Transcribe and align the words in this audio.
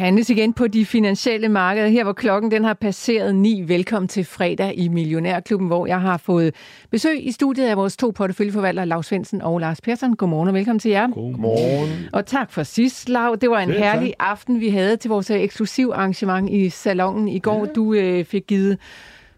Handles 0.00 0.30
igen 0.30 0.52
på 0.52 0.66
de 0.66 0.86
finansielle 0.86 1.48
markeder, 1.48 1.88
her 1.88 2.04
hvor 2.04 2.12
klokken 2.12 2.50
den 2.50 2.64
har 2.64 2.74
passeret 2.74 3.34
9. 3.34 3.62
Velkommen 3.66 4.08
til 4.08 4.24
fredag 4.24 4.78
i 4.78 4.88
Millionærklubben, 4.88 5.68
hvor 5.68 5.86
jeg 5.86 6.00
har 6.00 6.16
fået 6.16 6.54
besøg 6.90 7.26
i 7.26 7.32
studiet 7.32 7.66
af 7.66 7.76
vores 7.76 7.96
to 7.96 8.10
porteføljeforvaltere, 8.10 8.86
Lars 8.86 9.06
Svendsen 9.06 9.42
og 9.42 9.58
Lars 9.58 9.80
Persson. 9.80 10.16
Godmorgen 10.16 10.48
og 10.48 10.54
velkommen 10.54 10.78
til 10.78 10.90
jer. 10.90 11.10
Godmorgen. 11.10 12.08
Og 12.12 12.26
tak 12.26 12.52
for 12.52 12.62
sidst, 12.62 13.08
Lav. 13.08 13.36
Det 13.40 13.50
var 13.50 13.58
en 13.58 13.70
herlig 13.70 14.14
aften, 14.18 14.60
vi 14.60 14.68
havde 14.68 14.96
til 14.96 15.08
vores 15.08 15.30
eksklusiv 15.30 15.90
arrangement 15.94 16.50
i 16.50 16.68
salongen 16.68 17.28
i 17.28 17.38
går. 17.38 17.66
Ja. 17.66 17.72
Du 17.72 17.94
øh, 17.94 18.24
fik 18.24 18.46
givet 18.46 18.78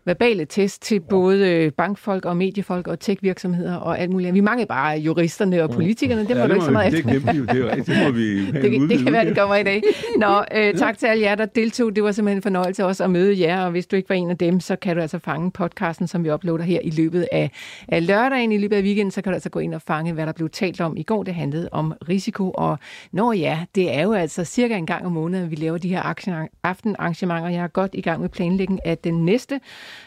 verbale 0.05 0.45
test 0.45 0.83
til 0.83 1.01
både 1.01 1.49
øh, 1.49 1.73
bankfolk 1.73 2.25
og 2.25 2.37
mediefolk 2.37 2.89
og 2.89 3.01
tech-virksomheder 3.01 3.77
og 3.77 3.99
alt 3.99 4.11
muligt. 4.11 4.35
Vi 4.35 4.41
mangler 4.41 4.67
bare 4.67 4.99
juristerne 4.99 5.63
og 5.63 5.71
politikerne. 5.71 6.21
Det 6.21 6.37
må 6.37 6.43
ja, 6.43 6.47
du 6.47 6.53
ikke 6.53 6.65
så 6.65 6.71
meget 6.71 6.95
efter. 6.95 7.13
Det, 7.13 7.23
det, 7.23 7.87
det, 7.87 7.97
må 8.05 8.11
vi 8.11 8.47
det, 8.47 8.91
det 8.91 8.99
kan 8.99 9.13
være, 9.13 9.25
det 9.25 9.37
kommer 9.37 9.57
i 9.57 9.63
dag. 9.63 9.83
Nå, 10.19 10.45
øh, 10.55 10.75
tak 10.75 10.99
til 10.99 11.07
alle 11.07 11.23
jer, 11.23 11.35
der 11.35 11.47
deltog. 11.47 11.97
Det 11.97 12.05
var 12.05 12.13
simpelthen 12.13 12.39
en 12.39 12.43
fornøjelse 12.43 12.85
også 12.85 13.05
at 13.05 13.11
møde 13.11 13.41
jer, 13.41 13.65
og 13.65 13.71
hvis 13.71 13.87
du 13.87 13.97
ikke 13.97 14.09
var 14.09 14.15
en 14.15 14.31
af 14.31 14.39
dem, 14.39 14.61
så 14.61 14.77
kan 14.77 14.97
du 14.97 15.03
altså 15.03 15.19
fange 15.19 15.51
podcasten, 15.51 16.07
som 16.07 16.25
vi 16.25 16.33
uploader 16.33 16.65
her 16.65 16.81
i 16.85 16.91
løbet 16.91 17.29
af, 17.33 17.51
af 17.89 18.07
lørdagen. 18.07 18.53
I 18.53 18.59
løbet 18.59 18.77
af 18.77 18.83
weekenden, 18.83 19.11
så 19.11 19.23
kan 19.23 19.31
du 19.31 19.35
altså 19.35 19.51
gå 19.51 19.59
ind 19.59 19.75
og 19.75 19.83
fange, 19.83 20.13
hvad 20.13 20.27
der 20.27 20.33
blev 20.33 20.51
talt 20.51 20.81
om 20.81 20.97
i 20.97 21.03
går. 21.03 21.23
Det 21.23 21.35
handlede 21.35 21.69
om 21.73 21.93
risiko, 22.09 22.51
og 22.51 22.79
når 23.13 23.33
ja, 23.33 23.59
det 23.75 23.95
er 23.95 24.03
jo 24.03 24.13
altså 24.13 24.45
cirka 24.45 24.77
en 24.77 24.87
gang 24.87 25.07
om 25.07 25.13
måneden, 25.13 25.51
vi 25.51 25.57
laver 25.57 25.79
de 25.79 25.89
her 25.89 26.03
aftenarrangementer. 26.65 27.49
Jeg 27.49 27.63
er 27.63 27.69
godt 27.69 27.91
i 27.95 28.01
gang 28.01 28.21
med 28.21 28.29
planlægning 28.29 28.87
af 28.87 28.99
den 28.99 29.25
næste, 29.25 29.61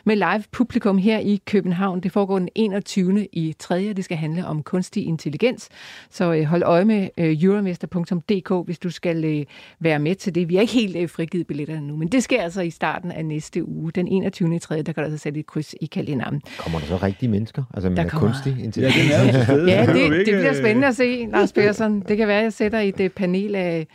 med 0.06 0.16
live 0.16 0.44
publikum 0.52 0.98
her 0.98 1.20
i 1.20 1.42
København. 1.46 2.00
Det 2.00 2.12
foregår 2.12 2.40
den 2.40 2.50
21. 2.56 3.28
i 3.32 3.56
3. 3.60 3.94
Det 3.94 4.06
skal 4.06 4.18
handle 4.18 4.46
om 4.46 4.64
kunstig 4.64 5.06
intelligens. 5.06 5.70
Så 6.10 6.34
øh, 6.34 6.44
hold 6.44 6.64
øje 6.64 6.86
med 6.86 7.10
øh, 7.18 7.44
euromester.dk, 7.44 8.66
hvis 8.66 8.80
du 8.80 8.90
skal 8.90 9.26
øh, 9.26 9.46
være 9.80 10.00
med 10.00 10.16
til 10.16 10.36
det. 10.36 10.50
Vi 10.50 10.56
har 10.56 10.62
ikke 10.62 10.74
helt 10.74 11.12
frigivet 11.12 11.48
billetterne 11.48 11.88
nu, 11.88 11.96
men 11.96 12.08
det 12.08 12.24
sker 12.24 12.42
altså 12.42 12.62
i 12.62 12.70
starten 12.70 13.12
af 13.12 13.26
næste 13.26 13.68
uge. 13.68 13.92
Den 13.92 14.08
21. 14.08 14.56
i 14.56 14.60
3. 14.60 14.82
der 14.82 14.84
kan 14.84 14.96
du 14.96 15.02
altså 15.02 15.18
sætte 15.18 15.40
et 15.40 15.46
kryds 15.46 15.76
i 15.82 15.86
kalenderen. 15.86 16.42
Kommer 16.60 16.80
der 16.80 16.86
så 16.86 16.98
rigtige 16.98 17.30
mennesker? 17.30 17.64
Altså 17.74 17.90
med 17.90 18.10
kommer... 18.10 18.28
kunstig 18.28 18.64
intelligens? 18.64 19.10
Ja, 19.10 19.24
det 19.24 19.74
er 19.74 19.84
ja, 19.84 19.94
det, 19.94 20.26
det 20.26 20.34
bliver 20.34 20.54
spændende 20.54 20.88
at 20.88 20.96
se, 20.96 21.28
Lars 21.32 21.54
Persson. 21.54 22.00
Det 22.00 22.18
kan 22.18 22.28
være, 22.28 22.38
at 22.38 22.44
jeg 22.44 22.54
sætter 22.54 22.80
et 22.80 23.14
panel 23.14 23.56
af 23.56 23.88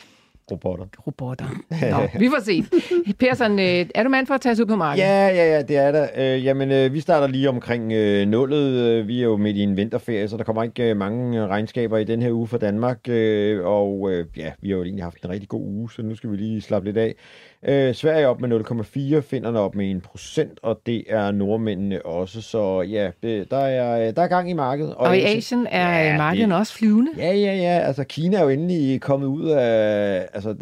Robotter. 0.51 0.87
Robotter. 1.07 1.45
Nå, 1.91 2.19
vi 2.19 2.29
får 2.29 2.43
se. 2.45 2.65
Persson, 3.19 3.59
øh, 3.59 3.87
er 3.95 4.03
du 4.03 4.09
mand 4.09 4.27
for 4.27 4.35
at 4.35 4.41
tage 4.41 4.57
sig 4.57 4.65
ud 4.65 4.69
på 4.69 4.77
markedet? 4.77 5.09
Ja, 5.09 5.27
ja, 5.29 5.55
ja, 5.55 5.63
det 5.63 5.77
er 5.77 5.93
der. 5.93 6.09
Øh, 6.17 6.45
jamen, 6.45 6.71
øh, 6.71 6.93
vi 6.93 7.01
starter 7.01 7.27
lige 7.27 7.49
omkring 7.49 7.93
øh, 7.93 8.29
nullet. 8.29 8.73
Øh, 8.73 9.09
vi 9.09 9.21
er 9.21 9.25
jo 9.25 9.37
midt 9.37 9.57
i 9.57 9.63
en 9.63 9.77
vinterferie, 9.77 10.29
så 10.29 10.37
der 10.37 10.45
kommer 10.45 10.63
ikke 10.63 10.91
øh, 10.91 10.97
mange 10.97 11.47
regnskaber 11.47 11.99
i 11.99 12.05
den 12.05 12.23
her 12.23 12.33
uge 12.33 12.47
for 12.47 12.59
Danmark. 12.59 12.99
Øh, 13.09 13.65
og 13.65 14.11
øh, 14.13 14.27
ja, 14.37 14.53
vi 14.61 14.69
har 14.69 14.77
jo 14.77 14.83
egentlig 14.83 15.05
haft 15.05 15.25
en 15.25 15.31
rigtig 15.31 15.49
god 15.49 15.67
uge, 15.67 15.91
så 15.91 16.03
nu 16.03 16.15
skal 16.15 16.31
vi 16.31 16.37
lige 16.37 16.61
slappe 16.61 16.89
lidt 16.89 16.97
af. 16.97 17.15
Øh, 17.69 17.95
Sverige 17.95 18.29
op 18.29 18.41
med 18.41 18.61
0,4, 19.17 19.21
Finderne 19.21 19.61
op 19.61 19.75
med 19.75 19.91
1 19.91 20.03
procent, 20.03 20.59
og 20.63 20.81
det 20.87 21.05
er 21.09 21.31
nordmændene 21.31 22.07
også. 22.07 22.43
Så 22.43 22.83
ja, 22.83 23.11
det, 23.23 23.51
der, 23.51 23.57
er, 23.57 24.13
der 24.13 24.23
er 24.23 24.29
gang 24.29 24.51
i 24.51 24.53
markedet. 24.53 24.95
Og, 24.95 25.07
og 25.07 25.19
i 25.19 25.21
Asien 25.21 25.67
er 25.71 26.11
ja, 26.11 26.17
markedet 26.17 26.49
det, 26.49 26.57
også 26.57 26.75
flyvende? 26.75 27.11
Ja, 27.17 27.33
ja, 27.33 27.55
ja. 27.55 27.79
Altså 27.79 28.05
Kina 28.05 28.37
er 28.37 28.43
jo 28.43 28.49
endelig 28.49 29.01
kommet 29.01 29.27
ud 29.27 29.49
af... 29.49 30.29
Altså, 30.35 30.57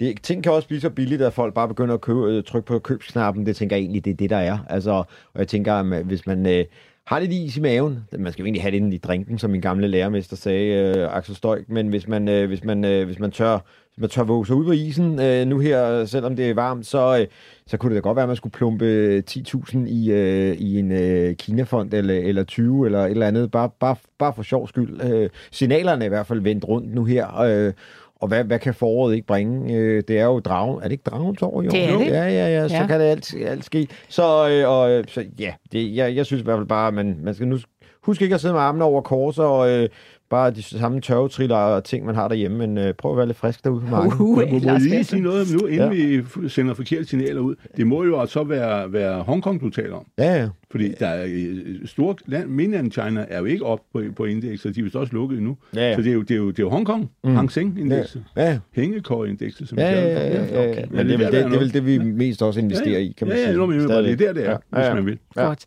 det, 0.00 0.22
ting 0.22 0.42
kan 0.42 0.52
også 0.52 0.68
blive 0.68 0.80
så 0.80 0.90
billigt, 0.90 1.22
at 1.22 1.32
folk 1.32 1.54
bare 1.54 1.68
begynder 1.68 1.94
at 1.94 2.00
købe, 2.00 2.20
øh, 2.20 2.44
trykke 2.44 2.66
på 2.66 2.78
købsknappen. 2.78 3.46
Det 3.46 3.56
tænker 3.56 3.76
jeg 3.76 3.80
egentlig, 3.80 4.04
det 4.04 4.10
er 4.10 4.16
det, 4.16 4.30
der 4.30 4.36
er. 4.36 4.58
Altså, 4.68 4.90
og 5.34 5.38
jeg 5.38 5.48
tænker, 5.48 5.74
at 5.74 6.04
hvis 6.04 6.26
man... 6.26 6.46
Øh, 6.46 6.64
har 7.08 7.18
lidt 7.18 7.32
is 7.32 7.56
i 7.56 7.60
maven. 7.60 8.04
Man 8.18 8.32
skal 8.32 8.42
jo 8.42 8.46
egentlig 8.46 8.62
have 8.62 8.80
det 8.80 8.94
i 8.94 8.98
drinken, 8.98 9.38
som 9.38 9.50
min 9.50 9.60
gamle 9.60 9.88
lærermester 9.88 10.36
sagde, 10.36 10.94
øh, 10.98 11.16
Axel 11.16 11.36
Støjk. 11.36 11.68
Men 11.68 11.88
hvis 11.88 12.08
man, 12.08 12.28
øh, 12.28 12.48
hvis 12.48 12.64
man, 12.64 12.84
øh, 12.84 13.06
hvis 13.06 13.18
man 13.18 13.30
tør 13.30 13.58
man 14.00 14.10
tør 14.10 14.22
våge 14.22 14.46
sig 14.46 14.56
ud 14.56 14.64
på 14.64 14.72
isen 14.72 15.20
øh, 15.20 15.46
nu 15.46 15.58
her, 15.58 16.04
selvom 16.04 16.36
det 16.36 16.50
er 16.50 16.54
varmt, 16.54 16.86
så, 16.86 17.18
øh, 17.20 17.26
så 17.66 17.76
kunne 17.76 17.94
det 17.94 18.02
da 18.02 18.08
godt 18.08 18.16
være, 18.16 18.22
at 18.22 18.28
man 18.28 18.36
skulle 18.36 18.52
plumpe 18.52 19.22
10.000 19.30 19.78
i, 19.78 20.10
øh, 20.10 20.56
i 20.56 20.78
en 20.78 20.92
øh, 20.92 21.34
Kina-fond 21.34 21.94
eller, 21.94 22.14
eller 22.14 22.44
20 22.44 22.86
eller 22.86 23.04
et 23.04 23.10
eller 23.10 23.26
andet, 23.26 23.50
bare, 23.50 23.70
bare, 23.80 23.96
bare 24.18 24.32
for 24.32 24.42
sjov 24.42 24.68
skyld. 24.68 25.02
Øh, 25.12 25.30
signalerne 25.50 26.04
er 26.04 26.06
i 26.06 26.08
hvert 26.08 26.26
fald 26.26 26.40
vendt 26.40 26.68
rundt 26.68 26.94
nu 26.94 27.04
her, 27.04 27.38
øh, 27.38 27.72
og 28.20 28.28
hvad, 28.28 28.44
hvad 28.44 28.58
kan 28.58 28.74
foråret 28.74 29.14
ikke 29.14 29.26
bringe? 29.26 29.74
Øh, 29.74 30.02
det 30.08 30.18
er 30.18 30.24
jo 30.24 30.38
dragen. 30.38 30.76
Er 30.76 30.82
det 30.82 30.92
ikke 30.92 31.10
dragens 31.10 31.42
år 31.42 31.62
i 31.62 31.66
år? 31.66 31.70
Det 31.70 31.84
er 31.84 31.98
det. 31.98 32.06
Ja, 32.06 32.24
ja, 32.24 32.48
ja. 32.48 32.68
Så 32.68 32.76
ja. 32.76 32.86
kan 32.86 33.00
det 33.00 33.06
alt, 33.06 33.34
alt 33.46 33.64
ske. 33.64 33.88
Så, 34.08 34.48
øh, 34.50 34.70
og, 34.70 34.90
øh, 34.90 35.04
så 35.08 35.24
ja, 35.38 35.52
det, 35.72 35.96
jeg, 35.96 36.16
jeg 36.16 36.26
synes 36.26 36.40
i 36.40 36.44
hvert 36.44 36.58
fald 36.58 36.66
bare, 36.66 36.88
at 36.88 36.94
man, 36.94 37.18
man 37.22 37.34
skal 37.34 37.48
nu 37.48 37.58
husk 38.02 38.22
ikke 38.22 38.34
at 38.34 38.40
sidde 38.40 38.54
med 38.54 38.60
armene 38.60 38.84
over 38.84 39.00
kors 39.00 39.38
og 39.38 39.70
øh, 39.70 39.88
bare 40.30 40.50
de 40.50 40.62
samme 40.62 41.00
tørvetriller 41.00 41.56
og 41.56 41.84
ting, 41.84 42.06
man 42.06 42.14
har 42.14 42.28
derhjemme, 42.28 42.58
men 42.58 42.78
øh, 42.78 42.94
prøv 42.94 43.10
at 43.10 43.16
være 43.16 43.26
lidt 43.26 43.36
frisk 43.36 43.64
derude 43.64 43.80
på 43.80 43.86
markedet. 43.86 44.20
Uh, 44.20 44.20
uh, 44.20 44.36
må, 44.38 44.72
må 44.72 44.78
lige 44.78 45.04
sige 45.04 45.22
noget 45.22 45.46
nu, 45.52 45.66
inden 45.66 45.92
ja. 45.92 46.20
vi 46.42 46.48
sender 46.48 46.74
forkerte 46.74 47.04
signaler 47.04 47.40
ud? 47.40 47.54
Det 47.76 47.86
må 47.86 48.04
jo 48.04 48.18
også 48.18 48.44
være, 48.44 48.92
være 48.92 49.22
Hongkong, 49.22 49.60
du 49.60 49.70
taler 49.70 49.94
om. 49.94 50.06
Ja, 50.18 50.40
ja. 50.40 50.48
Fordi 50.70 50.94
der 51.00 51.06
er 51.06 51.26
øh, 51.28 51.86
store 51.86 52.14
land, 52.26 52.48
mainland 52.48 52.92
China 52.92 53.26
er 53.28 53.38
jo 53.38 53.44
ikke 53.44 53.64
op 53.64 53.80
på, 53.92 54.02
på 54.16 54.24
indekset, 54.24 54.74
de 54.74 54.80
er 54.80 54.84
vist 54.84 54.96
også 54.96 55.12
lukket 55.12 55.42
nu. 55.42 55.56
Ja, 55.74 55.88
ja. 55.88 55.94
Så 55.94 56.02
det 56.02 56.08
er 56.08 56.14
jo, 56.14 56.22
det 56.22 56.30
er 56.30 56.36
jo, 56.36 56.50
det 56.50 56.58
er 56.58 56.62
jo 56.62 56.68
Hongkong, 56.70 57.10
mm. 57.24 57.34
Hang 57.34 57.52
Seng-indekset. 57.52 58.24
Ja. 58.36 58.50
ja. 58.50 58.58
Hængekår-indekset, 58.72 59.68
som 59.68 59.78
ja, 59.78 59.90
ja, 59.90 60.06
ja, 60.06 60.26
ja, 60.26 60.44
ja. 60.44 60.70
Okay. 60.70 60.84
Men 60.90 61.08
det, 61.08 61.18
det, 61.18 61.32
det, 61.32 61.32
det 61.32 61.54
er 61.54 61.58
vel 61.58 61.72
det, 61.72 61.86
vi 61.86 61.98
mest 61.98 62.42
også 62.42 62.60
investerer 62.60 62.90
ja, 62.90 62.98
ja. 62.98 63.04
i, 63.04 63.14
kan 63.18 63.26
man 63.26 63.36
ja, 63.36 63.42
sige. 63.42 63.60
Ja, 63.60 64.00
ja, 64.00 64.02
det 64.02 64.12
er 64.12 64.16
der, 64.16 64.32
det 64.32 64.46
er, 64.46 64.50
ja, 64.50 64.56
ja, 64.72 64.80
ja. 64.82 64.90
hvis 64.90 64.94
man 64.94 65.06
vil. 65.06 65.18
Ja. 65.36 65.42
Godt. 65.42 65.64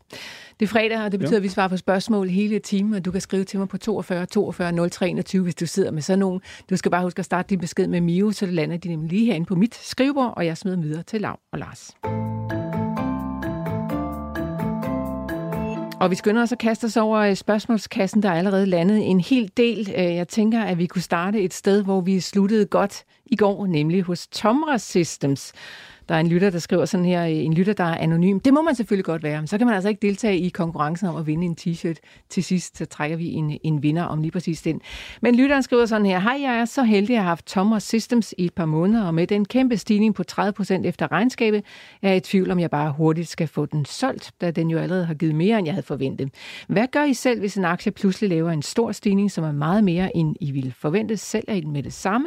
Det 0.62 0.68
er 0.68 0.72
fredag, 0.72 1.04
og 1.04 1.12
det 1.12 1.20
betyder, 1.20 1.36
ja. 1.36 1.38
at 1.38 1.42
vi 1.42 1.48
svarer 1.48 1.68
på 1.68 1.76
spørgsmål 1.76 2.28
hele 2.28 2.58
timen, 2.58 2.94
og 2.94 3.04
du 3.04 3.10
kan 3.10 3.20
skrive 3.20 3.44
til 3.44 3.58
mig 3.58 3.68
på 3.68 3.78
42 3.78 4.26
42 4.26 4.88
03 4.88 5.08
21, 5.08 5.42
hvis 5.42 5.54
du 5.54 5.66
sidder 5.66 5.90
med 5.90 6.02
sådan 6.02 6.18
nogen. 6.18 6.40
Du 6.70 6.76
skal 6.76 6.90
bare 6.90 7.02
huske 7.02 7.18
at 7.18 7.24
starte 7.24 7.50
din 7.50 7.58
besked 7.58 7.86
med 7.86 8.00
Mio, 8.00 8.32
så 8.32 8.46
det 8.46 8.54
lander 8.54 8.76
de 8.76 8.88
nemlig 8.88 9.10
lige 9.10 9.26
herinde 9.26 9.46
på 9.46 9.54
mit 9.54 9.74
skrivebord, 9.74 10.34
og 10.36 10.46
jeg 10.46 10.56
smider 10.56 10.76
videre 10.76 11.02
til 11.02 11.20
Lav 11.20 11.38
og 11.52 11.58
Lars. 11.58 11.90
Og 16.00 16.10
vi 16.10 16.14
skynder 16.16 16.42
os 16.42 16.52
at 16.52 16.58
kaste 16.58 16.84
os 16.84 16.96
over 16.96 17.18
øh, 17.18 17.36
spørgsmålskassen, 17.36 18.22
der 18.22 18.28
er 18.28 18.34
allerede 18.34 18.66
landet 18.66 19.10
en 19.10 19.20
hel 19.20 19.50
del. 19.56 19.92
Øh, 19.96 20.04
jeg 20.04 20.28
tænker, 20.28 20.62
at 20.62 20.78
vi 20.78 20.86
kunne 20.86 21.02
starte 21.02 21.42
et 21.42 21.54
sted, 21.54 21.84
hvor 21.84 22.00
vi 22.00 22.20
sluttede 22.20 22.66
godt 22.66 23.04
i 23.26 23.36
går, 23.36 23.66
nemlig 23.66 24.02
hos 24.02 24.26
Tomras 24.26 24.82
Systems. 24.82 25.52
Der 26.12 26.16
er 26.16 26.20
en 26.20 26.28
lytter, 26.28 26.50
der 26.50 26.58
skriver 26.58 26.84
sådan 26.84 27.06
her, 27.06 27.24
øh, 27.24 27.30
en 27.30 27.54
lytter, 27.54 27.72
der 27.72 27.84
er 27.84 27.96
anonym. 27.98 28.40
Det 28.40 28.54
må 28.54 28.62
man 28.62 28.74
selvfølgelig 28.74 29.04
godt 29.04 29.22
være, 29.22 29.40
men 29.40 29.46
så 29.46 29.58
kan 29.58 29.66
man 29.66 29.74
altså 29.74 29.88
ikke 29.88 30.06
deltage 30.06 30.38
i 30.38 30.48
konkurrencen 30.48 31.08
om 31.08 31.16
at 31.16 31.26
vinde 31.26 31.46
en 31.46 31.56
t-shirt. 31.60 32.26
Til 32.28 32.44
sidst 32.44 32.78
så 32.78 32.84
trækker 32.84 33.16
vi 33.16 33.32
en, 33.32 33.58
en 33.62 33.82
vinder 33.82 34.02
om 34.02 34.22
lige 34.22 34.30
præcis 34.30 34.62
den. 34.62 34.80
Men 35.20 35.34
lytteren 35.36 35.62
skriver 35.62 35.86
sådan 35.86 36.06
her, 36.06 36.18
hej, 36.20 36.38
jeg 36.40 36.58
er 36.58 36.64
så 36.64 36.82
heldig 36.82 37.16
at 37.16 37.22
have 37.22 37.28
haft 37.28 37.46
Thomas 37.46 37.82
Systems 37.82 38.34
i 38.38 38.44
et 38.44 38.54
par 38.54 38.64
måneder, 38.64 39.04
og 39.04 39.14
med 39.14 39.26
den 39.26 39.44
kæmpe 39.44 39.76
stigning 39.76 40.14
på 40.14 40.22
30% 40.32 40.86
efter 40.86 41.12
regnskabet, 41.12 41.64
er 42.02 42.08
jeg 42.08 42.16
i 42.16 42.20
tvivl 42.20 42.50
om, 42.50 42.58
jeg 42.58 42.70
bare 42.70 42.92
hurtigt 42.92 43.28
skal 43.28 43.48
få 43.48 43.66
den 43.66 43.84
solgt, 43.84 44.32
da 44.40 44.50
den 44.50 44.70
jo 44.70 44.78
allerede 44.78 45.04
har 45.04 45.14
givet 45.14 45.34
mere, 45.34 45.58
end 45.58 45.66
jeg 45.66 45.74
havde 45.74 45.86
forventet. 45.86 46.30
Hvad 46.68 46.86
gør 46.92 47.04
I 47.04 47.14
selv, 47.14 47.40
hvis 47.40 47.56
en 47.56 47.64
aktie 47.64 47.92
pludselig 47.92 48.30
laver 48.30 48.50
en 48.50 48.62
stor 48.62 48.92
stigning, 48.92 49.30
som 49.30 49.44
er 49.44 49.52
meget 49.52 49.84
mere, 49.84 50.16
end 50.16 50.36
I 50.40 50.50
ville 50.50 50.72
forvente? 50.72 51.16
Sælger 51.16 51.54
I 51.54 51.60
den 51.60 51.72
med 51.72 51.82
det 51.82 51.92
samme? 51.92 52.26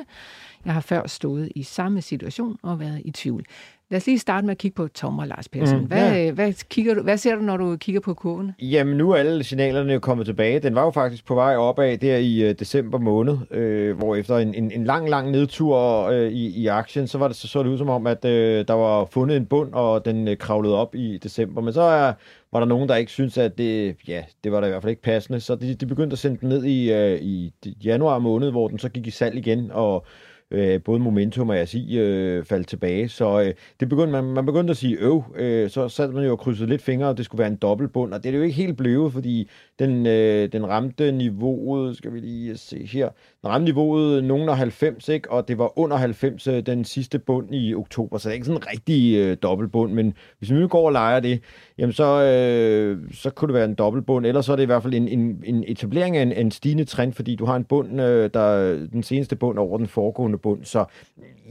Jeg 0.66 0.74
har 0.74 0.82
før 0.82 1.08
stået 1.08 1.52
i 1.56 1.64
samme 1.64 2.02
situation 2.02 2.58
og 2.62 2.80
været 2.80 3.02
i 3.06 3.12
tvivl. 3.12 3.46
Lad 3.92 3.98
os 3.98 4.06
lige 4.06 4.20
starte 4.20 4.46
med 4.46 4.52
at 4.52 4.58
kigge 4.58 4.76
på 4.76 4.88
Tom 4.88 5.20
og 5.20 5.28
Lars 5.28 5.50
Persson. 5.50 5.80
Mm, 5.80 5.86
hvad, 5.86 6.16
ja. 6.16 6.32
hvad, 6.32 6.54
kigger 6.70 6.94
du, 6.94 7.02
hvad 7.02 7.18
ser 7.18 7.36
du, 7.36 7.42
når 7.42 7.58
du 7.58 7.78
kigger 7.78 8.02
på 8.02 8.14
kurven? 8.14 8.52
Jamen, 8.62 8.98
nu 8.98 9.12
er 9.12 9.16
alle 9.16 9.44
signalerne 9.44 9.94
jo 9.94 10.00
kommet 10.00 10.26
tilbage. 10.26 10.60
Den 10.60 10.76
var 10.76 10.84
jo 10.84 10.92
faktisk 10.92 11.26
på 11.26 11.36
vej 11.36 11.56
opad 11.56 11.98
der 11.98 12.18
i 12.18 12.50
uh, 12.50 12.56
december 12.60 12.98
måned, 13.00 13.38
øh, 13.52 13.98
hvor 13.98 14.16
efter 14.16 14.38
en, 14.38 14.54
en, 14.54 14.72
en 14.72 14.84
lang, 14.84 15.10
lang 15.10 15.32
nedtur 15.32 16.04
øh, 16.08 16.32
i, 16.32 16.48
i 16.48 16.68
aktien, 16.68 17.08
så 17.08 17.18
var 17.18 17.28
det 17.28 17.38
så, 17.38 17.48
så 17.48 17.64
det 17.64 17.70
ud 17.70 17.78
som 17.78 17.90
om, 17.90 18.08
at 18.08 18.26
øh, 18.26 18.68
der 18.68 18.74
var 18.74 19.06
fundet 19.06 19.38
en 19.38 19.46
bund, 19.46 19.74
og 19.74 20.06
den 20.06 20.28
øh, 20.28 20.38
kravlede 20.38 20.76
op 20.76 20.96
i 20.96 21.18
december. 21.18 21.62
Men 21.62 21.74
så 21.74 21.82
er, 21.82 22.14
var 22.52 22.60
der 22.60 22.68
nogen, 22.68 22.90
der 22.90 22.96
ikke 22.96 23.12
syntes, 23.12 23.38
at 23.38 23.58
det, 23.58 23.96
ja, 24.08 24.24
det 24.44 24.52
var 24.52 24.62
da 24.62 24.68
i 24.68 24.70
hvert 24.70 24.82
fald 24.82 24.90
ikke 24.90 25.02
passende. 25.02 25.40
Så 25.40 25.56
de, 25.56 25.76
de 25.76 25.86
begyndte 25.86 26.14
at 26.14 26.20
sende 26.20 26.38
den 26.42 26.50
ned 26.50 26.64
i, 26.64 26.94
øh, 26.94 27.22
i 27.22 27.54
januar 27.84 28.20
måned, 28.20 28.52
hvor 28.52 28.68
den 28.68 28.80
så 28.80 28.90
gik 28.90 29.08
i 29.08 29.12
salg 29.12 29.38
igen, 29.38 29.72
og 29.72 30.06
øh, 30.52 30.84
både 30.84 31.00
momentum 31.00 31.50
og 31.50 31.58
ASI 31.58 31.98
øh, 32.00 32.46
faldt 32.46 32.68
tilbage. 32.68 33.10
Så 33.10 33.42
øh, 33.42 33.54
det 33.80 33.90
begyndte, 33.90 34.12
man, 34.12 34.24
man 34.24 34.46
begyndte 34.46 34.72
at 34.72 34.78
sige 34.78 34.98
øv, 35.00 35.24
øh, 35.36 35.70
så 35.70 35.90
satte 35.90 36.16
man 36.16 36.26
jo 36.26 36.32
og 36.32 36.40
krydsede 36.40 36.70
lidt 36.70 36.82
fingre, 36.82 37.08
og 37.08 37.18
det 37.18 37.26
skulle 37.26 37.40
være 37.40 37.48
en 37.48 37.56
dobbeltbund, 37.56 38.14
og 38.14 38.24
det 38.24 38.30
er 38.30 38.32
det 38.32 38.40
jo 38.40 38.44
ikke 38.44 38.56
helt 38.56 38.78
blevet, 38.78 39.14
fordi 39.14 39.50
den, 39.80 40.06
øh, 40.06 40.52
den 40.52 40.68
ramte 40.68 41.12
niveauet, 41.12 41.98
skal 41.98 42.14
vi 42.14 42.20
lige 42.20 42.58
se 42.58 42.86
her, 42.86 43.10
den 43.42 43.50
ramte 43.50 43.66
niveauet 43.66 44.24
nogen 44.24 44.50
af 44.50 44.58
90, 44.58 45.10
ikke? 45.10 45.32
og 45.32 45.48
det 45.48 45.58
var 45.58 45.80
under 45.80 45.98
90 45.98 46.48
øh, 46.48 46.66
den 46.66 46.86
sidste 46.86 47.20
bund 47.20 47.56
i 47.56 47.76
oktober, 47.76 48.18
så 48.18 48.30
det 48.30 48.34
er 48.34 48.36
ikke 48.36 48.46
sådan 48.46 48.62
en 48.62 48.68
rigtig 48.72 49.16
øh, 49.16 49.38
dobbeltbund, 49.44 49.94
men 49.94 50.14
hvis 50.40 50.52
vi 50.52 50.56
nu 50.56 50.68
går 50.68 50.86
og 50.86 50.92
leger 50.92 51.20
det, 51.20 51.42
jamen 51.78 51.94
så, 51.94 52.24
øh, 52.24 53.14
så 53.14 53.30
kunne 53.30 53.48
det 53.48 53.54
være 53.54 53.66
en 53.66 53.76
dobbeltbund, 53.76 54.26
eller 54.26 54.42
så 54.42 54.52
er 54.52 54.56
det 54.56 54.64
i 54.64 54.66
hvert 54.66 54.84
fald 54.84 54.94
en, 54.94 55.08
en, 55.08 55.44
en 55.46 55.64
etablering 55.68 56.18
af 56.18 56.22
en, 56.22 56.32
en 56.32 56.52
stigende 56.52 56.86
trend, 56.86 57.14
fordi 57.14 57.36
du 57.36 57.46
har 57.46 57.56
en 57.56 57.64
bund, 57.64 58.02
øh, 58.02 58.30
der 58.34 58.76
den 58.88 59.04
seneste 59.04 59.36
bund 59.36 59.58
over 59.60 59.78
den 59.78 59.88
foregående 59.88 60.38
bund, 60.38 60.66
så 60.66 60.86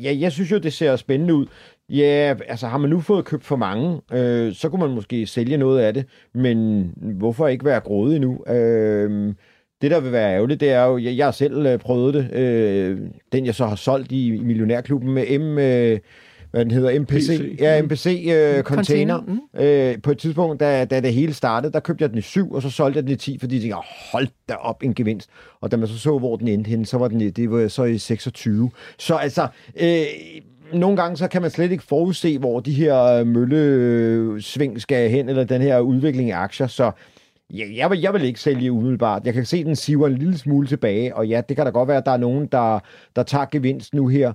ja, 0.03 0.17
jeg 0.19 0.32
synes 0.32 0.53
jo, 0.53 0.59
det 0.59 0.73
ser 0.73 0.97
spændende 0.97 1.35
ud. 1.35 1.47
Ja, 1.89 2.35
altså 2.49 2.67
har 2.67 2.79
man 2.79 2.91
nu 2.91 3.01
fået 3.01 3.25
købt 3.25 3.45
for 3.45 3.57
mange, 3.57 4.01
øh, 4.13 4.55
så 4.55 4.69
kunne 4.69 4.87
man 4.87 4.95
måske 4.95 5.27
sælge 5.27 5.57
noget 5.57 5.81
af 5.81 5.95
det, 5.95 6.07
men 6.35 6.91
hvorfor 6.97 7.49
ikke 7.49 7.65
være 7.65 7.81
grådig 7.81 8.21
nu? 8.21 8.45
Øh, 8.47 9.35
det, 9.83 9.91
der 9.91 10.01
vil 10.01 10.13
være 10.13 10.35
ærgerligt, 10.35 10.61
det 10.61 10.71
er 10.71 10.85
jo, 10.85 10.99
jeg, 10.99 11.17
jeg 11.17 11.35
selv 11.35 11.67
øh, 11.67 11.79
prøvet 11.79 12.15
det, 12.15 12.33
øh, 12.33 12.99
den 13.33 13.47
jeg 13.47 13.55
så 13.55 13.67
har 13.67 13.77
solgt 13.77 14.13
i, 14.13 14.35
i 14.35 14.43
Millionærklubben 14.43 15.13
med 15.13 15.39
M... 15.39 15.59
Øh, 15.59 15.99
hvad 16.55 16.65
den 16.65 16.73
hedder, 16.73 17.01
MPC, 17.01 17.13
PC. 17.13 17.57
ja, 17.61 17.83
MPC 17.83 18.27
øh, 18.33 18.63
container. 18.63 19.21
Mm. 19.21 19.61
Øh, 19.61 20.03
på 20.03 20.11
et 20.11 20.19
tidspunkt, 20.19 20.61
da, 20.61 20.85
da 20.85 21.01
det 21.01 21.13
hele 21.13 21.35
startede, 21.35 21.73
der 21.73 21.81
købte 21.81 22.03
jeg 22.03 22.11
den 22.11 22.19
i 22.19 22.23
7, 22.23 22.53
og 22.53 22.63
så 22.63 22.71
solgte 22.71 22.97
jeg 22.97 23.05
den 23.05 23.13
i 23.13 23.17
10, 23.17 23.39
fordi 23.39 23.55
jeg 23.55 23.63
tænkte, 23.63 23.79
hold 24.13 24.29
da 24.49 24.55
op 24.55 24.83
en 24.83 24.95
gevinst. 24.95 25.31
Og 25.61 25.71
da 25.71 25.77
man 25.77 25.89
så 25.89 25.99
så, 25.99 26.19
hvor 26.19 26.37
den 26.37 26.49
endte 26.49 26.69
hen, 26.69 26.85
så 26.85 26.99
var 26.99 27.09
den 27.09 27.31
det 27.31 27.51
var 27.51 27.69
så 27.69 27.85
i 27.85 27.99
26. 27.99 28.71
Så 28.99 29.15
altså, 29.15 29.49
øh, 29.81 30.05
nogle 30.75 30.97
gange 30.97 31.17
så 31.17 31.29
kan 31.29 31.43
man 31.43 31.50
slet 31.50 31.73
ikke 31.73 31.85
forudse, 31.85 32.38
hvor 32.38 32.61
de 32.61 32.73
her 32.73 33.05
øh, 33.05 33.26
møllesving 33.26 34.81
skal 34.81 35.11
hen, 35.11 35.29
eller 35.29 35.44
den 35.44 35.62
her 35.62 35.81
udvikling 35.81 36.31
af 36.31 36.38
aktier, 36.38 36.67
så 36.67 36.91
Ja, 37.50 37.65
jeg, 37.76 37.91
vil, 37.91 38.00
jeg 38.00 38.12
vil 38.12 38.25
ikke 38.25 38.41
sælge 38.41 38.73
umiddelbart. 38.73 39.26
Jeg 39.26 39.35
kan 39.35 39.44
se, 39.44 39.56
at 39.56 39.67
den 39.67 39.76
siver 39.76 40.06
en 40.06 40.19
lille 40.19 40.38
smule 40.38 40.67
tilbage, 40.67 41.17
og 41.17 41.29
ja, 41.29 41.41
det 41.49 41.56
kan 41.56 41.67
da 41.67 41.71
godt 41.71 41.88
være, 41.88 41.97
at 41.97 42.06
der 42.06 42.12
er 42.12 42.17
nogen, 42.17 42.47
der, 42.47 42.81
der 43.17 43.23
tager 43.23 43.47
gevinst 43.50 43.94
nu 43.94 44.09
her. 44.09 44.32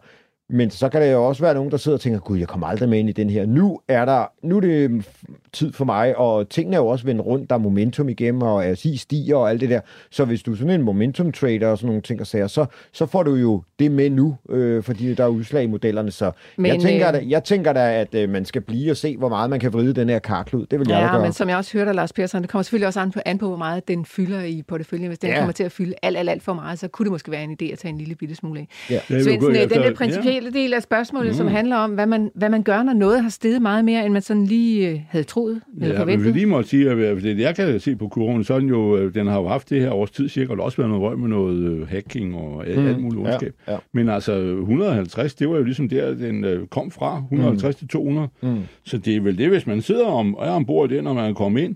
Men 0.50 0.70
så 0.70 0.90
kan 0.90 1.02
der 1.02 1.08
jo 1.08 1.26
også 1.26 1.44
være 1.44 1.54
nogen, 1.54 1.72
der 1.72 1.78
sidder 1.78 1.98
og 1.98 2.02
tænker, 2.02 2.20
gud, 2.20 2.38
jeg 2.38 2.48
kommer 2.48 2.68
aldrig 2.68 2.90
med 2.90 3.00
ind 3.00 3.10
i 3.10 3.12
den 3.12 3.30
her. 3.30 3.46
Nu 3.46 3.80
er 3.88 4.06
der, 4.06 4.26
nu 4.44 4.58
er 4.58 4.62
det 4.62 5.08
tid 5.54 5.74
for 5.74 5.86
mig, 5.86 6.18
og 6.18 6.50
tingene 6.50 6.76
er 6.76 6.80
jo 6.80 6.88
også 6.88 7.06
vendt 7.06 7.22
rundt, 7.22 7.50
der 7.50 7.56
er 7.56 7.60
momentum 7.60 8.10
igennem, 8.10 8.42
og 8.42 8.64
RSI 8.74 8.98
stiger 8.98 9.36
og 9.36 9.50
alt 9.50 9.62
det 9.62 9.70
der. 9.70 9.80
Så 10.10 10.26
hvis 10.26 10.44
du 10.44 10.52
er 10.52 10.56
sådan 10.56 10.74
en 10.74 10.82
momentum 10.82 11.32
trader 11.32 11.68
og 11.68 11.78
sådan 11.78 11.88
nogle 11.88 12.02
ting 12.02 12.22
og 12.22 12.28
sager, 12.28 12.48
så, 12.48 12.66
så 12.92 13.06
får 13.06 13.24
du 13.24 13.36
jo 13.36 13.64
det 13.80 13.92
med 13.92 14.10
nu, 14.10 14.38
øh, 14.50 14.84
fordi 14.84 15.14
der 15.14 15.24
er 15.24 15.28
udslag 15.28 15.64
i 15.64 15.68
modellerne. 15.68 16.12
Så 16.12 16.32
men, 16.58 16.72
jeg, 16.72 16.82
tænker, 16.82 17.08
øh, 17.08 17.14
da, 17.14 17.24
jeg 17.28 17.44
tænker 17.44 17.74
da, 17.74 17.94
at 17.94 18.16
øh, 18.16 18.30
man 18.30 18.46
skal 18.46 18.62
blive 18.62 18.92
og 18.92 18.98
se, 18.98 19.18
hvor 19.18 19.30
meget 19.30 19.50
man 19.50 19.60
kan 19.60 19.74
vride 19.74 19.94
den 19.94 20.10
her 20.10 20.20
karklud. 20.20 20.66
Det 20.66 20.80
vil 20.80 20.88
jeg 20.90 21.02
ja, 21.02 21.12
gøre. 21.12 21.22
men 21.22 21.34
som 21.34 21.50
jeg 21.50 21.58
også 21.58 21.78
hørte 21.78 21.90
af 21.90 21.96
Lars 21.96 22.14
Persson, 22.14 22.42
det 22.42 22.50
kommer 22.50 22.64
selvfølgelig 22.64 22.88
også 22.88 23.00
an 23.00 23.12
på, 23.12 23.20
an 23.26 23.38
på 23.38 23.48
hvor 23.48 23.58
meget 23.58 23.88
den 23.88 24.06
fylder 24.06 24.44
i 24.44 24.64
porteføljen. 24.68 25.08
Hvis 25.08 25.20
den 25.20 25.30
ja. 25.30 25.38
kommer 25.38 25.52
til 25.52 25.64
at 25.64 25.72
fylde 25.72 25.94
alt, 26.02 26.18
alt, 26.18 26.30
alt 26.30 26.44
for 26.44 26.54
meget, 26.54 26.80
så 26.80 26.88
kunne 26.88 27.04
det 27.04 27.12
måske 27.12 27.32
være 27.32 27.44
en 27.44 27.58
idé 27.62 27.72
at 27.72 27.80
tage 27.80 27.92
en 27.92 27.98
lille 27.98 28.16
bitte 28.16 28.36
smule 28.36 28.60
af. 28.60 28.68
Ja. 28.90 29.00
Svendsen, 29.08 29.56
den 29.56 29.70
der 29.70 29.94
principielle 29.94 30.52
ja. 30.54 30.60
del 30.60 30.74
af 30.74 30.82
spørgsmålet, 30.82 31.32
mm. 31.32 31.38
som 31.38 31.48
handler 31.48 31.76
om, 31.76 31.92
hvad 31.92 32.06
man, 32.06 32.32
hvad 32.36 32.50
man 32.50 32.64
gør, 32.64 32.84
når 32.84 32.94
noget 32.94 33.24
har 33.24 33.30
steget 33.30 33.62
meget 33.62 33.86
mere, 33.86 34.06
end 34.06 34.14
man 34.14 34.22
sådan 34.22 34.46
lige 34.46 34.90
øh, 34.90 35.00
havde 35.10 35.24
troet 35.24 35.39
eller 35.82 36.00
ja. 36.00 36.06
Men 36.06 36.24
vi 36.24 36.32
lige 36.32 36.46
må 36.46 36.64
sige, 36.64 36.90
at 36.92 37.24
det 37.24 37.40
jeg 37.40 37.56
kan 37.56 37.80
se 37.80 37.96
på 37.96 38.08
kurven, 38.08 38.44
så 38.44 38.60
den 38.60 38.70
jo, 38.70 38.98
øh, 38.98 39.14
den 39.14 39.28
har 39.28 39.42
jo 39.42 39.48
haft 39.48 39.70
det 39.70 39.82
her 39.82 39.92
års 39.92 40.12
tid 40.12 40.30
cirka, 40.30 40.52
og 40.52 40.58
der 40.58 40.64
også 40.64 40.78
været 40.78 40.90
noget 40.90 41.04
røg 41.04 41.20
med 41.20 41.30
noget 41.30 41.58
øh, 41.58 41.88
hacking 41.88 42.36
og 42.36 42.64
mm. 42.68 42.88
alt 42.88 43.00
muligt 43.00 43.22
ondskab. 43.22 43.54
Ja, 43.68 43.74
ja. 43.74 43.78
Men 43.94 44.10
altså 44.10 44.34
150, 44.34 45.36
det 45.36 45.50
var 45.50 45.58
jo 45.58 45.64
ligesom 45.64 45.90
der, 45.90 46.14
den 46.14 46.44
øh, 46.44 46.68
kom 46.68 46.92
fra, 46.92 47.18
150 47.18 47.76
mm. 47.76 47.80
til 47.80 47.88
200. 47.88 48.28
Mm. 48.42 48.60
Så 48.84 48.98
det 48.98 49.16
er 49.16 49.22
vel 49.22 49.38
det, 49.38 49.50
hvis 49.50 49.68
man 49.68 49.82
sidder 49.82 50.06
om, 50.06 50.34
er 50.34 50.52
ombord 50.52 50.92
i 50.92 50.96
det, 50.96 51.04
når 51.04 51.14
man 51.14 51.36
kommer 51.36 51.60
ind, 51.60 51.76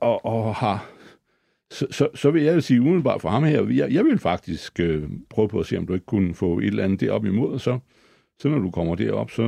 og, 0.00 0.26
og 0.26 0.54
har 0.54 0.90
så, 1.72 1.86
så, 1.90 2.08
så 2.14 2.30
vil 2.30 2.42
jeg 2.42 2.62
sige 2.62 2.80
umiddelbart 2.80 3.20
for 3.20 3.28
ham 3.28 3.44
her, 3.44 3.66
jeg, 3.70 3.92
jeg 3.92 4.04
vil 4.04 4.18
faktisk 4.18 4.80
øh, 4.80 5.02
prøve 5.30 5.48
på 5.48 5.60
at 5.60 5.66
se, 5.66 5.78
om 5.78 5.86
du 5.86 5.94
ikke 5.94 6.06
kunne 6.06 6.34
få 6.34 6.58
et 6.58 6.66
eller 6.66 6.84
andet 6.84 7.00
deroppe 7.00 7.28
imod, 7.28 7.52
og 7.52 7.60
så 7.60 7.78
så 8.40 8.48
når 8.48 8.58
du 8.58 8.70
kommer 8.70 8.94
derop, 8.94 9.30
så 9.30 9.42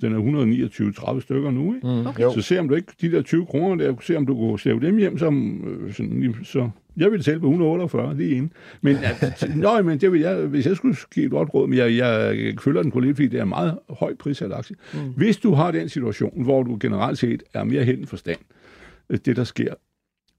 den 0.00 0.14
er 0.14 1.14
129-30 1.16 1.20
stykker 1.20 1.50
nu, 1.50 1.74
ikke? 1.74 1.86
Mm. 1.86 2.06
Okay. 2.06 2.22
Så 2.34 2.40
se 2.40 2.58
om 2.58 2.68
du 2.68 2.74
ikke, 2.74 2.92
de 3.00 3.10
der 3.10 3.22
20 3.22 3.46
kroner 3.46 3.84
der, 3.84 3.94
se 4.00 4.16
om 4.16 4.26
du 4.26 4.34
kunne 4.34 4.58
slæve 4.58 4.80
dem 4.80 4.96
hjem, 4.96 5.18
som, 5.18 5.64
øh, 5.68 5.92
sådan, 5.92 6.34
så 6.44 6.70
jeg 6.96 7.12
vil 7.12 7.24
sælge 7.24 7.40
på 7.40 7.46
148 7.46 8.16
lige 8.16 8.36
ind. 8.36 8.50
Men, 8.80 8.96
ja, 8.96 9.10
nøj, 9.56 9.82
men 9.82 10.00
det 10.00 10.12
vil 10.12 10.20
jeg, 10.20 10.36
hvis 10.36 10.66
jeg 10.66 10.76
skulle 10.76 10.96
give 11.14 11.26
et 11.26 11.30
godt 11.30 11.54
råd, 11.54 11.68
men 11.68 11.78
jeg, 11.78 11.96
jeg, 11.96 12.54
følger 12.60 12.82
den 12.82 12.90
på 12.90 13.00
lidt, 13.00 13.16
fordi 13.16 13.28
det 13.28 13.38
er 13.38 13.42
en 13.42 13.48
meget 13.48 13.78
høj 13.88 14.14
af 14.26 14.58
aktie. 14.58 14.76
Mm. 14.94 15.00
Hvis 15.16 15.36
du 15.36 15.52
har 15.52 15.70
den 15.70 15.88
situation, 15.88 16.42
hvor 16.42 16.62
du 16.62 16.78
generelt 16.80 17.18
set 17.18 17.42
er 17.54 17.64
mere 17.64 17.84
hen 17.84 18.06
forstand, 18.06 18.38
øh, 19.10 19.18
det 19.24 19.36
der 19.36 19.44
sker, 19.44 19.74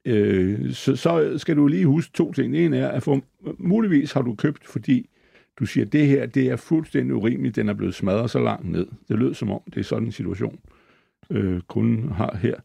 øh, 0.06 0.74
så, 0.74 0.96
så 0.96 1.38
skal 1.38 1.56
du 1.56 1.68
lige 1.68 1.86
huske 1.86 2.14
to 2.14 2.34
ting. 2.34 2.58
En 2.58 2.74
er, 2.74 2.88
at 2.88 3.04
for, 3.04 3.22
muligvis 3.58 4.12
har 4.12 4.22
du 4.22 4.36
købt, 4.36 4.68
fordi 4.68 5.10
du 5.62 5.66
siger, 5.66 5.86
det 5.86 6.08
her, 6.08 6.25
det 6.25 6.46
er 6.48 6.56
fuldstændig 6.56 7.16
urimeligt, 7.16 7.56
den 7.56 7.69
er 7.69 7.74
blevet 7.74 7.96
smadret 7.96 8.31
så 8.31 8.40
langt 8.40 8.69
ned. 8.69 8.88
Det 9.08 9.19
lød 9.19 9.34
som 9.34 9.52
om, 9.52 9.62
det 9.74 9.80
er 9.80 9.84
sådan 9.84 10.08
en 10.08 10.12
situation, 10.12 10.60
øh, 11.30 11.62
kunden 11.68 12.12
har 12.12 12.38
her. 12.42 12.56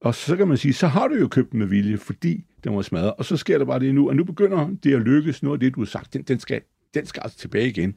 Og 0.00 0.14
så 0.14 0.36
kan 0.36 0.48
man 0.48 0.56
sige, 0.56 0.72
så 0.72 0.86
har 0.86 1.08
du 1.08 1.14
jo 1.14 1.28
købt 1.28 1.52
den 1.52 1.58
med 1.58 1.66
vilje, 1.66 1.96
fordi 1.96 2.44
den 2.64 2.76
var 2.76 2.82
smadret. 2.82 3.12
Og 3.18 3.24
så 3.24 3.36
sker 3.36 3.58
der 3.58 3.64
bare 3.64 3.80
det 3.80 3.94
nu, 3.94 4.08
og 4.08 4.16
nu 4.16 4.24
begynder 4.24 4.68
det 4.84 4.94
at 4.94 5.00
lykkes. 5.00 5.42
Noget 5.42 5.56
af 5.56 5.60
det, 5.60 5.74
du 5.74 5.80
har 5.80 5.86
sagt, 5.86 6.14
den, 6.14 6.22
den, 6.22 6.38
skal, 6.38 6.60
den 6.94 7.06
skal 7.06 7.20
altså 7.24 7.38
tilbage 7.38 7.68
igen. 7.68 7.94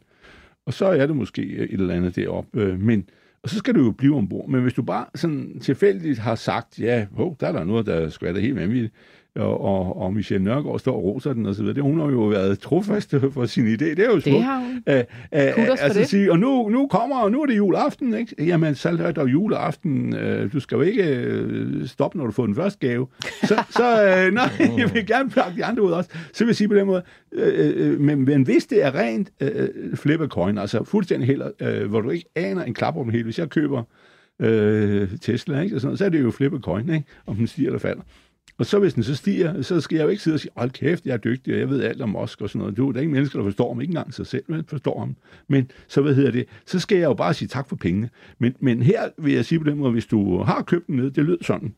Og 0.66 0.74
så 0.74 0.86
er 0.86 1.06
det 1.06 1.16
måske 1.16 1.42
et 1.44 1.72
eller 1.72 1.94
andet 1.94 2.16
deroppe. 2.16 2.62
Øh, 2.62 2.80
men, 2.80 3.10
og 3.44 3.50
så 3.50 3.58
skal 3.58 3.76
du 3.76 3.84
jo 3.84 3.92
blive 3.92 4.16
ombord. 4.16 4.50
Men 4.50 4.62
hvis 4.62 4.74
du 4.74 4.82
bare 4.82 5.06
sådan 5.16 5.60
tilfældigt 5.60 6.20
har 6.20 6.36
sagt, 6.36 6.80
ja, 6.80 7.08
hov, 7.12 7.38
der 7.40 7.48
er 7.48 7.52
der 7.52 7.64
noget, 7.64 7.86
der 7.86 8.10
skal 8.10 8.34
være 8.34 8.42
helt 8.42 8.56
vanvittigt, 8.56 8.94
og, 9.36 9.62
og, 9.62 10.02
og 10.02 10.14
Michelle 10.14 10.44
Nørgaard 10.44 10.80
står 10.80 10.96
og 10.96 11.04
roser 11.04 11.34
den 11.34 11.46
og 11.46 11.56
så 11.56 11.62
videre. 11.62 11.76
Det, 11.76 11.84
hun 11.84 12.00
har 12.00 12.08
jo 12.08 12.22
været 12.22 12.60
trofast 12.60 13.16
for 13.32 13.46
sin 13.46 13.68
idé. 13.68 13.86
Det 13.86 14.00
er 14.00 14.06
jo 14.06 14.20
smukt. 14.20 14.26
Det 14.26 14.44
har 14.44 14.60
hun. 14.60 14.84
Æ, 14.88 15.02
æ, 15.34 15.38
altså 15.80 16.00
det. 16.00 16.08
Sige, 16.08 16.32
og 16.32 16.40
nu, 16.40 16.70
nu 16.70 16.88
kommer, 16.88 17.16
og 17.16 17.32
nu 17.32 17.42
er 17.42 17.46
det 17.46 17.58
juleaften, 17.58 18.14
ikke? 18.14 18.46
Jamen, 18.46 18.76
så 18.76 18.90
er 18.90 19.12
der 19.12 19.28
juleaften. 19.28 20.16
Øh, 20.16 20.54
du 20.54 20.60
skal 20.60 20.76
jo 20.76 20.82
ikke 20.82 21.04
øh, 21.04 21.88
stoppe, 21.88 22.18
når 22.18 22.26
du 22.26 22.32
får 22.32 22.46
den 22.46 22.56
første 22.56 22.88
gave. 22.88 23.08
Så, 23.44 23.64
så 23.70 24.04
øh, 24.06 24.34
nej, 24.34 24.50
jeg 24.78 24.94
vil 24.94 25.08
gerne 25.08 25.30
pakke 25.30 25.58
de 25.58 25.66
andre 25.66 25.84
ud 25.84 25.92
også. 25.92 26.10
Så 26.34 26.44
vil 26.44 26.50
jeg 26.50 26.56
sige 26.56 26.68
på 26.68 26.76
den 26.76 26.86
måde, 26.86 27.04
øh, 27.32 27.74
øh, 27.76 28.00
men, 28.00 28.26
men 28.26 28.44
hvis 28.44 28.66
det 28.66 28.86
er 28.86 28.96
rent 28.96 29.30
øh, 29.42 29.70
flip 29.96 30.20
coin, 30.20 30.58
altså 30.58 30.84
fuldstændig 30.84 31.28
heller, 31.28 31.52
øh, 31.62 31.90
hvor 31.90 32.02
du 32.02 32.10
ikke 32.10 32.26
aner 32.36 32.64
en 32.64 32.74
klap 32.74 32.98
om 32.98 33.06
det 33.06 33.14
hele. 33.14 33.24
Hvis 33.24 33.40
jeg 33.40 33.50
køber 33.50 33.84
øh, 34.40 35.10
Tesla, 35.22 35.62
ikke? 35.62 35.76
Og 35.76 35.82
sådan, 35.82 35.98
så 35.98 36.06
er 36.06 36.10
det 36.10 36.22
jo 36.22 36.32
flip 36.32 36.54
coin, 36.62 36.90
ikke? 36.90 37.06
om 37.26 37.36
den 37.36 37.48
stiger 37.48 37.68
eller 37.68 37.80
falder. 37.80 38.02
Og 38.58 38.66
så 38.66 38.80
hvis 38.80 38.94
den 38.94 39.04
så 39.04 39.16
stiger, 39.16 39.62
så 39.62 39.82
skal 39.82 39.96
jeg 39.96 40.04
jo 40.04 40.10
ikke 40.10 40.24
sidde 40.24 40.36
og 40.36 40.40
sige, 40.40 40.52
hold 40.56 40.72
kæft, 40.72 41.06
jeg 41.06 41.14
er 41.14 41.18
dygtig, 41.18 41.54
og 41.54 41.60
jeg 41.60 41.70
ved 41.70 41.84
alt 41.84 42.02
om 42.02 42.10
Musk 42.10 42.42
og 42.42 42.50
sådan 42.50 42.60
noget. 42.60 42.78
Du, 42.78 42.92
der 42.92 42.98
er 42.98 43.02
ikke 43.02 43.14
mennesker, 43.14 43.40
der 43.40 43.46
forstår 43.46 43.74
ham, 43.74 43.82
ikke 43.82 43.92
engang 43.92 44.14
sig 44.14 44.28
selv, 44.28 44.44
men 44.48 44.64
forstår 44.68 45.00
ham. 45.00 45.16
Men 45.48 45.72
så, 45.88 46.02
hvad 46.02 46.16
hedder 46.16 46.32
det, 46.32 46.46
så 46.66 46.80
skal 46.80 46.98
jeg 46.98 47.06
jo 47.06 47.14
bare 47.14 47.34
sige 47.34 47.48
tak 47.48 47.70
for 47.70 47.76
pengene. 47.76 48.10
Men, 48.40 48.56
men 48.60 48.82
her 48.82 49.10
vil 49.18 49.34
jeg 49.34 49.46
sige 49.46 49.60
på 49.60 49.70
den 49.70 49.78
måde, 49.78 49.92
hvis 49.92 50.06
du 50.06 50.38
har 50.38 50.62
købt 50.62 50.88
den 50.88 50.96
ned, 50.96 51.12
det 51.12 51.26
lyder 51.26 51.44
sådan. 51.44 51.74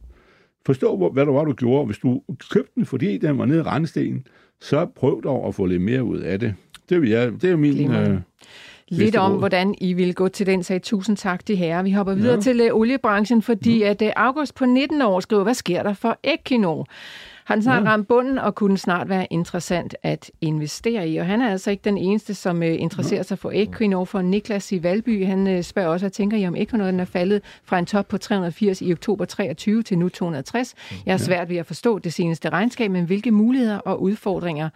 Forstå, 0.65 1.09
hvad 1.09 1.25
det 1.25 1.33
var, 1.33 1.43
du 1.43 1.53
gjorde. 1.53 1.85
Hvis 1.85 1.97
du 1.97 2.21
købte 2.51 2.71
den, 2.75 2.85
fordi 2.85 3.17
den 3.17 3.37
var 3.37 3.45
nede 3.45 3.59
i 3.59 3.61
randstenen, 3.61 4.27
så 4.61 4.85
prøv 4.85 5.23
dog 5.23 5.47
at 5.47 5.55
få 5.55 5.65
lidt 5.65 5.81
mere 5.81 6.03
ud 6.03 6.19
af 6.19 6.39
det. 6.39 6.55
Det, 6.89 7.01
vil 7.01 7.09
jeg, 7.09 7.31
det 7.41 7.49
er 7.49 7.55
min... 7.55 7.91
Øh, 7.91 8.19
lidt 8.87 9.15
om, 9.15 9.31
hvordan 9.31 9.75
I 9.77 9.93
vil 9.93 10.15
gå 10.15 10.27
til 10.27 10.45
den 10.45 10.63
sag. 10.63 10.81
Tusind 10.81 11.17
tak, 11.17 11.47
de 11.47 11.55
herrer. 11.55 11.83
Vi 11.83 11.91
hopper 11.91 12.13
videre 12.13 12.35
ja. 12.35 12.41
til 12.41 12.71
uh, 12.71 12.79
oliebranchen, 12.79 13.41
fordi 13.41 13.79
ja. 13.79 13.89
at 13.89 14.01
uh, 14.01 14.07
August 14.15 14.55
på 14.55 14.65
19 14.65 15.01
år 15.01 15.19
skriver, 15.19 15.43
hvad 15.43 15.53
sker 15.53 15.83
der 15.83 15.93
for 15.93 16.19
Equinor? 16.23 16.87
Han 17.45 17.61
snart 17.61 17.83
ja. 17.83 17.89
ramt 17.89 18.07
bunden 18.07 18.37
og 18.37 18.55
kunne 18.55 18.77
snart 18.77 19.09
være 19.09 19.27
interessant 19.29 19.95
at 20.03 20.31
investere 20.41 21.09
i. 21.09 21.17
Og 21.17 21.25
han 21.25 21.41
er 21.41 21.51
altså 21.51 21.71
ikke 21.71 21.81
den 21.83 21.97
eneste, 21.97 22.33
som 22.33 22.57
uh, 22.57 22.67
interesserer 22.67 23.19
ja. 23.19 23.23
sig 23.23 23.39
for 23.39 23.51
Equinor. 23.53 24.05
For 24.05 24.21
Niklas 24.21 24.71
i 24.71 24.83
Valby, 24.83 25.25
han 25.25 25.57
uh, 25.57 25.61
spørger 25.61 25.89
også, 25.89 26.03
hvad 26.03 26.11
tænker 26.11 26.37
I 26.37 26.47
om 26.47 26.55
Equinor? 26.55 26.85
Den 26.85 26.99
er 26.99 27.05
faldet 27.05 27.41
fra 27.63 27.79
en 27.79 27.85
top 27.85 28.07
på 28.07 28.17
380 28.17 28.81
i 28.81 28.91
oktober 28.91 29.25
23 29.25 29.83
til 29.83 29.97
nu 29.97 30.09
260. 30.09 30.75
Jeg 31.05 31.13
har 31.13 31.17
svært 31.17 31.49
ved 31.49 31.57
at 31.57 31.65
forstå 31.65 31.99
det 31.99 32.13
seneste 32.13 32.49
regnskab, 32.49 32.91
men 32.91 33.05
hvilke 33.05 33.31
muligheder 33.31 33.77
og 33.77 34.01
udfordringer 34.01 34.69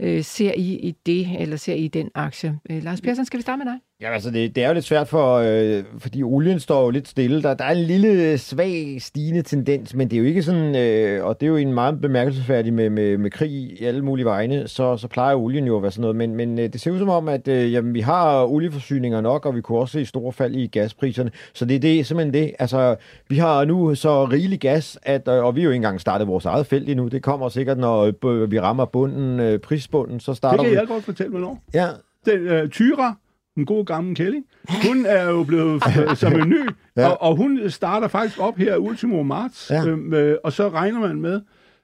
øh, 0.00 0.24
ser 0.24 0.52
I 0.52 0.74
i 0.74 0.94
det, 1.06 1.40
eller 1.40 1.56
ser 1.56 1.74
I 1.74 1.84
i 1.84 1.88
den 1.88 2.10
aktie? 2.14 2.60
Øh, 2.70 2.82
Lars 2.82 3.00
Persson, 3.00 3.24
skal 3.24 3.38
vi 3.38 3.42
starte 3.42 3.64
med 3.64 3.72
dig? 3.72 3.80
Ja, 4.00 4.12
altså 4.12 4.30
det, 4.30 4.56
det 4.56 4.64
er 4.64 4.68
jo 4.68 4.74
lidt 4.74 4.84
svært, 4.84 5.08
for, 5.08 5.34
øh, 5.36 5.84
fordi 5.98 6.22
olien 6.22 6.60
står 6.60 6.84
jo 6.84 6.90
lidt 6.90 7.08
stille. 7.08 7.42
Der, 7.42 7.54
der 7.54 7.64
er 7.64 7.70
en 7.70 7.84
lille 7.84 8.38
svag 8.38 8.96
stigende 9.02 9.42
tendens, 9.42 9.94
men 9.94 10.10
det 10.10 10.16
er 10.16 10.20
jo 10.20 10.26
ikke 10.26 10.42
sådan, 10.42 10.76
øh, 10.76 11.24
og 11.24 11.40
det 11.40 11.46
er 11.46 11.50
jo 11.50 11.56
en 11.56 11.72
meget 11.72 12.00
bemærkelsesværdig 12.00 12.72
med, 12.72 12.90
med, 12.90 13.18
med 13.18 13.30
krig 13.30 13.50
i 13.50 13.84
alle 13.84 14.04
mulige 14.04 14.24
vegne, 14.24 14.68
så, 14.68 14.96
så 14.96 15.08
plejer 15.08 15.34
olien 15.34 15.66
jo 15.66 15.76
at 15.76 15.82
være 15.82 15.90
sådan 15.90 16.00
noget. 16.00 16.16
Men, 16.16 16.34
men 16.34 16.58
øh, 16.58 16.72
det 16.72 16.80
ser 16.80 16.90
ud 16.90 16.98
som 16.98 17.08
om, 17.08 17.28
at 17.28 17.48
øh, 17.48 17.72
jamen, 17.72 17.94
vi 17.94 18.00
har 18.00 18.44
olieforsyninger 18.44 19.20
nok, 19.20 19.46
og 19.46 19.56
vi 19.56 19.60
kunne 19.60 19.78
også 19.78 19.92
se 19.92 20.06
store 20.06 20.32
fald 20.32 20.54
i 20.54 20.66
gaspriserne. 20.66 21.30
Så 21.54 21.64
det, 21.64 21.82
det 21.82 22.00
er 22.00 22.04
simpelthen 22.04 22.34
det. 22.34 22.52
Altså, 22.58 22.96
vi 23.28 23.36
har 23.36 23.64
nu 23.64 23.94
så 23.94 24.24
rigelig 24.24 24.60
gas, 24.60 24.98
at, 25.02 25.28
øh, 25.28 25.44
og 25.44 25.56
vi 25.56 25.60
har 25.60 25.64
jo 25.64 25.70
ikke 25.70 25.76
engang 25.76 26.00
startet 26.00 26.28
vores 26.28 26.44
eget 26.44 26.66
felt 26.66 26.88
endnu. 26.88 27.08
Det 27.08 27.22
kommer 27.22 27.48
sikkert, 27.48 27.78
når 27.78 28.46
vi 28.46 28.60
rammer 28.60 28.84
bunden, 28.84 29.40
øh, 29.40 29.58
prisbunden, 29.58 30.20
så 30.20 30.34
starter 30.34 30.62
vi... 30.62 30.68
Det 30.68 30.76
kan 30.76 30.80
jeg 30.80 30.88
godt 30.88 31.04
fortælle, 31.04 31.30
hvornår. 31.30 31.62
Ja, 31.74 31.86
Den, 32.26 32.62
uh, 32.62 32.68
Tyra, 32.68 33.16
en 33.56 33.66
god 33.66 33.84
gammel 33.84 34.16
kælling, 34.16 34.44
hun 34.86 35.06
er 35.06 35.30
jo 35.30 35.44
blevet 35.44 35.82
som 36.18 36.32
en 36.32 36.48
ny, 36.48 36.68
ja. 36.96 37.08
og, 37.08 37.22
og 37.22 37.36
hun 37.36 37.70
starter 37.70 38.08
faktisk 38.08 38.40
op 38.40 38.56
her 38.56 38.76
ultimo 38.76 39.22
marts, 39.22 39.70
ja. 39.70 39.86
øhm, 39.86 40.14
øh, 40.14 40.36
og 40.44 40.52
så 40.52 40.68
regner 40.68 41.00
man 41.00 41.20
med, 41.20 41.40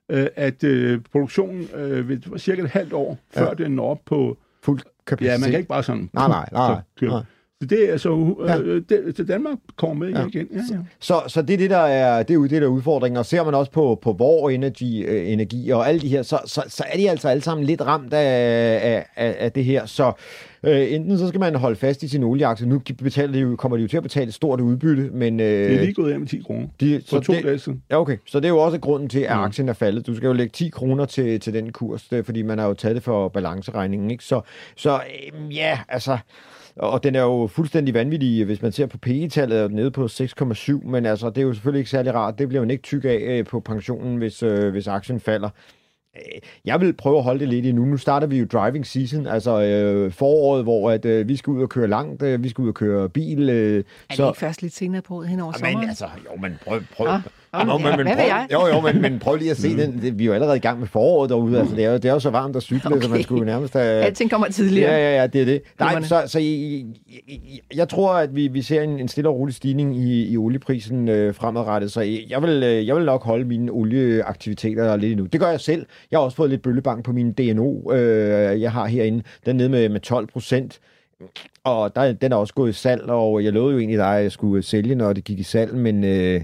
øh, 0.09 0.27
at 0.37 0.65
øh, 0.65 1.01
produktionen 1.13 1.69
øh, 1.75 2.09
vil 2.09 2.25
cirka 2.39 2.63
et 2.63 2.71
halvt 2.71 2.93
år, 2.93 3.19
før 3.31 3.47
ja. 3.59 3.65
den 3.65 3.73
når 3.73 3.91
op 3.91 4.01
på... 4.07 4.39
Fuld 4.63 4.81
kapacitet. 5.07 5.33
Ja, 5.33 5.39
man 5.39 5.51
kan 5.51 5.59
ikke 5.59 5.69
bare 5.69 5.83
sådan... 5.83 6.11
Nej, 6.13 6.29
nej, 6.29 6.49
nej. 6.53 6.69
nej. 6.69 7.09
nej. 7.11 7.23
Så 7.61 7.67
det 7.67 7.93
er 7.93 7.97
så, 7.97 8.37
ja. 8.47 8.59
øh, 8.59 8.83
det, 8.89 9.17
så 9.17 9.25
Danmark 9.25 9.59
kommer 9.77 10.07
med 10.07 10.15
ja. 10.15 10.27
igen. 10.27 10.47
Ja, 10.53 10.61
ja. 10.71 10.79
Så, 11.01 11.23
så 11.29 11.43
det 11.43 11.55
er 11.55 11.59
det, 11.59 11.71
der 11.71 11.77
er, 11.77 12.23
det 12.23 12.37
er, 12.37 12.41
det, 12.41 12.51
der 12.51 12.61
er 12.61 12.67
udfordringen. 12.67 13.17
Og 13.17 13.27
ser 13.27 13.45
man 13.45 13.55
også 13.55 13.73
på, 13.73 13.99
på 14.03 14.13
vor 14.13 14.51
energi, 14.51 15.03
øh, 15.03 15.33
energi 15.33 15.71
og 15.71 15.89
alle 15.89 16.01
de 16.01 16.09
her, 16.09 16.23
så, 16.23 16.39
så, 16.47 16.63
så 16.69 16.85
er 16.87 16.97
de 16.97 17.11
altså 17.11 17.29
alle 17.29 17.43
sammen 17.43 17.67
lidt 17.67 17.81
ramt 17.81 18.13
af, 18.13 19.05
af, 19.17 19.37
af 19.39 19.53
det 19.53 19.65
her. 19.65 19.87
Så 19.87 20.13
øh, 20.63 20.93
enten 20.93 21.19
så 21.19 21.29
skal 21.29 21.41
man 21.41 21.55
holde 21.55 21.77
fast 21.77 22.03
i 22.03 22.09
sin 22.09 22.23
olieaktie. 22.23 22.67
Nu 22.67 22.83
betaler 23.03 23.33
de 23.33 23.39
jo, 23.39 23.57
kommer 23.57 23.77
de 23.77 23.83
jo 23.83 23.89
til 23.89 23.97
at 23.97 24.03
betale 24.03 24.29
et 24.29 24.35
stort 24.35 24.61
udbytte, 24.61 25.11
men... 25.13 25.41
Øh, 25.41 25.47
det 25.47 25.75
er 25.75 25.81
lige 25.81 25.95
gået 25.95 26.13
af 26.13 26.21
med 26.21 26.29
10 26.29 26.43
kroner 26.47 26.67
de, 26.81 27.03
for 27.09 27.21
to 27.21 27.33
det, 27.33 27.45
dage 27.45 27.59
siden. 27.59 27.83
Ja, 27.91 28.01
okay. 28.01 28.17
Så 28.27 28.41
det 28.41 28.45
er 28.45 28.51
jo 28.51 28.59
også 28.59 28.79
grunden 28.79 29.09
til, 29.09 29.21
at 29.21 29.37
mm. 29.37 29.43
aktien 29.43 29.69
er 29.69 29.73
faldet. 29.73 30.07
Du 30.07 30.17
skal 30.17 30.27
jo 30.27 30.33
lægge 30.33 30.53
10 30.53 30.69
kroner 30.69 31.05
til, 31.05 31.41
til 31.41 31.55
den 31.55 31.73
kurs, 31.73 32.05
det, 32.05 32.27
fordi 32.27 32.43
man 32.43 32.59
har 32.59 32.67
jo 32.67 32.75
taget 32.75 32.95
det 32.95 33.03
for 33.03 33.29
balanceregningen. 33.29 34.11
Ikke? 34.11 34.25
Så, 34.25 34.41
så 34.77 34.95
øh, 34.95 35.57
ja, 35.57 35.79
altså... 35.89 36.19
Og 36.77 37.05
den 37.05 37.15
er 37.15 37.23
jo 37.23 37.47
fuldstændig 37.47 37.95
vanvittig, 37.95 38.45
hvis 38.45 38.63
man 38.63 38.73
ser 38.73 38.87
på 38.87 38.99
PE-tallet, 38.99 39.59
er 39.59 39.69
nede 39.69 39.91
på 39.91 40.05
6,7, 40.05 40.87
men 40.89 41.07
altså, 41.07 41.31
det 41.31 41.39
er 41.39 41.43
jo 41.43 41.53
selvfølgelig 41.53 41.79
ikke 41.79 41.91
særlig 41.91 42.15
rart. 42.15 42.39
Det 42.39 42.49
bliver 42.49 42.61
man 42.61 42.71
ikke 42.71 42.83
tyk 42.83 43.05
af 43.05 43.19
øh, 43.21 43.45
på 43.45 43.61
pensionen, 43.61 44.17
hvis, 44.17 44.43
øh, 44.43 44.71
hvis 44.71 44.87
aktien 44.87 45.21
falder. 45.21 45.49
Øh, 46.17 46.41
jeg 46.65 46.81
vil 46.81 46.93
prøve 46.93 47.19
at 47.19 47.25
holde 47.25 47.41
det 47.41 47.49
lidt 47.49 47.67
endnu. 47.67 47.85
Nu 47.85 47.97
starter 47.97 48.27
vi 48.27 48.39
jo 48.39 48.47
driving 48.53 48.87
season, 48.87 49.27
altså 49.27 49.63
øh, 49.63 50.13
foråret, 50.13 50.63
hvor 50.63 50.91
at, 50.91 51.05
øh, 51.05 51.29
vi 51.29 51.37
skal 51.37 51.51
ud 51.51 51.63
og 51.63 51.69
køre 51.69 51.89
langt, 51.89 52.23
øh, 52.23 52.43
vi 52.43 52.49
skal 52.49 52.63
ud 52.63 52.69
og 52.69 52.75
køre 52.75 53.09
bil. 53.09 53.49
Øh, 53.49 53.79
er 53.79 53.83
det 54.09 54.17
så... 54.17 54.29
ikke 54.29 54.39
først 54.39 54.63
lidt 54.63 54.75
senere 54.75 55.03
på 55.03 55.23
hen 55.23 55.41
over 55.41 55.53
sommeren? 55.53 55.79
Men 55.79 55.89
altså, 55.89 56.09
jo, 56.25 56.41
men 56.41 56.59
prøv, 56.67 56.81
prøv, 56.97 57.07
ah. 57.07 57.21
Jamen, 57.55 57.81
ja, 57.81 57.97
men, 57.97 58.05
men, 58.05 58.17
prøv, 58.17 58.27
jeg? 58.27 58.47
Jo, 58.53 58.67
jo, 58.67 58.81
men, 58.81 59.03
men 59.03 59.19
prøv 59.19 59.37
lige 59.37 59.51
at 59.51 59.57
se 59.57 59.69
mm. 59.69 59.77
den. 59.77 60.19
Vi 60.19 60.25
er 60.25 60.27
jo 60.27 60.33
allerede 60.33 60.57
i 60.57 60.61
gang 60.61 60.81
med 60.81 60.89
foråret 60.89 61.31
derude. 61.31 61.59
Altså, 61.59 61.77
det, 61.77 61.85
er 61.85 61.91
jo, 61.91 61.95
det 61.95 62.05
er 62.05 62.13
jo 62.13 62.21
så 62.21 62.31
varmt 62.31 62.57
at 62.57 62.63
cykle, 62.63 62.93
okay. 62.93 63.03
så 63.03 63.09
man 63.09 63.23
skulle 63.23 63.45
nærmest 63.45 63.75
have... 63.75 64.05
Alting 64.05 64.31
kommer 64.31 64.49
tidligere. 64.49 64.93
Ja, 64.93 64.99
ja, 64.99 65.21
ja, 65.21 65.27
det 65.27 65.41
er 65.41 65.45
det. 65.45 65.63
Nej, 65.79 66.03
så, 66.03 66.23
så 66.27 66.39
jeg, 66.39 66.85
jeg, 67.29 67.61
jeg 67.75 67.89
tror, 67.89 68.15
at 68.15 68.37
vi, 68.37 68.49
vi 68.49 68.63
ser 68.63 68.83
en, 68.83 69.01
en 69.01 69.09
stille 69.09 69.29
og 69.29 69.37
rolig 69.37 69.55
stigning 69.55 69.97
i, 69.97 70.29
i 70.33 70.37
olieprisen 70.37 71.09
øh, 71.09 71.35
fremadrettet. 71.35 71.93
Så 71.93 72.01
jeg 72.29 72.43
vil, 72.43 72.63
øh, 72.63 72.87
jeg 72.87 72.97
vil 72.97 73.05
nok 73.05 73.25
holde 73.25 73.45
mine 73.45 73.73
olieaktiviteter 73.73 74.97
lidt 74.97 75.13
endnu. 75.13 75.27
Det 75.27 75.41
gør 75.41 75.51
jeg 75.51 75.61
selv. 75.61 75.87
Jeg 76.11 76.19
har 76.19 76.25
også 76.25 76.37
fået 76.37 76.51
lidt 76.51 76.63
bøllebank 76.63 77.05
på 77.05 77.13
min 77.13 77.33
DNO, 77.33 77.93
øh, 77.93 78.61
jeg 78.61 78.73
har 78.73 78.87
herinde. 78.87 79.23
Den 79.47 79.51
er 79.51 79.55
nede 79.55 79.69
med, 79.69 79.89
med 79.89 80.01
12 80.01 80.27
procent. 80.27 80.81
Og 81.65 81.97
der, 81.97 82.13
den 82.13 82.33
er 82.33 82.37
også 82.37 82.55
gået 82.55 82.71
i 82.71 82.73
salg, 82.73 83.03
og 83.03 83.45
jeg 83.45 83.53
lovede 83.53 83.73
jo 83.73 83.79
egentlig 83.79 83.99
dig, 83.99 84.17
at 84.17 84.23
jeg 84.23 84.33
skulle 84.33 84.63
sælge, 84.63 84.95
når 84.95 85.13
det 85.13 85.25
gik 85.25 85.39
i 85.39 85.43
salg, 85.43 85.75
men 85.75 86.05
øh, 86.05 86.41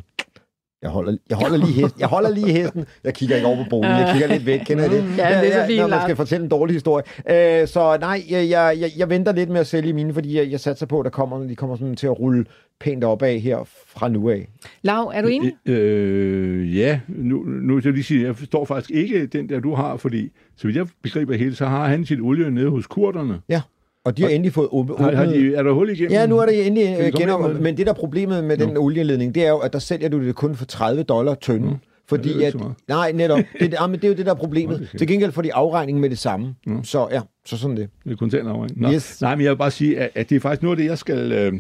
jeg 0.83 0.91
holder, 0.91 1.17
jeg 1.31 1.37
holder 1.37 1.57
lige 1.57 1.73
hesten. 1.73 2.01
Jeg 2.01 2.09
holder 2.09 2.31
lige 2.31 2.53
hesten. 2.53 2.85
Jeg 3.05 3.15
kigger 3.15 3.37
ikke 3.37 3.49
over 3.49 3.65
på 3.65 3.71
boligen. 3.71 3.97
Jeg 3.97 4.11
kigger 4.13 4.29
lidt 4.29 4.47
væk. 4.47 4.61
Kender 4.61 4.85
I 4.85 4.89
det? 4.89 5.05
Ja, 5.19 5.41
det 5.41 5.49
er 5.49 5.63
så 5.63 5.67
fint, 5.67 5.81
Når 5.81 5.89
man 5.89 6.03
skal 6.03 6.17
fortælle 6.17 6.45
en 6.45 6.51
dårlig 6.51 6.75
historie. 6.75 7.05
Øh, 7.31 7.69
så 7.69 7.97
nej, 8.01 8.23
jeg, 8.31 8.51
jeg, 8.51 8.91
jeg, 8.97 9.11
venter 9.11 9.33
lidt 9.33 9.51
med 9.51 9.61
at 9.61 9.67
sælge 9.67 9.93
mine, 9.93 10.15
fordi 10.15 10.37
jeg, 10.37 10.51
jeg 10.51 10.61
satser 10.61 10.87
på, 10.87 11.01
at 11.01 11.05
der 11.05 11.11
kommer, 11.11 11.47
de 11.47 11.57
kommer 11.57 11.77
sådan 11.77 11.97
til 11.97 12.07
at 12.07 12.21
rulle 12.21 12.45
pænt 12.81 13.05
opad 13.05 13.39
her 13.39 13.59
fra 13.87 14.09
nu 14.09 14.31
af. 14.31 14.49
Lav, 14.83 15.11
er 15.15 15.23
du 15.23 15.29
enig? 15.29 15.53
Øh, 15.67 16.61
øh, 16.61 16.77
ja, 16.77 17.01
nu, 17.09 17.43
nu 17.43 17.75
vil 17.75 17.85
jeg 17.85 17.93
lige 17.93 18.05
sige, 18.05 18.25
jeg 18.25 18.37
forstår 18.37 18.65
faktisk 18.65 18.91
ikke 18.91 19.27
den 19.27 19.49
der, 19.49 19.61
du 19.61 19.75
har, 19.75 19.97
fordi 19.97 20.31
så 20.57 20.67
vidt 20.67 20.77
jeg 20.77 20.87
begriber 21.03 21.37
helt, 21.37 21.57
så 21.57 21.67
har 21.67 21.89
han 21.89 22.05
sit 22.05 22.21
olie 22.21 22.51
nede 22.51 22.71
hos 22.71 22.87
kurderne. 22.87 23.41
Ja. 23.49 23.61
Og 24.05 24.17
de 24.17 24.23
har 24.23 24.29
endelig 24.29 24.53
fået 24.53 24.69
åbnet... 24.71 24.99
Har, 24.99 25.13
har 25.13 25.25
de, 25.25 25.55
er 25.55 25.63
der 25.63 25.73
hul 25.73 25.91
igennem? 25.91 26.13
Ja, 26.13 26.27
nu 26.27 26.39
er 26.39 26.47
det 26.47 26.67
endelig 26.67 26.99
de 26.99 27.19
genåbnet. 27.19 27.61
Men 27.61 27.77
det 27.77 27.87
der 27.87 27.93
problemet 27.93 28.45
med 28.45 28.57
den 28.57 28.77
olieledning, 28.77 29.35
det 29.35 29.45
er 29.45 29.49
jo, 29.49 29.59
at 29.59 29.73
der 29.73 29.79
sælger 29.79 30.09
du 30.09 30.25
det 30.25 30.35
kun 30.35 30.55
for 30.55 30.65
30 30.65 31.03
dollar 31.03 31.35
tønden. 31.35 31.71
Mm. 31.71 31.77
Fordi 32.09 32.39
ja, 32.39 32.47
at, 32.47 32.55
nej, 32.89 33.13
netop. 33.13 33.39
Det, 33.61 33.73
ja, 33.73 33.87
men 33.87 33.97
det 33.97 34.05
er 34.05 34.09
jo 34.09 34.15
det, 34.15 34.27
der 34.27 34.33
er 34.33 34.37
problemet. 34.37 34.77
Okay. 34.77 34.99
Til 34.99 35.07
gengæld 35.07 35.33
får 35.33 35.43
de 35.43 35.55
afregning 35.55 36.01
med 36.01 36.11
det 36.11 36.19
samme. 36.19 36.55
Mm. 36.67 36.85
Så 36.85 37.09
ja, 37.13 37.21
så 37.45 37.59
sådan 37.59 37.77
det. 37.77 37.89
Det 38.05 38.13
er 38.13 38.17
kontantafregning. 38.17 38.95
Yes. 38.95 39.21
Nej, 39.21 39.37
men 39.37 39.45
jeg 39.45 39.51
vil 39.51 39.57
bare 39.57 39.71
sige, 39.71 39.99
at, 39.99 40.11
at 40.15 40.31
det 40.31 40.37
er 40.37 40.41
faktisk 40.41 40.63
noget 40.63 40.77
af 40.77 40.83
det, 40.83 40.89
jeg 40.89 40.99
skal, 40.99 41.33
øh, 41.33 41.53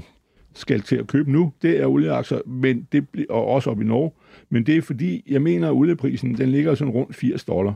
skal 0.54 0.80
til 0.80 0.96
at 0.96 1.06
købe 1.06 1.32
nu. 1.32 1.52
Det 1.62 1.80
er 1.80 1.86
olieaktier, 1.86 2.38
men 2.46 2.88
det, 2.92 3.06
og 3.30 3.46
også 3.46 3.70
op 3.70 3.80
i 3.80 3.84
Norge. 3.84 4.10
Men 4.50 4.66
det 4.66 4.76
er 4.76 4.82
fordi, 4.82 5.24
jeg 5.28 5.42
mener, 5.42 5.68
at 5.68 5.72
olieprisen 5.72 6.36
den 6.36 6.48
ligger 6.48 6.74
sådan 6.74 6.92
rundt 6.92 7.16
80 7.16 7.44
dollar 7.44 7.74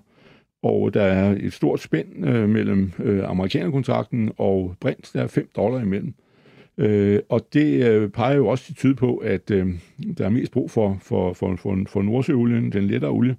og 0.67 0.95
der 0.95 1.03
er 1.03 1.37
et 1.41 1.53
stort 1.53 1.81
spænd 1.81 2.27
øh, 2.27 2.49
mellem 2.49 2.93
øh, 2.99 3.31
amerikanerkontrakten 3.31 4.33
og 4.37 4.75
Brent, 4.81 5.11
der 5.15 5.23
er 5.23 5.27
5 5.27 5.49
dollar 5.57 5.81
imellem. 5.81 6.15
Øh, 6.79 7.21
og 7.29 7.49
det 7.53 7.89
øh, 7.89 8.09
peger 8.09 8.37
jo 8.37 8.47
også 8.47 8.65
til 8.65 8.75
tyde 8.75 8.95
på, 8.95 9.17
at 9.17 9.51
øh, 9.51 9.67
der 10.19 10.25
er 10.25 10.31
mest 10.31 10.53
brug 10.53 10.71
for, 10.71 10.99
for, 11.03 11.33
for, 11.33 11.57
for, 11.57 11.79
for 11.89 12.03
Nordsøolien, 12.03 12.73
den 12.73 12.85
lettere 12.87 13.11
olie, 13.11 13.37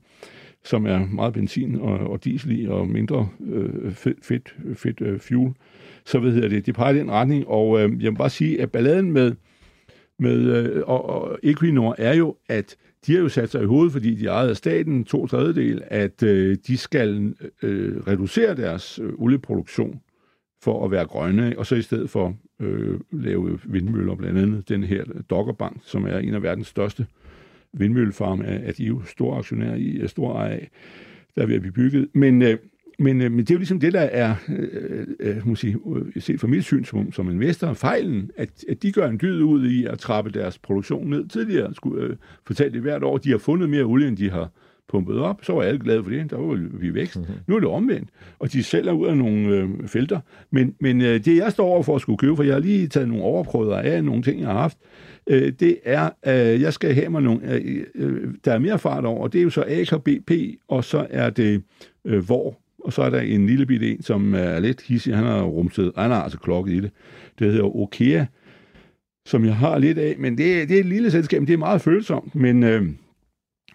som 0.64 0.86
er 0.86 1.06
meget 1.06 1.34
benzin 1.34 1.76
og, 1.76 2.00
og 2.00 2.24
diesel 2.24 2.60
i, 2.60 2.68
og 2.68 2.88
mindre 2.88 3.30
øh, 3.48 3.92
fedt, 3.92 4.26
fedt, 4.26 4.56
fedt 4.76 5.02
øh, 5.02 5.20
fuel. 5.20 5.54
Så 6.06 6.20
hvad 6.20 6.32
hedder 6.32 6.50
det, 6.50 6.66
det 6.66 6.76
peger 6.76 6.96
i 6.96 7.00
den 7.00 7.12
retning, 7.12 7.48
og 7.48 7.82
øh, 7.82 8.04
jeg 8.04 8.12
må 8.14 8.18
bare 8.18 8.30
sige, 8.30 8.62
at 8.62 8.72
balladen 8.72 9.12
med, 9.12 9.36
med 10.20 10.38
øh, 10.40 10.84
og, 10.88 11.10
og 11.10 11.40
Equinor 11.44 11.96
er 11.98 12.16
jo, 12.16 12.36
at 12.50 12.76
de 13.06 13.14
har 13.14 13.20
jo 13.20 13.30
sat 13.30 13.50
sig 13.50 13.62
i 13.62 13.66
hovedet, 13.66 13.94
fordi 13.94 14.16
de 14.16 14.26
ejede 14.26 14.50
af 14.50 14.58
staten 14.58 15.06
to 15.06 15.28
tredjedel, 15.28 15.82
at 15.86 16.24
øh, 16.24 16.58
de 16.68 16.78
skal 16.78 17.36
øh, 17.62 17.98
reducere 18.08 18.56
deres 18.56 19.00
øh, 19.00 19.14
olieproduktion 19.18 20.02
for 20.62 20.86
at 20.86 20.92
være 20.92 21.06
grønne, 21.06 21.56
og 21.58 21.66
så 21.66 21.76
i 21.76 21.82
stedet 21.82 22.10
for 22.10 22.38
øh, 22.60 23.00
lave 23.12 23.60
vindmøller, 23.66 24.16
blandt 24.16 24.40
andet 24.40 24.70
den 24.70 24.84
her 24.84 25.04
Doggerbank, 25.30 25.82
som 25.84 26.06
er 26.06 26.18
en 26.18 26.34
af 26.34 26.44
verdens 26.44 26.68
største 26.68 27.06
vindmøllefarme, 27.74 28.46
at 28.46 28.78
de 28.78 28.84
er 28.84 28.88
jo 28.88 29.02
store 29.06 29.38
aktionærer 29.38 29.76
i, 29.76 30.08
store 30.08 30.52
af, 30.52 30.70
der 31.36 31.42
er 31.42 31.46
ved 31.46 31.56
at 31.56 31.62
blive 31.62 31.74
bygget. 31.74 32.08
Men 32.14 32.42
øh, 32.42 32.58
men, 33.00 33.22
øh, 33.22 33.32
men 33.32 33.40
det 33.40 33.52
er 33.52 33.56
jo 33.56 33.60
ligesom 33.60 33.80
det, 33.80 33.94
der 33.94 34.02
er, 34.02 34.36
øh, 34.50 35.08
øh, 35.20 35.48
må 35.48 35.56
sige, 35.56 35.78
øh, 35.96 36.22
set 36.22 36.40
fra 36.40 36.48
mit 36.48 36.64
synspunkt 36.64 37.16
som 37.16 37.32
investor, 37.32 37.74
fejlen, 37.74 38.32
at, 38.38 38.50
at 38.70 38.84
de 38.84 38.92
gør 38.92 39.08
en 39.08 39.20
dyd 39.22 39.42
ud 39.42 39.70
i 39.70 39.86
at 39.86 40.00
trappe 40.00 40.32
deres 40.32 40.58
produktion 40.58 41.10
ned. 41.10 41.28
Tidligere 41.28 41.76
skulle 41.76 42.04
øh, 42.04 42.16
fortælle 42.48 42.74
det 42.74 42.82
hvert 42.82 43.04
år, 43.04 43.18
de 43.18 43.32
har 43.32 43.38
fundet 43.38 43.70
mere 43.70 43.84
olie, 43.84 44.08
end 44.08 44.18
de 44.18 44.30
har 44.30 44.50
pumpet 44.90 45.20
op, 45.20 45.40
så 45.44 45.54
var 45.54 45.62
alle 45.62 45.80
glade 45.80 46.04
for 46.04 46.10
det, 46.10 46.32
der 46.32 46.38
var 46.38 46.70
vi 46.72 46.94
vækst. 46.94 47.16
Mm-hmm. 47.16 47.36
Nu 47.48 47.56
er 47.56 47.60
det 47.60 47.70
omvendt, 47.70 48.10
og 48.40 48.54
de 48.54 48.64
sælger 48.64 48.92
ud 48.92 49.08
af 49.08 49.18
nogle 49.18 49.48
øh, 49.48 49.70
felter. 49.88 50.20
Men, 50.52 50.76
men 50.80 51.02
øh, 51.02 51.26
det, 51.26 51.38
jeg 51.38 51.52
står 51.52 51.68
over 51.68 51.84
for 51.84 51.96
at 51.96 52.02
skulle 52.02 52.18
købe, 52.18 52.36
for 52.36 52.44
jeg 52.44 52.54
har 52.54 52.60
lige 52.60 52.88
taget 52.88 53.08
nogle 53.08 53.24
overprøver 53.24 53.78
af 53.78 54.04
nogle 54.04 54.24
ting, 54.24 54.40
jeg 54.40 54.48
har 54.48 54.60
haft, 54.60 54.78
øh, 55.28 55.52
det 55.60 55.78
er, 55.84 56.10
øh, 56.28 56.62
jeg 56.62 56.74
skal 56.74 56.94
have 56.94 57.10
mig 57.10 57.22
nogle, 57.22 57.54
øh, 57.54 57.84
øh, 57.96 58.34
der 58.46 58.54
er 58.54 58.60
mere 58.60 58.80
fart 58.80 59.06
over, 59.06 59.24
og 59.24 59.34
det 59.34 59.40
er 59.40 59.44
jo 59.44 59.50
så 59.50 59.64
AKBP, 59.68 60.32
og 60.68 60.84
så 60.84 61.08
er 61.10 61.30
det 61.30 61.64
øh, 62.06 62.26
hvor 62.26 62.58
og 62.88 62.94
så 62.94 63.02
er 63.02 63.10
der 63.10 63.20
en 63.20 63.48
lille 63.48 63.66
bitte 63.66 63.92
en, 63.92 64.02
som 64.02 64.34
er 64.34 64.60
lidt 64.60 64.82
hissig. 64.82 65.16
Han 65.16 65.26
har 65.26 65.44
rumset, 65.44 65.92
han 65.98 66.12
har 66.12 66.24
altså 66.24 66.40
klokket 66.40 66.74
i 66.74 66.80
det. 66.80 66.92
Det 67.40 67.52
hedder 67.52 67.76
Okea, 67.76 68.26
som 69.26 69.46
jeg 69.46 69.56
har 69.56 69.78
lidt 69.78 69.98
af, 69.98 70.16
men 70.20 70.38
det, 70.38 70.70
det 70.70 70.76
er 70.76 70.80
et 70.80 70.86
lille 70.86 71.12
selskab, 71.12 71.42
det 71.42 71.50
er 71.50 71.58
meget 71.58 71.82
følsomt, 71.82 72.36
men 72.36 72.64
øh, 72.64 72.86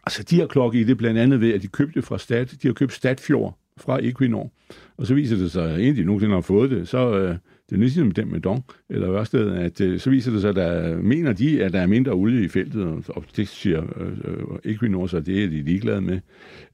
altså, 0.05 0.23
de 0.23 0.41
har 0.41 0.47
klokket 0.47 0.81
i 0.81 0.85
det 0.85 0.99
blandt 0.99 1.21
andet 1.21 1.41
ved, 1.41 1.55
at 1.55 1.63
de 1.63 1.69
købte 1.69 2.03
fra 2.03 2.19
Stat, 2.19 2.55
de 2.63 2.69
har 2.69 2.75
købt 2.75 2.93
Statfjord 2.93 3.59
fra 3.77 3.99
Equinor, 4.03 4.53
og 4.97 5.07
så 5.07 5.15
viser 5.15 5.37
det 5.37 5.53
sig, 5.53 5.75
at 5.75 5.81
inden 5.81 5.97
de 5.97 6.05
nogensinde 6.05 6.35
har 6.35 6.41
fået 6.41 6.71
det, 6.71 6.89
så, 6.89 7.19
øh, 7.19 7.37
det 7.73 7.79
er 7.79 7.83
ligesom 7.83 8.11
dem 8.11 8.29
med 8.29 8.41
Dong, 8.41 8.65
eller 8.91 9.13
Ørsted, 9.13 9.51
at 9.51 9.81
øh, 9.81 10.01
så 10.01 10.11
viser 10.11 10.33
det 10.33 10.41
sig, 10.41 10.51
at 10.51 10.57
der 10.57 10.97
mener 10.97 11.33
de, 11.33 11.65
at 11.65 11.73
der 11.73 11.81
er 11.81 11.87
mindre 11.87 12.13
olie 12.13 12.45
i 12.45 12.49
feltet, 12.49 13.09
og 13.09 13.25
det 13.37 13.49
siger 13.49 13.83
øh, 14.01 14.73
Equinor, 14.73 15.07
så 15.07 15.21
det 15.21 15.45
er 15.45 15.49
de 15.49 15.63
ligeglade 15.63 16.01
med. 16.01 16.21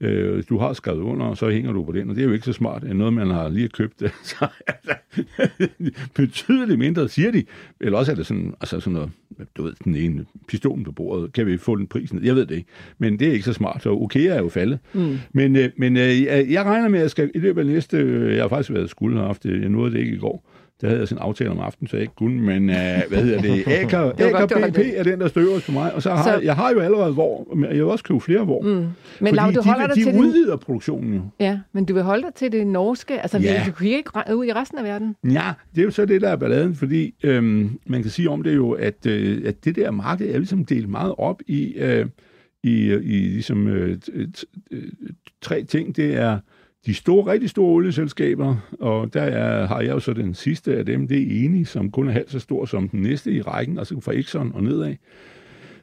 Øh, 0.00 0.42
du 0.48 0.58
har 0.58 0.72
skrevet 0.72 1.00
under, 1.00 1.26
og 1.26 1.36
så 1.36 1.50
hænger 1.50 1.72
du 1.72 1.84
på 1.84 1.92
den, 1.92 2.10
og 2.10 2.16
det 2.16 2.22
er 2.22 2.26
jo 2.26 2.32
ikke 2.32 2.44
så 2.44 2.52
smart, 2.52 2.84
end 2.84 2.92
noget, 2.92 3.12
man 3.12 3.26
har 3.26 3.48
lige 3.48 3.68
købt. 3.68 4.02
så 4.22 4.48
betydeligt 6.16 6.78
mindre, 6.78 7.08
siger 7.08 7.30
de. 7.30 7.44
Eller 7.80 7.98
også 7.98 8.12
er 8.12 8.16
det 8.16 8.26
sådan, 8.26 8.54
altså 8.60 8.80
sådan 8.80 8.92
noget, 8.92 9.10
du 9.56 9.62
ved, 9.62 9.72
den 9.84 9.94
ene 9.94 10.24
pistolen 10.48 10.84
på 10.84 10.92
bordet, 10.92 11.32
kan 11.32 11.46
vi 11.46 11.56
få 11.56 11.76
den 11.76 11.86
prisen? 11.86 12.24
Jeg 12.24 12.34
ved 12.34 12.46
det 12.46 12.54
ikke. 12.54 12.68
Men 12.98 13.18
det 13.18 13.28
er 13.28 13.32
ikke 13.32 13.44
så 13.44 13.52
smart, 13.52 13.82
så 13.82 13.90
okay 13.90 14.26
er 14.26 14.38
jo 14.38 14.48
faldet. 14.48 14.78
Mm. 14.92 15.18
Men, 15.32 15.56
øh, 15.56 15.70
men 15.76 15.96
øh, 15.96 16.22
jeg 16.52 16.64
regner 16.64 16.88
med, 16.88 16.98
at 16.98 17.02
jeg 17.02 17.10
skal 17.10 17.30
i 17.34 17.38
løbet 17.38 17.60
af 17.60 17.66
næste, 17.66 17.96
øh, 17.96 18.34
jeg 18.34 18.42
har 18.42 18.48
faktisk 18.48 18.72
været 18.72 18.90
skuld 18.90 19.18
og 19.18 19.26
haft 19.26 19.42
det, 19.42 19.60
jeg 19.60 19.68
nåede 19.68 19.92
det 19.92 19.98
ikke 19.98 20.12
i 20.12 20.18
går, 20.18 20.50
der 20.80 20.86
havde 20.86 21.00
jeg 21.00 21.08
sådan 21.08 21.22
en 21.22 21.28
aftale 21.28 21.50
om 21.50 21.58
aftenen, 21.58 21.88
så 21.88 21.96
jeg 21.96 22.02
ikke 22.02 22.14
kunne, 22.14 22.42
men 22.42 22.62
uh, 22.62 23.08
hvad 23.08 23.22
hedder 23.22 23.40
det? 23.40 23.66
AK, 23.78 23.92
AKBP 23.92 24.78
er 24.94 25.02
den, 25.02 25.20
der 25.20 25.28
støver 25.28 25.60
for 25.60 25.72
mig, 25.72 25.94
og 25.94 26.02
så 26.02 26.10
har 26.10 26.22
så... 26.22 26.32
jeg, 26.32 26.44
jeg 26.44 26.56
har 26.56 26.70
jo 26.70 26.80
allerede 26.80 27.12
hvor, 27.12 27.54
men 27.54 27.64
jeg 27.64 27.74
vil 27.74 27.84
også 27.84 28.04
købe 28.04 28.20
flere 28.20 28.44
hvor. 28.44 28.62
Mm. 28.62 28.68
Men 28.68 28.88
fordi 29.20 29.36
Lav, 29.36 29.52
du 29.52 29.62
holder 29.62 29.86
de, 29.86 29.94
dig 29.94 30.04
de 30.04 30.10
til 30.10 30.20
udvider 30.20 30.56
den... 30.56 30.58
produktionen 30.58 31.14
jo. 31.14 31.20
Ja, 31.40 31.58
men 31.72 31.84
du 31.84 31.94
vil 31.94 32.02
holde 32.02 32.22
dig 32.22 32.34
til 32.34 32.52
det 32.52 32.66
norske, 32.66 33.20
altså 33.20 33.38
ja. 33.38 33.62
du 33.66 33.72
kan 33.72 33.86
ikke 33.86 34.10
ud 34.34 34.46
i 34.46 34.52
resten 34.52 34.78
af 34.78 34.84
verden. 34.84 35.16
Ja, 35.24 35.52
det 35.74 35.80
er 35.80 35.84
jo 35.84 35.90
så 35.90 36.04
det, 36.04 36.20
der 36.20 36.28
er 36.28 36.36
balladen, 36.36 36.74
fordi 36.74 37.14
øhm, 37.22 37.78
man 37.86 38.02
kan 38.02 38.10
sige 38.10 38.30
om 38.30 38.42
det 38.42 38.56
jo, 38.56 38.70
at, 38.70 39.06
øh, 39.06 39.42
at 39.44 39.64
det 39.64 39.76
der 39.76 39.90
marked 39.90 40.34
er 40.34 40.38
ligesom 40.38 40.64
delt 40.64 40.88
meget 40.88 41.14
op 41.18 41.42
i, 41.46 41.72
øh, 41.72 42.06
i, 42.62 42.92
i 42.92 43.28
ligesom 43.28 43.68
øh, 43.68 43.98
tre 45.42 45.62
ting. 45.62 45.96
Det 45.96 46.16
er 46.16 46.38
de 46.86 46.94
store, 46.94 47.32
rigtig 47.32 47.50
store 47.50 47.72
olieselskaber, 47.72 48.56
og 48.80 49.14
der 49.14 49.22
er, 49.22 49.66
har 49.66 49.80
jeg 49.80 49.90
jo 49.90 50.00
så 50.00 50.12
den 50.12 50.34
sidste 50.34 50.76
af 50.76 50.86
dem, 50.86 51.08
det 51.08 51.22
er 51.22 51.44
enig, 51.44 51.66
som 51.66 51.90
kun 51.90 52.08
er 52.08 52.12
halvt 52.12 52.30
så 52.30 52.38
stor 52.38 52.64
som 52.64 52.88
den 52.88 53.00
næste 53.00 53.32
i 53.32 53.42
rækken, 53.42 53.78
altså 53.78 54.00
fra 54.00 54.12
Exxon 54.12 54.52
og 54.54 54.62
nedad. 54.62 54.94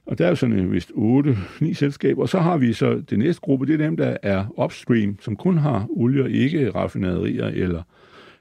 Og 0.06 0.18
der 0.18 0.26
er 0.26 0.30
jo 0.30 0.36
sådan 0.36 0.60
en 0.60 0.72
vist 0.72 0.92
8-9 0.92 1.74
selskaber, 1.74 2.22
og 2.22 2.30
så 2.30 2.40
har 2.40 2.58
vi 2.58 2.74
så 2.74 3.02
den 3.10 3.20
næste 3.20 3.42
gruppe, 3.42 3.66
det 3.66 3.74
er 3.74 3.86
dem, 3.86 3.98
der 3.98 4.18
er 4.24 4.64
upstream, 4.64 5.18
som 5.22 5.36
kun 5.36 5.58
har 5.58 5.88
olie 5.90 6.24
og 6.24 6.30
ikke 6.30 6.70
raffinaderier 6.70 7.48
eller 7.48 7.84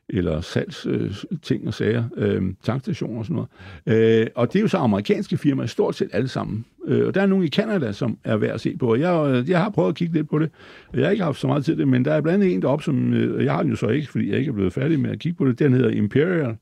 eller 0.08 0.40
salgsting 0.40 1.62
øh, 1.62 1.66
og 1.66 1.74
sager, 1.74 2.04
øh, 2.16 2.42
tankstationer 2.62 3.18
og 3.18 3.24
sådan 3.24 3.46
noget. 3.86 4.20
Øh, 4.22 4.26
og 4.34 4.52
det 4.52 4.58
er 4.58 4.62
jo 4.62 4.68
så 4.68 4.76
amerikanske 4.76 5.36
firmaer, 5.36 5.66
stort 5.66 5.94
set 5.94 6.10
alle 6.12 6.28
sammen. 6.28 6.64
Øh, 6.86 7.06
og 7.06 7.14
der 7.14 7.22
er 7.22 7.26
nogle 7.26 7.46
i 7.46 7.48
Kanada, 7.48 7.92
som 7.92 8.18
er 8.24 8.36
værd 8.36 8.54
at 8.54 8.60
se 8.60 8.76
på. 8.76 8.94
Jeg, 8.94 9.30
øh, 9.30 9.50
jeg 9.50 9.62
har 9.62 9.70
prøvet 9.70 9.88
at 9.88 9.94
kigge 9.94 10.14
lidt 10.14 10.30
på 10.30 10.38
det. 10.38 10.50
Jeg 10.94 11.04
har 11.04 11.10
ikke 11.10 11.24
haft 11.24 11.40
så 11.40 11.46
meget 11.46 11.64
tid 11.64 11.76
det, 11.76 11.88
men 11.88 12.04
der 12.04 12.14
er 12.14 12.20
blandt 12.20 12.44
andet 12.44 12.54
en 12.54 12.62
deroppe, 12.62 12.84
som 12.84 13.12
øh, 13.12 13.44
jeg 13.44 13.52
har 13.52 13.62
den 13.62 13.70
jo 13.70 13.76
så 13.76 13.88
ikke, 13.88 14.08
fordi 14.08 14.30
jeg 14.30 14.38
ikke 14.38 14.48
er 14.48 14.52
blevet 14.52 14.72
færdig 14.72 15.00
med 15.00 15.10
at 15.10 15.18
kigge 15.18 15.36
på 15.36 15.48
det. 15.48 15.58
Den 15.58 15.72
hedder 15.72 15.90
Imperial 15.90 16.56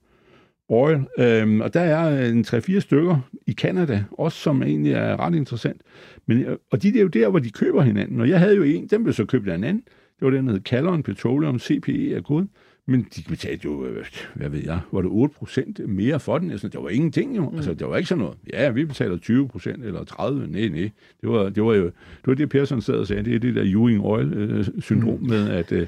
Oil. 0.69 1.05
Øh, 1.19 1.61
og 1.61 1.75
der 1.75 1.81
er 1.81 2.23
øh, 2.23 2.29
en 2.29 2.45
3-4 2.49 2.81
stykker 2.81 3.19
i 3.47 3.53
Kanada, 3.53 4.05
også 4.11 4.39
som 4.39 4.63
egentlig 4.63 4.93
er 4.93 5.21
ret 5.21 5.35
interessant. 5.35 5.81
Men, 6.27 6.39
øh, 6.43 6.57
og 6.71 6.83
de 6.83 6.89
det 6.89 6.97
er 6.97 7.03
jo 7.03 7.09
der, 7.09 7.29
hvor 7.29 7.39
de 7.39 7.51
køber 7.51 7.83
hinanden. 7.83 8.21
Og 8.21 8.29
jeg 8.29 8.39
havde 8.39 8.57
jo 8.57 8.63
en, 8.63 8.87
den 8.87 9.03
blev 9.03 9.15
så 9.15 9.25
købt 9.25 9.49
af 9.49 9.55
en 9.55 9.65
anden. 9.65 9.83
Det 10.19 10.27
var 10.27 10.31
den, 10.31 10.47
der 10.47 10.53
hed 10.53 10.61
Callon 10.61 11.03
Petroleum, 11.03 11.59
CPE 11.59 12.15
er 12.15 12.21
koden. 12.21 12.49
Men 12.87 13.07
de 13.17 13.23
betalte 13.29 13.65
jo, 13.65 13.87
øh, 13.87 14.05
hvad 14.35 14.49
ved 14.49 14.63
jeg, 14.65 14.81
var 14.93 15.03
det 15.03 15.11
8 15.11 15.35
procent 15.35 15.89
mere 15.89 16.21
for 16.21 16.39
den? 16.39 16.51
Altså, 16.51 16.69
det 16.69 16.81
var 16.83 16.89
ingenting 16.89 17.37
jo. 17.37 17.51
Mm. 17.51 17.57
Altså, 17.57 17.75
det 17.75 17.87
var 17.87 17.97
ikke 17.97 18.09
sådan 18.09 18.23
noget. 18.23 18.39
Ja, 18.53 18.71
vi 18.71 18.85
betaler 18.85 19.19
20 19.19 19.49
procent 19.49 19.85
eller 19.85 20.05
30. 20.05 20.47
Nej, 20.47 20.69
nej. 20.69 20.91
Det 21.21 21.31
var, 21.31 21.49
det 21.49 21.63
var 21.63 21.75
jo 21.75 21.85
det, 21.85 22.27
var 22.27 22.35
det 22.35 22.49
Persson 22.49 22.83
sad 22.83 22.95
og 22.95 23.07
sagde. 23.07 23.23
Det 23.23 23.35
er 23.35 23.39
det 23.39 23.55
der 23.55 23.63
Ewing 23.65 24.01
Oil-syndrom 24.05 25.19
mm. 25.21 25.29
med, 25.29 25.51
at, 25.51 25.73
øh, 25.73 25.87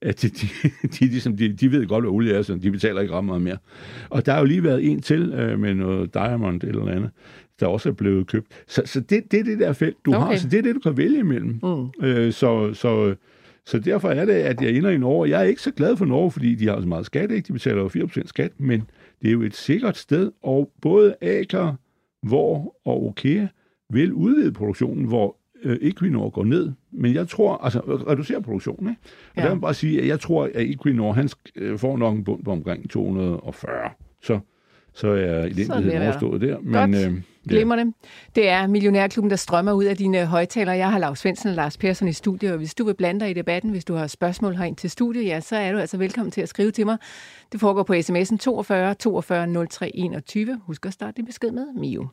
at 0.00 0.22
de, 0.22 0.28
de, 0.28 0.46
de, 0.88 1.04
ligesom, 1.04 1.36
de, 1.36 1.52
de 1.52 1.72
ved 1.72 1.86
godt, 1.86 2.04
hvad 2.04 2.10
olie 2.10 2.34
er, 2.34 2.42
så 2.42 2.54
de 2.54 2.70
betaler 2.70 3.00
ikke 3.00 3.14
ret 3.14 3.24
meget 3.24 3.42
mere. 3.42 3.58
Og 4.10 4.26
der 4.26 4.32
har 4.32 4.38
jo 4.38 4.44
lige 4.44 4.64
været 4.64 4.90
en 4.90 5.02
til 5.02 5.32
øh, 5.32 5.58
med 5.58 5.74
noget 5.74 6.14
Diamond 6.14 6.64
eller 6.64 6.86
andet, 6.88 7.10
der 7.60 7.66
også 7.66 7.88
er 7.88 7.92
blevet 7.92 8.26
købt. 8.26 8.46
Så, 8.66 8.82
så 8.84 9.00
det, 9.00 9.32
det 9.32 9.40
er 9.40 9.44
det 9.44 9.58
der 9.58 9.72
felt, 9.72 9.96
du 10.04 10.14
okay. 10.14 10.26
har. 10.26 10.36
Så 10.36 10.48
det 10.48 10.58
er 10.58 10.62
det, 10.62 10.74
du 10.74 10.80
kan 10.80 10.96
vælge 10.96 11.18
imellem. 11.18 11.60
Mm. 11.62 12.06
Øh, 12.06 12.32
så, 12.32 12.74
så 12.74 13.14
så 13.66 13.78
derfor 13.78 14.10
er 14.10 14.24
det, 14.24 14.32
at 14.32 14.62
jeg 14.62 14.70
ender 14.70 14.90
i 14.90 14.98
Norge. 14.98 15.30
Jeg 15.30 15.40
er 15.40 15.44
ikke 15.44 15.62
så 15.62 15.70
glad 15.70 15.96
for 15.96 16.04
Norge, 16.04 16.30
fordi 16.30 16.54
de 16.54 16.68
har 16.68 16.80
så 16.80 16.86
meget 16.86 17.06
skat, 17.06 17.30
ikke? 17.30 17.46
De 17.46 17.52
betaler 17.52 17.82
jo 17.82 17.88
4% 17.88 18.26
skat, 18.26 18.52
men 18.58 18.82
det 19.22 19.28
er 19.28 19.32
jo 19.32 19.42
et 19.42 19.54
sikkert 19.54 19.96
sted, 19.96 20.32
og 20.42 20.70
både 20.82 21.14
Aker, 21.22 21.74
Vor 22.22 22.76
og 22.84 23.06
Okea 23.06 23.46
vil 23.90 24.12
udvide 24.12 24.52
produktionen, 24.52 25.04
hvor 25.04 25.36
øh, 25.62 25.78
Equinor 25.82 26.30
går 26.30 26.44
ned. 26.44 26.72
Men 26.92 27.14
jeg 27.14 27.28
tror, 27.28 27.56
altså 27.56 27.80
reducere 27.80 28.42
produktionen, 28.42 28.90
ikke? 28.90 29.00
Og 29.36 29.42
ja. 29.42 29.42
der 29.42 29.54
vil 29.54 29.60
bare 29.60 29.74
sige, 29.74 30.00
at 30.00 30.08
jeg 30.08 30.20
tror, 30.20 30.44
at 30.54 30.62
Equinor, 30.62 31.12
han 31.12 31.28
øh, 31.56 31.78
får 31.78 31.96
nok 31.96 32.16
en 32.16 32.24
bund 32.24 32.44
på 32.44 32.50
omkring 32.50 32.90
240. 32.90 33.90
Så, 34.22 34.38
så 34.94 35.08
er 35.08 35.42
elendigheden 35.42 36.02
overstået 36.02 36.40
der. 36.40 36.58
Men, 36.60 36.72
Godt. 36.72 37.06
øh, 37.06 37.22
glemmer 37.48 37.76
det. 37.76 37.94
Det 38.34 38.48
er 38.48 38.66
Millionærklubben, 38.66 39.30
der 39.30 39.36
strømmer 39.36 39.72
ud 39.72 39.84
af 39.84 39.96
dine 39.96 40.26
højtalere. 40.26 40.76
Jeg 40.76 40.90
har 40.90 40.98
Lars 40.98 41.18
Svendsen 41.18 41.48
og 41.48 41.54
Lars 41.54 41.76
Persson 41.76 42.08
i 42.08 42.12
studiet, 42.12 42.52
og 42.52 42.58
hvis 42.58 42.74
du 42.74 42.84
vil 42.84 42.94
blande 42.94 43.20
dig 43.20 43.30
i 43.30 43.34
debatten, 43.34 43.70
hvis 43.70 43.84
du 43.84 43.94
har 43.94 44.06
spørgsmål 44.06 44.56
herind 44.56 44.76
til 44.76 44.90
studiet, 44.90 45.26
ja, 45.26 45.40
så 45.40 45.56
er 45.56 45.72
du 45.72 45.78
altså 45.78 45.96
velkommen 45.96 46.30
til 46.30 46.40
at 46.40 46.48
skrive 46.48 46.70
til 46.70 46.86
mig. 46.86 46.98
Det 47.52 47.60
foregår 47.60 47.82
på 47.82 47.92
sms'en 47.92 48.36
42 48.36 48.94
42 48.94 49.66
03 49.66 49.96
21. 49.96 50.60
Husk 50.66 50.86
at 50.86 50.92
starte 50.92 51.16
din 51.16 51.26
besked 51.26 51.50
med 51.50 51.66
Mio. 51.74 52.08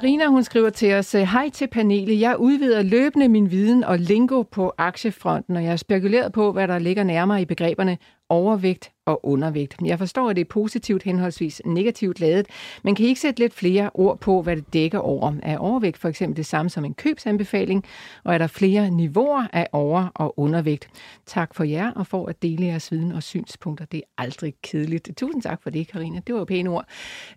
Karina 0.00 0.26
hun 0.26 0.42
skriver 0.42 0.70
til 0.70 0.94
os, 0.94 1.14
øh, 1.14 1.22
hej 1.22 1.48
til 1.50 1.68
panelet. 1.68 2.20
Jeg 2.20 2.36
udvider 2.38 2.82
løbende 2.82 3.28
min 3.28 3.50
viden 3.50 3.84
og 3.84 3.98
lingo 3.98 4.42
på 4.42 4.72
aktiefronten, 4.78 5.56
og 5.56 5.62
jeg 5.62 5.70
har 5.70 5.76
spekuleret 5.76 6.32
på, 6.32 6.52
hvad 6.52 6.68
der 6.68 6.78
ligger 6.78 7.04
nærmere 7.04 7.42
i 7.42 7.44
begreberne 7.44 7.98
overvægt 8.28 8.90
og 9.06 9.26
undervægt. 9.26 9.76
Jeg 9.84 9.98
forstår, 9.98 10.30
at 10.30 10.36
det 10.36 10.40
er 10.42 10.48
positivt 10.50 11.02
henholdsvis 11.02 11.62
negativt 11.64 12.20
lavet, 12.20 12.46
men 12.82 12.94
kan 12.94 13.04
I 13.04 13.08
ikke 13.08 13.20
sætte 13.20 13.40
lidt 13.40 13.54
flere 13.54 13.90
ord 13.94 14.18
på, 14.18 14.42
hvad 14.42 14.56
det 14.56 14.72
dækker 14.72 14.98
over? 14.98 15.32
Er 15.42 15.58
overvægt 15.58 15.98
for 15.98 16.08
eksempel 16.08 16.36
det 16.36 16.46
samme 16.46 16.70
som 16.70 16.84
en 16.84 16.94
købsanbefaling, 16.94 17.84
og 18.24 18.34
er 18.34 18.38
der 18.38 18.46
flere 18.46 18.90
niveauer 18.90 19.46
af 19.52 19.68
over- 19.72 20.08
og 20.14 20.38
undervægt? 20.38 20.88
Tak 21.26 21.54
for 21.54 21.64
jer 21.64 21.90
og 21.90 22.06
for 22.06 22.26
at 22.26 22.42
dele 22.42 22.66
jeres 22.66 22.92
viden 22.92 23.12
og 23.12 23.22
synspunkter. 23.22 23.84
Det 23.84 23.98
er 23.98 24.22
aldrig 24.22 24.54
kedeligt. 24.62 25.10
Tusind 25.16 25.42
tak 25.42 25.62
for 25.62 25.70
det, 25.70 25.88
Karina. 25.88 26.20
Det 26.26 26.34
var 26.34 26.38
jo 26.40 26.44
pæne 26.44 26.70
ord. 26.70 26.84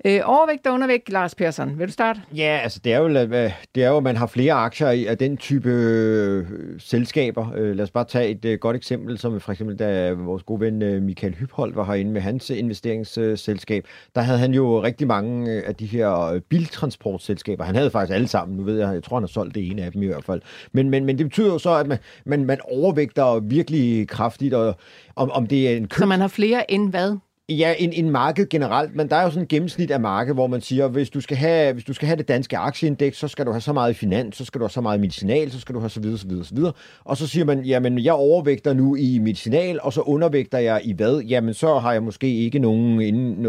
Øh, 0.05 0.21
overvægt 0.23 0.67
og 0.67 0.73
undervægt, 0.73 1.09
Lars 1.09 1.35
Persson. 1.35 1.79
Vil 1.79 1.87
du 1.87 1.91
starte? 1.91 2.21
Ja, 2.35 2.59
altså 2.63 2.79
det 2.83 2.93
er 2.93 2.97
jo, 2.97 3.07
øh, 3.07 3.51
det 3.75 3.83
er 3.83 3.89
jo 3.89 3.97
at 3.97 4.03
man 4.03 4.15
har 4.17 4.27
flere 4.27 4.53
aktier 4.53 4.89
i, 4.89 5.05
af 5.05 5.17
den 5.17 5.37
type 5.37 5.69
øh, 5.69 6.45
selskaber. 6.79 7.53
Øh, 7.55 7.75
lad 7.75 7.83
os 7.83 7.91
bare 7.91 8.05
tage 8.05 8.29
et 8.29 8.45
øh, 8.45 8.59
godt 8.59 8.75
eksempel, 8.75 9.17
som 9.17 9.39
for 9.39 9.51
eksempel 9.51 9.79
da 9.79 10.11
vores 10.11 10.43
gode 10.43 10.61
ven 10.61 10.78
øh, 10.81 11.01
Michael 11.01 11.35
Hyphold 11.35 11.73
var 11.73 11.83
herinde 11.83 12.11
med 12.11 12.21
hans 12.21 12.49
investeringsselskab, 12.49 13.87
der 14.15 14.21
havde 14.21 14.39
han 14.39 14.53
jo 14.53 14.83
rigtig 14.83 15.07
mange 15.07 15.51
øh, 15.51 15.63
af 15.65 15.75
de 15.75 15.85
her 15.85 16.21
øh, 16.21 16.41
biltransportselskaber. 16.41 17.63
Han 17.63 17.75
havde 17.75 17.91
faktisk 17.91 18.15
alle 18.15 18.27
sammen. 18.27 18.57
Nu 18.57 18.63
ved 18.63 18.79
jeg, 18.79 18.93
jeg 18.93 19.03
tror, 19.03 19.15
han 19.17 19.23
har 19.23 19.27
solgt 19.27 19.55
det 19.55 19.71
ene 19.71 19.83
af 19.83 19.91
dem 19.91 20.03
i 20.03 20.05
hvert 20.05 20.23
fald. 20.23 20.41
Men, 20.71 20.89
men, 20.89 21.05
men 21.05 21.17
det 21.17 21.25
betyder 21.25 21.51
jo 21.53 21.59
så, 21.59 21.75
at 21.75 21.87
man, 21.87 21.97
man, 22.25 22.45
man 22.45 22.59
overvægter 22.63 23.39
virkelig 23.39 24.07
kraftigt, 24.07 24.53
og 24.53 24.75
om, 25.15 25.31
om 25.31 25.47
det 25.47 25.69
er 25.69 25.77
en 25.77 25.87
køb... 25.87 25.99
Så 25.99 26.05
man 26.05 26.19
har 26.19 26.27
flere 26.27 26.71
end 26.71 26.89
hvad? 26.89 27.17
Ja, 27.49 27.73
en, 27.79 27.93
en 27.93 28.09
marked 28.09 28.49
generelt, 28.49 28.95
men 28.95 29.09
der 29.09 29.15
er 29.15 29.23
jo 29.23 29.29
sådan 29.29 29.43
et 29.43 29.49
gennemsnit 29.49 29.91
af 29.91 29.99
marked, 29.99 30.33
hvor 30.33 30.47
man 30.47 30.61
siger, 30.61 30.87
hvis 30.87 31.09
du 31.09 31.21
skal 31.21 31.37
have, 31.37 31.73
hvis 31.73 31.83
du 31.83 31.93
skal 31.93 32.07
have 32.07 32.17
det 32.17 32.27
danske 32.27 32.57
aktieindeks, 32.57 33.17
så 33.17 33.27
skal 33.27 33.45
du 33.45 33.51
have 33.51 33.61
så 33.61 33.73
meget 33.73 33.91
i 33.91 33.93
finans, 33.93 34.37
så 34.37 34.45
skal 34.45 34.59
du 34.59 34.63
have 34.65 34.69
så 34.69 34.81
meget 34.81 34.97
i 34.97 35.01
medicinal, 35.01 35.51
så 35.51 35.59
skal 35.59 35.75
du 35.75 35.79
have 35.79 35.89
så 35.89 35.99
videre, 35.99 36.17
så 36.17 36.27
videre, 36.27 36.45
så 36.45 36.55
videre. 36.55 36.73
Og 37.03 37.17
så 37.17 37.27
siger 37.27 37.45
man, 37.45 37.61
jamen 37.61 37.99
jeg 37.99 38.13
overvægter 38.13 38.73
nu 38.73 38.95
i 38.95 39.19
medicinal, 39.19 39.79
og 39.81 39.93
så 39.93 40.01
undervægter 40.01 40.57
jeg 40.57 40.81
i 40.83 40.93
hvad? 40.93 41.19
Jamen 41.19 41.53
så 41.53 41.79
har 41.79 41.93
jeg 41.93 42.03
måske 42.03 42.35
ikke 42.35 42.59
nogen, 42.59 42.95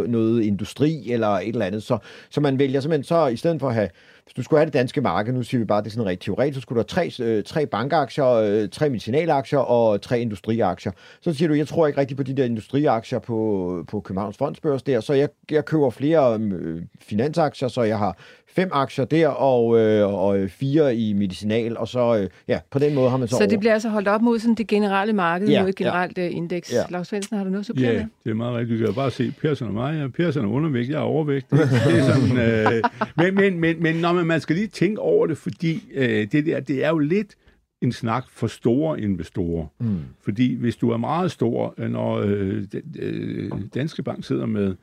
noget 0.08 0.42
industri 0.42 1.12
eller 1.12 1.28
et 1.28 1.48
eller 1.48 1.66
andet. 1.66 1.82
Så, 1.82 1.98
så 2.30 2.40
man 2.40 2.58
vælger 2.58 2.80
simpelthen 2.80 3.04
så, 3.04 3.26
i 3.26 3.36
stedet 3.36 3.60
for 3.60 3.68
at 3.68 3.74
have 3.74 3.88
hvis 4.30 4.34
du 4.34 4.42
skulle 4.42 4.60
have 4.60 4.66
det 4.66 4.74
danske 4.74 5.00
marked, 5.00 5.32
nu 5.32 5.42
siger 5.42 5.58
vi 5.58 5.64
bare, 5.64 5.78
at 5.78 5.84
det 5.84 5.90
er 5.90 5.92
sådan 5.92 6.06
rigtig 6.06 6.24
teoretisk, 6.24 6.54
så 6.54 6.60
skulle 6.60 6.82
du 6.82 6.94
have 6.94 7.10
tre, 7.10 7.24
øh, 7.24 7.44
tre 7.44 7.66
bankaktier, 7.66 8.26
øh, 8.26 8.68
tre 8.68 8.88
medicinalaktier 8.88 9.58
og 9.58 10.02
tre 10.02 10.20
industriaktier. 10.20 10.92
Så 11.20 11.32
siger 11.32 11.48
du, 11.48 11.54
jeg 11.54 11.68
tror 11.68 11.86
ikke 11.86 12.00
rigtig 12.00 12.16
på 12.16 12.22
de 12.22 12.36
der 12.36 12.44
industriaktier 12.44 13.18
på, 13.18 13.84
på 13.88 14.00
Københavns 14.00 14.36
Fondsbørs 14.36 14.82
der, 14.82 15.00
så 15.00 15.12
jeg, 15.12 15.28
jeg 15.50 15.64
køber 15.64 15.90
flere 15.90 16.38
øh, 16.40 16.82
finansaktier, 17.00 17.68
så 17.68 17.82
jeg 17.82 17.98
har 17.98 18.18
fem 18.50 18.68
aktier 18.72 19.04
der 19.04 19.28
og, 19.28 19.78
øh, 19.78 20.14
og 20.14 20.50
fire 20.50 20.96
i 20.96 21.12
medicinal, 21.12 21.76
og 21.76 21.88
så 21.88 22.18
øh, 22.22 22.28
ja, 22.48 22.60
på 22.70 22.78
den 22.78 22.94
måde 22.94 23.10
har 23.10 23.16
man 23.16 23.28
så 23.28 23.36
Så 23.36 23.46
det 23.46 23.60
bliver 23.60 23.72
altså 23.72 23.88
holdt 23.88 24.08
op 24.08 24.22
mod 24.22 24.38
sådan 24.38 24.54
det 24.54 24.66
generelle 24.66 25.12
marked, 25.12 25.48
ja, 25.48 25.62
mod 25.62 25.68
et 25.68 25.76
generelt 25.76 26.18
ja. 26.18 26.26
Øh, 26.26 26.36
indeks. 26.36 26.72
Ja. 26.72 26.82
Lars 26.90 27.08
Svendsen, 27.08 27.36
har 27.36 27.44
du 27.44 27.50
noget 27.50 27.66
supplerende? 27.66 28.00
Ja, 28.00 28.06
det 28.24 28.30
er 28.30 28.34
meget 28.34 28.56
rigtigt. 28.56 28.80
Du 28.80 28.86
kan 28.86 28.94
bare 28.94 29.10
se 29.10 29.32
Persson 29.40 29.68
og 29.68 29.74
mig. 29.74 30.00
Ja, 30.00 30.08
Persson 30.08 30.44
er 30.44 30.48
undervægt, 30.48 30.88
jeg 30.88 30.96
er 30.96 31.00
overvægt. 31.00 31.50
Det, 31.50 31.58
det 31.58 31.98
er 31.98 32.14
sådan, 32.14 32.38
øh, 32.38 32.82
men, 33.16 33.34
men, 33.34 33.60
men, 33.60 33.82
men 33.82 33.96
når 33.96 34.12
man, 34.12 34.26
man 34.26 34.40
skal 34.40 34.56
lige 34.56 34.68
tænke 34.68 35.00
over 35.00 35.26
det, 35.26 35.38
fordi 35.38 35.82
øh, 35.94 36.26
det 36.32 36.46
der, 36.46 36.60
det 36.60 36.84
er 36.84 36.88
jo 36.88 36.98
lidt 36.98 37.34
en 37.82 37.92
snak 37.92 38.24
for 38.30 38.46
store 38.46 39.00
investorer. 39.00 39.66
Mm. 39.78 39.98
Fordi 40.22 40.54
hvis 40.54 40.76
du 40.76 40.90
er 40.90 40.96
meget 40.96 41.30
stor, 41.30 41.74
når 41.88 42.18
øh, 42.18 42.64
øh, 42.98 43.50
Danske 43.74 44.02
Bank 44.02 44.24
sidder 44.24 44.46
med 44.46 44.66
Øh, 44.68 44.74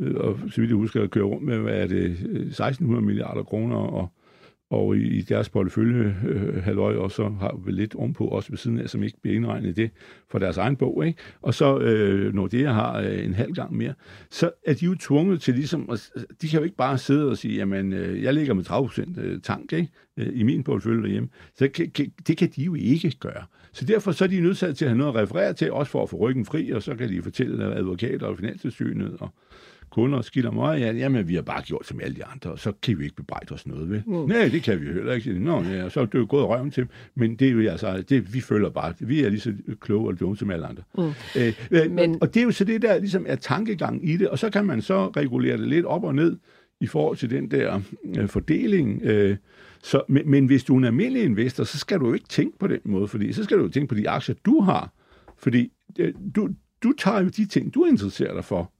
Øh, 0.00 0.14
og 0.14 0.38
så 0.50 0.60
vidt 0.60 0.70
jeg 0.70 0.76
husker, 0.76 1.02
at 1.02 1.10
køre 1.10 1.24
rundt 1.24 1.44
med, 1.44 1.58
hvad 1.58 1.74
er 1.74 1.86
det, 1.86 2.18
øh, 2.28 2.46
1600 2.46 3.04
milliarder 3.04 3.42
kroner, 3.42 3.76
og, 3.76 4.08
og 4.70 4.96
i, 4.96 5.00
i 5.00 5.22
deres 5.22 5.48
portefølje 5.48 6.16
øh, 6.26 6.62
halvøj, 6.62 6.96
og 6.96 7.10
så 7.10 7.32
har 7.40 7.60
vi 7.64 7.72
lidt 7.72 7.94
ovenpå 7.94 8.24
også 8.24 8.50
ved 8.50 8.58
siden 8.58 8.78
af, 8.78 8.88
som 8.88 9.02
ikke 9.02 9.20
bliver 9.22 9.36
indregnet 9.36 9.68
i 9.68 9.72
det 9.72 9.90
for 10.30 10.38
deres 10.38 10.56
egen 10.56 10.76
bog, 10.76 11.06
ikke? 11.06 11.18
og 11.42 11.54
så 11.54 11.78
øh, 11.78 12.34
når 12.34 12.46
det 12.46 12.66
har 12.66 12.98
øh, 12.98 13.24
en 13.24 13.34
halv 13.34 13.52
gang 13.52 13.76
mere, 13.76 13.94
så 14.30 14.50
er 14.66 14.74
de 14.74 14.84
jo 14.84 14.94
tvunget 14.94 15.40
til 15.40 15.54
ligesom, 15.54 15.90
at, 15.90 16.10
de 16.42 16.48
kan 16.48 16.58
jo 16.58 16.64
ikke 16.64 16.76
bare 16.76 16.98
sidde 16.98 17.30
og 17.30 17.36
sige, 17.36 17.56
jamen, 17.56 17.92
øh, 17.92 18.22
jeg 18.22 18.34
ligger 18.34 18.54
med 18.54 18.70
30% 18.70 19.20
øh, 19.20 19.40
tank 19.40 19.72
ikke? 19.72 19.88
Øh, 20.16 20.28
i 20.32 20.42
min 20.42 20.62
portefølje 20.62 21.02
derhjemme. 21.02 21.28
Så 21.58 21.68
kan, 21.68 21.90
kan, 21.90 22.12
det 22.26 22.36
kan 22.36 22.50
de 22.56 22.62
jo 22.62 22.74
ikke 22.74 23.10
gøre. 23.20 23.44
Så 23.72 23.84
derfor 23.84 24.12
så 24.12 24.24
er 24.24 24.28
de 24.28 24.40
nødt 24.40 24.58
til 24.58 24.66
at 24.66 24.80
have 24.80 24.98
noget 24.98 25.16
at 25.16 25.22
referere 25.22 25.52
til, 25.52 25.72
også 25.72 25.92
for 25.92 26.02
at 26.02 26.10
få 26.10 26.16
ryggen 26.16 26.44
fri, 26.44 26.70
og 26.70 26.82
så 26.82 26.94
kan 26.94 27.08
de 27.08 27.22
fortælle 27.22 27.74
advokater 27.74 28.26
og 28.26 28.36
finanstilsynet 28.36 29.16
og 29.20 29.34
kunder 29.90 30.20
skiller 30.20 30.50
mig, 30.50 30.80
ja, 30.80 30.92
jamen 30.92 31.28
vi 31.28 31.34
har 31.34 31.42
bare 31.42 31.62
gjort 31.62 31.86
som 31.86 32.00
alle 32.00 32.16
de 32.16 32.24
andre, 32.24 32.50
og 32.50 32.58
så 32.58 32.72
kan 32.82 32.98
vi 32.98 33.04
ikke 33.04 33.16
bebrejde 33.16 33.54
os 33.54 33.66
noget 33.66 33.90
ved. 33.90 34.02
Mm. 34.06 34.14
Nej, 34.14 34.48
det 34.48 34.62
kan 34.62 34.80
vi 34.80 34.86
heller 34.86 35.12
ikke. 35.12 35.38
Nå, 35.38 35.62
ja, 35.62 35.88
så 35.88 36.00
er 36.00 36.04
det 36.04 36.18
jo 36.18 36.26
gået 36.28 36.48
røven 36.48 36.70
til 36.70 36.88
men 37.14 37.36
det 37.36 37.48
er 37.48 37.52
jo 37.52 37.70
altså, 37.70 38.02
det, 38.08 38.34
vi 38.34 38.40
føler 38.40 38.70
bare, 38.70 38.94
vi 38.98 39.22
er 39.22 39.28
lige 39.28 39.40
så 39.40 39.52
kloge 39.80 40.08
og 40.08 40.20
dumme 40.20 40.36
som 40.36 40.50
alle 40.50 40.66
andre. 40.66 40.82
Mm. 40.98 41.12
Øh, 41.36 41.54
øh, 41.70 41.90
men... 41.90 42.18
Og 42.20 42.34
det 42.34 42.40
er 42.40 42.44
jo 42.44 42.50
så 42.50 42.64
det 42.64 42.82
der 42.82 42.98
ligesom 42.98 43.24
er 43.28 43.36
tankegang 43.36 44.08
i 44.08 44.16
det, 44.16 44.28
og 44.28 44.38
så 44.38 44.50
kan 44.50 44.64
man 44.64 44.82
så 44.82 45.08
regulere 45.08 45.56
det 45.56 45.68
lidt 45.68 45.86
op 45.86 46.04
og 46.04 46.14
ned 46.14 46.36
i 46.80 46.86
forhold 46.86 47.16
til 47.16 47.30
den 47.30 47.50
der 47.50 47.80
øh, 48.18 48.28
fordeling. 48.28 49.02
Øh, 49.02 49.36
så, 49.82 50.02
men, 50.08 50.30
men 50.30 50.46
hvis 50.46 50.64
du 50.64 50.74
er 50.74 50.78
en 50.78 50.84
almindelig 50.84 51.22
investor, 51.22 51.64
så 51.64 51.78
skal 51.78 51.98
du 51.98 52.06
jo 52.06 52.12
ikke 52.12 52.28
tænke 52.28 52.58
på 52.58 52.66
den 52.66 52.80
måde, 52.84 53.08
fordi 53.08 53.32
så 53.32 53.44
skal 53.44 53.58
du 53.58 53.62
jo 53.62 53.68
tænke 53.68 53.88
på 53.88 53.94
de 53.94 54.08
aktier, 54.08 54.34
du 54.44 54.60
har. 54.60 54.92
Fordi 55.38 55.72
øh, 55.98 56.14
du, 56.36 56.48
du 56.82 56.92
tager 56.98 57.20
jo 57.20 57.28
de 57.28 57.46
ting, 57.46 57.74
du 57.74 57.84
interesserer 57.84 58.34
dig 58.34 58.44
for 58.44 58.72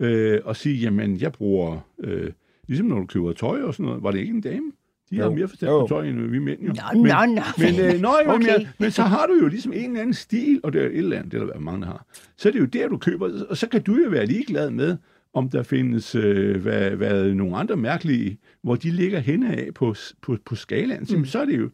øh, 0.00 0.40
og 0.44 0.56
sige, 0.56 0.76
jamen, 0.76 1.20
jeg 1.20 1.32
bruger, 1.32 1.88
øh, 1.98 2.30
Ligesom 2.70 2.86
når 2.86 2.98
du 2.98 3.06
køber 3.06 3.32
tøj 3.32 3.62
og 3.62 3.74
sådan 3.74 3.86
noget. 3.86 4.02
Var 4.02 4.10
det 4.10 4.18
ikke 4.18 4.30
en 4.34 4.40
dame? 4.40 4.72
De 5.10 5.16
har 5.16 5.24
Jo. 5.24 5.34
mere 5.34 5.48
forstand 5.48 5.70
på 5.70 5.86
tøj, 5.88 6.06
end 6.06 6.20
vi 6.20 6.38
mænd 6.38 6.60
jo. 6.60 6.66
Nå, 6.66 7.02
men, 7.02 7.12
nå, 7.12 7.34
nå. 7.34 7.42
Men, 7.58 7.94
øh, 7.94 8.00
nøj, 8.00 8.22
okay. 8.26 8.56
Men, 8.58 8.66
men 8.78 8.90
så 8.90 9.02
har 9.02 9.26
du 9.26 9.34
jo 9.42 9.48
ligesom 9.48 9.72
en 9.72 9.84
eller 9.84 10.00
anden 10.00 10.14
stil, 10.14 10.60
og 10.62 10.72
det 10.72 10.82
er 10.82 10.86
et 10.86 10.96
eller 10.96 11.18
andet, 11.18 11.32
det 11.32 11.40
er 11.42 11.46
der 11.46 11.58
mange, 11.58 11.80
der 11.80 11.86
har. 11.86 12.06
Så 12.36 12.48
er 12.48 12.52
det 12.52 12.60
jo 12.60 12.64
der, 12.64 12.88
du 12.88 12.96
køber, 12.96 13.30
og 13.48 13.56
så 13.56 13.68
kan 13.68 13.82
du 13.82 13.96
jo 14.04 14.10
være 14.10 14.26
ligeglad 14.26 14.70
med, 14.70 14.96
om 15.34 15.48
der 15.48 15.62
findes 15.62 16.14
øh, 16.14 16.62
hvad, 16.62 16.90
hvad 16.90 17.34
nogle 17.34 17.56
andre 17.56 17.76
mærkelige, 17.76 18.38
hvor 18.62 18.76
de 18.76 18.90
ligger 18.90 19.18
henne 19.18 19.56
af 19.56 19.74
på, 19.74 19.94
på, 20.22 20.36
på 20.46 20.54
skalaen. 20.54 21.06
Mm. 21.10 21.24
Så 21.24 21.40
er 21.40 21.44
det 21.44 21.58
jo 21.58 21.70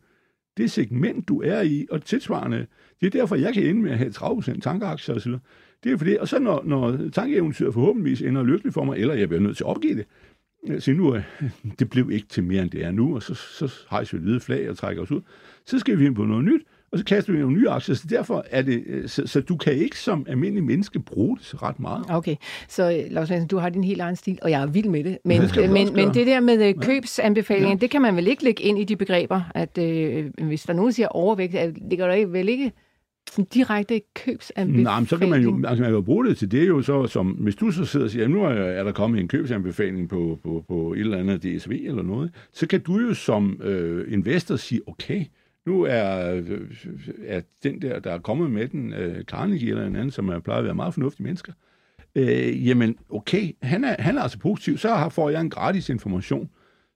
det 0.57 0.71
segment, 0.71 1.29
du 1.29 1.43
er 1.43 1.61
i, 1.61 1.87
og 1.91 2.05
tilsvarende, 2.05 2.67
det 3.01 3.07
er 3.07 3.11
derfor, 3.21 3.37
jeg 3.37 3.55
kan 3.55 3.63
ende 3.63 3.83
med 3.83 3.91
at 3.91 3.99
have 3.99 4.11
30% 4.11 4.61
tankeaktier 4.61 5.15
osv. 5.15 5.33
Det 5.87 5.95
er 5.95 5.99
fordi, 5.99 6.17
og 6.21 6.29
så 6.29 6.39
når, 6.39 6.63
når 6.65 6.99
tankeeventyret 7.13 7.75
forhåbentligvis 7.75 8.23
ender 8.23 8.43
lykkeligt 8.43 8.75
for 8.75 8.85
mig, 8.85 8.99
eller 8.99 9.15
jeg 9.15 9.29
bliver 9.29 9.43
nødt 9.43 9.57
til 9.57 9.65
at 9.65 9.69
opgive 9.69 9.95
det, 9.95 10.07
så 10.83 10.93
nu, 10.93 11.15
øh, 11.15 11.23
det 11.79 11.91
blev 11.91 12.11
ikke 12.11 12.27
til 12.29 12.45
mere 12.45 12.63
end 12.63 12.71
det 12.71 12.85
er 12.85 12.91
nu, 12.91 13.15
og 13.15 13.23
så, 13.23 13.35
så 13.35 13.73
hejser 13.91 14.17
vi 14.17 14.23
hvide 14.23 14.41
flag 14.41 14.71
og 14.71 14.77
trækker 14.77 15.03
os 15.03 15.11
ud. 15.11 15.21
Så 15.67 15.79
skal 15.79 15.99
vi 15.99 16.07
ind 16.07 16.15
på 16.15 16.25
noget 16.25 16.45
nyt, 16.45 16.63
og 16.93 16.99
så 16.99 17.05
kaster 17.05 17.33
vi 17.33 17.39
nogle 17.39 17.57
nye 17.57 17.69
aktier, 17.69 17.95
så 17.95 18.07
derfor 18.11 18.45
er 18.51 18.63
det, 18.63 18.85
øh, 18.87 19.09
så, 19.09 19.27
så 19.27 19.41
du 19.41 19.57
kan 19.57 19.73
ikke 19.73 19.99
som 19.99 20.27
almindelig 20.29 20.65
menneske 20.65 20.99
bruge 20.99 21.37
det 21.37 21.45
så 21.47 21.57
ret 21.57 21.81
meget. 21.81 22.05
Okay, 22.09 22.37
så 22.69 22.93
øh, 22.93 23.13
Lars 23.13 23.31
Madsen, 23.31 23.49
du 23.49 23.59
har 23.59 23.69
din 23.69 23.85
helt 23.85 24.01
egen 24.01 24.17
stil, 24.17 24.39
og 24.43 24.51
jeg 24.51 24.63
er 24.63 24.67
vild 24.67 24.89
med 24.89 25.05
det. 25.05 25.19
Men, 25.25 25.43
Det 25.43 25.71
men, 25.71 25.95
men 25.95 26.15
det 26.15 26.27
der 26.27 26.41
med 26.41 26.69
øh, 26.69 26.75
købsanbefalinger, 26.83 27.69
ja. 27.69 27.77
det 27.77 27.91
kan 27.91 28.03
man 28.03 28.17
vel 28.17 28.27
ikke 28.27 28.45
lægge 28.45 28.63
ind 28.63 28.79
i 28.79 28.85
de 28.85 28.97
begreber, 28.97 29.43
at 29.55 29.79
øh, 29.79 30.27
hvis 30.43 30.63
der 30.63 30.73
er 30.73 30.77
nogen, 30.77 30.93
siger 30.93 31.09
overvægt, 31.09 31.55
at 31.55 31.75
ligger 31.91 32.07
der 32.07 32.15
ikke, 32.15 32.33
vel 32.33 32.49
ikke 32.49 32.73
sådan 33.31 33.45
direkte 33.45 34.01
købsanbefaling? 34.15 34.83
Nej, 34.83 35.01
men 35.01 35.07
så 35.07 35.19
kan 35.19 35.29
man 35.31 35.43
jo, 35.43 35.57
altså 35.67 35.83
man 35.83 35.91
kan 35.91 35.95
jo 35.95 36.01
bruge 36.01 36.27
det 36.27 36.39
til 36.39 36.51
det 36.51 36.69
jo 36.69 36.83
så, 36.83 37.07
som 37.07 37.27
hvis 37.27 37.57
du 37.57 37.71
så 37.71 37.85
sidder 37.85 38.07
og 38.07 38.11
siger, 38.11 38.29
nu 38.29 38.43
er, 38.43 38.49
er 38.49 38.85
der 38.85 38.93
kommet 38.93 39.21
en 39.21 39.29
købsanbefaling 39.29 40.09
på, 40.09 40.39
på, 40.43 40.65
på 40.69 40.93
et 40.93 41.01
eller 41.01 41.19
andet 41.19 41.43
DSV 41.43 41.71
eller 41.85 42.03
noget, 42.03 42.31
så 42.53 42.67
kan 42.67 42.81
du 42.81 42.99
jo 43.01 43.15
som 43.15 43.61
øh, 43.63 44.13
investor 44.13 44.57
sige, 44.57 44.81
okay, 44.87 45.25
nu 45.67 45.83
er, 45.83 46.33
øh, 46.35 46.61
er 47.25 47.41
den 47.63 47.83
der, 47.83 47.99
der 47.99 48.13
er 48.13 48.19
kommet 48.19 48.51
med 48.51 48.69
den, 48.69 48.93
øh, 48.93 49.25
Carnegie 49.25 49.71
eller 49.71 49.87
en 49.87 49.97
anden, 49.97 50.11
som 50.11 50.29
er 50.29 50.39
plejer 50.39 50.59
at 50.59 50.65
være 50.65 50.75
meget 50.75 50.95
fornuftige 50.95 51.25
mennesker, 51.25 51.53
øh, 52.15 52.67
jamen 52.67 52.97
okay, 53.11 53.51
han 53.63 53.85
er, 53.85 53.97
han 53.99 54.19
er 54.19 54.23
altså 54.23 54.39
positiv, 54.39 54.79
så 54.79 54.89
har- 54.89 55.09
får 55.09 55.31
jeg 55.31 55.41
en 55.41 55.51
gratis 55.51 55.89
information, 55.89 56.49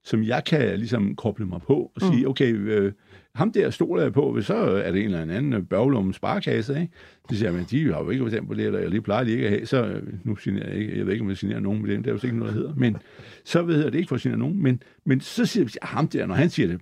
som 0.05 0.23
jeg 0.23 0.43
kan 0.47 0.79
ligesom 0.79 1.17
koble 1.17 1.47
mig 1.47 1.61
på 1.67 1.93
og 1.95 2.01
sige, 2.13 2.29
okay, 2.29 2.53
øh, 2.55 2.93
ham 3.35 3.53
der 3.53 3.71
stoler 3.71 4.03
jeg 4.03 4.13
på, 4.13 4.33
hvis 4.33 4.45
så 4.45 4.55
er 4.57 4.93
det 4.93 5.01
en 5.01 5.07
eller 5.15 5.21
anden 5.21 5.67
børglum 5.67 6.13
sparekasse, 6.13 6.81
ikke? 6.81 6.93
Så 7.31 7.37
siger 7.37 7.51
jeg, 7.51 7.55
men 7.59 7.67
de 7.71 7.93
har 7.93 8.03
jo 8.03 8.11
ikke 8.11 8.25
bestemt 8.25 8.49
på 8.49 8.55
det, 8.55 8.67
eller 8.67 8.91
det 8.91 9.03
plejer 9.03 9.25
de 9.25 9.31
ikke 9.31 9.45
at 9.45 9.51
have, 9.51 9.67
så 9.67 9.85
øh, 9.85 10.03
nu 10.25 10.37
generer 10.45 10.69
jeg 10.69 10.79
ikke, 10.79 10.99
jeg 10.99 11.07
ved 11.07 11.13
ikke, 11.13 11.23
om 11.23 11.29
jeg 11.29 11.37
generer 11.37 11.61
nogen 11.61 11.83
med 11.83 11.91
dem, 11.91 12.03
det 12.03 12.11
er 12.11 12.15
jo 12.15 12.21
ikke 12.27 12.39
noget, 12.39 12.55
der 12.55 12.61
hedder, 12.61 12.75
men 12.75 12.97
så 13.45 13.63
ved 13.63 13.83
jeg 13.83 13.93
det 13.93 13.99
ikke 13.99 14.09
for 14.09 14.17
at 14.17 14.23
genere 14.23 14.39
nogen, 14.39 14.63
men, 14.63 14.83
men 15.05 15.21
så 15.21 15.47
siger 15.47 15.65
jeg, 15.83 15.89
ham 15.89 16.09
der, 16.09 16.27
når 16.27 16.35
han 16.35 16.51
siger 16.51 16.67
det, 16.67 16.81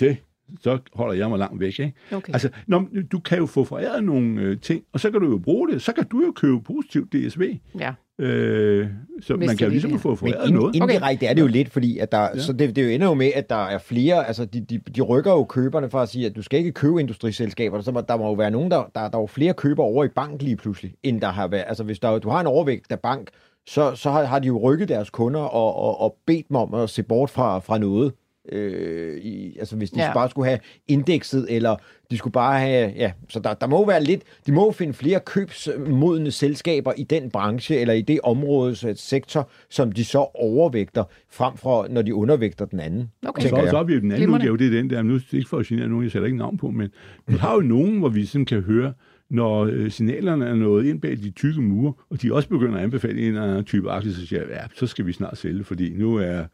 det, 0.00 0.16
så 0.60 0.78
holder 0.92 1.14
jeg 1.14 1.28
mig 1.28 1.38
langt 1.38 1.60
væk, 1.60 1.78
ikke? 1.80 1.92
Okay. 2.12 2.32
Altså, 2.32 2.50
når, 2.66 2.88
du 3.12 3.18
kan 3.18 3.38
jo 3.38 3.46
få 3.46 3.64
foræret 3.64 4.04
nogle 4.04 4.40
øh, 4.40 4.60
ting, 4.60 4.84
og 4.92 5.00
så 5.00 5.10
kan 5.10 5.20
du 5.20 5.30
jo 5.30 5.38
bruge 5.38 5.68
det, 5.68 5.82
så 5.82 5.92
kan 5.92 6.06
du 6.06 6.24
jo 6.24 6.32
købe 6.32 6.62
positivt 6.62 7.12
DSV, 7.12 7.58
Ja. 7.78 7.92
Øh, 8.20 8.88
så 9.20 9.36
Hvis 9.36 9.46
man 9.46 9.56
kan 9.56 9.66
jo 9.66 9.70
ligesom 9.70 9.98
få 9.98 10.08
Men 10.08 10.16
foræret 10.16 10.48
ind, 10.48 10.56
noget. 10.56 10.74
indirekte 10.74 11.26
er 11.26 11.34
det 11.34 11.42
jo 11.42 11.46
lidt, 11.46 11.70
fordi 11.70 11.98
at 11.98 12.12
der, 12.12 12.20
ja. 12.20 12.38
så 12.38 12.52
det, 12.52 12.76
det 12.76 12.84
jo 12.84 12.88
ender 12.88 13.06
jo 13.06 13.14
med, 13.14 13.30
at 13.34 13.50
der 13.50 13.66
er 13.66 13.78
flere, 13.78 14.26
altså 14.26 14.44
de, 14.44 14.60
de, 14.60 14.78
de 14.96 15.00
rykker 15.00 15.32
jo 15.32 15.44
køberne 15.44 15.90
fra 15.90 16.02
at 16.02 16.08
sige, 16.08 16.26
at 16.26 16.36
du 16.36 16.42
skal 16.42 16.58
ikke 16.58 16.72
købe 16.72 17.00
industriselskaber, 17.00 17.80
så 17.80 17.92
må, 17.92 18.00
der 18.00 18.16
må 18.16 18.26
jo 18.26 18.32
være 18.32 18.50
nogen, 18.50 18.70
der, 18.70 18.90
der, 18.94 19.08
der 19.08 19.18
er 19.18 19.22
jo 19.22 19.26
flere 19.26 19.54
køber 19.54 19.82
over 19.82 20.04
i 20.04 20.08
bank 20.08 20.42
lige 20.42 20.56
pludselig, 20.56 20.94
end 21.02 21.20
der 21.20 21.28
har 21.28 21.48
været, 21.48 21.64
altså 21.66 21.84
hvis 21.84 21.98
der, 21.98 22.18
du 22.18 22.28
har 22.28 22.40
en 22.40 22.46
overvægt 22.46 22.92
af 22.92 23.00
bank, 23.00 23.28
så, 23.66 23.94
så 23.94 24.10
har, 24.10 24.24
har 24.24 24.38
de 24.38 24.46
jo 24.46 24.58
rykket 24.58 24.88
deres 24.88 25.10
kunder 25.10 25.40
og, 25.40 25.76
og, 25.76 26.00
og 26.00 26.16
bedt 26.26 26.48
dem 26.48 26.56
om 26.56 26.74
at 26.74 26.90
se 26.90 27.02
bort 27.02 27.30
fra, 27.30 27.58
fra 27.58 27.78
noget. 27.78 28.12
Øh, 28.52 29.16
i, 29.16 29.56
altså 29.58 29.76
hvis 29.76 29.90
de 29.90 30.00
Ja. 30.00 30.12
bare 30.14 30.30
skulle 30.30 30.48
have 30.48 30.58
indekset, 30.88 31.46
eller 31.48 31.76
de 32.10 32.18
skulle 32.18 32.32
bare 32.32 32.60
have, 32.60 32.92
ja, 32.96 33.12
så 33.28 33.40
der, 33.40 33.54
der 33.54 33.66
må 33.66 33.78
jo 33.78 33.82
være 33.84 34.02
lidt, 34.04 34.22
de 34.46 34.52
må 34.52 34.64
jo 34.64 34.70
finde 34.72 34.92
flere 34.92 35.20
købsmodne 35.20 36.30
selskaber 36.30 36.92
i 36.96 37.02
den 37.02 37.30
branche, 37.30 37.76
eller 37.76 37.94
i 37.94 38.02
det 38.02 38.20
områdes 38.24 38.84
øh, 38.84 38.96
sektor, 38.96 39.50
som 39.70 39.92
de 39.92 40.04
så 40.04 40.18
overvægter, 40.34 41.04
frem 41.30 41.56
for 41.56 41.86
når 41.90 42.02
de 42.02 42.14
undervægter 42.14 42.64
den 42.64 42.80
anden. 42.80 43.10
Okay. 43.26 43.42
Så 43.42 43.48
tænker 43.48 43.62
også 43.62 43.76
jeg. 43.76 43.80
op 43.84 43.90
i 43.90 44.00
den 44.00 44.12
anden 44.12 44.30
udgave, 44.30 44.56
det 44.58 44.66
er 44.66 44.70
den 44.70 44.90
der, 44.90 45.02
nu 45.02 45.14
er 45.14 45.20
ikke 45.32 45.48
for 45.48 45.58
at 45.58 45.66
genere 45.66 45.88
nogen, 45.88 46.04
jeg 46.04 46.12
sætter 46.12 46.26
ikke 46.26 46.38
navn 46.38 46.56
på, 46.58 46.70
men 46.70 46.88
vi 47.26 47.36
har 47.36 47.54
jo 47.54 47.60
nogen, 47.60 47.98
hvor 47.98 48.08
vi 48.08 48.24
sådan 48.26 48.44
kan 48.44 48.60
høre, 48.60 48.92
når 49.30 49.64
øh, 49.64 49.90
signalerne 49.90 50.46
er 50.46 50.54
nået 50.54 50.86
ind 50.86 51.00
bag 51.00 51.10
de 51.10 51.30
tykke 51.30 51.60
mure, 51.60 51.92
og 52.10 52.22
de 52.22 52.34
også 52.34 52.48
begynder 52.48 52.76
at 52.78 52.82
anbefale 52.84 53.20
en 53.20 53.26
eller 53.28 53.42
anden 53.42 53.64
type 53.64 53.90
aktie, 53.90 54.12
så 54.12 54.26
siger 54.26 54.40
jeg, 54.40 54.50
ja, 54.50 54.60
så 54.74 54.86
skal 54.86 55.06
vi 55.06 55.12
snart 55.12 55.38
sælge, 55.38 55.64
fordi 55.64 55.92
nu 55.96 56.16
er, 56.16 56.44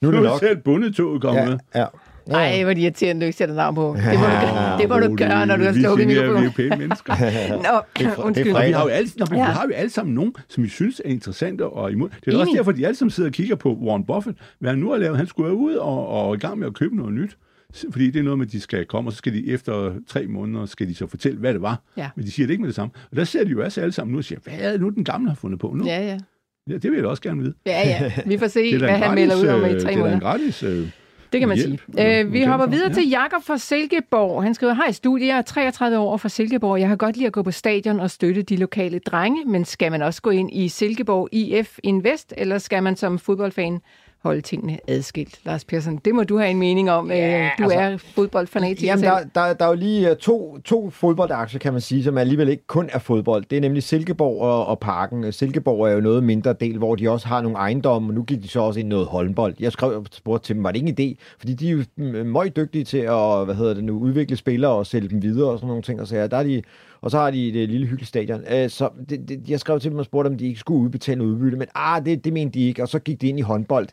Nu 0.00 0.08
er 0.08 0.12
det 0.12 0.22
nok. 0.22 0.40
selv 0.40 0.56
bundetoget 0.56 1.22
kommet. 1.22 1.60
Ja, 1.74 1.80
ja. 1.80 1.86
Ej, 2.30 2.62
hvor 2.64 2.72
det 2.74 2.80
irriterende, 2.82 3.20
du 3.20 3.26
ikke 3.26 3.38
sætter 3.38 3.54
navn 3.54 3.74
på. 3.74 3.96
Det 3.96 4.04
må 4.18 4.24
du, 4.24 4.30
gøre- 4.30 4.78
det 4.80 4.88
må 4.88 4.98
du 4.98 5.16
gøre, 5.16 5.46
når 5.46 5.56
du 5.56 5.64
har 5.64 5.72
slukket 5.72 6.06
generer, 6.08 6.22
Vi 6.22 6.28
er 6.28 6.40
mikrofonen. 6.40 6.52
pæne 6.70 6.76
mennesker. 6.76 7.14
Nå, 8.16 8.22
undskyld. 8.24 8.52
Og 8.52 8.62
vi 8.66 8.70
har 8.72 8.82
jo 8.82 8.88
alle, 8.88 9.10
når 9.18 9.26
vi, 9.30 9.36
Ja. 9.36 9.42
har 9.44 9.64
jo 9.66 9.72
alle 9.74 9.90
sammen 9.90 10.14
nogen, 10.14 10.34
som 10.48 10.64
vi 10.64 10.68
synes 10.68 11.00
er 11.04 11.08
interessante 11.08 11.66
og 11.66 11.92
imod. 11.92 12.08
Det 12.24 12.34
er 12.34 12.38
også 12.38 12.52
derfor, 12.56 12.72
de 12.72 12.86
alle 12.86 12.96
sammen 12.96 13.10
sidder 13.10 13.28
og 13.28 13.32
kigger 13.34 13.56
på 13.56 13.74
Warren 13.74 14.04
Buffett. 14.04 14.38
Hvad 14.58 14.70
han 14.70 14.78
nu 14.78 14.90
har 14.90 14.98
lavet, 14.98 15.16
han 15.16 15.26
skulle 15.26 15.46
være 15.46 15.56
ud 15.56 15.74
og, 15.74 16.08
og 16.08 16.34
i 16.34 16.38
gang 16.38 16.58
med 16.58 16.66
at 16.66 16.74
købe 16.74 16.96
noget 16.96 17.12
nyt. 17.12 17.36
Fordi 17.90 18.10
det 18.10 18.18
er 18.18 18.22
noget 18.22 18.38
med, 18.38 18.46
at 18.46 18.52
de 18.52 18.60
skal 18.60 18.84
komme, 18.86 19.08
og 19.08 19.12
så 19.12 19.18
skal 19.18 19.32
de 19.32 19.48
efter 19.48 19.92
tre 20.08 20.26
måneder, 20.26 20.66
skal 20.66 20.88
de 20.88 20.94
så 20.94 21.06
fortælle, 21.06 21.38
hvad 21.38 21.52
det 21.54 21.62
var. 21.62 21.80
Ja. 21.96 22.08
Men 22.16 22.24
de 22.26 22.30
siger 22.30 22.46
det 22.46 22.50
ikke 22.52 22.60
med 22.62 22.68
det 22.68 22.74
samme. 22.76 22.90
Og 23.10 23.16
der 23.16 23.24
ser 23.24 23.44
de 23.44 23.50
jo 23.50 23.64
også 23.64 23.80
alle 23.80 23.92
sammen 23.92 24.12
nu 24.12 24.18
og 24.18 24.24
siger, 24.24 24.38
hvad 24.44 24.54
er 24.58 24.70
det 24.72 24.80
nu, 24.80 24.88
den 24.88 25.04
gamle 25.04 25.28
har 25.28 25.34
fundet 25.36 25.60
på 25.60 25.72
nu? 25.76 25.86
Ja, 25.86 26.02
ja. 26.06 26.18
Ja 26.70 26.76
det 26.76 26.90
vil 26.90 26.96
jeg 26.96 27.06
også 27.06 27.22
gerne 27.22 27.40
vide. 27.42 27.54
Ja, 27.66 27.88
ja. 27.88 28.12
Vi 28.26 28.38
får 28.38 28.46
se, 28.46 28.60
Det 28.64 28.74
er 28.74 28.78
hvad 28.78 28.88
en 28.88 28.94
han 28.94 29.08
gratis, 29.08 29.20
melder 29.28 29.36
ud 29.36 29.46
om 29.48 29.60
øh, 29.64 29.70
i 29.70 29.74
det 29.74 29.82
tre 29.82 29.92
er 29.92 29.94
da 29.94 29.98
en 29.98 29.98
måneder. 30.00 30.20
gratis 30.20 30.62
øh, 30.62 30.88
Det 31.32 31.40
kan 31.40 31.48
man 31.48 31.56
hjælp, 31.56 31.82
sige. 31.94 32.20
Øh, 32.20 32.32
vi 32.32 32.42
hopper 32.42 32.66
videre 32.66 32.90
få, 32.90 32.94
til 32.94 33.08
Jakob 33.08 33.42
fra 33.46 33.58
Silkeborg. 33.58 34.42
Han 34.42 34.54
skriver, 34.54 34.74
hej 34.74 34.92
studie, 34.92 35.26
jeg 35.26 35.38
er 35.38 35.42
33 35.42 35.98
år 35.98 36.16
fra 36.16 36.28
Silkeborg. 36.28 36.80
Jeg 36.80 36.88
har 36.88 36.96
godt 36.96 37.16
lide 37.16 37.26
at 37.26 37.32
gå 37.32 37.42
på 37.42 37.50
stadion 37.50 38.00
og 38.00 38.10
støtte 38.10 38.42
de 38.42 38.56
lokale 38.56 38.98
drenge, 38.98 39.44
men 39.46 39.64
skal 39.64 39.90
man 39.90 40.02
også 40.02 40.22
gå 40.22 40.30
ind 40.30 40.50
i 40.52 40.68
Silkeborg 40.68 41.28
IF 41.32 41.78
Invest, 41.82 42.34
eller 42.36 42.58
skal 42.58 42.82
man 42.82 42.96
som 42.96 43.18
fodboldfan 43.18 43.80
holde 44.22 44.40
tingene 44.40 44.78
adskilt? 44.88 45.38
Lars 45.44 45.64
Persson, 45.64 45.96
det 46.04 46.14
må 46.14 46.22
du 46.22 46.38
have 46.38 46.50
en 46.50 46.58
mening 46.58 46.90
om. 46.90 47.10
Ja, 47.10 47.44
Øh, 47.44 47.50
du 47.58 47.62
altså- 47.62 47.78
er 47.78 47.96
fodboldfanatiker 47.96 48.86
Jamen, 48.92 49.04
der, 49.04 49.18
der, 49.34 49.52
der 49.52 49.64
er 49.64 49.68
jo 49.68 49.74
lige 49.74 50.10
øh, 50.10 50.16
to, 50.16 50.58
to 50.64 50.90
fodboldaktier, 50.90 51.58
kan 51.58 51.72
man 51.72 51.80
sige, 51.80 52.04
som 52.04 52.18
alligevel 52.18 52.48
ikke 52.48 52.66
kun 52.66 52.88
er 52.92 52.98
fodbold. 52.98 53.44
Det 53.50 53.56
er 53.56 53.60
nemlig 53.60 53.82
Silkeborg 53.82 54.40
og, 54.40 54.66
og 54.66 54.78
Parken. 54.78 55.32
Silkeborg 55.32 55.86
er 55.88 55.92
jo 55.92 56.00
noget 56.00 56.24
mindre 56.24 56.52
del, 56.52 56.78
hvor 56.78 56.94
de 56.94 57.10
også 57.10 57.28
har 57.28 57.40
nogle 57.40 57.58
ejendomme, 57.58 58.08
og 58.10 58.14
nu 58.14 58.22
gik 58.22 58.42
de 58.42 58.48
så 58.48 58.60
også 58.60 58.80
ind 58.80 58.88
noget 58.88 59.06
håndbold. 59.06 59.54
Jeg 59.60 59.72
skrev 59.72 59.90
og 59.90 60.06
spurgte 60.12 60.46
til 60.46 60.54
dem, 60.56 60.64
var 60.64 60.72
det 60.72 60.78
ikke 60.88 61.02
en 61.02 61.10
idé? 61.16 61.36
Fordi 61.38 61.54
de 61.54 61.68
er 61.68 61.72
jo 61.72 61.84
mm, 61.96 62.04
meget 62.26 62.56
dygtige 62.56 62.84
til 62.84 62.98
at 62.98 63.44
hvad 63.44 63.54
hedder 63.54 63.74
det 63.74 63.84
nu, 63.84 63.98
udvikle 63.98 64.36
spillere 64.36 64.72
og 64.72 64.86
sælge 64.86 65.08
dem 65.08 65.22
videre 65.22 65.50
og 65.50 65.58
sådan 65.58 65.68
nogle 65.68 65.82
ting. 65.82 66.00
Og, 66.00 66.06
så, 66.06 66.16
ja, 66.16 66.26
der 66.26 66.36
er 66.36 66.42
de, 66.42 66.62
og 67.02 67.10
så 67.10 67.18
har 67.18 67.30
de 67.30 67.48
et 67.48 67.56
øh, 67.56 67.68
lille 67.68 67.86
hyggeligt 67.86 68.08
stadion. 68.08 68.44
Øh, 68.50 68.70
så 68.70 68.90
det, 69.08 69.28
det, 69.28 69.48
jeg 69.48 69.60
skrev 69.60 69.80
til 69.80 69.90
dem 69.90 69.98
og 69.98 70.04
spurgte, 70.04 70.28
om 70.28 70.38
de 70.38 70.46
ikke 70.46 70.60
skulle 70.60 70.80
udbetale 70.80 71.18
noget 71.18 71.32
udbytte, 71.32 71.58
men 71.58 71.68
ah, 71.74 72.04
det, 72.04 72.24
det 72.24 72.32
mente 72.32 72.58
de 72.58 72.66
ikke, 72.66 72.82
og 72.82 72.88
så 72.88 72.98
gik 72.98 73.20
de 73.20 73.28
ind 73.28 73.38
i 73.38 73.42
håndbold 73.42 73.88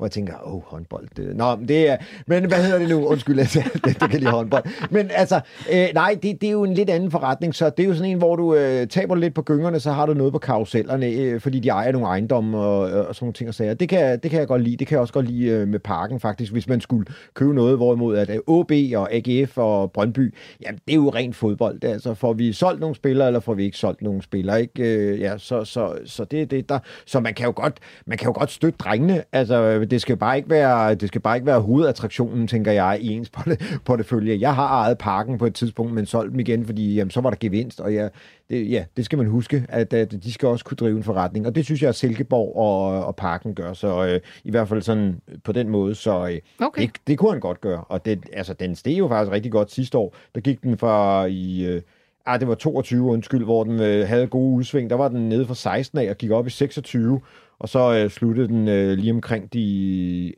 hvor 0.00 0.06
jeg 0.06 0.12
tænker, 0.12 0.34
åh, 0.44 0.54
oh, 0.54 0.62
håndbold. 0.62 1.08
Det, 1.16 1.36
nå, 1.36 1.56
men 1.56 1.68
det 1.68 1.88
er, 1.88 1.96
men 2.26 2.44
hvad 2.44 2.62
hedder 2.64 2.78
det 2.78 2.88
nu? 2.88 3.06
Undskyld, 3.06 3.38
altså, 3.38 3.62
det, 3.84 4.00
det 4.00 4.10
kan 4.10 4.20
lige 4.20 4.30
håndbold. 4.30 4.64
Men 4.90 5.10
altså, 5.14 5.40
øh, 5.72 5.88
nej, 5.94 6.18
det, 6.22 6.40
det 6.40 6.46
er 6.46 6.50
jo 6.50 6.64
en 6.64 6.74
lidt 6.74 6.90
anden 6.90 7.10
forretning, 7.10 7.54
så 7.54 7.70
det 7.70 7.82
er 7.82 7.86
jo 7.88 7.94
sådan 7.94 8.10
en, 8.10 8.18
hvor 8.18 8.36
du 8.36 8.54
øh, 8.54 8.86
taber 8.86 9.14
lidt 9.14 9.34
på 9.34 9.42
gyngerne, 9.42 9.80
så 9.80 9.92
har 9.92 10.06
du 10.06 10.14
noget 10.14 10.32
på 10.32 10.38
karusellerne, 10.38 11.06
øh, 11.06 11.40
fordi 11.40 11.60
de 11.60 11.68
ejer 11.68 11.92
nogle 11.92 12.06
ejendomme 12.06 12.58
og, 12.58 12.90
øh, 12.90 13.08
og 13.08 13.14
sådan 13.14 13.24
nogle 13.24 13.32
ting 13.32 13.48
og 13.48 13.54
sager. 13.54 13.74
Det 13.74 13.88
kan, 13.88 14.18
det 14.18 14.30
kan 14.30 14.40
jeg 14.40 14.48
godt 14.48 14.62
lide. 14.62 14.76
Det 14.76 14.86
kan 14.86 14.94
jeg 14.94 15.00
også 15.00 15.12
godt 15.12 15.26
lide 15.26 15.50
øh, 15.50 15.68
med 15.68 15.78
parken, 15.78 16.20
faktisk, 16.20 16.52
hvis 16.52 16.68
man 16.68 16.80
skulle 16.80 17.06
købe 17.34 17.54
noget, 17.54 17.76
hvorimod 17.76 18.16
at 18.16 18.30
øh, 18.30 18.36
AB 18.36 18.70
OB 18.70 18.72
og 18.96 19.12
AGF 19.12 19.58
og 19.58 19.92
Brøndby, 19.92 20.34
jamen, 20.62 20.80
det 20.86 20.92
er 20.92 20.96
jo 20.96 21.10
rent 21.10 21.36
fodbold. 21.36 21.80
Det 21.80 21.90
er, 21.90 21.94
altså, 21.94 22.14
får 22.14 22.32
vi 22.32 22.52
solgt 22.52 22.80
nogle 22.80 22.96
spillere, 22.96 23.26
eller 23.26 23.40
får 23.40 23.54
vi 23.54 23.64
ikke 23.64 23.78
solgt 23.78 24.02
nogle 24.02 24.22
spillere, 24.22 24.60
ikke? 24.60 24.82
Øh, 24.82 25.20
ja, 25.20 25.38
så, 25.38 25.64
så, 25.64 25.98
så 26.04 26.24
det 26.24 26.42
er 26.42 26.46
det, 26.46 26.68
der... 26.68 26.78
Så 27.06 27.20
man 27.20 27.34
kan 27.34 27.46
jo 27.46 27.52
godt, 27.56 27.78
man 28.06 28.18
kan 28.18 28.26
jo 28.26 28.32
godt 28.38 28.50
støtte 28.50 28.78
drengene. 28.78 29.24
Altså, 29.32 29.78
det 29.90 30.00
skal 30.00 30.16
bare 30.16 30.36
ikke 30.36 30.50
være, 30.50 30.94
det 30.94 31.08
skal 31.08 31.20
bare 31.20 31.36
ikke 31.36 31.46
være 31.46 31.60
hovedattraktionen, 31.60 32.46
tænker 32.46 32.72
jeg, 32.72 32.98
i 33.00 33.08
ens 33.12 33.30
porte- 33.36 33.78
portefølje. 33.84 34.38
Jeg 34.40 34.54
har 34.54 34.66
ejet 34.68 34.98
parken 34.98 35.38
på 35.38 35.46
et 35.46 35.54
tidspunkt, 35.54 35.92
men 35.92 36.06
solgt 36.06 36.32
dem 36.32 36.40
igen, 36.40 36.66
fordi 36.66 36.94
jamen, 36.94 37.10
så 37.10 37.20
var 37.20 37.30
der 37.30 37.36
gevinst, 37.40 37.80
og 37.80 37.94
jeg, 37.94 38.10
det, 38.50 38.70
ja, 38.70 38.84
det 38.96 39.04
skal 39.04 39.18
man 39.18 39.26
huske, 39.26 39.66
at, 39.68 39.94
at 39.94 40.12
de 40.22 40.32
skal 40.32 40.48
også 40.48 40.64
kunne 40.64 40.76
drive 40.76 40.96
en 40.96 41.02
forretning. 41.02 41.46
Og 41.46 41.54
det 41.54 41.64
synes 41.64 41.82
jeg, 41.82 41.88
at 41.88 41.94
Silkeborg 41.94 42.56
og, 42.56 43.04
og 43.06 43.16
parken 43.16 43.54
gør, 43.54 43.72
så 43.72 44.06
øh, 44.06 44.20
i 44.44 44.50
hvert 44.50 44.68
fald 44.68 44.82
sådan 44.82 45.20
på 45.44 45.52
den 45.52 45.68
måde, 45.68 45.94
så 45.94 46.28
øh, 46.28 46.66
Okay. 46.66 46.82
det, 46.82 46.90
det 47.06 47.18
kunne 47.18 47.30
han 47.30 47.40
godt 47.40 47.60
gøre. 47.60 47.84
Og 47.88 48.04
det, 48.04 48.24
altså, 48.32 48.54
den 48.54 48.74
steg 48.76 48.98
jo 48.98 49.08
faktisk 49.08 49.32
rigtig 49.32 49.52
godt 49.52 49.70
sidste 49.72 49.98
år. 49.98 50.14
Der 50.34 50.40
gik 50.40 50.62
den 50.62 50.78
fra 50.78 51.24
i... 51.24 51.64
Øh, 51.64 51.82
Ah, 52.26 52.40
det 52.40 52.48
var 52.48 52.54
22, 52.54 53.04
undskyld, 53.04 53.44
hvor 53.44 53.64
den 53.64 53.80
øh, 53.80 54.08
havde 54.08 54.26
gode 54.26 54.56
udsving. 54.56 54.90
Der 54.90 54.96
var 54.96 55.08
den 55.08 55.28
nede 55.28 55.46
fra 55.46 55.54
16 55.54 55.98
af 55.98 56.10
og 56.10 56.16
gik 56.16 56.30
op 56.30 56.46
i 56.46 56.50
26, 56.50 57.20
og 57.60 57.68
så 57.68 57.94
øh, 57.94 58.10
sluttede 58.10 58.48
den 58.48 58.68
øh, 58.68 58.98
lige 58.98 59.12
omkring 59.12 59.52
de 59.52 60.32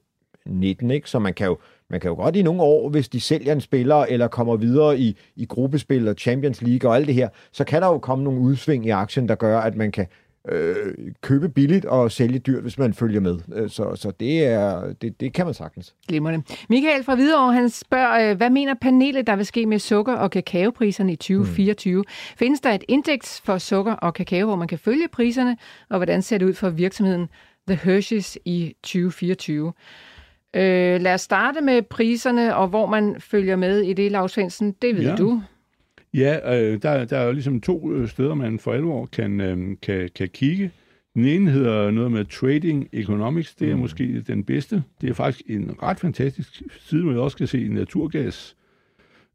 19, 0.47 0.91
ikke? 0.91 1.11
Så 1.11 1.19
man 1.19 1.35
kan 1.35 1.47
jo 1.47 1.59
man 1.91 2.01
kan 2.01 2.09
jo 2.09 2.15
godt 2.15 2.37
i 2.37 2.43
nogle 2.43 2.63
år, 2.63 2.89
hvis 2.89 3.09
de 3.09 3.21
sælger 3.21 3.53
en 3.53 3.61
spiller, 3.61 3.97
eller 3.97 4.29
kommer 4.29 4.57
videre 4.57 4.99
i, 4.99 5.17
i 5.37 5.45
gruppespil 5.45 6.09
og 6.09 6.15
Champions 6.19 6.63
League 6.63 6.91
og 6.91 6.97
alt 6.97 7.07
det 7.07 7.15
her, 7.15 7.29
så 7.53 7.65
kan 7.65 7.83
der 7.83 7.89
jo 7.89 7.99
komme 7.99 8.25
nogle 8.25 8.41
udsving 8.41 8.87
i 8.87 8.91
aktien, 8.91 9.29
der 9.29 9.35
gør, 9.35 9.61
at 9.61 9.77
man 9.77 9.93
kan 9.93 10.07
øh, 10.49 10.95
købe 11.21 11.49
billigt 11.49 11.85
og 11.85 12.13
sælge 12.13 12.39
dyrt, 12.39 12.63
hvis 12.63 12.79
man 12.79 12.95
følger 12.95 13.21
med. 13.21 13.39
Øh, 13.55 13.71
så, 13.71 13.95
så 13.95 14.13
det, 14.21 14.47
er, 14.47 14.93
det, 14.93 15.21
det 15.21 15.33
kan 15.33 15.45
man 15.45 15.55
sagtens. 15.55 15.95
Glimrende. 16.09 16.43
Michael 16.69 17.05
fra 17.05 17.15
Hvidovre, 17.15 17.53
han 17.53 17.71
spørger, 17.71 18.31
øh, 18.31 18.37
hvad 18.37 18.51
mener 18.51 18.75
panelet, 18.75 19.27
der 19.27 19.37
vil 19.37 19.47
ske 19.47 19.67
med 19.67 19.79
sukker- 19.79 20.17
og 20.17 20.31
kakaopriserne 20.31 21.13
i 21.13 21.17
2024? 21.17 21.99
Mm. 21.99 22.05
Findes 22.37 22.61
der 22.61 22.71
et 22.71 22.85
indeks 22.89 23.41
for 23.41 23.59
sukker 23.59 23.93
og 23.93 24.15
kakao, 24.15 24.47
hvor 24.47 24.57
man 24.57 24.69
kan 24.69 24.79
følge 24.79 25.09
priserne, 25.09 25.57
og 25.91 25.97
hvordan 25.97 26.23
ser 26.23 26.39
det 26.39 26.47
ud 26.47 26.55
for 26.55 26.71
virksomheden 26.71 27.29
The 27.69 27.99
Hershey's 27.99 28.37
i 28.45 28.75
2024? 28.83 29.73
Øh, 30.57 31.01
lad 31.01 31.15
os 31.15 31.21
starte 31.21 31.61
med 31.61 31.83
priserne, 31.83 32.57
og 32.57 32.69
hvor 32.69 32.87
man 32.87 33.17
følger 33.21 33.57
med 33.57 33.81
i 33.81 33.93
det, 33.93 34.13
Lars 34.13 34.33
Svendsen. 34.33 34.73
Det 34.83 34.97
ved 34.97 35.05
ja. 35.05 35.17
du. 35.17 35.43
Ja, 36.15 36.61
øh, 36.61 36.83
der, 36.83 37.05
der 37.05 37.19
er 37.19 37.27
jo 37.27 37.33
ligesom 37.33 37.61
to 37.61 37.93
øh, 37.93 38.09
steder, 38.09 38.35
man 38.35 38.59
for 38.59 38.73
alvor 38.73 39.07
kan, 39.07 39.41
øh, 39.41 39.77
kan, 39.83 40.11
kan 40.15 40.29
kigge. 40.29 40.71
Den 41.15 41.25
ene 41.25 41.51
hedder 41.51 41.91
noget 41.91 42.13
med 42.13 42.25
Trading 42.25 42.89
Economics. 42.93 43.55
Det 43.55 43.71
er 43.71 43.75
mm. 43.75 43.81
måske 43.81 44.21
den 44.21 44.45
bedste. 44.45 44.83
Det 45.01 45.11
er 45.11 45.15
faktisk 45.15 45.51
en 45.51 45.83
ret 45.83 46.01
fantastisk 46.01 46.63
side, 46.79 47.03
hvor 47.03 47.13
jeg 47.13 47.21
også 47.21 47.37
kan 47.37 47.47
se 47.47 47.69
naturgas 47.69 48.57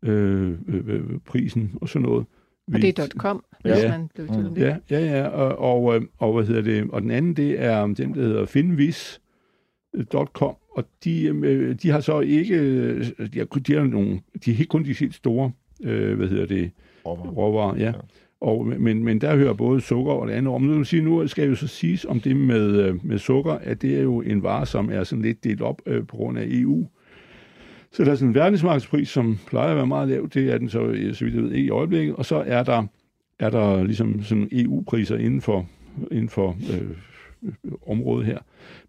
øh, 0.04 0.52
øh, 0.68 0.88
øh, 0.88 1.20
prisen 1.26 1.72
og 1.82 1.90
sådan 1.90 2.08
noget. 2.08 2.26
Og 2.74 2.82
det 2.82 3.00
er 3.00 3.08
.com, 3.18 3.44
hvis 3.62 3.72
ja. 3.72 3.98
man 3.98 4.10
blev 4.16 4.28
mm. 4.28 4.56
det. 4.56 4.62
Ja, 4.62 4.78
ja, 4.90 5.00
ja. 5.00 5.28
Og, 5.28 5.58
og, 5.58 5.96
øh, 5.96 6.02
og, 6.18 6.34
hvad 6.34 6.46
hedder 6.46 6.62
det? 6.62 6.90
Og 6.92 7.02
den 7.02 7.12
anden, 7.12 7.34
det 7.34 7.63
er 7.63 7.86
den, 7.86 8.13
der 8.13 8.22
hedder 8.22 8.46
finvis.com, 8.46 10.56
og 10.70 10.86
de, 11.04 11.74
de 11.74 11.90
har 11.90 12.00
så 12.00 12.20
ikke, 12.20 13.00
de 13.04 13.40
har, 13.40 13.46
de 13.46 13.74
har, 13.74 13.84
nogle, 13.84 14.20
de 14.46 14.52
er 14.52 14.56
ikke 14.56 14.66
kun 14.66 14.86
de 14.86 14.94
helt 14.94 15.16
store 15.16 15.52
øh, 15.84 16.18
hvad 16.18 16.28
hedder 16.28 16.46
det? 16.46 16.72
Råvarer. 17.06 17.30
Råvarer, 17.30 17.78
ja. 17.78 17.86
ja. 17.86 17.94
Og, 18.42 18.66
men, 18.66 19.04
men 19.04 19.22
der 19.22 19.36
hører 19.36 19.54
både 19.54 19.82
sukker 19.82 20.12
og 20.12 20.28
det 20.28 20.34
andet 20.34 20.54
om. 20.54 20.62
Nu, 20.62 20.84
sige, 20.84 21.02
nu 21.02 21.28
skal 21.28 21.42
jeg 21.42 21.50
jo 21.50 21.56
så 21.56 21.68
sige 21.68 22.10
om 22.10 22.20
det 22.20 22.36
med, 22.36 22.76
øh, 22.76 23.06
med 23.06 23.18
sukker, 23.18 23.54
at 23.54 23.82
det 23.82 23.98
er 23.98 24.02
jo 24.02 24.22
en 24.22 24.44
vare, 24.44 24.66
som 24.66 24.90
er 24.92 25.04
sådan 25.04 25.22
lidt 25.22 25.44
delt 25.44 25.62
op 25.62 25.82
øh, 25.86 26.08
på 26.08 26.16
grund 26.18 26.38
af 26.38 26.46
EU. 26.48 26.88
Så 27.92 28.04
der 28.04 28.12
er 28.12 28.16
sådan 28.16 28.28
en 28.28 28.36
verdensmarkedspris, 28.36 29.10
som 29.10 29.38
plejer 29.48 29.70
at 29.70 29.76
være 29.76 29.88
meget 29.88 30.10
lav. 30.10 30.28
Det 30.34 30.52
er 30.52 30.58
den 30.58 30.70
så, 30.70 30.82
øh, 30.82 31.16
så 31.16 31.26
vidt 31.26 31.36
jeg 31.36 31.44
ved, 31.44 31.52
ikke 31.52 31.68
i 31.68 31.70
øjeblikket. 31.70 32.16
Og 32.16 32.26
så 32.26 32.44
er 32.48 32.63
der, 32.63 32.84
er 33.40 33.50
der 33.50 33.84
ligesom 33.84 34.24
sådan 34.24 34.50
EU-priser 34.52 35.18
inden 35.18 35.42
for, 35.42 35.66
inden 36.12 36.30
for 36.30 36.58
øh, 36.74 37.52
området 37.88 38.26
her. 38.26 38.40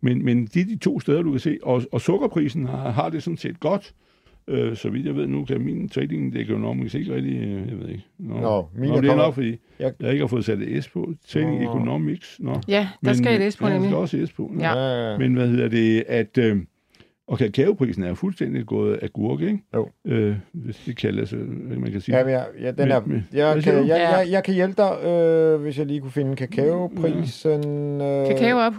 Men, 0.01 0.24
men 0.24 0.46
de 0.46 0.61
er 0.61 0.64
de 0.64 0.79
to 0.79 1.01
steder, 1.01 1.22
du 1.22 1.31
kan 1.31 1.40
se. 1.40 1.59
Og, 1.62 1.83
og 1.92 2.01
sukkerprisen 2.01 2.66
har, 2.66 2.90
har 2.90 3.09
det 3.09 3.22
sådan 3.22 3.37
set 3.37 3.61
godt. 3.61 3.87
Øh, 3.87 4.07
så 4.76 4.90
vidt 4.90 5.06
jeg 5.06 5.16
ved 5.16 5.26
nu, 5.26 5.44
kan 5.44 5.61
min 5.61 5.88
trading 5.88 6.37
economics 6.37 6.94
ikke 6.94 7.14
rigtig, 7.14 7.37
øh, 7.37 7.68
jeg 7.68 7.78
ved 7.78 7.88
ikke. 7.88 8.04
Nå, 8.18 8.40
Nå, 8.40 8.66
min 8.74 8.90
Nå 8.90 9.00
det 9.00 9.11
er 9.11 9.16
nok, 9.16 9.34
fordi 9.34 9.56
jeg... 9.78 9.92
jeg 10.00 10.11
ikke 10.11 10.22
har 10.22 10.28
fået 10.28 10.44
sat 10.44 10.58
et 10.58 10.84
S 10.84 10.88
på. 10.88 11.12
Trading 11.28 11.62
Nå. 11.62 11.70
economics. 11.70 12.40
Nå. 12.40 12.61
Ja, 12.68 12.88
der 13.04 13.08
men, 13.08 13.14
skal 13.14 13.42
et 13.42 13.52
S 13.52 13.56
på 13.56 13.66
ja, 13.66 13.72
nemlig. 13.72 13.90
der 13.90 14.06
skal 14.06 14.18
også 14.18 14.26
S 14.26 14.32
på. 14.32 14.54
Ja. 14.61 15.18
Men 15.18 15.34
hvad 15.34 15.48
hedder 15.48 15.68
det, 15.68 16.04
at... 16.08 16.38
Øh, 16.38 16.56
og 17.28 17.38
kakaoprisen 17.38 18.02
er 18.02 18.14
fuldstændig 18.14 18.66
gået 18.66 18.96
af 18.96 19.12
gurke, 19.12 19.46
ikke? 19.46 19.62
Jo. 19.74 19.88
Øh, 20.04 20.36
hvis 20.52 20.76
det 20.86 20.96
kan 20.96 21.14
lade 21.14 21.26
sig, 21.26 21.38
man 21.38 21.92
kan 21.92 22.00
sige. 22.00 22.18
Ja, 22.18 22.28
ja, 22.28 22.42
ja 22.60 22.70
den 22.70 22.90
er, 22.90 23.00
med, 23.00 23.22
jeg, 23.32 23.62
kan, 23.62 23.74
jeg, 23.74 23.88
jeg, 23.88 24.26
jeg 24.30 24.44
kan 24.44 24.54
hjælpe 24.54 24.82
dig, 24.82 25.04
øh, 25.04 25.60
hvis 25.60 25.78
jeg 25.78 25.86
lige 25.86 26.00
kunne 26.00 26.10
finde 26.10 26.36
kakaoprisen. 26.36 28.00
Øh, 28.00 28.26
Kakao 28.26 28.58
op 28.58 28.72
120,78 28.72 28.78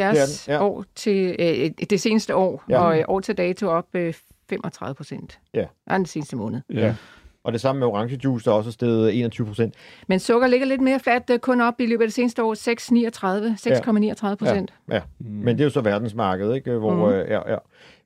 ja. 0.00 0.24
ja. 0.48 0.64
år 0.64 0.84
til 0.94 1.36
øh, 1.38 1.86
det 1.90 2.00
seneste 2.00 2.34
år, 2.34 2.64
ja. 2.68 2.80
og 2.80 2.98
øh, 2.98 3.04
år 3.08 3.20
til 3.20 3.38
dato 3.38 3.68
op 3.68 3.86
øh, 3.94 4.14
35 4.50 4.94
procent. 4.94 5.38
Ja. 5.54 5.64
Ja, 5.90 5.94
den 5.94 6.06
seneste 6.06 6.36
måned. 6.36 6.60
Ja. 6.70 6.94
Og 7.48 7.52
det 7.52 7.60
samme 7.60 7.78
med 7.78 7.86
orange 7.86 8.20
juice, 8.24 8.44
der 8.44 8.50
også 8.50 8.70
er 8.70 8.72
steget 8.72 9.18
21 9.18 9.46
procent. 9.46 9.74
Men 10.06 10.18
sukker 10.18 10.48
ligger 10.48 10.66
lidt 10.66 10.80
mere 10.80 11.00
fladt, 11.00 11.30
øh, 11.30 11.38
kun 11.38 11.60
op 11.60 11.80
i 11.80 11.86
løbet 11.86 12.02
af 12.02 12.06
det 12.06 12.14
seneste 12.14 12.42
år, 12.42 12.54
6,39 12.54 14.34
procent. 14.34 14.72
Ja. 14.88 14.94
ja, 14.94 15.00
mm. 15.18 15.26
men 15.26 15.48
det 15.58 15.60
er 15.60 15.64
jo 15.64 15.70
så 15.70 15.80
verdensmarkedet, 15.80 16.54
ikke? 16.54 16.72
Hvor, 16.72 16.94
mm. 16.94 17.12
øh, 17.12 17.30
ja, 17.30 17.50
ja. 17.52 17.56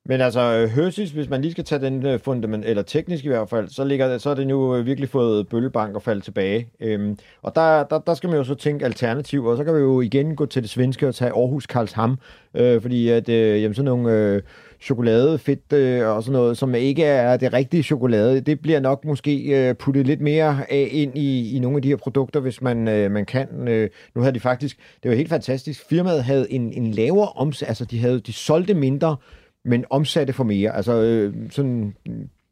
Men 0.04 0.20
altså, 0.20 0.66
Hershey's, 0.66 1.14
hvis 1.14 1.28
man 1.28 1.42
lige 1.42 1.52
skal 1.52 1.64
tage 1.64 1.80
den 1.80 2.06
øh, 2.06 2.20
fundament, 2.20 2.64
eller 2.64 2.82
teknisk 2.82 3.24
i 3.24 3.28
hvert 3.28 3.48
fald, 3.48 3.68
så, 3.68 3.84
ligger, 3.84 4.18
så 4.18 4.30
er 4.30 4.34
det 4.34 4.46
nu 4.46 4.76
øh, 4.76 4.86
virkelig 4.86 5.08
fået 5.08 5.48
bøllebank 5.48 5.94
og 5.94 6.02
falde 6.02 6.20
tilbage. 6.20 6.68
Øhm, 6.80 7.18
og 7.42 7.54
der, 7.54 7.84
der, 7.84 7.98
der 7.98 8.14
skal 8.14 8.28
man 8.28 8.38
jo 8.38 8.44
så 8.44 8.54
tænke 8.54 8.84
alternativ, 8.84 9.44
og 9.44 9.56
så 9.56 9.64
kan 9.64 9.74
vi 9.74 9.80
jo 9.80 10.00
igen 10.00 10.36
gå 10.36 10.46
til 10.46 10.62
det 10.62 10.70
svenske 10.70 11.08
og 11.08 11.14
tage 11.14 11.30
Aarhus 11.30 11.66
Karlsham, 11.66 12.18
øh, 12.54 12.82
fordi 12.82 13.08
at, 13.08 13.28
øh, 13.28 13.62
jamen, 13.62 13.74
sådan 13.74 13.84
nogle... 13.84 14.12
Øh, 14.12 14.42
chokolade, 14.82 15.38
fedt 15.38 15.72
øh, 15.72 16.08
og 16.08 16.22
sådan 16.22 16.32
noget, 16.32 16.58
som 16.58 16.74
ikke 16.74 17.04
er 17.04 17.36
det 17.36 17.52
rigtige 17.52 17.82
chokolade. 17.82 18.40
Det 18.40 18.60
bliver 18.60 18.80
nok 18.80 19.04
måske 19.04 19.68
øh, 19.68 19.74
puttet 19.74 20.06
lidt 20.06 20.20
mere 20.20 20.64
af 20.70 20.88
ind 20.90 21.18
i, 21.18 21.56
i 21.56 21.58
nogle 21.58 21.76
af 21.76 21.82
de 21.82 21.88
her 21.88 21.96
produkter, 21.96 22.40
hvis 22.40 22.62
man, 22.62 22.88
øh, 22.88 23.10
man 23.10 23.26
kan. 23.26 23.68
Øh, 23.68 23.90
nu 24.14 24.20
havde 24.20 24.34
de 24.34 24.40
faktisk, 24.40 24.76
det 25.02 25.10
var 25.10 25.16
helt 25.16 25.28
fantastisk, 25.28 25.88
firmaet 25.88 26.24
havde 26.24 26.52
en, 26.52 26.72
en 26.72 26.90
lavere 26.90 27.28
omsætning, 27.28 27.68
altså 27.68 27.84
de, 27.84 27.98
havde, 27.98 28.20
de 28.20 28.32
solgte 28.32 28.74
mindre, 28.74 29.16
men 29.64 29.84
omsatte 29.90 30.32
for 30.32 30.44
mere. 30.44 30.76
Altså 30.76 30.92
øh, 30.92 31.34
sådan 31.50 31.94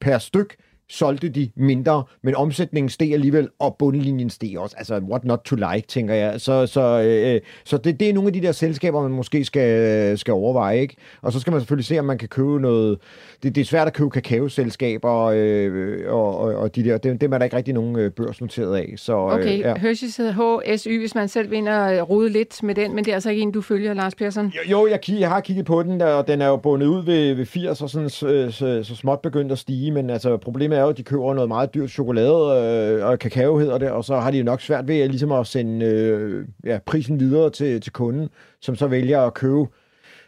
per 0.01 0.19
styk 0.19 0.57
solgte 0.91 1.29
de 1.29 1.51
mindre, 1.57 2.05
men 2.23 2.35
omsætningen 2.35 2.91
steg 2.91 3.13
alligevel, 3.13 3.49
og 3.59 3.77
bundlinjen 3.79 4.31
steg 4.31 4.59
også. 4.59 4.77
Altså, 4.79 4.99
what 4.99 5.25
not 5.25 5.41
to 5.45 5.57
like, 5.57 5.89
tænker 5.89 6.15
jeg. 6.15 6.41
Så, 6.41 6.67
så, 6.67 7.03
øh, 7.03 7.41
så 7.65 7.77
det, 7.77 8.01
det 8.01 8.09
er 8.09 8.13
nogle 8.13 8.27
af 8.27 8.33
de 8.33 8.41
der 8.41 8.53
selskaber, 8.53 9.03
man 9.03 9.11
måske 9.11 9.45
skal, 9.45 10.19
skal 10.19 10.35
overveje, 10.35 10.81
ikke? 10.81 10.97
Og 11.23 11.33
så 11.33 11.41
skal 11.41 11.51
man 11.51 11.61
selvfølgelig 11.61 11.87
se, 11.87 11.99
om 11.99 12.05
man 12.05 12.19
kan 12.19 12.29
købe 12.29 12.61
noget... 12.61 12.99
Det, 13.43 13.55
det 13.55 13.61
er 13.61 13.65
svært 13.65 13.87
at 13.87 13.93
købe 13.93 14.11
kakaoselskaber, 14.11 15.33
øh, 15.35 16.13
og, 16.13 16.39
og, 16.39 16.55
og 16.55 16.77
de 16.77 16.85
der, 16.85 16.99
dem, 16.99 17.19
dem 17.19 17.33
er 17.33 17.39
der 17.39 17.45
ikke 17.45 17.57
rigtig 17.57 17.75
nogen 17.75 17.97
øh, 17.97 18.11
børsnoteret 18.11 18.77
af. 18.77 18.95
Så, 18.97 19.13
øh, 19.13 19.35
okay, 19.35 19.59
ja. 19.59 19.75
Hershey's 19.75 20.15
hedder 20.17 20.75
HSY, 20.77 20.99
hvis 20.99 21.15
man 21.15 21.29
selv 21.29 21.51
vinder 21.51 22.03
rode 22.03 22.29
lidt 22.29 22.63
med 22.63 22.75
den, 22.75 22.95
men 22.95 23.05
det 23.05 23.11
er 23.11 23.15
altså 23.15 23.31
ikke 23.31 23.43
en, 23.43 23.53
du 23.53 23.61
følger, 23.61 23.95
Lars 23.95 24.15
Persson? 24.15 24.47
Jo, 24.47 24.71
jo 24.71 24.87
jeg, 24.87 25.21
jeg 25.21 25.29
har 25.29 25.41
kigget 25.41 25.65
på 25.65 25.83
den, 25.83 26.03
og 26.03 26.29
den 26.29 26.43
er 26.43 26.47
jo 26.47 26.57
bundet 26.57 26.87
ud 26.87 27.05
ved, 27.05 27.35
ved 27.35 27.47
80, 27.47 27.83
og 27.83 27.91
sådan, 27.91 28.11
så, 28.11 28.49
så, 28.51 28.81
så 28.83 28.97
småt 28.97 29.21
begyndt 29.21 29.53
at 29.53 29.59
stige, 29.59 29.91
men 29.91 30.11
altså 30.11 30.37
problemet 30.37 30.80
er 30.81 30.85
jo, 30.85 30.91
at 30.91 30.97
de 30.97 31.03
køber 31.03 31.35
noget 31.35 31.49
meget 31.49 31.75
dyrt 31.75 31.91
chokolade 31.91 32.99
øh, 32.99 33.07
og 33.07 33.19
kakao 33.19 33.59
hedder 33.59 33.79
det, 33.79 33.91
og 33.91 34.05
så 34.05 34.17
har 34.17 34.31
de 34.31 34.39
jo 34.39 34.45
nok 34.45 34.61
svært 34.61 34.89
ved 34.89 35.01
at, 35.01 35.11
ligesom 35.11 35.33
at 35.33 35.47
sende 35.47 35.87
øh, 35.87 36.47
ja, 36.65 36.79
prisen 36.87 37.21
videre 37.21 37.51
til, 37.51 37.81
til 37.81 37.93
kunden, 37.93 38.29
som 38.61 38.77
så 38.77 38.87
vælger 38.87 39.21
at 39.21 39.35
købe 39.35 39.67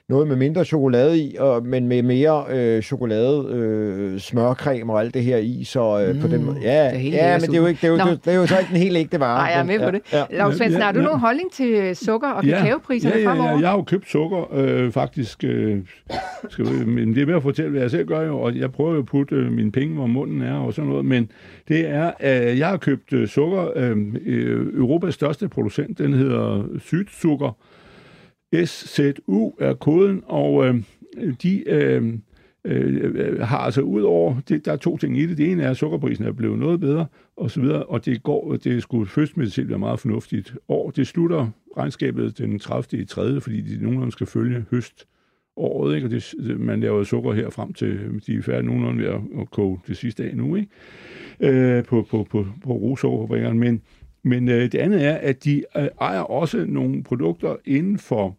noget 0.09 0.29
med 0.29 0.37
mindre 0.37 0.65
chokolade 0.65 1.19
i, 1.19 1.37
og, 1.38 1.67
men 1.67 1.88
med 1.88 2.03
mere 2.03 2.45
øh, 2.51 2.83
chokolade, 2.83 3.47
øh, 3.51 4.21
smørcreme 4.21 4.93
og 4.93 5.01
alt 5.01 5.15
det 5.15 5.25
her 5.25 5.37
i, 5.37 5.65
så 5.65 6.01
øh, 6.01 6.15
mm, 6.15 6.21
på 6.21 6.29
den 6.29 6.41
mm. 6.41 6.47
måde. 6.47 6.59
Ja, 6.62 6.91
det 6.95 7.12
ja 7.12 7.38
men 7.38 7.51
det 7.51 7.57
er, 7.57 7.61
jo 7.61 7.67
ikke, 7.67 7.79
det, 7.81 8.01
er 8.01 8.05
jo, 8.05 8.11
det, 8.11 8.25
det 8.25 8.33
er 8.33 8.37
jo 8.37 8.47
så 8.47 8.59
ikke 8.59 8.69
den 8.69 8.79
helt 8.79 8.97
ægte 8.97 9.21
vare. 9.21 9.38
Nej, 9.38 9.47
jeg 9.47 9.61
er 9.61 9.65
med 9.65 9.87
på 9.87 9.91
det. 9.91 10.01
Ja. 10.12 10.25
Lars 10.31 10.57
Svendsen, 10.57 10.81
ja, 10.81 10.85
har 10.85 10.93
du 10.93 10.99
ja. 10.99 11.05
nogen 11.05 11.21
holdning 11.21 11.53
til 11.53 11.97
sukker- 11.97 12.31
og 12.31 12.45
kakaopriserne 12.45 13.17
ja, 13.17 13.21
ja, 13.21 13.37
ja, 13.37 13.45
ja, 13.45 13.59
jeg 13.59 13.69
har 13.69 13.77
jo 13.77 13.83
købt 13.83 14.09
sukker, 14.09 14.55
øh, 14.55 14.93
faktisk. 14.93 15.45
Øh, 15.45 15.79
skal, 16.49 16.67
men 16.87 17.15
det 17.15 17.23
er 17.23 17.27
med 17.27 17.35
at 17.35 17.43
fortælle, 17.43 17.71
hvad 17.71 17.81
jeg 17.81 17.91
selv 17.91 18.07
gør 18.07 18.21
jo, 18.21 18.41
og 18.41 18.57
jeg 18.57 18.73
prøver 18.73 18.93
jo 18.93 18.99
at 18.99 19.07
putte 19.07 19.35
øh, 19.35 19.53
mine 19.53 19.73
penge, 19.73 19.95
hvor 19.95 20.07
munden 20.07 20.43
er 20.43 20.55
og 20.55 20.75
sådan 20.75 20.91
noget, 20.91 21.05
men 21.05 21.31
det 21.69 21.88
er, 21.88 22.11
at 22.19 22.51
øh, 22.53 22.59
jeg 22.59 22.69
har 22.69 22.77
købt 22.77 23.12
øh, 23.12 23.29
sukker, 23.29 23.69
øh, 23.77 23.97
Europas 24.77 25.15
største 25.15 25.49
producent, 25.49 25.99
den 25.99 26.12
hedder 26.12 26.65
Sydsukker, 26.79 27.57
SZU 28.65 29.53
er 29.61 29.75
koden, 29.75 30.23
og 30.27 30.67
øh, 30.67 30.83
de 31.43 31.69
øh, 31.69 32.15
øh, 32.65 33.41
har 33.41 33.59
altså 33.59 33.81
ud 33.81 34.03
over, 34.03 34.41
det, 34.49 34.65
der 34.65 34.73
er 34.73 34.77
to 34.77 34.97
ting 34.97 35.19
i 35.19 35.27
det. 35.27 35.38
Det 35.38 35.53
ene 35.53 35.62
er, 35.62 35.71
at 35.71 35.77
sukkerprisen 35.77 36.25
er 36.25 36.33
blevet 36.33 36.59
noget 36.59 36.81
bedre, 36.81 37.07
og 37.37 37.51
så 37.51 37.61
videre, 37.61 37.83
og 37.83 38.05
det 38.05 38.23
går, 38.23 38.57
det 38.57 38.83
skulle 38.83 39.07
fødselsmæssigt 39.07 39.69
være 39.69 39.79
meget 39.79 40.01
fornuftigt 40.01 40.55
år. 40.69 40.91
Det 40.91 41.07
slutter 41.07 41.51
regnskabet 41.77 42.38
den 42.38 42.59
30. 42.59 43.03
i 43.03 43.05
3., 43.05 43.41
fordi 43.41 43.61
de 43.61 43.83
nogenlunde 43.83 44.12
skal 44.12 44.27
følge 44.27 44.65
høst 44.71 45.07
året, 45.57 45.95
ikke? 45.95 46.07
og 46.07 46.11
det, 46.11 46.35
man 46.61 46.81
laver 46.81 47.05
sukker 47.05 47.33
her 47.33 47.51
frem 47.51 47.73
til, 47.73 48.21
de 48.27 48.35
er 48.35 48.43
færdige 48.43 48.67
nogenlunde 48.67 49.03
ved 49.03 49.11
at, 49.11 49.21
at 49.41 49.51
koge 49.51 49.81
det 49.87 49.97
sidste 49.97 50.25
af 50.25 50.37
nu, 50.37 50.57
ikke? 50.57 50.69
Øh, 51.41 51.85
på, 51.85 52.07
på, 52.11 52.27
på, 52.31 52.47
på 52.65 52.73
rosukkerfabrikkerne. 52.73 53.59
Men, 53.59 53.83
men 54.23 54.49
øh, 54.49 54.73
det 54.73 54.75
andet 54.75 55.05
er, 55.05 55.15
at 55.15 55.45
de 55.45 55.62
øh, 55.77 55.88
ejer 56.01 56.21
også 56.21 56.65
nogle 56.69 57.03
produkter 57.03 57.57
inden 57.65 57.99
for 57.99 58.37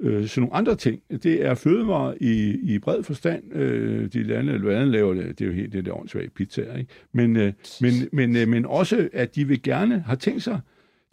øh, 0.00 0.26
sådan 0.26 0.40
nogle 0.40 0.54
andre 0.54 0.76
ting. 0.76 1.02
Det 1.22 1.44
er 1.46 1.54
fødevarer 1.54 2.14
i, 2.20 2.58
i 2.62 2.78
bred 2.78 3.02
forstand. 3.02 3.56
Øh, 3.56 4.12
de 4.12 4.22
lande, 4.22 4.52
eller 4.52 4.76
andet 4.76 4.88
laver 4.88 5.14
det, 5.14 5.38
det 5.38 5.44
er 5.44 5.48
jo 5.48 5.54
helt 5.54 5.72
det 5.72 5.84
der 5.84 5.92
åndssvage 5.92 6.30
pizzaer, 6.30 6.76
ikke? 6.76 6.92
Men, 7.12 7.36
øh, 7.36 7.52
men, 7.80 7.92
men, 8.12 8.36
øh, 8.36 8.48
men 8.48 8.66
også, 8.66 9.08
at 9.12 9.34
de 9.34 9.48
vil 9.48 9.62
gerne 9.62 10.00
have 10.00 10.16
tænkt 10.16 10.42
sig, 10.42 10.60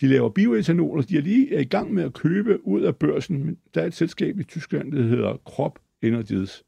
de 0.01 0.07
laver 0.07 0.29
bioetanol, 0.29 0.97
og 0.97 1.09
de 1.09 1.17
er 1.17 1.21
lige 1.21 1.61
i 1.61 1.65
gang 1.65 1.93
med 1.93 2.03
at 2.03 2.13
købe 2.13 2.67
ud 2.67 2.81
af 2.81 2.95
børsen. 2.95 3.57
Der 3.73 3.81
er 3.81 3.85
et 3.85 3.93
selskab 3.93 4.39
i 4.39 4.43
Tyskland, 4.43 4.91
der 4.91 5.03
hedder 5.03 5.41
Krop 5.45 5.79
Energies, 6.01 6.63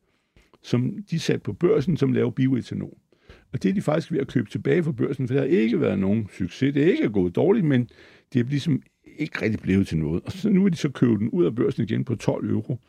som 0.63 0.97
de 1.11 1.19
satte 1.19 1.43
på 1.43 1.53
børsen, 1.53 1.97
som 1.97 2.13
laver 2.13 2.29
bioetanol. 2.29 2.97
Og 3.53 3.63
det 3.63 3.69
er 3.69 3.73
de 3.73 3.81
faktisk 3.81 4.11
ved 4.11 4.19
at 4.19 4.27
købe 4.27 4.49
tilbage 4.49 4.83
fra 4.83 4.91
børsen, 4.91 5.27
for 5.27 5.33
der 5.33 5.41
har 5.41 5.47
ikke 5.47 5.81
været 5.81 5.99
nogen 5.99 6.29
succes. 6.37 6.73
Det 6.73 6.83
er 6.83 6.91
ikke 6.91 7.09
gået 7.09 7.35
dårligt, 7.35 7.65
men 7.65 7.89
det 8.33 8.39
er 8.39 8.43
ligesom 8.43 8.81
ikke 9.17 9.41
rigtig 9.41 9.59
blevet 9.59 9.87
til 9.87 9.97
noget. 9.97 10.23
Og 10.25 10.31
så 10.31 10.49
nu 10.49 10.63
vil 10.63 10.71
de 10.71 10.77
så 10.77 10.89
købe 10.89 11.17
den 11.17 11.29
ud 11.29 11.45
af 11.45 11.55
børsen 11.55 11.83
igen 11.83 12.03
på 12.03 12.15
12 12.15 12.49
euro. 12.49 12.79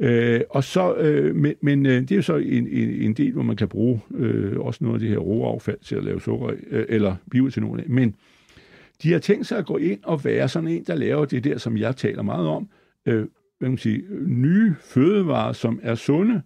Øh, 0.00 0.40
og 0.50 0.64
så, 0.64 0.94
øh, 0.94 1.36
men, 1.36 1.54
men 1.60 1.86
øh, 1.86 2.00
det 2.00 2.12
er 2.12 2.16
jo 2.16 2.22
så 2.22 2.36
en, 2.36 2.68
en, 2.68 2.88
en 2.90 3.12
del, 3.12 3.32
hvor 3.32 3.42
man 3.42 3.56
kan 3.56 3.68
bruge 3.68 4.00
øh, 4.14 4.60
også 4.60 4.84
noget 4.84 4.94
af 4.94 5.00
det 5.00 5.08
her 5.08 5.18
råaffald 5.18 5.78
til 5.82 5.96
at 5.96 6.04
lave 6.04 6.20
sukker 6.20 6.48
øh, 6.70 6.86
eller 6.88 7.16
bioetanol 7.30 7.80
af. 7.80 7.84
Men 7.88 8.14
De 9.02 9.12
har 9.12 9.18
tænkt 9.18 9.46
sig 9.46 9.58
at 9.58 9.66
gå 9.66 9.76
ind 9.76 9.98
og 10.02 10.24
være 10.24 10.48
sådan 10.48 10.68
en, 10.68 10.84
der 10.84 10.94
laver 10.94 11.24
det 11.24 11.44
der, 11.44 11.58
som 11.58 11.76
jeg 11.76 11.96
taler 11.96 12.22
meget 12.22 12.48
om, 12.48 12.68
øh, 13.06 13.14
hvad 13.14 13.28
kan 13.60 13.70
man 13.70 13.78
sige, 13.78 14.02
nye 14.26 14.74
fødevarer, 14.80 15.52
som 15.52 15.80
er 15.82 15.94
sunde, 15.94 16.42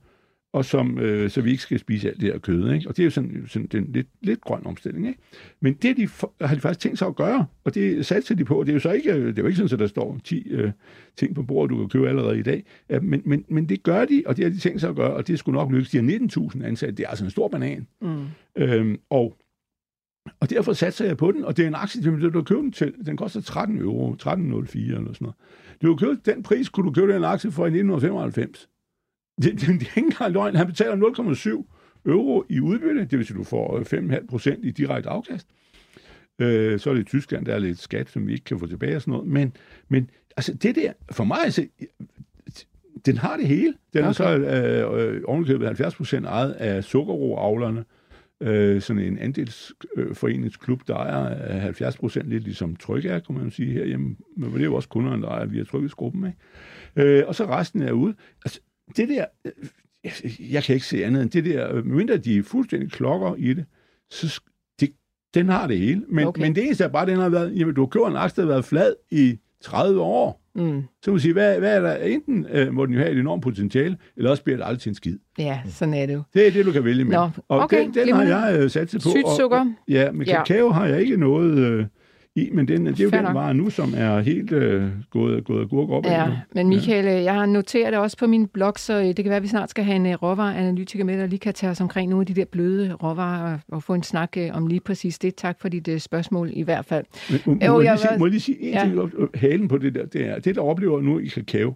og 0.52 0.64
som, 0.64 0.98
øh, 0.98 1.30
så 1.30 1.40
vi 1.40 1.50
ikke 1.50 1.62
skal 1.62 1.78
spise 1.78 2.08
alt 2.08 2.20
det 2.20 2.32
her 2.32 2.38
kød. 2.38 2.72
Ikke? 2.72 2.88
Og 2.88 2.96
det 2.96 3.02
er 3.02 3.04
jo 3.04 3.10
sådan, 3.10 3.44
sådan 3.48 3.68
den 3.72 3.92
lidt, 3.92 4.06
lidt 4.20 4.40
grøn 4.40 4.66
omstilling. 4.66 5.06
Ikke? 5.06 5.20
Men 5.60 5.74
det 5.74 5.96
de 5.96 6.08
for, 6.08 6.32
har 6.40 6.54
de 6.54 6.60
faktisk 6.60 6.80
tænkt 6.80 6.98
sig 6.98 7.08
at 7.08 7.16
gøre, 7.16 7.46
og 7.64 7.74
det 7.74 8.06
satser 8.06 8.34
de 8.34 8.44
på. 8.44 8.62
Det 8.64 8.68
er 8.68 8.74
jo 8.74 8.80
så 8.80 8.92
ikke, 8.92 9.26
det 9.26 9.38
er 9.38 9.42
jo 9.42 9.46
ikke 9.46 9.56
sådan, 9.56 9.72
at 9.72 9.78
der 9.78 9.86
står 9.86 10.18
10 10.24 10.48
øh, 10.50 10.72
ting 11.16 11.34
på 11.34 11.42
bordet, 11.42 11.70
du 11.70 11.76
kan 11.78 11.88
købe 11.88 12.08
allerede 12.08 12.38
i 12.38 12.42
dag. 12.42 12.64
Ja, 12.90 13.00
men, 13.00 13.22
men, 13.24 13.44
men 13.48 13.68
det 13.68 13.82
gør 13.82 14.04
de, 14.04 14.22
og 14.26 14.36
det 14.36 14.44
har 14.44 14.50
de 14.50 14.58
tænkt 14.58 14.80
sig 14.80 14.90
at 14.90 14.96
gøre, 14.96 15.12
og 15.12 15.28
det 15.28 15.38
skulle 15.38 15.58
nok 15.58 15.72
lykkes. 15.72 15.90
De 15.90 15.96
har 15.96 16.50
19.000 16.54 16.64
ansatte. 16.64 16.96
Det 16.96 17.04
er 17.04 17.08
altså 17.08 17.24
en 17.24 17.30
stor 17.30 17.48
banan. 17.48 17.86
Mm. 18.00 18.24
Øhm, 18.56 18.98
og 19.10 19.36
og 20.40 20.50
derfor 20.50 20.72
satser 20.72 21.04
jeg 21.04 21.16
på 21.16 21.32
den, 21.32 21.44
og 21.44 21.56
det 21.56 21.62
er 21.62 21.68
en 21.68 21.74
aktie, 21.74 22.20
du 22.20 22.30
kan 22.30 22.44
købe 22.44 22.60
den 22.60 22.72
til. 22.72 22.94
Den 23.06 23.16
koster 23.16 23.40
13 23.40 23.78
euro, 23.78 24.16
13,04 24.22 24.30
eller 24.32 24.62
sådan 24.64 25.16
noget. 25.20 25.34
Du 25.82 25.96
kan 25.96 26.08
købe 26.08 26.20
den 26.24 26.42
pris, 26.42 26.68
kunne 26.68 26.86
du 26.86 26.92
købe 26.92 27.12
den 27.12 27.24
aktie 27.24 27.50
for 27.50 27.62
i 27.64 27.68
1995. 27.68 28.68
Det, 29.36 29.52
det, 29.60 29.60
det 29.60 29.68
er 29.68 29.96
ikke 29.96 30.00
engang 30.00 30.32
løgn. 30.32 30.56
Han 30.56 30.66
betaler 30.66 30.96
0,7 30.96 31.64
euro 32.06 32.44
i 32.48 32.60
udbytte, 32.60 33.00
det 33.00 33.18
vil 33.18 33.26
sige, 33.26 33.38
du 33.38 33.44
får 33.44 33.80
5,5 33.80 34.26
procent 34.26 34.64
i 34.64 34.70
direkte 34.70 35.10
afkast. 35.10 35.46
Øh, 36.38 36.80
så 36.80 36.90
er 36.90 36.94
det 36.94 37.00
i 37.00 37.04
Tyskland, 37.04 37.46
der 37.46 37.54
er 37.54 37.58
lidt 37.58 37.78
skat, 37.78 38.10
som 38.10 38.26
vi 38.26 38.32
ikke 38.32 38.44
kan 38.44 38.58
få 38.58 38.66
tilbage 38.66 38.96
og 38.96 39.02
sådan 39.02 39.12
noget. 39.12 39.28
Men, 39.28 39.52
men 39.88 40.10
altså, 40.36 40.54
det 40.54 40.76
der, 40.76 40.92
for 41.10 41.24
mig, 41.24 41.38
altså, 41.44 41.66
den 43.06 43.16
har 43.16 43.36
det 43.36 43.46
hele. 43.46 43.74
Den 43.92 44.00
okay. 44.00 44.08
er 44.08 44.12
så 44.12 44.36
øh, 44.36 45.14
øh, 45.14 45.22
ovenikøbet 45.26 45.66
70 45.66 45.94
procent 45.94 46.26
ejet 46.26 46.52
af 46.52 46.84
sukkerroavlerne, 46.84 47.84
øh, 48.40 48.80
sådan 48.80 49.02
en 49.02 49.18
andelsforeningsklub, 49.18 50.80
der 50.86 50.94
ejer 50.94 51.58
70 51.60 51.96
procent, 51.96 52.28
lidt 52.28 52.44
ligesom 52.44 52.76
Tryk 52.76 53.04
er, 53.04 53.18
kan 53.18 53.34
man 53.34 53.50
sige 53.50 53.72
herhjemme. 53.72 54.16
Men 54.36 54.52
det 54.52 54.60
er 54.60 54.64
jo 54.64 54.74
også 54.74 54.88
kunderne, 54.88 55.22
der 55.22 55.28
ejer 55.28 55.46
via 55.46 55.64
Trykkesgruppen. 55.64 56.26
Ikke? 56.26 57.18
Øh, 57.18 57.24
og 57.28 57.34
så 57.34 57.46
resten 57.46 57.82
er 57.82 57.92
ude. 57.92 58.14
Altså, 58.44 58.60
det 58.96 59.08
der, 59.08 59.24
øh, 59.44 60.52
jeg 60.52 60.62
kan 60.62 60.74
ikke 60.74 60.86
se 60.86 61.04
andet 61.04 61.22
end 61.22 61.30
det 61.30 61.44
der, 61.44 61.74
øh, 61.74 61.86
mindre 61.86 62.16
de 62.16 62.38
er 62.38 62.42
fuldstændig 62.42 62.92
klokker 62.92 63.34
i 63.38 63.54
det, 63.54 63.64
så 64.10 64.40
det, 64.80 64.92
den 65.34 65.48
har 65.48 65.66
det 65.66 65.78
hele. 65.78 66.04
Men, 66.08 66.26
okay. 66.26 66.42
men 66.42 66.54
det 66.54 66.64
eneste 66.64 66.84
er 66.84 66.88
bare, 66.88 67.06
den 67.06 67.18
har 67.18 67.28
været, 67.28 67.58
jamen 67.58 67.74
du 67.74 67.80
har 67.80 67.86
købt 67.86 68.06
en 68.06 68.16
aktie, 68.16 68.42
der 68.42 68.46
har 68.46 68.54
været 68.54 68.64
flad 68.64 68.94
i 69.10 69.38
30 69.60 70.00
år. 70.00 70.40
Mm. 70.54 70.82
Så 71.02 71.10
må 71.10 71.14
man 71.14 71.20
sige, 71.20 71.32
hvad, 71.32 71.58
hvad 71.58 71.76
er 71.76 71.80
der? 71.80 71.94
Enten 71.94 72.46
øh, 72.50 72.72
må 72.72 72.86
den 72.86 72.94
jo 72.94 73.00
have 73.00 73.12
et 73.12 73.18
enormt 73.18 73.42
potentiale, 73.42 73.96
eller 74.16 74.30
også 74.30 74.44
bliver 74.44 74.56
det 74.56 74.64
aldrig 74.64 74.80
til 74.80 74.88
en 74.88 74.94
skid. 74.94 75.18
Ja, 75.38 75.60
sådan 75.66 75.94
er 75.94 76.06
det 76.06 76.14
jo. 76.14 76.22
Det 76.34 76.46
er 76.46 76.50
det, 76.50 76.66
du 76.66 76.72
kan 76.72 76.84
vælge 76.84 77.04
med. 77.04 77.12
Nå, 77.12 77.28
og 77.48 77.58
okay, 77.60 77.84
den, 77.84 77.94
den 77.94 78.14
har 78.14 78.22
jeg 78.22 78.60
øh, 78.60 78.70
sat 78.70 78.90
på. 78.92 79.10
Sygt 79.10 79.28
sukker. 79.36 79.60
Og, 79.60 79.66
ja, 79.88 80.12
kakao 80.12 80.66
ja. 80.66 80.72
har 80.72 80.86
jeg 80.86 81.00
ikke 81.00 81.16
noget... 81.16 81.58
Øh, 81.58 81.86
i, 82.36 82.50
men 82.52 82.68
den, 82.68 82.86
det 82.86 83.00
er 83.00 83.04
jo 83.04 83.10
Fair 83.10 83.22
den 83.22 83.34
vare 83.34 83.54
nu, 83.54 83.70
som 83.70 83.94
er 83.96 84.20
helt 84.20 84.52
øh, 84.52 84.88
gået, 85.10 85.44
gået 85.44 85.68
gurk 85.68 85.90
op. 85.90 86.06
Ja, 86.06 86.30
men 86.54 86.68
Michael, 86.68 87.04
ja. 87.04 87.22
jeg 87.22 87.34
har 87.34 87.46
noteret 87.46 87.92
det 87.92 88.00
også 88.00 88.16
på 88.16 88.26
min 88.26 88.46
blog, 88.46 88.72
så 88.76 88.98
øh, 89.00 89.04
det 89.04 89.16
kan 89.16 89.24
være, 89.24 89.36
at 89.36 89.42
vi 89.42 89.48
snart 89.48 89.70
skal 89.70 89.84
have 89.84 89.96
en 89.96 90.06
uh, 90.06 90.22
råvareanalytiker 90.22 91.04
med, 91.04 91.18
der 91.18 91.26
lige 91.26 91.38
kan 91.38 91.54
tage 91.54 91.70
os 91.70 91.80
omkring 91.80 92.10
nogle 92.10 92.22
af 92.22 92.26
de 92.26 92.34
der 92.34 92.44
bløde 92.44 92.94
råvarer 92.94 93.58
og, 93.68 93.82
få 93.82 93.94
en 93.94 94.02
snak 94.02 94.36
uh, 94.36 94.56
om 94.56 94.66
lige 94.66 94.80
præcis 94.80 95.18
det. 95.18 95.34
Tak 95.34 95.60
for 95.60 95.68
dit 95.68 95.88
uh, 95.88 95.98
spørgsmål 95.98 96.50
i 96.52 96.62
hvert 96.62 96.84
fald. 96.84 97.04
Men, 97.30 97.40
må, 97.46 97.66
jo, 97.66 97.72
må, 97.72 97.80
jeg, 97.80 97.92
lige 97.92 98.08
sige, 98.08 98.18
må 98.18 98.26
jeg 98.26 98.30
lige 98.30 98.40
sige 98.40 98.62
en 98.62 98.74
ja. 98.74 98.80
ting? 98.80 99.30
Halen 99.34 99.68
på 99.68 99.78
det 99.78 99.94
der, 99.94 100.06
det 100.06 100.26
er, 100.26 100.38
det 100.38 100.54
der 100.54 100.62
oplever 100.62 101.00
nu 101.00 101.18
i 101.18 101.26
kakao, 101.26 101.74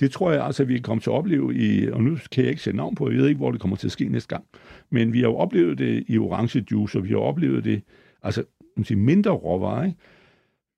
det 0.00 0.10
tror 0.10 0.32
jeg 0.32 0.44
altså, 0.44 0.64
vi 0.64 0.78
kommer 0.78 1.02
til 1.02 1.10
at 1.10 1.14
opleve 1.14 1.54
i, 1.54 1.88
og 1.90 2.02
nu 2.02 2.16
kan 2.32 2.44
jeg 2.44 2.50
ikke 2.50 2.62
sætte 2.62 2.76
navn 2.76 2.94
på, 2.94 3.10
jeg 3.10 3.18
ved 3.18 3.28
ikke, 3.28 3.38
hvor 3.38 3.50
det 3.50 3.60
kommer 3.60 3.76
til 3.76 3.88
at 3.88 3.92
ske 3.92 4.08
næste 4.08 4.28
gang, 4.28 4.44
men 4.90 5.12
vi 5.12 5.20
har 5.20 5.28
jo 5.28 5.36
oplevet 5.36 5.78
det 5.78 6.04
i 6.08 6.18
orange 6.18 6.64
juice, 6.70 6.98
og 6.98 7.04
vi 7.04 7.08
har 7.08 7.16
oplevet 7.16 7.64
det, 7.64 7.82
altså 8.22 8.44
sige, 8.82 8.98
mindre 8.98 9.30
råvarer, 9.30 9.84
ikke? 9.84 9.98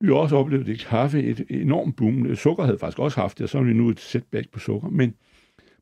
Vi 0.01 0.07
har 0.07 0.15
også 0.15 0.37
oplevet 0.37 0.67
det 0.67 0.79
kaffe, 0.79 1.23
et 1.23 1.45
enormt 1.49 1.97
boom. 1.97 2.35
Sukker 2.35 2.65
havde 2.65 2.79
faktisk 2.79 2.99
også 2.99 3.21
haft 3.21 3.39
det, 3.39 3.45
og 3.45 3.49
så 3.49 3.59
er 3.59 3.63
vi 3.63 3.73
nu 3.73 3.89
et 3.89 4.01
setback 4.01 4.51
på 4.51 4.59
sukker. 4.59 4.89
Men 4.89 5.15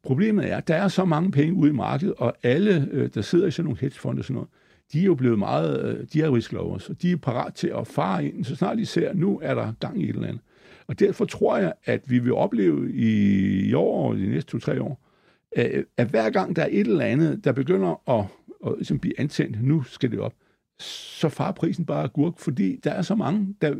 problemet 0.03 0.51
er, 0.51 0.57
at 0.57 0.69
der 0.69 0.75
er 0.75 0.89
så 0.89 1.05
mange 1.05 1.31
penge 1.31 1.55
ude 1.55 1.71
i 1.71 1.75
markedet, 1.75 2.15
og 2.19 2.35
alle, 2.43 2.89
øh, 2.93 3.11
der 3.15 3.21
sidder 3.21 3.47
i 3.47 3.51
sådan 3.51 3.65
nogle 3.65 3.81
hedgefonde 3.81 4.21
og 4.21 4.25
sådan 4.25 4.35
noget, 4.35 4.49
de 4.93 5.01
er 5.01 5.05
jo 5.05 5.15
blevet 5.15 5.39
meget, 5.39 5.97
øh, 5.99 6.07
de 6.13 6.23
er 6.23 6.35
risklovers, 6.35 6.91
og 6.91 7.03
de 7.03 7.13
er 7.13 7.17
parat 7.17 7.55
til 7.55 7.69
at 7.69 7.87
fare 7.87 8.25
ind, 8.25 8.45
så 8.45 8.57
snart 8.57 8.79
de 8.79 8.87
ser, 8.87 9.11
at 9.11 9.17
nu 9.17 9.41
er 9.43 9.55
der 9.55 9.73
gang 9.81 10.03
i 10.03 10.05
et 10.05 10.15
eller 10.15 10.29
andet. 10.29 10.43
Og 10.87 11.01
derfor 11.01 11.25
tror 11.25 11.59
jeg, 11.59 11.73
at 11.85 12.11
vi 12.11 12.19
vil 12.19 12.33
opleve 12.33 12.93
i, 12.93 13.11
i 13.69 13.75
år 13.75 14.09
og 14.09 14.17
de 14.17 14.27
næste 14.27 14.51
to-tre 14.51 14.83
år, 14.83 15.01
at, 15.97 16.09
hver 16.11 16.31
gang 16.31 16.57
der 16.57 16.63
er 16.63 16.69
et 16.71 16.87
eller 16.87 17.05
andet, 17.05 17.45
der 17.45 17.53
begynder 17.53 18.11
at, 18.11 18.25
at, 18.67 18.91
at 18.91 19.01
blive 19.01 19.21
antændt, 19.21 19.63
nu 19.63 19.83
skal 19.83 20.11
det 20.11 20.21
op, 20.21 20.35
så 20.79 21.29
far 21.29 21.53
prisen 21.53 21.85
bare 21.85 22.09
gurk, 22.09 22.39
fordi 22.39 22.77
der 22.85 22.91
er 22.91 23.03
så 23.03 23.15
mange, 23.15 23.55
der, 23.63 23.75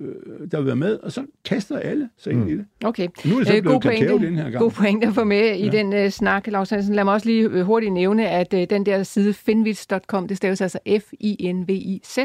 der 0.51 0.57
vil 0.57 0.67
være 0.67 0.77
med, 0.77 0.99
og 0.99 1.13
så 1.13 1.27
kaster 1.45 1.79
alle 1.79 2.09
sig 2.19 2.33
ind 2.33 2.41
mm. 2.41 2.49
i 2.49 2.53
det. 2.57 2.67
Okay. 2.85 3.09
Nu 3.25 3.35
er 3.35 3.39
det 3.39 3.49
så 3.49 3.57
øh, 3.57 3.63
blevet 3.63 3.83
kakao 3.83 4.19
den 4.19 4.37
her 4.37 4.51
gang. 4.51 4.63
God 4.63 4.71
point 4.71 5.05
at 5.05 5.15
få 5.15 5.25
med 5.25 5.41
ja. 5.41 5.55
i 5.55 5.69
den 5.69 6.05
uh, 6.05 6.11
snak, 6.11 6.47
Lars 6.47 6.71
Hansen. 6.71 6.95
Lad 6.95 7.05
mig 7.05 7.15
også 7.15 7.27
lige 7.27 7.51
uh, 7.51 7.61
hurtigt 7.61 7.93
nævne, 7.93 8.29
at 8.29 8.55
uh, 8.55 8.61
den 8.71 8.87
der 8.87 9.03
side 9.03 9.35
finvits.com, 9.35 10.29
det 10.29 10.37
staves 10.37 10.61
altså 10.61 10.79
F-I-N-V-I-Z, 10.87 12.19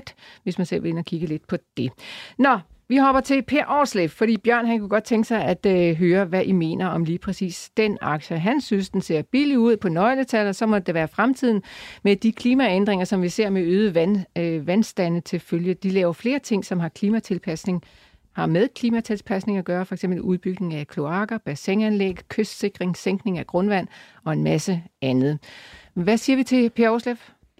hvis 0.43 0.57
man 0.57 0.65
selv 0.65 0.83
vil 0.83 0.89
ind 0.89 0.99
og 0.99 1.05
kigge 1.05 1.27
lidt 1.27 1.47
på 1.47 1.57
det. 1.77 1.91
Nå, 2.37 2.57
vi 2.89 2.97
hopper 2.97 3.21
til 3.21 3.41
Per 3.41 3.63
Årslev, 3.67 4.09
fordi 4.09 4.37
Bjørn 4.37 4.65
han 4.65 4.79
kunne 4.79 4.89
godt 4.89 5.03
tænke 5.03 5.27
sig 5.27 5.43
at 5.45 5.65
øh, 5.65 5.95
høre, 5.95 6.25
hvad 6.25 6.43
I 6.43 6.51
mener 6.51 6.87
om 6.87 7.03
lige 7.03 7.19
præcis 7.19 7.69
den 7.77 7.97
aktie. 8.01 8.39
Han 8.39 8.61
synes, 8.61 8.89
den 8.89 9.01
ser 9.01 9.21
billig 9.21 9.59
ud 9.59 9.77
på 9.77 9.89
nøgletal, 9.89 10.47
og 10.47 10.55
så 10.55 10.65
må 10.65 10.79
det 10.79 10.93
være 10.93 11.07
fremtiden 11.07 11.63
med 12.03 12.15
de 12.15 12.31
klimaændringer, 12.31 13.05
som 13.05 13.21
vi 13.21 13.29
ser 13.29 13.49
med 13.49 13.61
øget 13.61 13.95
vand, 13.95 14.17
øh, 14.37 14.67
vandstande 14.67 15.21
til 15.21 15.39
følge. 15.39 15.73
De 15.73 15.89
laver 15.89 16.13
flere 16.13 16.39
ting, 16.39 16.65
som 16.65 16.79
har 16.79 16.89
klimatilpasning 16.89 17.83
har 18.31 18.45
med 18.45 18.67
klimatilpasning 18.75 19.57
at 19.57 19.65
gøre, 19.65 19.85
f.eks. 19.85 20.03
udbygning 20.03 20.73
af 20.73 20.87
kloakker, 20.87 21.37
bassinanlæg, 21.37 22.17
kystsikring, 22.27 22.97
sænkning 22.97 23.37
af 23.37 23.47
grundvand 23.47 23.87
og 24.23 24.33
en 24.33 24.43
masse 24.43 24.83
andet. 25.01 25.39
Hvad 25.93 26.17
siger 26.17 26.37
vi 26.37 26.43
til 26.43 26.69
Per 26.69 26.89
Årslev? 26.89 27.15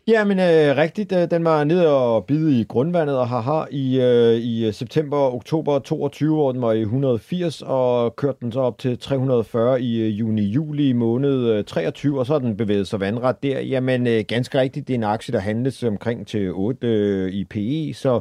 Ja, 0.10 0.24
men 0.24 0.40
øh, 0.40 0.78
rigtigt. 0.78 1.12
Øh, 1.12 1.32
den 1.32 1.44
var 1.44 1.64
nede 1.64 1.88
og 1.88 2.26
bide 2.26 2.60
i 2.60 2.64
grundvandet 2.64 3.18
og 3.18 3.30
har 3.30 3.42
har 3.42 3.68
i, 3.72 4.00
øh, 4.02 4.36
i 4.36 4.66
øh, 4.66 4.74
september 4.74 5.18
og 5.18 5.36
oktober 5.36 5.80
22, 5.80 6.36
hvor 6.36 6.52
den 6.52 6.62
var 6.62 6.72
i 6.72 6.82
180, 6.82 7.62
og 7.62 8.16
kørte 8.16 8.38
den 8.42 8.52
så 8.52 8.60
op 8.60 8.78
til 8.78 9.00
340 9.00 9.82
i 9.82 10.00
øh, 10.00 10.20
juni-juli 10.20 10.94
måned 10.94 11.50
øh, 11.50 11.64
23, 11.64 12.20
og 12.20 12.26
så 12.26 12.34
har 12.34 12.40
den 12.40 12.58
bevæget 12.58 12.88
sig 12.88 13.00
vandret 13.00 13.44
der. 13.44 13.60
Jamen, 13.60 14.08
øh, 14.08 14.24
ganske 14.28 14.60
rigtigt, 14.60 14.88
det 14.88 14.94
er 14.94 14.98
en 14.98 15.04
aktie, 15.04 15.34
der 15.34 15.40
handles 15.40 15.84
omkring 15.84 16.28
til 16.28 16.52
8 16.54 16.88
øh, 16.88 17.32
i 17.32 17.44
PE, 17.44 17.94
så 17.94 18.20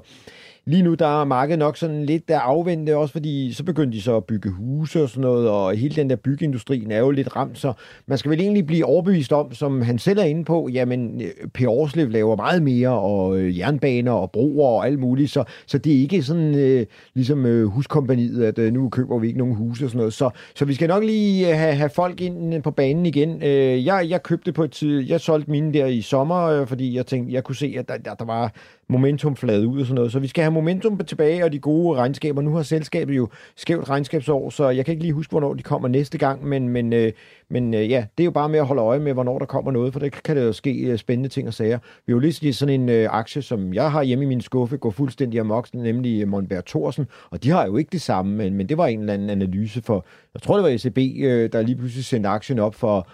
Lige 0.68 0.82
nu 0.82 0.94
der 0.94 1.20
er 1.20 1.24
markedet 1.24 1.58
nok 1.58 1.76
sådan 1.76 2.04
lidt 2.04 2.28
der 2.28 2.38
afvendte, 2.38 2.96
også 2.96 3.12
fordi 3.12 3.52
så 3.52 3.64
begyndte 3.64 3.96
de 3.96 4.02
så 4.02 4.16
at 4.16 4.24
bygge 4.24 4.50
huse 4.50 5.02
og 5.02 5.08
sådan 5.08 5.20
noget, 5.20 5.48
og 5.48 5.76
hele 5.76 5.96
den 5.96 6.10
der 6.10 6.16
byggeindustrien 6.16 6.90
er 6.90 6.98
jo 6.98 7.10
lidt 7.10 7.36
ramt, 7.36 7.58
så 7.58 7.72
man 8.06 8.18
skal 8.18 8.30
vel 8.30 8.40
egentlig 8.40 8.66
blive 8.66 8.84
overbevist 8.84 9.32
om, 9.32 9.54
som 9.54 9.82
han 9.82 9.98
selv 9.98 10.18
er 10.18 10.24
inde 10.24 10.44
på, 10.44 10.68
jamen 10.72 11.20
øh, 11.20 11.48
P. 11.54 11.60
Årslev 11.66 12.10
laver 12.10 12.36
meget 12.36 12.62
mere, 12.62 12.88
og 12.88 13.38
øh, 13.38 13.58
jernbaner 13.58 14.12
og 14.12 14.30
broer 14.30 14.68
og 14.68 14.86
alt 14.86 14.98
muligt, 14.98 15.30
så, 15.30 15.44
så 15.66 15.78
det 15.78 15.96
er 15.96 16.00
ikke 16.00 16.22
sådan 16.22 16.54
øh, 16.54 16.86
ligesom 17.14 17.46
øh, 17.46 17.66
huskompaniet, 17.66 18.44
at 18.44 18.58
øh, 18.58 18.72
nu 18.72 18.88
køber 18.88 19.18
vi 19.18 19.26
ikke 19.26 19.38
nogen 19.38 19.54
huse 19.54 19.84
og 19.84 19.90
sådan 19.90 19.98
noget, 19.98 20.12
så, 20.12 20.30
så 20.54 20.64
vi 20.64 20.74
skal 20.74 20.88
nok 20.88 21.04
lige 21.04 21.50
øh, 21.50 21.58
have, 21.58 21.74
have 21.74 21.90
folk 21.90 22.20
ind 22.20 22.54
øh, 22.54 22.62
på 22.62 22.70
banen 22.70 23.06
igen. 23.06 23.42
Øh, 23.42 23.86
jeg, 23.86 24.06
jeg 24.08 24.22
købte 24.22 24.52
på 24.52 24.64
et 24.64 24.70
tid, 24.70 25.00
jeg 25.00 25.20
solgte 25.20 25.50
mine 25.50 25.72
der 25.72 25.86
i 25.86 26.00
sommer, 26.00 26.44
øh, 26.44 26.66
fordi 26.66 26.96
jeg 26.96 27.06
tænkte, 27.06 27.34
jeg 27.34 27.44
kunne 27.44 27.56
se, 27.56 27.74
at 27.78 27.88
der, 27.88 27.96
der, 27.96 28.14
der 28.14 28.24
var 28.24 28.52
momentum 28.88 29.36
flade 29.36 29.66
ud 29.66 29.80
og 29.80 29.86
sådan 29.86 29.94
noget. 29.94 30.12
Så 30.12 30.18
vi 30.18 30.26
skal 30.26 30.42
have 30.42 30.52
momentum 30.52 30.98
tilbage 30.98 31.44
og 31.44 31.52
de 31.52 31.58
gode 31.58 31.98
regnskaber. 31.98 32.42
Nu 32.42 32.54
har 32.54 32.62
selskabet 32.62 33.16
jo 33.16 33.28
skævt 33.56 33.88
regnskabsår, 33.88 34.50
så 34.50 34.68
jeg 34.68 34.84
kan 34.84 34.92
ikke 34.92 35.04
lige 35.04 35.12
huske, 35.12 35.30
hvornår 35.30 35.54
de 35.54 35.62
kommer 35.62 35.88
næste 35.88 36.18
gang, 36.18 36.44
men, 36.44 36.68
men, 36.68 36.92
øh, 36.92 37.12
men 37.50 37.74
øh, 37.74 37.90
ja, 37.90 38.06
det 38.18 38.22
er 38.22 38.24
jo 38.24 38.30
bare 38.30 38.48
med 38.48 38.58
at 38.58 38.66
holde 38.66 38.82
øje 38.82 38.98
med, 38.98 39.12
hvornår 39.12 39.38
der 39.38 39.46
kommer 39.46 39.72
noget, 39.72 39.92
for 39.92 40.00
det 40.00 40.22
kan 40.22 40.36
det 40.36 40.44
jo 40.44 40.52
ske 40.52 40.70
øh, 40.70 40.98
spændende 40.98 41.28
ting 41.28 41.48
og 41.48 41.54
sager. 41.54 41.78
Vi 42.06 42.12
har 42.12 42.14
jo 42.14 42.18
lige 42.18 42.52
sådan 42.52 42.80
en 42.80 42.88
øh, 42.88 43.08
aktie, 43.10 43.42
som 43.42 43.74
jeg 43.74 43.92
har 43.92 44.02
hjemme 44.02 44.24
i 44.24 44.28
min 44.28 44.40
skuffe, 44.40 44.76
går 44.76 44.90
fuldstændig 44.90 45.40
amok, 45.40 45.74
nemlig 45.74 46.22
øh, 46.22 46.28
Monberg 46.28 46.64
Thorsen, 46.64 47.06
og 47.30 47.42
de 47.44 47.50
har 47.50 47.66
jo 47.66 47.76
ikke 47.76 47.90
det 47.92 48.02
samme, 48.02 48.36
men, 48.36 48.54
men 48.54 48.68
det 48.68 48.78
var 48.78 48.86
en 48.86 49.00
eller 49.00 49.14
anden 49.14 49.30
analyse 49.30 49.82
for, 49.82 50.06
jeg 50.34 50.42
tror 50.42 50.56
det 50.56 50.64
var 50.64 50.70
ECB, 50.70 50.98
øh, 51.24 51.52
der 51.52 51.62
lige 51.62 51.76
pludselig 51.76 52.04
sendte 52.04 52.28
aktien 52.28 52.58
op 52.58 52.74
for 52.74 53.08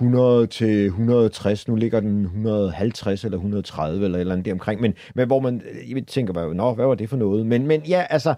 100 0.00 0.46
til 0.46 0.86
160, 0.86 1.68
nu 1.68 1.74
ligger 1.74 2.00
den 2.00 2.22
150 2.22 3.24
eller 3.24 3.38
130 3.38 4.04
eller 4.04 4.18
et 4.18 4.20
eller 4.20 4.32
andet 4.32 4.44
deromkring, 4.44 4.80
men, 4.80 4.94
men 5.14 5.26
hvor 5.26 5.40
man 5.40 5.62
øh, 5.70 5.90
jeg 5.90 6.06
tænker 6.06 6.32
bare, 6.32 6.54
nå, 6.54 6.74
hvad 6.74 6.86
var 6.86 6.94
det 6.94 7.08
for 7.08 7.16
noget? 7.16 7.46
Men, 7.46 7.66
men 7.66 7.80
ja, 7.80 8.06
altså, 8.10 8.34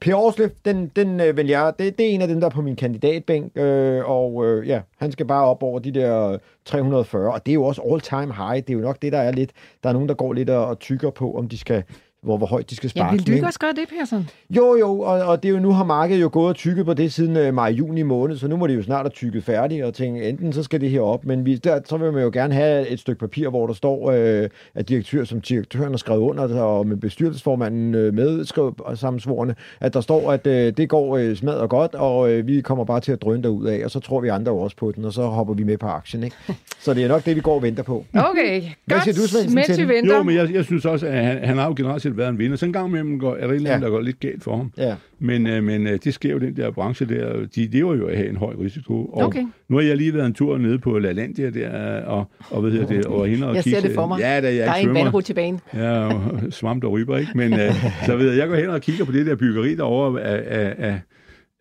Per 0.00 0.14
Årslev, 0.14 0.50
den, 0.64 0.90
den 0.96 1.20
øh, 1.20 1.36
vil 1.36 1.46
jeg, 1.46 1.72
det, 1.78 1.98
det 1.98 2.06
er 2.06 2.10
en 2.10 2.22
af 2.22 2.28
dem, 2.28 2.40
der 2.40 2.46
er 2.46 2.50
på 2.50 2.62
min 2.62 2.76
kandidatbænk, 2.76 3.52
øh, 3.56 4.10
og 4.10 4.46
øh, 4.46 4.68
ja, 4.68 4.80
han 4.96 5.12
skal 5.12 5.26
bare 5.26 5.44
op 5.44 5.62
over 5.62 5.78
de 5.78 5.92
der 5.92 6.38
340, 6.64 7.32
og 7.32 7.46
det 7.46 7.52
er 7.52 7.54
jo 7.54 7.64
også 7.64 7.82
all-time 7.82 8.34
high, 8.34 8.56
det 8.66 8.70
er 8.70 8.74
jo 8.74 8.80
nok 8.80 9.02
det, 9.02 9.12
der 9.12 9.18
er 9.18 9.32
lidt, 9.32 9.50
der 9.82 9.88
er 9.88 9.92
nogen, 9.92 10.08
der 10.08 10.14
går 10.14 10.32
lidt 10.32 10.50
og, 10.50 10.66
og 10.66 10.78
tykker 10.78 11.10
på, 11.10 11.34
om 11.34 11.48
de 11.48 11.58
skal 11.58 11.84
hvor, 12.22 12.36
hvor 12.36 12.46
højt 12.46 12.70
de 12.70 12.76
skal 12.76 12.90
sparke. 12.90 13.22
Ja, 13.26 13.32
vil 13.32 13.40
du 13.40 13.46
også 13.46 13.58
gøre 13.58 13.72
det, 13.72 13.88
Persson? 13.98 14.28
Jo, 14.50 14.76
jo, 14.76 15.00
og, 15.00 15.20
og 15.20 15.42
det 15.42 15.48
er 15.48 15.52
jo, 15.52 15.58
nu 15.58 15.70
har 15.70 15.84
markedet 15.84 16.20
jo 16.20 16.30
gået 16.32 16.48
og 16.48 16.56
tykket 16.56 16.86
på 16.86 16.94
det 16.94 17.12
siden 17.12 17.48
uh, 17.48 17.54
maj-juni 17.54 18.02
måned, 18.02 18.36
så 18.36 18.48
nu 18.48 18.56
må 18.56 18.66
det 18.66 18.76
jo 18.76 18.82
snart 18.82 19.04
have 19.04 19.10
tykket 19.10 19.44
færdigt, 19.44 19.84
og 19.84 19.94
tænke, 19.94 20.28
enten 20.28 20.52
så 20.52 20.62
skal 20.62 20.80
det 20.80 20.90
her 20.90 21.00
op, 21.00 21.24
men 21.24 21.44
vi, 21.44 21.56
der, 21.56 21.80
så 21.84 21.96
vil 21.96 22.12
man 22.12 22.22
jo 22.22 22.30
gerne 22.32 22.54
have 22.54 22.88
et 22.88 23.00
stykke 23.00 23.20
papir, 23.20 23.48
hvor 23.48 23.66
der 23.66 23.74
står, 23.74 24.08
uh, 24.08 24.48
at 24.74 24.88
direktør, 24.88 25.24
som 25.24 25.40
direktøren 25.40 25.90
har 25.90 25.96
skrevet 25.96 26.20
under, 26.20 26.60
og 26.60 26.86
med 26.86 26.96
bestyrelsesformanden 26.96 27.94
uh, 27.94 28.14
med 28.14 28.44
skrevet 28.44 28.74
sammensvorene, 28.94 29.54
at 29.80 29.94
der 29.94 30.00
står, 30.00 30.32
at 30.32 30.46
uh, 30.46 30.52
det 30.52 30.88
går 30.88 31.18
uh, 31.18 31.34
smadret 31.34 31.70
godt, 31.70 31.94
og 31.94 32.20
uh, 32.20 32.46
vi 32.46 32.60
kommer 32.60 32.84
bare 32.84 33.00
til 33.00 33.12
at 33.12 33.22
drøne 33.22 33.50
ud 33.50 33.66
af, 33.66 33.84
og 33.84 33.90
så 33.90 34.00
tror 34.00 34.20
vi 34.20 34.28
andre 34.28 34.52
også 34.52 34.76
på 34.76 34.92
den, 34.96 35.04
og 35.04 35.12
så 35.12 35.22
hopper 35.22 35.54
vi 35.54 35.64
med 35.64 35.78
på 35.78 35.86
aktien, 35.86 36.24
ikke? 36.24 36.36
Så 36.80 36.94
det 36.94 37.04
er 37.04 37.08
nok 37.08 37.24
det, 37.24 37.36
vi 37.36 37.40
går 37.40 37.54
og 37.54 37.62
venter 37.62 37.82
på. 37.82 38.04
Okay, 38.14 38.62
Hvad 38.84 38.96
godt. 38.96 39.16
Siger 39.16 39.44
du, 39.44 39.54
Mens 39.54 39.78
vi 39.78 39.88
venter. 39.88 40.16
Jo, 40.16 40.22
men 40.22 40.36
jeg, 40.36 40.54
jeg 40.54 40.64
synes 40.64 40.84
også, 40.84 41.06
at 41.06 41.24
han, 41.24 41.44
han 41.44 41.58
har 41.58 41.66
jo 41.66 41.74
generelt 41.76 42.02
set 42.08 42.16
været 42.16 42.28
en 42.28 42.38
vinder. 42.38 42.56
Så 42.56 42.66
en 42.66 42.72
gang 42.72 42.88
imellem 42.88 43.18
går, 43.18 43.36
er 43.36 43.46
der 43.46 43.54
en 43.54 43.60
ja. 43.60 43.78
der 43.78 43.90
går 43.90 44.00
lidt 44.00 44.20
galt 44.20 44.44
for 44.44 44.56
ham. 44.56 44.72
Ja. 44.76 44.94
Men, 45.18 45.46
øh, 45.46 45.64
men 45.64 45.86
øh, 45.86 45.98
det 46.04 46.14
sker 46.14 46.32
jo 46.32 46.38
den 46.38 46.56
der 46.56 46.70
branche 46.70 47.06
der. 47.06 47.46
De 47.54 47.66
lever 47.66 47.94
jo 47.94 48.06
at 48.06 48.16
have 48.16 48.28
en 48.28 48.36
høj 48.36 48.54
risiko. 48.60 49.04
Og 49.04 49.26
okay. 49.26 49.46
nu 49.68 49.76
har 49.76 49.82
jeg 49.82 49.96
lige 49.96 50.14
været 50.14 50.26
en 50.26 50.34
tur 50.34 50.58
nede 50.58 50.78
på 50.78 50.98
La 50.98 51.12
Landia 51.12 51.50
der, 51.50 52.02
og, 52.02 52.30
og 52.50 52.60
hvad 52.60 52.70
hedder 52.70 52.86
det, 52.86 53.06
og 53.06 53.26
hende 53.26 53.48
og 53.48 53.54
Jeg 53.54 53.64
ser 53.64 53.80
det 53.80 53.94
for 53.94 54.06
mig. 54.06 54.20
Ja, 54.20 54.40
da, 54.40 54.54
jeg 54.54 54.66
der 54.66 54.72
er 54.72 54.76
en 54.76 54.94
vandrut 54.94 55.24
til 55.24 55.34
banen. 55.34 55.60
Ja, 55.74 56.10
svamp 56.50 56.84
og 56.84 56.92
ryber, 56.96 57.18
ikke? 57.18 57.32
Men 57.34 57.52
øh, 57.52 57.74
så 58.06 58.16
ved 58.16 58.28
jeg, 58.28 58.38
jeg 58.38 58.48
går 58.48 58.56
hen 58.56 58.68
og 58.68 58.80
kigger 58.80 59.04
på 59.04 59.12
det 59.12 59.26
der 59.26 59.36
byggeri 59.36 59.74
derovre 59.74 60.22
af, 60.22 60.60
af, 60.60 60.74
af, 60.78 61.00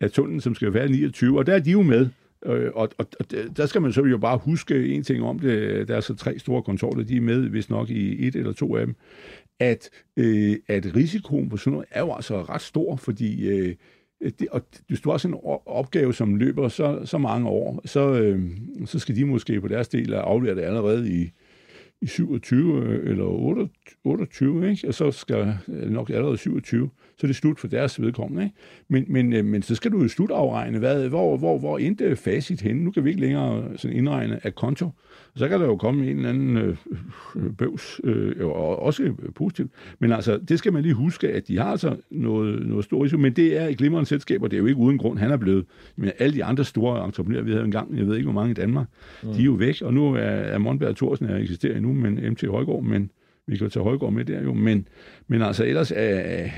af 0.01 0.11
tunnelen, 0.11 0.41
som 0.41 0.55
skal 0.55 0.73
være 0.73 0.87
29, 0.89 1.37
og 1.37 1.47
der 1.47 1.53
er 1.53 1.59
de 1.59 1.71
jo 1.71 1.81
med. 1.81 2.07
Øh, 2.45 2.71
og, 2.75 2.89
og, 2.97 3.05
og 3.19 3.25
der 3.57 3.65
skal 3.65 3.81
man 3.81 3.93
så 3.93 4.03
jo 4.03 4.17
bare 4.17 4.37
huske 4.37 4.87
en 4.87 5.03
ting 5.03 5.23
om 5.23 5.39
det. 5.39 5.87
Der 5.87 5.95
er 5.95 5.99
så 5.99 6.15
tre 6.15 6.39
store 6.39 6.63
kontorer, 6.63 7.03
de 7.03 7.17
er 7.17 7.21
med, 7.21 7.49
hvis 7.49 7.69
nok 7.69 7.89
i 7.89 8.27
et 8.27 8.35
eller 8.35 8.53
to 8.53 8.75
af 8.75 8.85
dem, 8.85 8.95
at, 9.59 9.89
øh, 10.17 10.55
at 10.67 10.95
risikoen 10.95 11.49
på 11.49 11.57
sådan 11.57 11.73
noget 11.73 11.87
er 11.91 11.99
jo 11.99 12.13
altså 12.13 12.41
ret 12.41 12.61
stor, 12.61 12.95
fordi 12.95 13.47
øh, 13.47 13.75
det, 14.21 14.47
og 14.51 14.61
hvis 14.87 15.01
du 15.01 15.09
har 15.09 15.17
sådan 15.17 15.35
en 15.35 15.41
opgave, 15.65 16.13
som 16.13 16.35
løber 16.35 16.67
så, 16.67 17.01
så 17.05 17.17
mange 17.17 17.49
år, 17.49 17.81
så, 17.85 18.13
øh, 18.13 18.41
så 18.85 18.99
skal 18.99 19.15
de 19.15 19.25
måske 19.25 19.61
på 19.61 19.67
deres 19.67 19.87
del 19.87 20.13
aflevere 20.13 20.55
det 20.55 20.61
allerede 20.61 21.13
i, 21.21 21.31
i 22.01 22.07
27 22.07 22.83
øh, 22.83 23.09
eller 23.09 23.25
28, 23.25 23.69
28 24.03 24.69
ikke? 24.69 24.87
og 24.87 24.93
så 24.93 25.11
skal 25.11 25.57
nok 25.69 26.09
allerede 26.09 26.37
27 26.37 26.89
så 27.17 27.25
er 27.25 27.27
det 27.27 27.35
slut 27.35 27.59
for 27.59 27.67
deres 27.67 28.01
vedkommende. 28.01 28.43
Ikke? 28.43 28.55
Men, 28.87 29.05
men, 29.07 29.33
øh, 29.33 29.45
men 29.45 29.61
så 29.61 29.75
skal 29.75 29.91
du 29.91 30.01
jo 30.01 30.07
slutafregne, 30.07 30.79
hvad, 30.79 31.09
hvor, 31.09 31.37
hvor, 31.37 31.57
hvor 31.57 31.77
endte 31.77 32.15
facit 32.15 32.61
henne. 32.61 32.83
Nu 32.83 32.91
kan 32.91 33.03
vi 33.03 33.09
ikke 33.09 33.21
længere 33.21 33.77
sådan 33.77 33.97
indregne 33.97 34.39
af 34.43 34.55
konto. 34.55 34.89
Og 35.38 35.39
så 35.39 35.47
kan 35.47 35.59
der 35.59 35.65
jo 35.65 35.75
komme 35.75 36.11
en 36.11 36.17
eller 36.17 36.29
anden 36.29 36.57
øh, 36.57 36.75
bøvs, 37.57 38.01
øh, 38.03 38.45
og 38.47 38.81
også 38.81 39.13
positivt. 39.35 39.71
Men 39.99 40.11
altså, 40.11 40.38
det 40.38 40.59
skal 40.59 40.73
man 40.73 40.81
lige 40.81 40.93
huske, 40.93 41.29
at 41.29 41.47
de 41.47 41.57
har 41.57 41.65
altså 41.65 41.95
noget, 42.11 42.67
noget 42.67 42.85
stort 42.85 43.03
risiko, 43.03 43.19
men 43.19 43.33
det 43.33 43.57
er 43.57 43.67
i 43.67 43.73
glimrende 43.73 44.09
selskaber, 44.09 44.47
det 44.47 44.57
er 44.57 44.59
jo 44.59 44.65
ikke 44.65 44.79
uden 44.79 44.97
grund, 44.97 45.19
han 45.19 45.31
er 45.31 45.38
blevet. 45.38 45.65
Men 45.95 46.11
alle 46.19 46.33
de 46.33 46.43
andre 46.43 46.63
store 46.63 47.05
entreprenører, 47.05 47.43
vi 47.43 47.51
havde 47.51 47.65
engang, 47.65 47.97
jeg 47.97 48.07
ved 48.07 48.15
ikke, 48.15 48.25
hvor 48.25 48.41
mange 48.41 48.51
i 48.51 48.53
Danmark, 48.53 48.88
mm. 49.23 49.29
de 49.33 49.39
er 49.39 49.45
jo 49.45 49.51
væk, 49.51 49.81
og 49.81 49.93
nu 49.93 50.13
er, 50.13 50.19
er 50.19 50.57
Monberg 50.57 50.95
Thorsen 50.95 51.25
er 51.25 51.38
eksisterer 51.38 51.77
endnu, 51.77 51.93
men 51.93 52.19
MT 52.31 52.43
Højgaard, 52.47 52.83
men 52.83 53.09
vi 53.47 53.57
kan 53.57 53.69
tage 53.69 53.83
Højgaard 53.83 54.13
med 54.13 54.25
der 54.25 54.41
jo, 54.41 54.53
men, 54.53 54.87
men 55.27 55.41
altså 55.41 55.65
ellers 55.65 55.91
er, 55.91 56.49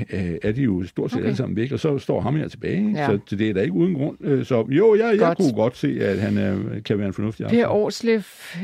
er 0.43 0.51
de 0.51 0.61
jo 0.61 0.83
stort 0.87 1.11
set 1.11 1.17
okay. 1.17 1.25
alle 1.25 1.37
sammen 1.37 1.55
væk, 1.55 1.71
og 1.71 1.79
så 1.79 1.97
står 1.97 2.21
ham 2.21 2.35
her 2.35 2.47
tilbage, 2.47 2.91
ja. 2.95 3.05
så 3.05 3.35
det 3.35 3.49
er 3.49 3.53
da 3.53 3.61
ikke 3.61 3.73
uden 3.73 3.93
grund. 3.93 4.17
Øh, 4.21 4.45
så 4.45 4.65
jo, 4.69 4.95
jeg, 4.95 5.17
jeg 5.19 5.37
kunne 5.37 5.53
godt 5.53 5.77
se, 5.77 5.97
at 6.01 6.19
han 6.19 6.37
er, 6.37 6.79
kan 6.85 6.97
være 6.97 7.07
en 7.07 7.13
fornuftig 7.13 7.47
Per 7.47 7.67
Årslev, 7.67 8.21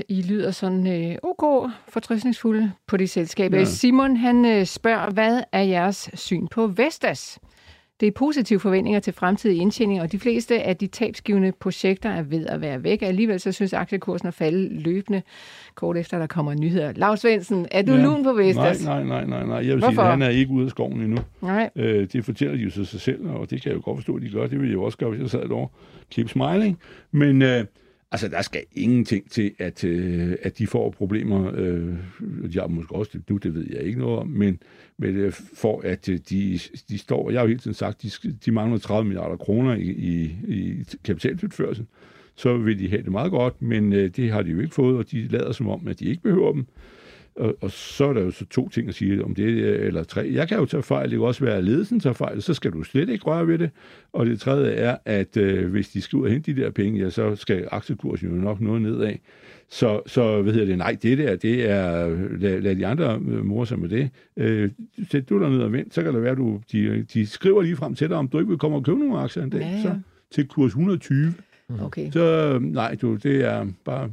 I 0.09 0.21
lyder 0.21 0.51
sådan 0.51 1.11
øh, 1.11 1.15
ok 1.23 1.71
fortrystningsfulde 1.89 2.71
på 2.87 2.97
det 2.97 3.09
selskab. 3.09 3.53
Ja. 3.53 3.63
Simon, 3.63 4.17
han 4.17 4.45
øh, 4.45 4.65
spørger, 4.65 5.11
hvad 5.11 5.41
er 5.51 5.61
jeres 5.61 6.09
syn 6.13 6.47
på 6.47 6.67
Vestas? 6.67 7.39
Det 7.99 8.07
er 8.07 8.11
positive 8.11 8.59
forventninger 8.59 8.99
til 8.99 9.13
fremtidig 9.13 9.57
indtjening, 9.57 10.01
og 10.01 10.11
de 10.11 10.19
fleste 10.19 10.61
af 10.61 10.77
de 10.77 10.87
tabsgivende 10.87 11.51
projekter 11.59 12.09
er 12.09 12.21
ved 12.21 12.45
at 12.45 12.61
være 12.61 12.83
væk. 12.83 13.01
Alligevel 13.01 13.39
så 13.39 13.51
synes 13.51 13.73
aktiekursen 13.73 14.27
at 14.27 14.33
falde 14.33 14.79
løbende 14.79 15.21
kort 15.75 15.97
efter, 15.97 16.19
der 16.19 16.27
kommer 16.27 16.53
nyheder. 16.53 16.93
Lars 16.95 17.19
Svendsen, 17.19 17.67
er 17.71 17.81
du 17.81 17.91
ja. 17.91 18.03
lun 18.03 18.23
på 18.23 18.33
Vestas? 18.33 18.85
Nej, 18.85 19.03
nej, 19.03 19.25
nej, 19.25 19.25
nej, 19.25 19.45
nej. 19.45 19.57
Jeg 19.57 19.65
vil 19.65 19.77
Hvorfor? 19.77 19.91
sige, 19.91 20.01
at 20.01 20.11
han 20.11 20.21
er 20.21 20.29
ikke 20.29 20.51
ude 20.51 20.65
af 20.65 20.69
skoven 20.69 21.01
endnu. 21.01 21.17
Nej. 21.41 21.69
Øh, 21.75 22.07
det 22.13 22.25
fortæller 22.25 22.55
de 22.55 22.61
jo 22.61 22.69
sig 22.69 22.87
selv, 22.87 23.29
og 23.29 23.49
det 23.49 23.61
kan 23.61 23.69
jeg 23.69 23.77
jo 23.77 23.81
godt 23.85 23.97
forstå, 23.97 24.15
at 24.15 24.21
de 24.21 24.29
gør. 24.29 24.41
Det 24.41 24.51
ville 24.51 24.67
jeg 24.67 24.73
jo 24.73 24.83
også 24.83 24.97
gøre, 24.97 25.09
hvis 25.09 25.21
jeg 25.21 25.29
sad 25.29 25.41
derovre. 25.41 25.67
Keep 26.11 26.29
smiling. 26.29 26.79
Men 27.11 27.41
øh, 27.41 27.65
Altså, 28.11 28.27
der 28.27 28.41
skal 28.41 28.63
ingenting 28.71 29.31
til, 29.31 29.51
at, 29.59 29.83
øh, 29.83 30.35
at 30.41 30.57
de 30.57 30.67
får 30.67 30.89
problemer. 30.89 31.51
Øh, 31.55 31.93
de 32.53 32.59
har 32.59 32.67
måske 32.67 32.95
også 32.95 33.11
det 33.13 33.29
nu, 33.29 33.37
det 33.37 33.53
ved 33.53 33.65
jeg 33.69 33.81
ikke 33.81 33.99
noget 33.99 34.19
om, 34.19 34.27
men, 34.27 34.59
men 34.97 35.15
øh, 35.15 35.31
for 35.31 35.81
at 35.81 36.09
øh, 36.09 36.19
de, 36.29 36.59
de 36.89 36.97
står, 36.97 37.29
jeg 37.29 37.39
har 37.39 37.43
jo 37.43 37.47
hele 37.47 37.59
tiden 37.59 37.73
sagt, 37.73 38.01
de, 38.01 38.09
de 38.45 38.51
mangler 38.51 38.77
30 38.79 39.07
milliarder 39.07 39.37
kroner 39.37 39.75
i, 39.75 39.89
i, 39.89 40.35
i 40.47 40.83
kapitaltilførsel, 41.03 41.85
så 42.35 42.57
vil 42.57 42.79
de 42.79 42.89
have 42.89 43.03
det 43.03 43.11
meget 43.11 43.31
godt, 43.31 43.61
men 43.61 43.93
øh, 43.93 44.09
det 44.09 44.31
har 44.31 44.41
de 44.41 44.51
jo 44.51 44.59
ikke 44.59 44.75
fået, 44.75 44.97
og 44.97 45.11
de 45.11 45.27
lader 45.27 45.51
som 45.51 45.69
om, 45.69 45.87
at 45.87 45.99
de 45.99 46.05
ikke 46.05 46.21
behøver 46.21 46.53
dem. 46.53 46.65
Og, 47.35 47.55
og 47.61 47.71
så 47.71 48.05
er 48.05 48.13
der 48.13 48.21
jo 48.21 48.31
så 48.31 48.45
to 48.45 48.69
ting 48.69 48.87
at 48.87 48.95
sige 48.95 49.23
om 49.23 49.35
det, 49.35 49.47
eller 49.85 50.03
tre. 50.03 50.29
Jeg 50.33 50.47
kan 50.47 50.57
jo 50.57 50.65
tage 50.65 50.83
fejl, 50.83 51.11
det 51.11 51.19
kan 51.19 51.27
også 51.27 51.45
være, 51.45 51.57
at 51.57 51.63
ledelsen 51.63 51.99
tager 51.99 52.13
fejl, 52.13 52.41
så 52.41 52.53
skal 52.53 52.71
du 52.71 52.83
slet 52.83 53.09
ikke 53.09 53.25
røre 53.25 53.47
ved 53.47 53.57
det. 53.57 53.69
Og 54.13 54.25
det 54.25 54.39
tredje 54.39 54.71
er, 54.71 54.97
at 55.05 55.37
øh, 55.37 55.71
hvis 55.71 55.89
de 55.89 56.01
skal 56.01 56.17
ud 56.17 56.23
og 56.23 56.31
hente 56.31 56.53
de 56.53 56.61
der 56.61 56.69
penge, 56.71 56.99
ja, 56.99 57.09
så 57.09 57.35
skal 57.35 57.67
aktiekursen 57.71 58.29
jo 58.29 58.35
nok 58.35 58.61
noget 58.61 58.81
nedad. 58.81 59.13
Så, 59.69 60.01
så 60.05 60.41
hvad 60.41 60.53
hedder 60.53 60.67
det, 60.67 60.77
nej, 60.77 60.97
det 61.01 61.17
der, 61.17 61.35
det 61.35 61.69
er, 61.69 62.09
lad, 62.37 62.61
lad 62.61 62.75
de 62.75 62.87
andre 62.87 63.19
øh, 63.27 63.45
mor 63.45 63.65
sig 63.65 63.79
med 63.79 63.89
det. 63.89 64.09
Øh, 64.37 64.69
sæt 65.11 65.29
du 65.29 65.39
der 65.39 65.49
ned 65.49 65.59
og 65.59 65.71
vent, 65.71 65.93
så 65.93 66.03
kan 66.03 66.13
det 66.13 66.23
være, 66.23 66.35
du, 66.35 66.61
de, 66.71 67.05
de 67.13 67.27
skriver 67.27 67.61
lige 67.61 67.75
frem 67.75 67.95
til 67.95 68.09
dig, 68.09 68.17
om 68.17 68.27
du 68.27 68.39
ikke 68.39 68.49
vil 68.49 68.57
komme 68.57 68.77
og 68.77 68.83
købe 68.83 68.99
nogle 68.99 69.19
aktier 69.19 69.43
en 69.43 69.49
dag, 69.49 69.61
ja, 69.61 69.69
ja. 69.69 69.81
så 69.81 69.99
til 70.31 70.47
kurs 70.47 70.69
120. 70.69 71.33
Okay. 71.81 72.11
Så 72.11 72.57
nej, 72.61 72.95
du, 73.01 73.15
det 73.15 73.45
er 73.45 73.67
bare 73.85 74.09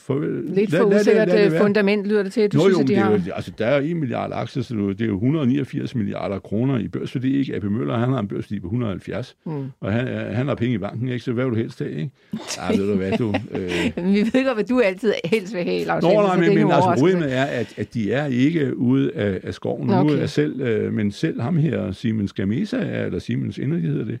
for, 0.00 0.20
Lidt 0.54 0.70
for 0.70 0.90
lad, 0.90 1.00
usikkert 1.00 1.28
lad, 1.28 1.36
lad, 1.36 1.50
lad 1.50 1.60
fundament 1.60 2.06
lyder 2.06 2.22
det 2.22 2.32
til, 2.32 2.40
at 2.40 2.52
du 2.52 2.58
Nå, 2.58 2.62
synes, 2.62 2.76
jo, 2.76 2.82
at 2.82 2.88
de 2.88 2.94
har... 2.94 3.10
Jo, 3.10 3.32
altså, 3.34 3.52
der 3.58 3.66
er 3.66 3.80
1 3.80 3.96
milliard 3.96 4.30
aktier, 4.32 4.62
så 4.62 4.74
det 4.74 5.00
er 5.00 5.06
jo 5.06 5.14
189 5.14 5.94
milliarder 5.94 6.38
kroner 6.38 6.78
i 6.78 6.88
børsværdi. 6.88 7.38
Ikke? 7.38 7.54
AP 7.54 7.62
Møller, 7.62 7.98
han 7.98 8.08
har 8.08 8.18
en 8.18 8.28
børsværdi 8.28 8.60
på 8.60 8.66
170, 8.66 9.36
mm. 9.46 9.64
og 9.80 9.92
han, 9.92 10.34
han 10.34 10.48
har 10.48 10.54
penge 10.54 10.74
i 10.74 10.78
banken, 10.78 11.08
ikke? 11.08 11.24
så 11.24 11.32
hvad 11.32 11.44
vil 11.44 11.52
du 11.52 11.56
helst 11.56 11.78
have? 11.78 11.90
Ikke? 11.90 12.10
Ja, 12.58 12.76
ved 12.76 12.90
du 12.90 12.96
hvad, 12.96 13.18
du... 13.18 13.34
Øh... 13.50 14.04
Vi 14.14 14.20
ved 14.20 14.44
godt, 14.44 14.56
hvad 14.56 14.64
du 14.64 14.80
altid 14.80 15.12
helst 15.24 15.54
vil 15.54 15.64
have, 15.64 15.84
Lars. 15.84 16.02
Nå, 16.02 16.12
nej, 16.12 16.36
men, 16.36 16.54
men 16.54 16.70
altså, 16.70 16.94
problemet 16.98 17.32
er, 17.32 17.44
at, 17.44 17.74
at 17.76 17.94
de 17.94 18.12
er 18.12 18.26
ikke 18.26 18.76
ude 18.76 19.12
af, 19.14 19.40
af 19.42 19.54
skoven. 19.54 19.90
Okay. 19.90 20.14
Nu 20.14 20.20
er 20.22 20.26
selv, 20.26 20.60
øh, 20.60 20.92
men 20.92 21.12
selv 21.12 21.40
ham 21.40 21.56
her, 21.56 21.92
Siemens 21.92 22.32
Gamesa, 22.32 23.04
eller 23.04 23.18
Siemens 23.18 23.58
Energy 23.58 23.86
hedder 23.86 24.04
det, 24.04 24.18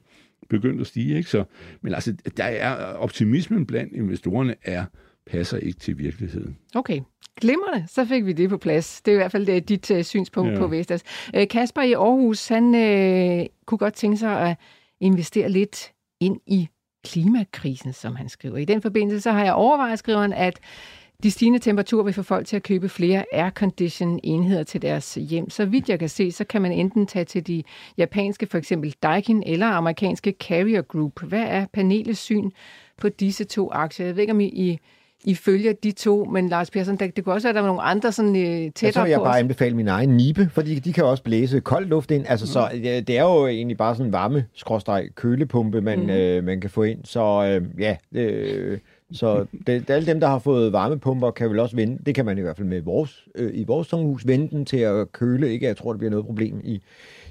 begyndt 0.50 0.80
at 0.80 0.86
stige. 0.86 1.16
Ikke? 1.16 1.30
Så, 1.30 1.44
men 1.82 1.94
altså, 1.94 2.14
der 2.36 2.44
er 2.44 2.74
optimismen 2.94 3.66
blandt 3.66 3.92
investorerne 3.92 4.54
er 4.62 4.84
passer 5.26 5.58
ikke 5.58 5.78
til 5.78 5.98
virkeligheden. 5.98 6.56
Okay. 6.74 7.00
Glimrende, 7.40 7.84
så 7.88 8.04
fik 8.04 8.26
vi 8.26 8.32
det 8.32 8.50
på 8.50 8.58
plads. 8.58 9.02
Det 9.02 9.10
er 9.10 9.14
i 9.14 9.18
hvert 9.18 9.32
fald 9.32 9.46
det, 9.46 9.54
øh, 9.54 9.62
dit 9.62 9.90
uh, 9.90 10.02
synspunkt 10.02 10.52
ja. 10.52 10.58
på 10.58 10.66
Vestas. 10.66 11.02
Uh, 11.36 11.42
Kasper 11.50 11.82
i 11.82 11.92
Aarhus, 11.92 12.48
han 12.48 12.64
uh, 12.64 13.46
kunne 13.66 13.78
godt 13.78 13.94
tænke 13.94 14.16
sig 14.16 14.50
at 14.50 14.56
investere 15.00 15.48
lidt 15.48 15.92
ind 16.20 16.40
i 16.46 16.68
klimakrisen, 17.04 17.92
som 17.92 18.16
han 18.16 18.28
skriver. 18.28 18.56
I 18.56 18.64
den 18.64 18.82
forbindelse 18.82 19.20
så 19.20 19.32
har 19.32 19.44
jeg 19.44 19.54
overvejet, 19.54 19.98
skriveren, 19.98 20.32
at 20.32 20.60
de 21.24 21.30
stigende 21.30 21.58
temperaturer 21.58 22.04
vil 22.04 22.14
få 22.14 22.22
folk 22.22 22.46
til 22.46 22.56
at 22.56 22.62
købe 22.62 22.88
flere 22.88 23.24
aircondition 23.32 24.20
enheder 24.22 24.62
til 24.62 24.82
deres 24.82 25.14
hjem. 25.14 25.50
Så 25.50 25.64
vidt 25.64 25.88
jeg 25.88 25.98
kan 25.98 26.08
se, 26.08 26.32
så 26.32 26.44
kan 26.44 26.62
man 26.62 26.72
enten 26.72 27.06
tage 27.06 27.24
til 27.24 27.46
de 27.46 27.62
japanske, 27.98 28.46
for 28.46 28.58
eksempel 28.58 28.94
Daikin, 29.02 29.42
eller 29.46 29.66
amerikanske 29.66 30.34
Carrier 30.40 30.82
Group. 30.82 31.22
Hvad 31.22 31.44
er 31.48 31.66
panelets 31.72 32.20
syn 32.20 32.50
på 32.98 33.08
disse 33.08 33.44
to 33.44 33.70
aktier? 33.72 34.06
Jeg 34.06 34.16
ved 34.16 34.22
ikke, 34.22 34.32
om 34.32 34.40
I, 34.40 34.46
I 34.46 34.78
i 35.26 35.34
følger 35.34 35.72
de 35.72 35.92
to, 35.92 36.24
men 36.24 36.48
Lars 36.48 36.70
Persson, 36.70 36.96
det, 36.96 37.16
det 37.16 37.24
kunne 37.24 37.34
også 37.34 37.48
være, 37.48 37.50
at 37.50 37.54
der 37.54 37.60
var 37.60 37.68
nogle 37.68 37.82
andre 37.82 38.12
sådan, 38.12 38.36
øh, 38.36 38.42
tættere 38.42 38.90
på 38.90 38.92
Så 38.92 39.02
vil 39.02 39.10
jeg 39.10 39.20
bare 39.20 39.38
anbefale 39.38 39.76
min 39.76 39.88
egen 39.88 40.16
nibe, 40.16 40.48
fordi 40.52 40.78
de 40.78 40.92
kan 40.92 41.04
også 41.04 41.22
blæse 41.22 41.60
kold 41.60 41.86
luft 41.86 42.10
ind. 42.10 42.24
Altså, 42.28 42.44
mm. 42.44 42.46
så 42.46 42.68
det 43.06 43.18
er 43.18 43.22
jo 43.22 43.46
egentlig 43.46 43.76
bare 43.76 43.94
sådan 43.94 44.06
en 44.06 44.12
varme 44.12 44.46
kølepumpe, 45.14 45.80
man, 45.80 46.00
mm. 46.00 46.10
øh, 46.10 46.44
man 46.44 46.60
kan 46.60 46.70
få 46.70 46.82
ind. 46.82 47.04
Så 47.04 47.20
øh, 47.20 47.80
ja, 47.80 47.96
øh, 48.12 48.78
så 49.12 49.46
det, 49.66 49.90
alle 49.90 50.06
dem, 50.06 50.20
der 50.20 50.26
har 50.26 50.38
fået 50.38 50.72
varmepumper, 50.72 51.30
kan 51.30 51.50
vel 51.50 51.58
også 51.58 51.76
vende, 51.76 52.04
det 52.06 52.14
kan 52.14 52.24
man 52.24 52.38
i 52.38 52.40
hvert 52.40 52.56
fald 52.56 52.68
med 52.68 52.80
vores, 52.80 53.24
øh, 53.34 53.50
i 53.54 53.64
vores 53.64 53.88
sommerhus, 53.88 54.26
vende 54.26 54.48
den 54.50 54.64
til 54.64 54.76
at 54.76 55.12
køle. 55.12 55.52
Ikke? 55.52 55.66
Jeg 55.66 55.76
tror, 55.76 55.92
det 55.92 55.98
bliver 55.98 56.10
noget 56.10 56.26
problem 56.26 56.60
i, 56.64 56.82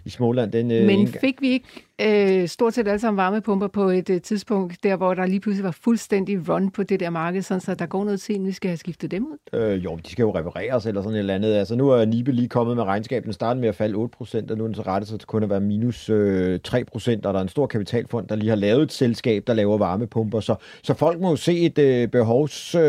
i 0.06 0.10
Småland. 0.10 0.52
Den, 0.52 0.72
øh, 0.72 0.86
Men 0.86 1.08
fik 1.08 1.42
vi 1.42 1.50
ikke 1.50 1.68
øh, 2.02 2.48
stort 2.48 2.74
set 2.74 2.88
alle 2.88 3.00
sammen 3.00 3.18
varmepumper 3.18 3.68
på 3.68 3.90
et 3.90 4.10
øh, 4.10 4.22
tidspunkt, 4.22 4.84
der 4.84 4.96
hvor 4.96 5.14
der 5.14 5.26
lige 5.26 5.40
pludselig 5.40 5.64
var 5.64 5.78
fuldstændig 5.84 6.50
run 6.50 6.72
på 6.72 6.84
det 6.84 7.00
der 7.00 7.10
marked, 7.10 7.42
sådan 7.42 7.62
så 7.62 7.76
der 7.76 7.86
går 7.86 8.04
noget 8.04 8.22
tid, 8.22 8.40
vi 8.40 8.52
skal 8.52 8.70
have 8.70 8.78
skiftet 8.78 9.12
dem 9.12 9.26
ud? 9.26 9.60
Øh, 9.60 9.84
jo, 9.84 10.00
de 10.06 10.12
skal 10.12 10.24
jo 10.24 10.36
repareres 10.36 10.86
eller 10.86 11.02
sådan 11.02 11.16
et 11.16 11.20
eller 11.20 11.36
andet. 11.36 11.54
Altså 11.54 11.76
nu 11.76 11.90
er 11.90 12.06
Nibe 12.06 12.32
lige 12.32 12.50
kommet 12.50 12.76
med 12.76 12.84
regnskabet. 12.84 13.26
Den 13.26 13.34
startede 13.34 13.62
med 13.62 13.70
at 13.70 13.76
falde 13.76 13.96
8 13.96 14.18
procent, 14.18 14.52
og 14.52 14.58
nu 14.58 14.64
er 14.64 14.68
den 14.68 14.76
så 14.76 14.82
rettet 14.82 15.10
sig 15.10 15.20
til 15.20 15.28
kun 15.28 15.44
at 15.44 15.50
være 15.50 15.62
minus 15.62 16.10
øh, 16.10 16.60
3 16.64 16.86
procent, 16.86 17.26
og 17.26 17.34
der 17.34 17.40
er 17.40 17.44
en 17.44 17.50
stor 17.50 17.68
kapitalfond, 17.68 18.28
der 18.28 18.36
lige 18.36 18.50
har 18.50 18.56
lavet 18.56 18.84
et 18.84 18.92
selskab, 18.92 19.44
der 19.48 19.54
laver 19.54 19.78
varmepumper. 19.78 20.40
Så, 20.40 20.56
så 20.84 20.94
folk 20.94 21.22
må 21.22 21.30
jo 21.30 21.36
se 21.36 21.60
et 21.60 21.80
øh, 21.80 22.08
behovs 22.08 22.76
øh, 22.76 22.82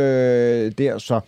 der, 0.78 0.98
så 0.98 1.20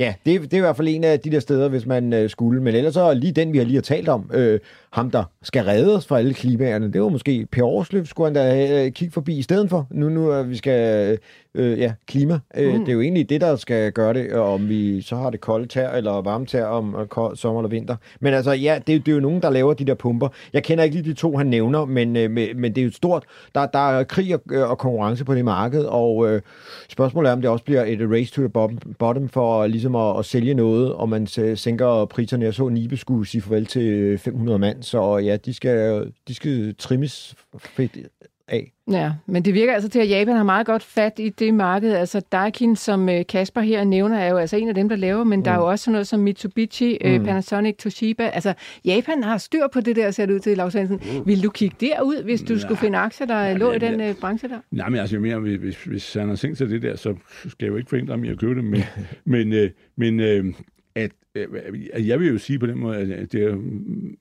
Ja, 0.00 0.14
det, 0.26 0.42
det 0.42 0.52
er 0.52 0.56
i 0.56 0.60
hvert 0.60 0.76
fald 0.76 0.88
en 0.88 1.04
af 1.04 1.20
de 1.20 1.30
der 1.30 1.40
steder, 1.40 1.68
hvis 1.68 1.86
man 1.86 2.12
øh, 2.12 2.30
skulle. 2.30 2.62
Men 2.62 2.74
ellers 2.74 2.94
så 2.94 3.14
lige 3.14 3.32
den, 3.32 3.52
vi 3.52 3.58
har 3.58 3.64
lige 3.64 3.76
har 3.76 3.82
talt 3.82 4.08
om, 4.08 4.30
øh, 4.34 4.60
ham 4.92 5.10
der 5.10 5.24
skal 5.42 5.64
redde 5.64 5.96
os 5.96 6.06
fra 6.06 6.18
alle 6.18 6.34
klimaerne, 6.34 6.92
det 6.92 7.02
var 7.02 7.08
måske 7.08 7.46
Per 7.52 7.64
Aarsløb, 7.64 8.06
skulle 8.06 8.26
han 8.26 8.34
da 8.34 8.84
øh, 8.84 8.92
kigge 8.92 9.12
forbi 9.12 9.38
i 9.38 9.42
stedet 9.42 9.70
for. 9.70 9.86
Nu, 9.90 10.08
nu 10.08 10.30
at 10.30 10.50
vi 10.50 10.56
skal, 10.56 11.18
øh, 11.54 11.78
ja, 11.78 11.92
klima. 12.06 12.38
Øh, 12.56 12.74
mm. 12.74 12.80
Det 12.80 12.88
er 12.88 12.92
jo 12.92 13.00
egentlig 13.00 13.28
det, 13.28 13.40
der 13.40 13.56
skal 13.56 13.92
gøre 13.92 14.14
det, 14.14 14.32
om 14.32 14.68
vi 14.68 15.02
så 15.02 15.16
har 15.16 15.30
det 15.30 15.40
koldt 15.40 15.70
tær 15.70 15.90
eller 15.90 16.22
varmt 16.22 16.48
tær 16.48 16.64
om 16.64 16.96
kold, 17.08 17.36
sommer 17.36 17.60
eller 17.60 17.70
vinter. 17.70 17.96
Men 18.20 18.34
altså, 18.34 18.52
ja, 18.52 18.78
det, 18.86 19.06
det 19.06 19.12
er 19.12 19.14
jo 19.14 19.20
nogen, 19.20 19.42
der 19.42 19.50
laver 19.50 19.74
de 19.74 19.84
der 19.84 19.94
pumper. 19.94 20.28
Jeg 20.52 20.62
kender 20.62 20.84
ikke 20.84 20.96
lige 20.96 21.10
de 21.10 21.14
to, 21.14 21.36
han 21.36 21.46
nævner, 21.46 21.84
men, 21.84 22.16
øh, 22.16 22.30
men 22.30 22.74
det 22.74 22.78
er 22.78 22.84
jo 22.84 22.92
stort. 22.92 23.24
Der, 23.54 23.66
der 23.66 23.90
er 23.90 24.04
krig 24.04 24.34
og, 24.34 24.68
og 24.68 24.78
konkurrence 24.78 25.24
på 25.24 25.34
det 25.34 25.44
marked, 25.44 25.84
og 25.84 26.28
øh, 26.28 26.42
spørgsmålet 26.88 27.28
er, 27.28 27.32
om 27.32 27.40
det 27.40 27.50
også 27.50 27.64
bliver 27.64 27.84
et 27.84 27.98
race 28.10 28.32
to 28.32 28.40
the 28.40 28.48
bottom, 28.48 28.78
bottom 28.98 29.28
for 29.28 29.66
ligesom 29.66 29.94
at, 29.94 30.18
at 30.18 30.24
sælge 30.24 30.54
noget, 30.54 30.92
og 30.92 31.08
man 31.08 31.26
sænker 31.56 32.04
priserne. 32.04 32.44
Jeg 32.44 32.54
så 32.54 32.68
Nibe 32.68 32.96
skulle 32.96 33.26
sige 33.26 33.42
farvel 33.42 33.66
til 33.66 34.18
500 34.18 34.58
mand, 34.58 34.79
så 34.80 35.18
ja, 35.18 35.36
de 35.36 35.54
skal, 35.54 36.12
de 36.28 36.34
skal 36.34 36.74
trimmes 36.78 37.34
fedt 37.58 37.98
af. 38.50 38.72
Ja, 38.90 39.12
men 39.26 39.44
det 39.44 39.54
virker 39.54 39.74
altså 39.74 39.88
til, 39.88 39.98
at 39.98 40.10
Japan 40.10 40.36
har 40.36 40.42
meget 40.42 40.66
godt 40.66 40.82
fat 40.82 41.12
i 41.18 41.28
det 41.28 41.54
marked. 41.54 41.92
Altså 41.92 42.20
Daikin, 42.20 42.76
som 42.76 43.08
øh, 43.08 43.26
Kasper 43.28 43.60
her 43.60 43.84
nævner, 43.84 44.18
er 44.18 44.28
jo 44.28 44.36
altså 44.36 44.56
en 44.56 44.68
af 44.68 44.74
dem, 44.74 44.88
der 44.88 44.96
laver, 44.96 45.24
men 45.24 45.38
mm. 45.38 45.44
der 45.44 45.50
er 45.50 45.56
jo 45.56 45.66
også 45.66 45.84
sådan 45.84 45.92
noget 45.92 46.06
som 46.06 46.20
Mitsubishi, 46.20 46.98
øh, 47.04 47.20
mm. 47.20 47.26
Panasonic, 47.26 47.76
Toshiba. 47.76 48.28
Altså 48.28 48.54
Japan 48.84 49.22
har 49.22 49.38
styr 49.38 49.66
på 49.72 49.80
det 49.80 49.96
der, 49.96 50.10
ser 50.10 50.26
det 50.26 50.34
ud 50.34 50.40
til, 50.40 50.56
Lars 50.56 50.74
Hansen. 50.74 51.00
Mm. 51.04 51.26
Vil 51.26 51.42
du 51.42 51.50
kigge 51.50 51.76
derud, 51.80 52.22
hvis 52.22 52.42
du 52.42 52.52
ja. 52.52 52.58
skulle 52.58 52.78
finde 52.78 52.98
aktier, 52.98 53.26
der 53.26 53.40
ja, 53.40 53.52
lå 53.52 53.70
ja, 53.70 53.76
i 53.76 53.78
den 53.78 54.00
ja. 54.00 54.08
Øh, 54.08 54.14
branche 54.14 54.48
der? 54.48 54.58
Nej, 54.70 54.88
men 54.88 55.00
altså 55.00 55.18
mere, 55.18 55.38
hvis, 55.38 55.84
hvis 55.84 56.14
han 56.14 56.28
har 56.28 56.36
tænkt 56.36 56.58
sig 56.58 56.68
det 56.68 56.82
der, 56.82 56.96
så 56.96 57.14
skal 57.48 57.66
jeg 57.66 57.72
jo 57.72 57.76
ikke 57.76 57.88
forhindre 57.88 58.12
ham 58.12 58.24
i 58.24 58.28
at 58.28 58.38
købe 58.38 58.54
det. 58.54 58.64
Men, 58.64 58.82
men, 59.24 59.52
øh, 59.52 59.70
men 59.96 60.20
øh, 60.20 60.44
at 61.00 61.10
øh, 61.34 62.08
jeg 62.08 62.20
vil 62.20 62.28
jo 62.28 62.38
sige 62.38 62.58
på 62.58 62.66
den 62.66 62.78
måde, 62.78 63.14
at 63.14 63.32
det, 63.32 63.60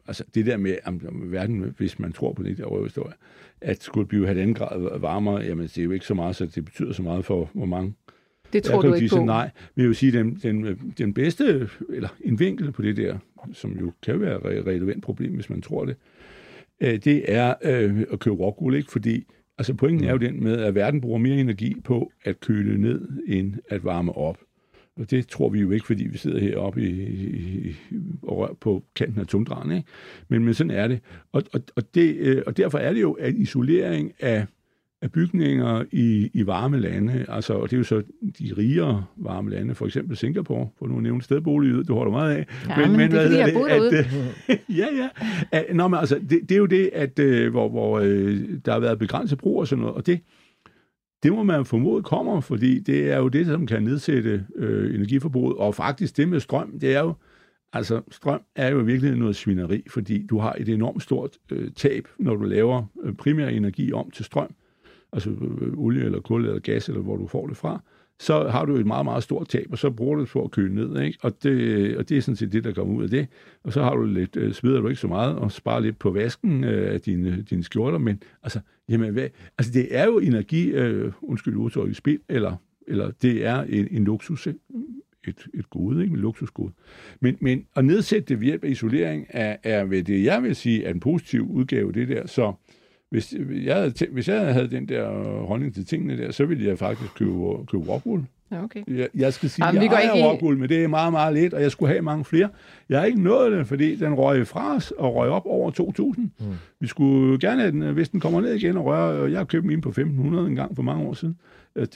altså 0.08 0.24
det 0.36 0.46
der 0.46 0.58
med 0.58 0.76
om, 0.86 1.02
verden, 1.32 1.74
hvis 1.78 2.00
man 2.00 2.12
tror 2.12 2.34
på 2.34 2.44
det 2.44 2.58
der 2.58 2.66
røverhistorie, 2.66 3.14
at 3.62 3.84
skulle 3.84 4.08
blive 4.08 4.28
halvanden 4.28 4.54
grad 4.54 5.00
varmere, 5.00 5.38
jamen 5.38 5.64
det 5.64 5.78
er 5.78 5.84
jo 5.84 5.92
ikke 5.92 6.06
så 6.06 6.14
meget, 6.14 6.36
så 6.36 6.46
det 6.46 6.66
betyder 6.66 6.94
så 6.94 7.02
meget 7.02 7.26
for, 7.26 7.50
hvor 7.54 7.66
mange 7.66 7.94
det 8.54 8.64
tror 8.64 8.82
du 8.82 8.94
ikke 8.94 9.16
på? 9.16 9.24
Nej, 9.26 9.50
men 9.76 9.82
jeg 9.82 9.88
vil 9.88 9.96
sige, 9.96 10.12
den, 10.12 10.40
den, 10.44 10.94
den 10.98 11.14
bedste, 11.14 11.70
eller 11.90 12.10
en 12.22 12.40
vinkel 12.40 12.72
på 12.72 12.82
det 12.82 12.98
der, 12.98 13.18
som 13.54 13.72
jo 13.80 13.92
kan 14.04 14.22
være 14.22 14.58
et 14.58 14.68
relevant 14.68 15.04
problem, 15.04 15.34
hvis 15.34 15.50
man 15.50 15.62
tror 15.62 15.86
det, 15.86 15.96
øh, 16.82 16.98
det 16.98 17.24
er 17.28 17.54
øh, 17.64 18.04
at 18.12 18.20
købe 18.20 18.36
råguld, 18.36 18.76
ikke? 18.76 18.92
Fordi 18.92 19.26
altså 19.58 19.74
pointen 19.74 20.08
er 20.08 20.12
jo 20.12 20.18
den 20.18 20.44
med, 20.44 20.58
at 20.58 20.76
verden 20.76 21.02
bruger 21.02 21.18
mere 21.18 21.38
energi 21.38 21.76
på 21.84 22.12
at 22.24 22.40
køle 22.40 22.82
ned, 22.82 23.08
end 23.28 23.56
at 23.70 23.84
varme 23.84 24.18
op. 24.18 24.38
Og 25.00 25.12
det 25.12 25.28
tror 25.28 25.50
vi 25.50 25.60
jo 25.60 25.72
ikke, 25.72 25.86
fordi 25.86 26.08
vi 26.08 26.18
sidder 26.18 26.40
heroppe 26.40 26.82
i, 26.82 27.04
i, 27.70 27.76
og 28.22 28.58
på 28.62 28.84
kanten 28.96 29.20
af 29.20 29.28
tundraen. 29.28 29.72
Ikke? 29.72 29.88
Men, 30.28 30.46
men 30.46 30.54
sådan 30.54 30.72
er 30.72 30.88
det. 30.88 31.00
Og, 31.32 31.44
og, 31.54 31.62
og, 31.76 31.96
det. 31.96 32.16
øh, 32.16 32.42
og 32.48 32.58
derfor 32.58 32.78
er 32.78 32.94
det 32.94 33.02
jo, 33.02 33.12
at 33.12 33.36
isolering 33.36 34.12
af, 34.20 34.46
af 35.02 35.12
bygninger 35.12 35.84
i, 35.92 36.30
i 36.34 36.48
varme 36.48 36.80
lande, 36.80 37.26
altså, 37.30 37.54
og 37.54 37.70
det 37.70 37.76
er 37.76 37.78
jo 37.78 37.84
så 37.84 38.02
de 38.40 38.54
rigere 38.58 39.06
varme 39.16 39.50
lande, 39.50 39.76
for 39.76 39.86
eksempel 39.86 40.18
Singapore, 40.18 40.70
for 40.80 40.88
nu 40.88 40.98
at 40.98 41.04
nævne 41.04 41.22
stedbolig, 41.22 41.74
det 41.74 41.90
holder 41.90 42.12
meget 42.12 42.36
af. 42.36 42.46
Ja, 42.70 42.88
men, 42.88 42.98
men 42.98 43.12
det 43.12 43.20
er 43.20 43.24
fordi, 43.24 43.38
jeg 43.38 43.52
bor 43.54 43.68
derude. 43.68 43.98
At, 43.98 44.06
ja, 44.80 44.88
ja. 44.98 45.10
At, 45.52 45.66
nå, 45.76 45.88
men 45.88 46.00
altså, 46.00 46.20
det, 46.30 46.40
det 46.42 46.52
er 46.52 46.60
jo 46.60 46.66
det, 46.66 46.90
at 46.94 47.20
øh, 47.20 47.52
hvor, 47.52 47.70
hvor 47.70 48.00
øh, 48.00 48.40
der 48.66 48.72
har 48.72 48.80
været 48.80 49.00
begrænset 49.00 49.38
brug 49.38 49.60
og 49.60 49.68
sådan 49.68 49.82
noget, 49.82 49.96
og 49.96 50.06
det, 50.06 50.20
det 51.24 51.34
må 51.34 51.44
man 51.44 51.66
formode 51.66 52.04
kommer, 52.04 52.42
fordi 52.42 52.80
det 52.80 53.12
er 53.12 53.18
jo 53.18 53.28
det, 53.28 53.46
som 53.46 53.68
kan 53.68 53.84
nedsætte 53.84 54.46
øh, 54.56 54.96
energiforbruget. 54.96 55.58
Og 55.58 55.76
faktisk 55.76 56.18
det 56.18 56.30
med 56.30 56.40
strøm, 56.40 56.80
det 56.80 56.96
er 56.96 57.00
jo, 57.00 57.14
altså 57.74 58.02
strøm 58.12 58.42
er 58.56 58.70
jo 58.70 58.78
virkelig 58.78 59.16
noget 59.16 59.36
svineri, 59.36 59.84
fordi 59.90 60.26
du 60.26 60.40
har 60.40 60.56
et 60.58 60.70
enormt 60.70 61.04
stort 61.04 61.38
øh, 61.52 61.72
tab, 61.72 62.08
når 62.20 62.36
du 62.36 62.44
laver 62.44 62.84
øh, 63.04 63.14
primær 63.14 63.48
energi 63.48 63.94
om 63.94 64.12
til 64.12 64.26
strøm, 64.26 64.54
altså 65.14 65.30
øh, 65.30 65.78
olie 65.78 66.04
eller 66.04 66.20
kul 66.22 66.46
eller 66.46 66.60
gas, 66.60 66.90
eller 66.90 67.02
hvor 67.02 67.18
du 67.18 67.28
får 67.28 67.48
det 67.48 67.58
fra 67.58 67.84
så 68.20 68.48
har 68.48 68.66
du 68.66 68.76
et 68.76 68.86
meget, 68.86 69.06
meget 69.06 69.24
stort 69.24 69.48
tab, 69.48 69.68
og 69.72 69.78
så 69.78 69.90
bruger 69.90 70.16
du 70.16 70.22
det 70.22 70.30
for 70.30 70.44
at 70.44 70.52
køle 70.52 70.76
ned, 70.76 71.02
ikke? 71.02 71.20
Og, 71.22 71.44
det, 71.44 71.98
og 71.98 72.10
det 72.10 72.18
er 72.18 72.22
sådan 72.22 72.36
set 72.36 72.54
det, 72.54 72.64
der 72.64 72.72
kommer 72.72 72.96
ud 72.96 73.04
af 73.04 73.10
det. 73.10 73.28
Og 73.64 73.74
så 73.74 73.84
har 73.84 73.96
du 73.96 74.06
lidt, 74.06 74.36
øh, 74.36 74.54
smider 74.54 74.82
du 74.82 74.88
ikke 74.88 75.02
så 75.02 75.08
meget, 75.08 75.36
og 75.36 75.52
sparer 75.52 75.80
lidt 75.80 76.00
på 76.00 76.12
vasken 76.12 76.64
øh, 76.64 76.94
af 76.94 77.02
dine, 77.02 77.46
dine 77.50 77.64
skjorter, 77.64 77.98
men 77.98 78.24
altså, 78.44 78.60
jamen, 78.90 79.14
hvad, 79.14 79.28
altså 79.58 79.74
det 79.74 79.88
er 79.98 80.06
jo 80.06 80.20
energi, 80.20 80.68
øh, 80.68 81.12
undskyld 81.22 81.56
udtrykket, 81.56 81.96
spil, 81.96 82.20
eller, 82.30 82.56
eller 82.88 83.12
det 83.22 83.46
er 83.46 83.62
en, 83.62 83.88
en 83.92 84.04
luksus, 84.04 84.48
øh, 84.48 84.54
et, 85.28 85.48
et 85.54 85.70
gode, 85.70 86.04
ikke? 86.04 86.14
En 86.14 86.20
luksusgode. 86.20 86.72
Men, 87.20 87.38
men 87.42 87.66
at 87.76 87.86
nedsætte 87.86 88.26
det 88.28 88.40
ved 88.40 88.46
hjælp 88.46 88.64
af 88.64 88.70
isolering 88.70 89.26
er, 89.30 89.58
er 89.64 89.86
ved 89.86 90.04
det, 90.04 90.24
jeg 90.24 90.44
vil 90.44 90.56
sige, 90.56 90.84
er 90.84 90.94
en 90.94 91.00
positiv 91.00 91.42
udgave 91.52 91.92
det 91.92 92.08
der, 92.08 92.28
så 92.28 92.54
hvis 93.10 93.34
jeg, 93.64 93.92
hvis 94.12 94.28
jeg 94.28 94.54
havde 94.54 94.72
den 94.72 94.90
der 94.90 95.10
holdning 95.46 95.74
til 95.74 95.86
tingene 95.86 96.18
der, 96.18 96.32
så 96.32 96.46
ville 96.46 96.68
jeg 96.68 96.80
faktisk 96.80 97.16
købe, 97.16 97.32
købe 97.72 97.84
rockwool. 97.90 98.26
Ja, 98.52 98.64
okay. 98.64 98.84
Jeg, 98.88 99.08
jeg 99.16 99.34
skal 99.34 99.50
sige, 99.50 99.66
Jamen, 99.66 99.84
jeg 99.84 99.92
ejer 99.92 100.30
rockwool, 100.30 100.58
men 100.58 100.70
det 100.70 100.84
er 100.84 100.88
meget, 100.88 101.12
meget 101.12 101.34
lidt, 101.34 101.54
og 101.54 101.62
jeg 101.62 101.72
skulle 101.72 101.92
have 101.92 102.02
mange 102.02 102.26
flere. 102.26 102.50
Jeg 102.90 103.00
har 103.00 103.06
ikke 103.06 103.22
nået 103.22 103.52
det, 103.52 103.68
fordi 103.68 103.96
den 103.96 104.14
røg 104.14 104.48
fra 104.48 104.76
os 104.76 104.92
og 104.92 105.16
røg 105.16 105.30
op 105.30 105.46
over 105.46 105.72
2.000. 106.16 106.22
Mm. 106.40 106.54
Vi 106.80 106.88
skulle 106.88 107.40
gerne 107.40 107.62
have 107.62 107.72
den, 107.72 107.94
hvis 107.94 108.10
den 108.10 108.20
kommer 108.20 108.42
ned 108.42 108.54
igen 108.54 108.78
og 108.78 108.86
rører, 108.86 109.28
jeg 109.28 109.40
har 109.40 109.46
købt 109.46 109.66
min 109.66 109.82
på 109.82 109.90
1.500 109.90 110.02
en 110.04 110.56
gang 110.56 110.76
for 110.76 110.84
mange 110.84 111.08
år 111.08 111.14
siden. 111.14 111.38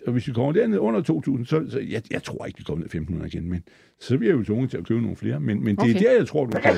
Og 0.07 0.13
hvis 0.13 0.27
vi 0.27 0.33
kommer 0.33 0.51
derned 0.51 0.77
under 0.77 1.01
2.000, 1.01 1.45
så, 1.45 1.65
så 1.69 1.79
jeg, 1.79 2.01
jeg 2.11 2.23
tror 2.23 2.45
ikke, 2.45 2.57
vi 2.57 2.63
kommer 2.63 2.85
ned 2.93 3.21
1.500 3.21 3.25
igen, 3.25 3.49
men 3.49 3.63
så 3.99 4.17
bliver 4.17 4.33
jeg 4.33 4.39
jo 4.39 4.43
tvunget 4.43 4.69
til 4.69 4.77
at 4.77 4.87
købe 4.87 5.01
nogle 5.01 5.15
flere. 5.15 5.39
Men, 5.39 5.63
men 5.63 5.75
det 5.75 5.83
okay. 5.83 5.95
er 5.95 5.99
der, 5.99 6.17
jeg 6.17 6.27
tror, 6.27 6.45
du 6.45 6.59
kan, 6.59 6.73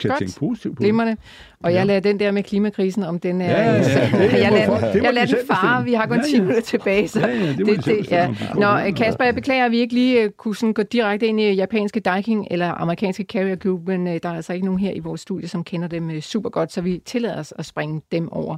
kan 0.00 0.10
tænke 0.18 0.34
positivt 0.38 0.76
på 0.76 0.82
Glimmerne. 0.82 1.16
Og 1.62 1.74
jeg 1.74 1.86
lader 1.86 2.00
den 2.00 2.20
der 2.20 2.30
med 2.30 2.42
klimakrisen, 2.42 3.02
om 3.02 3.18
den 3.18 3.40
er... 3.40 3.50
Ja, 3.50 3.72
ja, 3.72 3.78
ja. 3.78 4.36
jeg 4.44 4.52
lader, 4.52 5.02
jeg 5.02 5.14
lader 5.14 5.26
den 5.26 5.46
fare, 5.46 5.84
vi 5.84 5.92
har 5.92 6.06
kun 6.06 6.22
10 6.24 6.30
ja, 6.30 6.36
ja. 6.36 6.42
minutter 6.42 6.62
tilbage. 6.62 7.08
Så 7.08 7.20
ja, 7.20 7.26
ja, 7.26 7.48
det, 7.48 7.66
det, 7.66 7.84
det 7.86 8.10
ja. 8.10 8.34
Nå, 8.54 8.94
Kasper, 8.96 9.24
jeg 9.24 9.34
beklager, 9.34 9.64
at 9.64 9.70
vi 9.70 9.78
ikke 9.78 9.94
lige 9.94 10.22
øh, 10.22 10.30
kunne 10.30 10.56
sådan 10.56 10.72
gå 10.72 10.82
direkte 10.82 11.26
ind 11.26 11.40
i 11.40 11.52
japanske 11.52 12.00
Daikin 12.00 12.46
eller 12.50 12.68
amerikanske 12.68 13.24
Carrier 13.24 13.56
Group, 13.56 13.80
men 13.86 14.08
øh, 14.08 14.20
der 14.22 14.28
er 14.28 14.34
altså 14.34 14.52
ikke 14.52 14.66
nogen 14.66 14.80
her 14.80 14.92
i 14.92 14.98
vores 14.98 15.20
studie, 15.20 15.48
som 15.48 15.64
kender 15.64 15.88
dem 15.88 16.10
øh, 16.10 16.20
super 16.20 16.50
godt, 16.50 16.72
så 16.72 16.80
vi 16.80 17.02
tillader 17.04 17.38
os 17.38 17.54
at 17.58 17.66
springe 17.66 18.02
dem 18.12 18.32
over. 18.32 18.56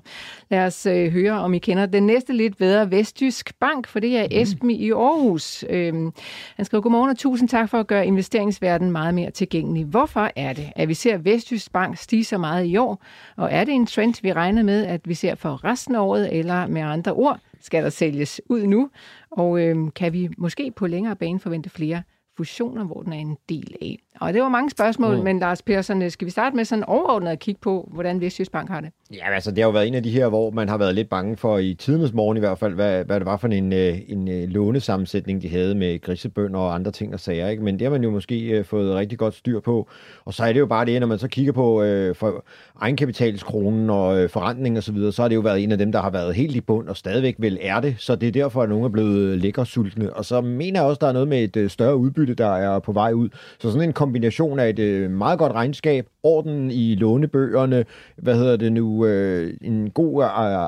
Lad 0.50 0.66
os 0.66 0.86
høre, 1.10 1.32
om 1.32 1.54
I 1.54 1.58
kender 1.58 1.86
den 1.86 2.06
næste 2.06 2.32
lidt 2.32 2.58
bedre 2.58 2.90
Vestjysk 2.90 3.52
Bank, 3.60 3.81
for 3.86 4.00
det 4.00 4.18
er 4.18 4.22
mhm. 4.22 4.32
Esben 4.32 4.70
i 4.70 4.90
Aarhus. 4.90 5.64
Øhm, 5.68 6.12
han 6.56 6.64
skriver, 6.64 6.82
godmorgen 6.82 7.10
og 7.10 7.18
tusind 7.18 7.48
tak 7.48 7.68
for 7.68 7.80
at 7.80 7.86
gøre 7.86 8.06
investeringsverdenen 8.06 8.92
meget 8.92 9.14
mere 9.14 9.30
tilgængelig. 9.30 9.84
Hvorfor 9.84 10.30
er 10.36 10.52
det, 10.52 10.72
at 10.76 10.88
vi 10.88 10.94
ser 10.94 11.16
Vestjysk 11.18 11.72
Bank 11.72 11.96
stige 11.96 12.24
så 12.24 12.38
meget 12.38 12.66
i 12.66 12.76
år? 12.76 13.02
Og 13.36 13.48
er 13.52 13.64
det 13.64 13.74
en 13.74 13.86
trend, 13.86 14.14
vi 14.22 14.32
regner 14.32 14.62
med, 14.62 14.86
at 14.86 15.00
vi 15.04 15.14
ser 15.14 15.34
for 15.34 15.64
resten 15.64 15.94
af 15.94 16.00
året, 16.00 16.38
eller 16.38 16.66
med 16.66 16.82
andre 16.82 17.12
ord, 17.12 17.40
skal 17.60 17.82
der 17.82 17.90
sælges 17.90 18.40
ud 18.48 18.66
nu? 18.66 18.90
Og 19.30 19.60
øhm, 19.60 19.90
kan 19.90 20.12
vi 20.12 20.28
måske 20.38 20.72
på 20.76 20.86
længere 20.86 21.16
bane 21.16 21.40
forvente 21.40 21.70
flere 21.70 22.02
fusioner, 22.36 22.84
hvor 22.84 23.02
den 23.02 23.12
er 23.12 23.16
en 23.16 23.36
del 23.48 23.74
af. 23.82 23.98
Og 24.20 24.32
det 24.32 24.42
var 24.42 24.48
mange 24.48 24.70
spørgsmål, 24.70 25.16
mm. 25.16 25.24
men 25.24 25.38
Lars 25.38 25.62
Persson, 25.62 26.10
skal 26.10 26.26
vi 26.26 26.30
starte 26.30 26.56
med 26.56 26.64
sådan 26.64 26.84
overordnet 26.84 27.30
at 27.30 27.38
kigge 27.38 27.60
på, 27.60 27.88
hvordan 27.92 28.20
Vestjysk 28.20 28.52
har 28.52 28.80
det? 28.80 28.90
Ja, 29.14 29.34
altså 29.34 29.50
det 29.50 29.58
har 29.58 29.64
jo 29.64 29.70
været 29.70 29.88
en 29.88 29.94
af 29.94 30.02
de 30.02 30.10
her, 30.10 30.28
hvor 30.28 30.50
man 30.50 30.68
har 30.68 30.78
været 30.78 30.94
lidt 30.94 31.08
bange 31.08 31.36
for, 31.36 31.58
i 31.58 31.74
tidens 31.74 32.12
morgen 32.12 32.36
i 32.36 32.40
hvert 32.40 32.58
fald, 32.58 32.74
hvad, 32.74 33.04
hvad 33.04 33.20
det 33.20 33.26
var 33.26 33.36
for 33.36 33.48
en, 33.48 33.72
øh, 33.72 33.98
en, 34.08 34.28
øh, 34.28 34.48
lånesammensætning, 34.48 35.42
de 35.42 35.48
havde 35.48 35.74
med 35.74 36.00
grisebønder 36.00 36.60
og 36.60 36.74
andre 36.74 36.90
ting 36.90 37.14
og 37.14 37.20
sager. 37.20 37.48
Ikke? 37.48 37.62
Men 37.62 37.78
det 37.78 37.82
har 37.82 37.90
man 37.90 38.02
jo 38.02 38.10
måske 38.10 38.64
fået 38.64 38.94
rigtig 38.94 39.18
godt 39.18 39.34
styr 39.34 39.60
på. 39.60 39.88
Og 40.24 40.34
så 40.34 40.44
er 40.44 40.52
det 40.52 40.60
jo 40.60 40.66
bare 40.66 40.86
det, 40.86 41.00
når 41.00 41.06
man 41.06 41.18
så 41.18 41.28
kigger 41.28 41.52
på 41.52 41.82
uh, 41.82 42.16
for 42.16 42.44
egenkapitalskronen 42.80 43.90
og 43.90 44.22
uh, 44.22 44.30
forrentning 44.30 44.76
og 44.76 44.82
så 44.82 44.92
videre, 44.92 45.12
så 45.12 45.22
har 45.22 45.28
det 45.28 45.34
jo 45.34 45.40
været 45.40 45.62
en 45.62 45.72
af 45.72 45.78
dem, 45.78 45.92
der 45.92 46.00
har 46.00 46.10
været 46.10 46.34
helt 46.34 46.56
i 46.56 46.60
bund 46.60 46.88
og 46.88 46.96
stadigvæk 46.96 47.34
vel 47.38 47.58
er 47.60 47.80
det. 47.80 47.94
Så 47.98 48.16
det 48.16 48.28
er 48.28 48.32
derfor, 48.32 48.62
at 48.62 48.68
nogle 48.68 48.84
er 48.84 48.88
blevet 48.88 49.38
lækker 49.38 49.64
sultne. 49.64 50.12
Og 50.12 50.24
så 50.24 50.40
mener 50.40 50.80
jeg 50.80 50.88
også, 50.88 50.96
at 50.96 51.00
der 51.00 51.08
er 51.08 51.12
noget 51.12 51.28
med 51.28 51.56
et 51.56 51.70
større 51.70 51.96
udbytte, 51.96 52.21
der 52.26 52.54
er 52.54 52.78
på 52.78 52.92
vej 52.92 53.12
ud. 53.12 53.28
Så 53.58 53.70
sådan 53.70 53.88
en 53.88 53.92
kombination 53.92 54.58
af 54.58 54.68
et 54.68 54.78
øh, 54.78 55.10
meget 55.10 55.38
godt 55.38 55.52
regnskab, 55.52 56.06
orden 56.22 56.70
i 56.70 56.94
lånebøgerne, 56.94 57.84
hvad 58.16 58.36
hedder 58.36 58.56
det 58.56 58.72
nu, 58.72 59.06
øh, 59.06 59.54
en 59.60 59.90
god 59.90 60.24
øh, 60.24 60.62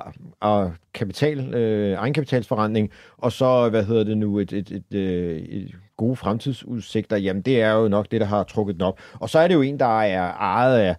øh, 0.44 0.64
øh 0.64 0.70
kapital, 0.94 1.54
øh, 1.54 1.92
egenkapitalsforretning, 1.92 2.90
og 3.18 3.32
så, 3.32 3.68
hvad 3.68 3.84
hedder 3.84 4.04
det 4.04 4.18
nu, 4.18 4.38
et, 4.38 4.52
et, 4.52 4.70
et, 4.70 4.98
øh, 4.98 5.36
et 5.36 5.74
gode 5.96 6.16
fremtidsudsigter, 6.16 7.16
jamen 7.16 7.42
det 7.42 7.62
er 7.62 7.72
jo 7.72 7.88
nok 7.88 8.06
det, 8.10 8.20
der 8.20 8.26
har 8.26 8.42
trukket 8.42 8.74
den 8.74 8.82
op. 8.82 8.98
Og 9.20 9.30
så 9.30 9.38
er 9.38 9.48
det 9.48 9.54
jo 9.54 9.62
en, 9.62 9.78
der 9.78 10.00
er 10.00 10.32
ejet 10.32 10.78
af 10.78 10.96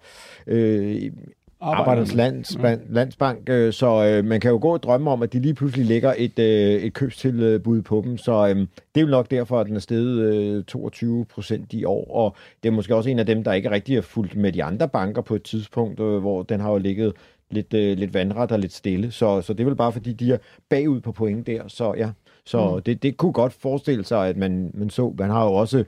øh, 0.47 1.12
Arbejdernes 1.66 2.13
Landsbank, 2.13 2.82
Landsbank 2.89 3.49
øh, 3.49 3.74
så 3.74 4.05
øh, 4.05 4.26
man 4.26 4.39
kan 4.39 4.51
jo 4.51 4.59
gå 4.61 4.74
og 4.74 4.84
drømme 4.84 5.11
om, 5.11 5.22
at 5.22 5.34
de 5.34 5.39
lige 5.39 5.53
pludselig 5.53 5.86
lægger 5.86 6.13
et, 6.18 6.39
øh, 6.39 6.82
et 6.82 6.93
købstilbud 6.93 7.82
på 7.82 8.01
dem, 8.05 8.18
så 8.18 8.47
øh, 8.47 8.55
det 8.55 8.68
er 8.95 9.01
jo 9.01 9.07
nok 9.07 9.32
derfor, 9.32 9.59
at 9.59 9.68
den 9.68 9.76
er 9.76 9.80
steget 9.80 10.34
øh, 10.34 10.63
22 10.63 11.26
procent 11.26 11.74
i 11.74 11.84
år, 11.84 12.16
og 12.16 12.36
det 12.63 12.70
er 12.70 12.74
måske 12.74 12.95
også 12.95 13.09
en 13.09 13.20
af 13.20 13.26
dem, 13.26 13.43
der 13.43 13.53
ikke 13.53 13.72
rigtig 13.72 13.97
er 13.97 14.01
fulgt 14.01 14.36
med 14.36 14.51
de 14.51 14.63
andre 14.63 14.89
banker 14.89 15.22
på 15.22 15.36
et 15.36 15.43
tidspunkt, 15.43 15.99
øh, 15.99 16.18
hvor 16.18 16.43
den 16.43 16.59
har 16.59 16.72
jo 16.72 16.78
ligget 16.78 17.13
lidt, 17.51 17.74
øh, 17.74 17.97
lidt 17.97 18.13
vandret 18.13 18.51
og 18.51 18.59
lidt 18.59 18.74
stille, 18.74 19.11
så, 19.11 19.41
så 19.41 19.53
det 19.53 19.59
er 19.59 19.66
vel 19.66 19.76
bare, 19.76 19.91
fordi 19.91 20.13
de 20.13 20.34
er 20.34 20.38
bagud 20.70 21.01
på 21.01 21.11
point 21.11 21.47
der, 21.47 21.68
så 21.68 21.93
ja, 21.97 22.09
så 22.45 22.76
mm. 22.76 22.82
det, 22.82 23.03
det 23.03 23.18
kunne 23.18 23.34
godt 23.34 23.53
forestille 23.53 24.05
sig, 24.05 24.28
at 24.28 24.38
man, 24.38 24.72
man 24.74 24.89
så, 24.89 25.13
man 25.18 25.30
har 25.30 25.43
jo 25.43 25.53
også 25.53 25.84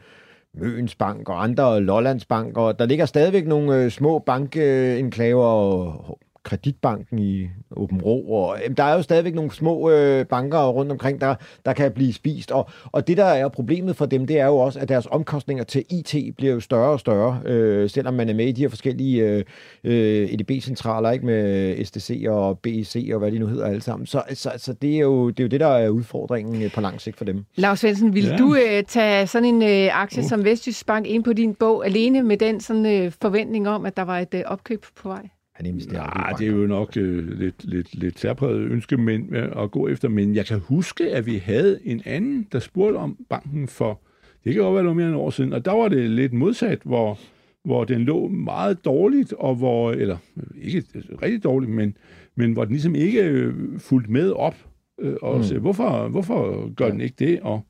Møens 0.60 0.96
Bank 0.96 1.30
og 1.30 1.44
andre 1.44 1.82
Lollands 1.82 2.26
Bank, 2.26 2.58
og 2.58 2.80
der 2.80 2.86
ligger 2.86 3.06
stadigvæk 3.06 3.48
nogle 3.48 3.76
øh, 3.76 3.92
små 3.92 4.20
bankenklaver 4.20 5.46
og 5.46 6.20
Kreditbanken 6.48 7.20
i 7.20 7.50
Åben 7.76 8.02
Rå. 8.02 8.20
Og, 8.20 8.58
jamen, 8.64 8.78
der 8.78 8.84
er 8.84 8.96
jo 8.96 9.02
stadigvæk 9.02 9.36
nogle 9.36 9.52
små 9.52 9.90
øh, 9.90 10.26
banker 10.26 10.68
rundt 10.68 10.92
omkring, 10.92 11.22
der, 11.22 11.36
der 11.66 11.74
kan 11.74 11.92
blive 11.92 12.14
spist. 12.14 12.52
Og, 12.52 12.70
og 12.86 13.08
det, 13.08 13.18
der 13.18 13.26
er 13.26 13.48
problemet 13.48 13.96
for 13.96 14.06
dem, 14.06 14.28
det 14.28 14.40
er 14.40 14.46
jo 14.46 14.58
også, 14.58 14.80
at 14.80 14.90
deres 14.90 15.08
omkostninger 15.12 15.64
til 15.64 15.84
IT 15.90 16.36
bliver 16.38 16.54
jo 16.54 16.60
større 16.60 16.92
og 16.92 17.00
større, 17.00 17.42
øh, 17.46 17.90
selvom 17.90 18.14
man 18.14 18.30
er 18.30 18.34
med 18.34 18.48
i 18.48 18.52
de 18.52 18.62
her 18.62 18.70
forskellige 18.70 19.24
øh, 19.24 19.44
øh 19.84 20.34
EDB-centraler, 20.34 21.12
ikke 21.12 21.26
med 21.26 21.86
SDC 21.86 22.26
og 22.28 22.60
BEC 22.60 23.10
og 23.14 23.20
hvad 23.20 23.32
de 23.32 23.40
nu 23.40 23.48
hedder 23.48 23.66
alle 23.66 23.82
sammen. 23.82 24.06
Så, 24.06 24.24
så, 24.34 24.52
så 24.58 24.74
det, 24.74 24.96
er 24.96 25.00
jo, 25.00 25.30
det 25.30 25.40
er 25.40 25.44
jo 25.44 25.50
det, 25.50 25.60
der 25.60 25.68
er 25.68 25.90
udfordringen 25.90 26.62
øh, 26.62 26.72
på 26.72 26.82
lang 26.82 27.02
sigt 27.02 27.18
for 27.18 27.26
dem. 27.26 27.46
Lars 27.56 27.80
Svendsen, 27.80 28.14
vil 28.14 28.26
ja. 28.26 28.38
du 28.38 28.56
øh, 28.56 28.84
tage 28.84 29.28
sådan 29.28 29.48
en 29.48 29.64
øh, 29.64 30.02
aktie 30.02 30.24
uh. 30.24 30.30
som 30.30 30.44
Vestjysk 30.44 30.86
Bank 30.86 31.08
ind 31.08 31.24
på 31.24 31.34
din 31.34 31.56
bog 31.56 31.86
alene 31.86 32.24
med 32.24 32.38
den 32.38 32.60
sådan 32.60 32.86
øh, 32.86 33.12
forventning 33.22 33.70
om, 33.70 33.86
at 33.86 33.98
der 33.98 34.04
var 34.04 34.20
et 34.20 34.34
øh, 34.34 34.42
opkøb 34.46 34.86
på 34.96 35.10
vej? 35.10 35.28
Han 35.58 35.66
investerer 35.66 36.18
Nej, 36.18 36.34
det 36.40 36.48
er 36.48 36.52
jo 36.52 36.68
nok 36.68 36.98
øh, 36.98 37.40
lidt, 37.40 37.66
lidt, 37.66 37.96
lidt 37.96 38.20
særpræget 38.20 38.60
ønske 38.60 38.98
men, 38.98 39.36
øh, 39.36 39.64
at 39.64 39.72
gå 39.72 39.88
efter, 39.88 40.10
men 40.10 40.36
jeg 40.36 40.46
kan 40.46 40.60
huske, 40.60 41.12
at 41.12 41.26
vi 41.26 41.38
havde 41.38 41.80
en 41.84 42.02
anden, 42.06 42.48
der 42.52 42.60
spurgte 42.60 42.98
om 42.98 43.18
banken 43.30 43.68
for, 43.68 44.02
det 44.44 44.54
kan 44.54 44.64
jo 44.64 44.74
være 44.74 44.84
noget 44.84 44.96
mere 44.98 45.08
end 45.08 45.16
et 45.16 45.22
år 45.22 45.30
siden, 45.30 45.54
og 45.54 45.66
der 45.66 45.72
var 45.72 45.88
det 45.88 46.10
lidt 46.10 46.34
modsat, 46.34 46.80
hvor, 46.84 47.20
hvor 47.64 47.84
den 47.84 48.02
lå 48.02 48.28
meget 48.28 48.86
dårligt, 48.86 49.34
og 49.34 49.56
hvor, 49.56 49.92
eller 49.92 50.18
ikke 50.62 50.84
rigtig 51.22 51.44
dårligt, 51.44 51.72
men, 51.72 51.98
men 52.36 52.54
hvor 52.54 52.66
den 52.66 52.74
ligesom 52.74 52.96
ikke 52.96 53.24
øh, 53.24 53.80
fulgte 53.80 54.12
med 54.12 54.32
op, 54.32 54.56
øh, 55.02 55.16
og 55.22 55.38
mm. 55.38 55.44
så, 55.44 55.60
hvorfor, 55.60 56.08
hvorfor 56.08 56.74
gør 56.76 56.86
ja. 56.86 56.92
den 56.92 57.02
ikke 57.02 57.16
det, 57.20 57.40
og 57.40 57.62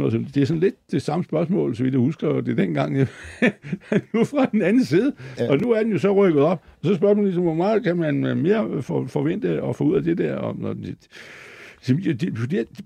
sådan 0.00 0.12
noget. 0.12 0.34
Det 0.34 0.42
er 0.42 0.46
sådan 0.46 0.60
lidt 0.60 0.92
det 0.92 1.02
samme 1.02 1.24
spørgsmål, 1.24 1.76
så 1.76 1.82
vidt 1.82 1.94
jeg 1.94 2.00
husker, 2.00 2.40
det 2.40 2.48
er 2.48 2.56
dengang, 2.56 2.96
jeg, 2.96 3.06
nu 4.14 4.24
fra 4.24 4.46
den 4.52 4.62
anden 4.62 4.84
side, 4.84 5.12
ja. 5.38 5.50
og 5.50 5.58
nu 5.58 5.70
er 5.70 5.82
den 5.82 5.92
jo 5.92 5.98
så 5.98 6.12
rykket 6.12 6.42
op. 6.42 6.62
Og 6.82 6.86
så 6.88 6.94
spørger 6.94 7.14
man 7.14 7.24
ligesom, 7.24 7.42
hvor 7.42 7.54
meget 7.54 7.82
kan 7.82 7.96
man 7.96 8.26
øh, 8.26 8.36
mere 8.36 8.82
for, 8.82 9.06
forvente 9.06 9.62
at 9.62 9.76
få 9.76 9.84
ud 9.84 9.96
af 9.96 10.02
det 10.02 10.18
der? 10.18 10.34
Og, 10.36 10.56
når 10.58 10.72
det, 10.72 10.96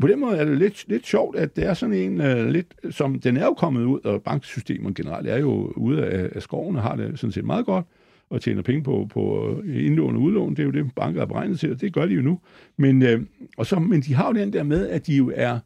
på 0.00 0.06
den 0.06 0.20
måde 0.20 0.36
er 0.36 0.44
det 0.44 0.59
lidt, 0.59 0.84
lidt 0.88 1.06
sjovt, 1.06 1.36
at 1.36 1.56
det 1.56 1.66
er 1.66 1.74
sådan 1.74 1.94
en 1.94 2.20
uh, 2.20 2.46
lidt, 2.46 2.74
som 2.90 3.20
den 3.20 3.36
er 3.36 3.44
jo 3.44 3.54
kommet 3.54 3.84
ud, 3.84 4.00
og 4.04 4.22
banksystemet 4.22 4.94
generelt 4.94 5.28
er 5.28 5.38
jo 5.38 5.72
ude 5.76 6.06
af, 6.06 6.30
af 6.34 6.42
skoven 6.42 6.76
og 6.76 6.82
har 6.82 6.96
det 6.96 7.18
sådan 7.18 7.32
set 7.32 7.44
meget 7.44 7.66
godt, 7.66 7.84
og 8.30 8.40
tjener 8.40 8.62
penge 8.62 8.82
på, 8.82 9.06
på 9.11 9.54
øh, 9.64 9.86
indlån 9.86 10.16
og 10.16 10.22
udlån. 10.22 10.50
Det 10.50 10.59
er 10.59 10.64
jo 10.64 10.70
det, 10.70 10.94
banker 10.96 11.22
er 11.22 11.26
beregnet 11.26 11.61
til, 11.61 11.72
og 11.72 11.80
det 11.80 11.92
gør 11.92 12.06
de 12.06 12.14
jo 12.14 12.22
nu. 12.22 12.40
Men, 12.76 13.02
uh, 13.02 13.20
og 13.56 13.66
så, 13.66 13.78
men 13.78 14.00
de 14.00 14.14
har 14.14 14.26
jo 14.26 14.32
den 14.32 14.52
der 14.52 14.62
med, 14.62 14.88
at 14.88 15.06
de 15.06 15.16
jo 15.16 15.32
er 15.34 15.59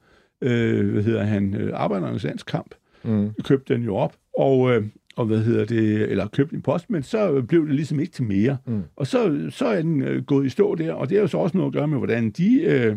øh, 0.42 0.90
hvad 0.90 1.02
hedder 1.02 1.22
han, 1.22 1.54
øh, 1.54 1.70
Arbejdernes 1.74 2.24
Landskamp, 2.24 2.74
mm. 3.04 3.30
købte 3.44 3.74
den 3.74 3.82
jo 3.82 3.96
op, 3.96 4.14
og, 4.38 4.72
øh, 4.74 4.84
og 5.16 5.26
hvad 5.26 5.38
hedder 5.38 5.64
det, 5.64 6.10
eller 6.10 6.26
købte 6.28 6.56
en 6.56 6.62
post, 6.62 6.90
men 6.90 7.02
så 7.02 7.42
blev 7.48 7.66
det 7.66 7.74
ligesom 7.74 8.00
ikke 8.00 8.12
til 8.12 8.24
mere. 8.24 8.56
Mm. 8.66 8.82
Og 8.96 9.06
så, 9.06 9.46
så 9.50 9.66
er 9.66 9.82
den 9.82 10.02
øh, 10.02 10.22
gået 10.24 10.46
i 10.46 10.48
stå 10.48 10.74
der, 10.74 10.92
og 10.92 11.08
det 11.08 11.16
har 11.16 11.22
jo 11.22 11.28
så 11.28 11.38
også 11.38 11.56
noget 11.56 11.70
at 11.70 11.74
gøre 11.74 11.88
med, 11.88 11.98
hvordan 11.98 12.30
de 12.30 12.62
øh, 12.62 12.96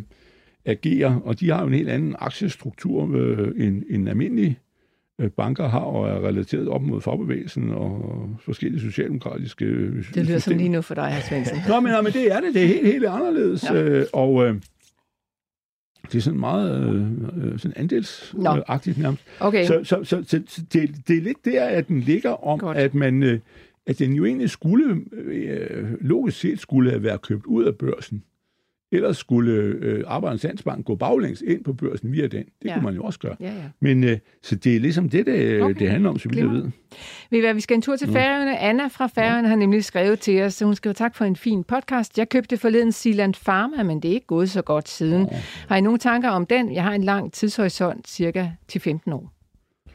agerer, 0.65 1.15
og 1.23 1.39
de 1.39 1.49
har 1.49 1.61
jo 1.61 1.67
en 1.67 1.73
helt 1.73 1.89
anden 1.89 2.15
aktiestruktur 2.19 3.15
øh, 3.17 3.51
end, 3.57 3.83
end 3.89 4.09
almindelige 4.09 4.59
øh, 5.21 5.29
banker 5.29 5.67
har, 5.67 5.79
og 5.79 6.07
er 6.09 6.27
relateret 6.27 6.67
op 6.67 6.81
mod 6.81 7.01
fagbevægelsen 7.01 7.69
og 7.71 8.29
forskellige 8.39 8.81
socialdemokratiske 8.81 9.65
Det 9.65 9.75
lyder 9.83 10.03
systemer. 10.03 10.39
som 10.39 10.57
lige 10.57 10.69
nu 10.69 10.81
for 10.81 10.95
dig, 10.95 11.13
Hr. 11.15 11.19
Svendsen. 11.29 11.57
Nå, 11.67 11.79
men, 11.79 11.91
men 12.03 12.13
det 12.13 12.31
er 12.31 12.39
det. 12.41 12.53
Det 12.53 12.63
er 12.63 12.67
helt, 12.67 12.87
helt 12.87 13.05
anderledes. 13.05 13.63
Ja. 13.63 13.83
Øh, 13.83 14.05
og, 14.13 14.45
øh, 14.47 14.55
det 16.11 16.17
er 16.17 16.21
sådan 16.21 16.39
meget 16.39 16.93
øh, 16.93 17.51
øh 17.51 17.59
sådan 17.59 17.73
andelsagtigt 17.77 18.97
nærmest. 18.97 19.23
Okay. 19.39 19.65
Så, 19.65 19.79
så, 19.83 20.03
så, 20.03 20.23
så, 20.27 20.41
så 20.47 20.61
det, 20.73 20.95
det 21.07 21.17
er 21.17 21.21
lidt 21.21 21.45
der, 21.45 21.65
at 21.65 21.87
den 21.87 21.99
ligger 21.99 22.47
om, 22.47 22.59
Godt. 22.59 22.77
at 22.77 22.93
man 22.95 23.23
øh, 23.23 23.39
at 23.87 23.99
den 23.99 24.13
jo 24.13 24.25
egentlig 24.25 24.49
skulle, 24.49 25.01
øh, 25.13 26.01
logisk 26.01 26.39
set 26.39 26.59
skulle 26.59 27.03
være 27.03 27.17
købt 27.17 27.45
ud 27.45 27.63
af 27.63 27.75
børsen. 27.75 28.23
Ellers 28.91 29.17
skulle 29.17 29.51
øh, 29.51 30.03
Arbejdernes 30.07 30.43
Landsbank 30.43 30.85
gå 30.85 30.95
baglæns 30.95 31.41
ind 31.41 31.63
på 31.63 31.73
børsen 31.73 32.11
via 32.11 32.27
den. 32.27 32.43
Det 32.61 32.65
ja. 32.65 32.73
kunne 32.73 32.83
man 32.83 32.95
jo 32.95 33.03
også 33.03 33.19
gøre. 33.19 33.35
Ja, 33.39 33.45
ja. 33.45 33.63
Men 33.79 34.03
øh, 34.03 34.17
så 34.43 34.55
det 34.55 34.75
er 34.75 34.79
ligesom 34.79 35.09
det, 35.09 35.25
det, 35.25 35.61
okay. 35.61 35.79
det 35.79 35.89
handler 35.89 36.09
om, 36.09 36.19
så 36.19 36.29
vidt 36.29 36.39
jeg 36.39 36.49
ved. 36.49 36.71
Vi, 37.29 37.39
hvad, 37.39 37.53
vi 37.53 37.61
skal 37.61 37.75
en 37.75 37.81
tur 37.81 37.95
til 37.95 38.07
Færøerne. 38.07 38.57
Anna 38.57 38.87
fra 38.87 39.07
Færøerne 39.07 39.47
ja. 39.47 39.47
har 39.47 39.55
nemlig 39.55 39.83
skrevet 39.83 40.19
til 40.19 40.41
os, 40.41 40.59
hun 40.59 40.75
skriver 40.75 40.93
tak 40.93 41.15
for 41.15 41.25
en 41.25 41.35
fin 41.35 41.63
podcast. 41.63 42.17
Jeg 42.17 42.29
købte 42.29 42.57
forleden 42.57 42.91
Sealand 42.91 43.33
Pharma, 43.45 43.83
men 43.83 43.99
det 43.99 44.09
er 44.09 44.13
ikke 44.13 44.27
gået 44.27 44.49
så 44.49 44.61
godt 44.61 44.89
siden. 44.89 45.27
Ja. 45.31 45.41
Har 45.67 45.75
I 45.75 45.81
nogle 45.81 45.99
tanker 45.99 46.29
om 46.29 46.45
den? 46.45 46.73
Jeg 46.73 46.83
har 46.83 46.93
en 46.93 47.03
lang 47.03 47.33
tidshorisont, 47.33 48.07
cirka 48.07 48.49
til 48.67 48.81
15 48.81 49.13
år. 49.13 49.31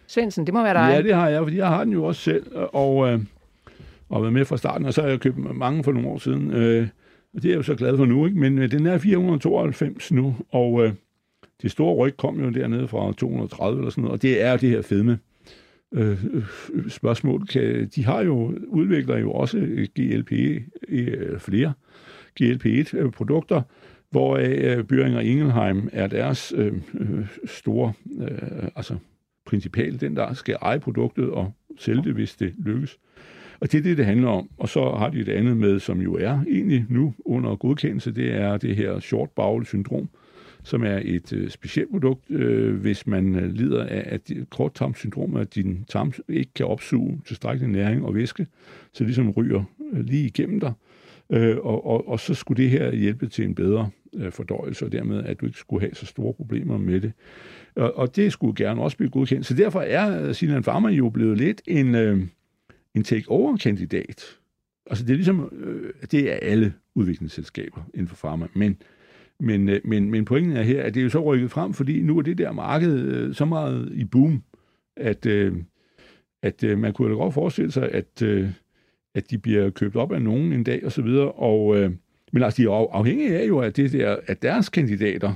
Svendsen, 0.07 0.47
det 0.47 0.55
må 0.55 0.63
være 0.63 0.75
dig. 0.75 0.95
Ja, 0.95 1.03
det 1.03 1.15
har 1.15 1.29
jeg, 1.29 1.43
fordi 1.43 1.57
jeg 1.57 1.69
har 1.69 1.85
den 1.85 1.93
jo 1.93 2.05
også 2.05 2.21
selv, 2.21 2.47
og, 2.73 3.13
øh, 3.13 3.21
og 4.09 4.23
været 4.23 4.33
med 4.33 4.45
fra 4.45 4.57
starten, 4.57 4.87
og 4.87 4.95
så 4.95 5.03
har 5.03 5.09
jeg 5.09 5.21
købt 5.21 5.37
mange 5.39 5.85
for 5.85 5.93
nogle 5.93 6.09
år 6.09 6.19
siden. 6.19 6.51
Øh, 6.51 6.89
og 7.35 7.43
det 7.43 7.45
er 7.45 7.53
jeg 7.53 7.57
jo 7.57 7.63
så 7.63 7.75
glad 7.75 7.97
for 7.97 8.05
nu, 8.05 8.27
ikke? 8.27 8.39
men 8.39 8.59
øh, 8.59 8.71
den 8.71 8.87
er 8.87 8.99
492 8.99 10.13
nu, 10.13 10.37
og 10.51 10.85
øh, 10.85 10.93
det 11.63 11.71
store 11.71 11.95
ryg 11.95 12.17
kom 12.17 12.41
jo 12.41 12.51
dernede 12.51 12.89
fra 12.89 13.13
230 13.13 13.79
eller 13.79 13.91
sådan 13.91 14.03
noget, 14.03 14.15
og 14.15 14.23
det 14.23 14.43
er 14.43 14.57
det 14.57 14.69
her 14.69 14.83
fedme 14.83 15.19
øh, 15.93 16.25
øh, 16.25 16.91
spørgsmål. 16.91 17.47
Kan, 17.47 17.91
de 17.95 18.05
har 18.05 18.21
jo, 18.21 18.55
udvikler 18.69 19.19
jo 19.19 19.33
også 19.33 19.59
øh, 19.59 19.89
GLP, 19.99 20.33
øh, 20.89 21.39
flere 21.39 21.73
GLP-1-produkter, 22.41 23.57
øh, 23.57 23.63
hvor 24.11 24.37
øh, 24.37 24.85
Børing 24.85 25.23
Ingelheim 25.23 25.89
er 25.93 26.07
deres 26.07 26.53
øh, 26.57 26.73
øh, 26.95 27.27
store, 27.45 27.93
øh, 28.21 28.69
altså 28.77 28.97
principal, 29.47 30.01
den 30.01 30.17
der 30.17 30.35
skal 30.35 30.57
eje 30.63 30.81
produktet 30.81 31.31
og 31.31 31.53
sælge 31.79 32.05
det, 32.05 32.15
hvis 32.15 32.37
det 32.37 32.55
lykkes. 32.59 32.99
Og 33.61 33.73
det 33.73 33.79
er 33.79 33.83
det, 33.83 33.99
det 33.99 34.07
handler 34.07 34.29
om. 34.29 34.49
Og 34.59 34.69
så 34.69 34.91
har 34.91 35.11
de 35.11 35.21
et 35.21 35.29
andet 35.29 35.57
med, 35.57 35.81
som 35.81 36.01
jo 36.01 36.15
er 36.15 36.39
egentlig 36.49 36.87
nu 36.89 37.15
under 37.25 37.57
godkendelse, 37.57 38.13
det 38.13 38.35
er 38.35 38.57
det 38.57 38.77
her 38.77 39.01
short 39.01 39.31
bowel 39.31 39.67
syndrom, 39.67 40.09
som 40.63 40.85
er 40.85 41.01
et 41.05 41.33
øh, 41.33 41.51
specielt 41.51 41.91
produkt, 41.91 42.31
øh, 42.31 42.75
hvis 42.75 43.07
man 43.07 43.37
øh, 43.37 43.53
lider 43.53 43.85
af 43.85 44.03
at 44.07 44.31
korttarmsyndrom, 44.51 45.37
at 45.37 45.55
din 45.55 45.85
tarm 45.89 46.13
ikke 46.29 46.55
kan 46.55 46.67
opsuge 46.67 47.21
tilstrækkelig 47.27 47.73
næring 47.73 48.05
og 48.05 48.15
væske, 48.15 48.47
så 48.93 49.05
ligesom 49.05 49.31
ryger 49.31 49.65
øh, 49.93 50.05
lige 50.05 50.27
igennem 50.27 50.61
dig. 50.61 50.73
Øh, 51.31 51.57
og, 51.57 51.87
og, 51.87 52.09
og 52.09 52.21
så 52.21 52.35
skulle 52.35 52.63
det 52.63 52.71
her 52.71 52.95
hjælpe 52.95 53.27
til 53.27 53.45
en 53.45 53.55
bedre 53.55 53.91
øh, 54.15 54.33
fordøjelse, 54.33 54.85
og 54.85 54.93
dermed, 54.93 55.25
at 55.25 55.41
du 55.41 55.47
ikke 55.47 55.59
skulle 55.59 55.81
have 55.81 55.95
så 55.95 56.07
store 56.07 56.33
problemer 56.35 56.79
med 56.79 57.01
det. 57.01 57.13
Og, 57.77 57.99
og 57.99 58.17
det 58.17 58.33
skulle 58.33 58.55
gerne 58.65 58.83
også 58.83 58.97
blive 58.97 59.11
godkendt. 59.11 59.47
Så 59.47 59.55
derfor 59.55 59.81
er 59.81 60.27
øh, 60.29 60.35
Sinan 60.35 60.63
Pharma 60.63 60.89
jo 60.89 61.09
blevet 61.09 61.39
lidt 61.39 61.63
en... 61.67 61.95
Øh, 61.95 62.21
en 62.95 63.05
take-over-kandidat. 63.05 64.39
Altså 64.87 65.05
det 65.05 65.11
er 65.11 65.17
ligesom, 65.17 65.53
øh, 65.53 65.93
det 66.11 66.33
er 66.33 66.37
alle 66.43 66.75
udviklingsselskaber 66.95 67.81
inden 67.95 68.09
for 68.09 68.17
pharma, 68.17 68.47
men, 68.55 68.77
men, 69.41 69.69
øh, 69.69 69.81
men, 69.85 70.11
men 70.11 70.25
pointen 70.25 70.57
er 70.57 70.63
her, 70.63 70.83
at 70.83 70.95
det 70.95 71.01
er 71.01 71.05
jo 71.05 71.11
så 71.11 71.21
rykket 71.21 71.51
frem, 71.51 71.73
fordi 71.73 72.03
nu 72.03 72.19
er 72.19 72.23
det 72.23 72.39
der 72.39 72.53
marked 72.53 72.99
øh, 73.01 73.35
så 73.35 73.45
meget 73.45 73.93
i 73.93 74.05
boom, 74.05 74.43
at, 74.97 75.27
øh, 75.27 75.57
at 76.43 76.65
øh, 76.65 76.79
man 76.79 76.93
kunne 76.93 77.11
da 77.11 77.15
godt 77.15 77.35
forestille 77.35 77.73
sig, 77.73 77.89
at, 77.93 78.23
øh, 78.23 78.51
at 79.15 79.31
de 79.31 79.39
bliver 79.39 79.71
købt 79.71 79.97
op 79.97 80.13
af 80.13 80.23
nogen 80.23 80.53
en 80.53 80.65
dag 80.65 80.85
og 80.85 80.93
så 80.93 81.03
videre, 81.03 81.33
og, 81.33 81.77
øh, 81.77 81.91
men 82.33 82.43
altså 82.43 82.63
de 82.63 82.67
er 82.67 82.93
afhængige 82.93 83.39
af 83.39 83.49
jo, 83.49 83.59
at, 83.59 83.77
det 83.77 83.93
der, 83.93 84.17
at 84.27 84.43
deres 84.43 84.69
kandidater, 84.69 85.35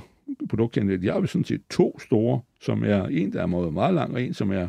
produktkandidater, 0.49 1.01
de 1.01 1.07
har 1.07 1.19
jo 1.19 1.25
sådan 1.25 1.45
set 1.45 1.61
to 1.69 1.99
store, 1.99 2.41
som 2.61 2.83
er 2.83 3.05
en, 3.05 3.33
der 3.33 3.41
er 3.41 3.45
meget, 3.45 3.73
meget 3.73 3.93
lang, 3.93 4.13
og 4.13 4.21
en, 4.21 4.33
som 4.33 4.51
er 4.51 4.67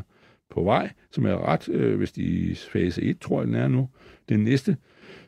på 0.51 0.63
vej, 0.63 0.91
som 1.11 1.27
er 1.27 1.49
ret, 1.49 1.69
øh, 1.69 1.97
hvis 1.99 2.13
de 2.13 2.23
i 2.23 2.55
fase 2.55 3.03
1, 3.03 3.19
tror 3.21 3.41
jeg, 3.41 3.47
den 3.47 3.55
er 3.55 3.69
nu, 3.69 3.89
den 4.29 4.41
næste 4.45 4.77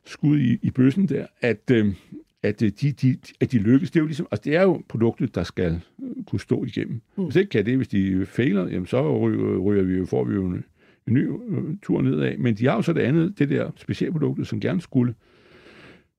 skud 0.05 0.39
i, 0.39 0.59
i 0.63 0.71
bøssen 0.71 1.09
der, 1.09 1.27
at, 1.41 1.71
øh, 1.71 1.95
at, 2.43 2.63
øh, 2.63 2.73
de, 2.81 2.93
de, 2.93 3.17
at 3.41 3.53
de 3.53 3.59
lykkes. 3.59 3.91
Det 3.91 3.99
er 3.99 4.01
jo 4.01 4.07
ligesom, 4.07 4.27
altså 4.31 4.45
det 4.45 4.57
er 4.57 4.63
jo 4.63 4.83
produktet, 4.89 5.35
der 5.35 5.43
skal 5.43 5.81
øh, 6.03 6.25
kunne 6.27 6.41
stå 6.41 6.65
igennem. 6.65 7.01
Mm. 7.17 7.25
Hvis 7.25 7.37
ikke 7.37 7.51
kan 7.51 7.67
det, 7.67 7.77
hvis 7.77 7.89
de 7.89 8.27
fejler, 8.27 8.69
jamen 8.69 8.87
så 8.87 9.19
ryger, 9.19 9.59
ryger 9.59 9.83
vi 9.83 9.97
jo, 9.97 10.07
får 10.07 10.25
vi 10.25 10.35
jo 10.35 10.47
en, 10.47 10.65
en 11.07 11.15
ny 11.15 11.29
øh, 11.49 11.77
tur 11.83 12.03
nedad. 12.03 12.37
Men 12.39 12.55
de 12.55 12.67
har 12.67 12.75
jo 12.75 12.83
så 12.83 12.93
det 12.93 13.01
andet, 13.01 13.39
det 13.39 13.49
der 13.49 13.71
specialproduktet, 13.77 14.47
som 14.47 14.61
gerne 14.61 14.81
skulle 14.81 15.15
blive 15.15 15.19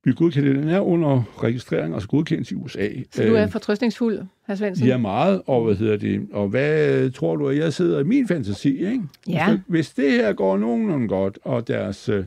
godkendt. 0.03 0.55
Den 0.55 0.69
er 0.69 0.79
under 0.79 1.43
registrering, 1.43 1.93
altså 1.93 2.09
godkendt 2.09 2.51
i 2.51 2.55
USA. 2.55 2.89
Så 3.11 3.23
du 3.23 3.33
er 3.33 3.43
øh, 3.43 3.49
fortrøstningsfuld, 3.49 4.19
hr. 4.47 4.55
Svendsen? 4.55 4.87
Ja, 4.87 4.97
meget. 4.97 5.41
Og 5.45 5.65
hvad 5.65 5.75
hedder 5.75 5.97
det? 5.97 6.27
Og 6.31 6.47
hvad 6.47 7.11
tror 7.11 7.35
du, 7.35 7.47
at 7.47 7.57
jeg 7.57 7.73
sidder 7.73 7.99
i 7.99 8.03
min 8.03 8.27
fantasi, 8.27 8.85
ikke? 8.85 9.01
Ja. 9.27 9.49
Hvis, 9.49 9.61
hvis 9.67 9.93
det 9.93 10.11
her 10.11 10.33
går 10.33 10.57
nogenlunde 10.57 11.07
godt, 11.07 11.39
og 11.43 11.67
deres, 11.67 12.09
øh, 12.09 12.25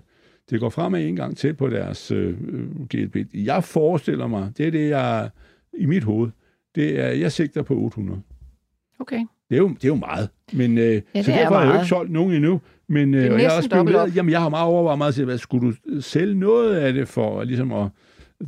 det 0.50 0.60
går 0.60 0.68
fremad 0.68 1.04
en 1.04 1.16
gang 1.16 1.36
til 1.36 1.54
på 1.54 1.68
deres 1.68 2.10
øh, 2.10 2.36
GLP, 2.88 3.16
jeg 3.34 3.64
forestiller 3.64 4.26
mig, 4.26 4.52
det 4.58 4.66
er 4.66 4.70
det, 4.70 4.88
jeg 4.88 5.30
i 5.78 5.86
mit 5.86 6.04
hoved, 6.04 6.30
det 6.74 7.00
er, 7.00 7.08
jeg 7.08 7.32
sigter 7.32 7.62
på 7.62 7.74
800. 7.74 8.20
Okay. 8.98 9.26
Det 9.52 9.58
er 9.58 9.62
jo, 9.62 9.68
det 9.68 9.84
er 9.84 9.88
jo 9.88 9.94
meget. 9.94 10.28
Men, 10.52 10.78
øh, 10.78 11.02
ja, 11.14 11.22
så 11.22 11.30
derfor 11.30 11.54
har 11.54 11.62
jeg 11.62 11.68
jo 11.68 11.74
ikke 11.74 11.86
solgt 11.86 12.12
nogen 12.12 12.32
endnu. 12.34 12.60
Men 12.88 13.14
øh, 13.14 13.24
jeg 13.24 13.50
har 13.50 13.56
også 13.56 13.68
spekuleret, 13.68 14.16
jamen 14.16 14.30
jeg 14.30 14.40
har 14.40 14.48
meget 14.48 14.66
overvejet 14.66 14.98
meget 14.98 15.14
til, 15.14 15.24
hvad 15.24 15.38
skulle 15.38 15.72
du 15.72 16.00
sælge 16.00 16.34
noget 16.34 16.76
af 16.76 16.92
det 16.92 17.08
for 17.08 17.44
ligesom 17.44 17.72
at 17.72 17.88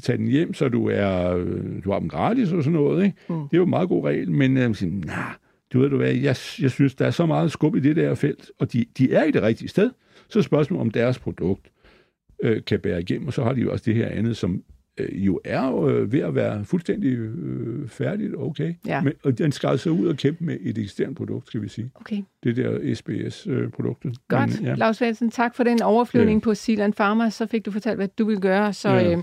tage 0.03 0.19
den 0.19 0.27
hjem, 0.27 0.55
så 0.55 0.69
du 0.69 0.89
er 0.89 1.37
øh, 1.37 1.85
du 1.85 1.93
har 1.93 1.99
dem 1.99 2.09
gratis 2.09 2.53
og 2.53 2.63
sådan 2.63 2.79
noget. 2.79 3.05
Ikke? 3.05 3.17
Mm. 3.29 3.35
Det 3.35 3.53
er 3.53 3.57
jo 3.57 3.63
en 3.63 3.71
meget 3.71 3.89
god 3.89 4.05
regel, 4.05 4.31
men 4.31 4.57
øh, 4.57 4.75
siger, 4.75 4.93
nah, 4.93 5.35
du 5.73 5.81
ved 5.81 5.91
du 5.91 5.97
hvad, 5.97 6.13
jeg, 6.13 6.37
jeg 6.61 6.71
synes, 6.71 6.95
der 6.95 7.07
er 7.07 7.11
så 7.11 7.27
meget 7.27 7.53
skub 7.53 7.77
i 7.77 7.81
det 7.81 7.97
der 7.97 8.15
felt, 8.15 8.51
og 8.59 8.73
de, 8.73 8.85
de 8.99 9.13
er 9.13 9.25
i 9.25 9.31
det 9.31 9.43
rigtige 9.43 9.69
sted. 9.69 9.91
Så 10.29 10.43
spørgsmålet, 10.43 10.81
om 10.81 10.91
deres 10.91 11.19
produkt 11.19 11.71
øh, 12.43 12.65
kan 12.65 12.81
bære 12.81 13.01
igennem, 13.01 13.27
og 13.27 13.33
så 13.33 13.45
har 13.45 13.53
de 13.53 13.61
jo 13.61 13.73
også 13.73 13.85
det 13.87 13.95
her 13.95 14.09
andet, 14.09 14.37
som 14.37 14.63
øh, 14.99 15.27
jo 15.27 15.41
er 15.45 15.85
øh, 15.85 16.13
ved 16.13 16.21
at 16.21 16.35
være 16.35 16.65
fuldstændig 16.65 17.13
øh, 17.13 17.89
færdigt, 17.89 18.35
okay. 18.39 18.75
Ja. 18.87 19.01
Men, 19.01 19.13
og 19.25 19.39
den 19.39 19.53
skal 19.53 19.69
altså 19.69 19.91
ud 19.91 20.07
og 20.07 20.17
kæmpe 20.17 20.45
med 20.45 20.57
et 20.61 20.79
eksisterende 20.79 21.15
produkt, 21.15 21.47
skal 21.47 21.63
vi 21.63 21.69
sige. 21.69 21.91
Okay. 21.95 22.23
Det 22.45 22.57
der 22.57 22.95
SBS-produktet. 22.95 24.09
Øh, 24.09 24.15
Godt. 24.29 24.61
Men, 24.61 24.69
ja. 24.69 24.75
Lars 24.75 24.97
Svendsen, 24.97 25.31
tak 25.31 25.55
for 25.55 25.65
den 25.65 25.83
overflyvning 25.83 26.41
ja. 26.41 26.45
på 26.45 26.55
Silan 26.55 26.93
Pharma. 26.93 27.31
Så 27.31 27.47
fik 27.47 27.67
du 27.67 27.71
fortalt, 27.71 27.97
hvad 27.97 28.09
du 28.19 28.25
vil 28.25 28.41
gøre. 28.41 28.73
Så 28.73 28.89
ja. 28.89 29.13
øh, 29.13 29.19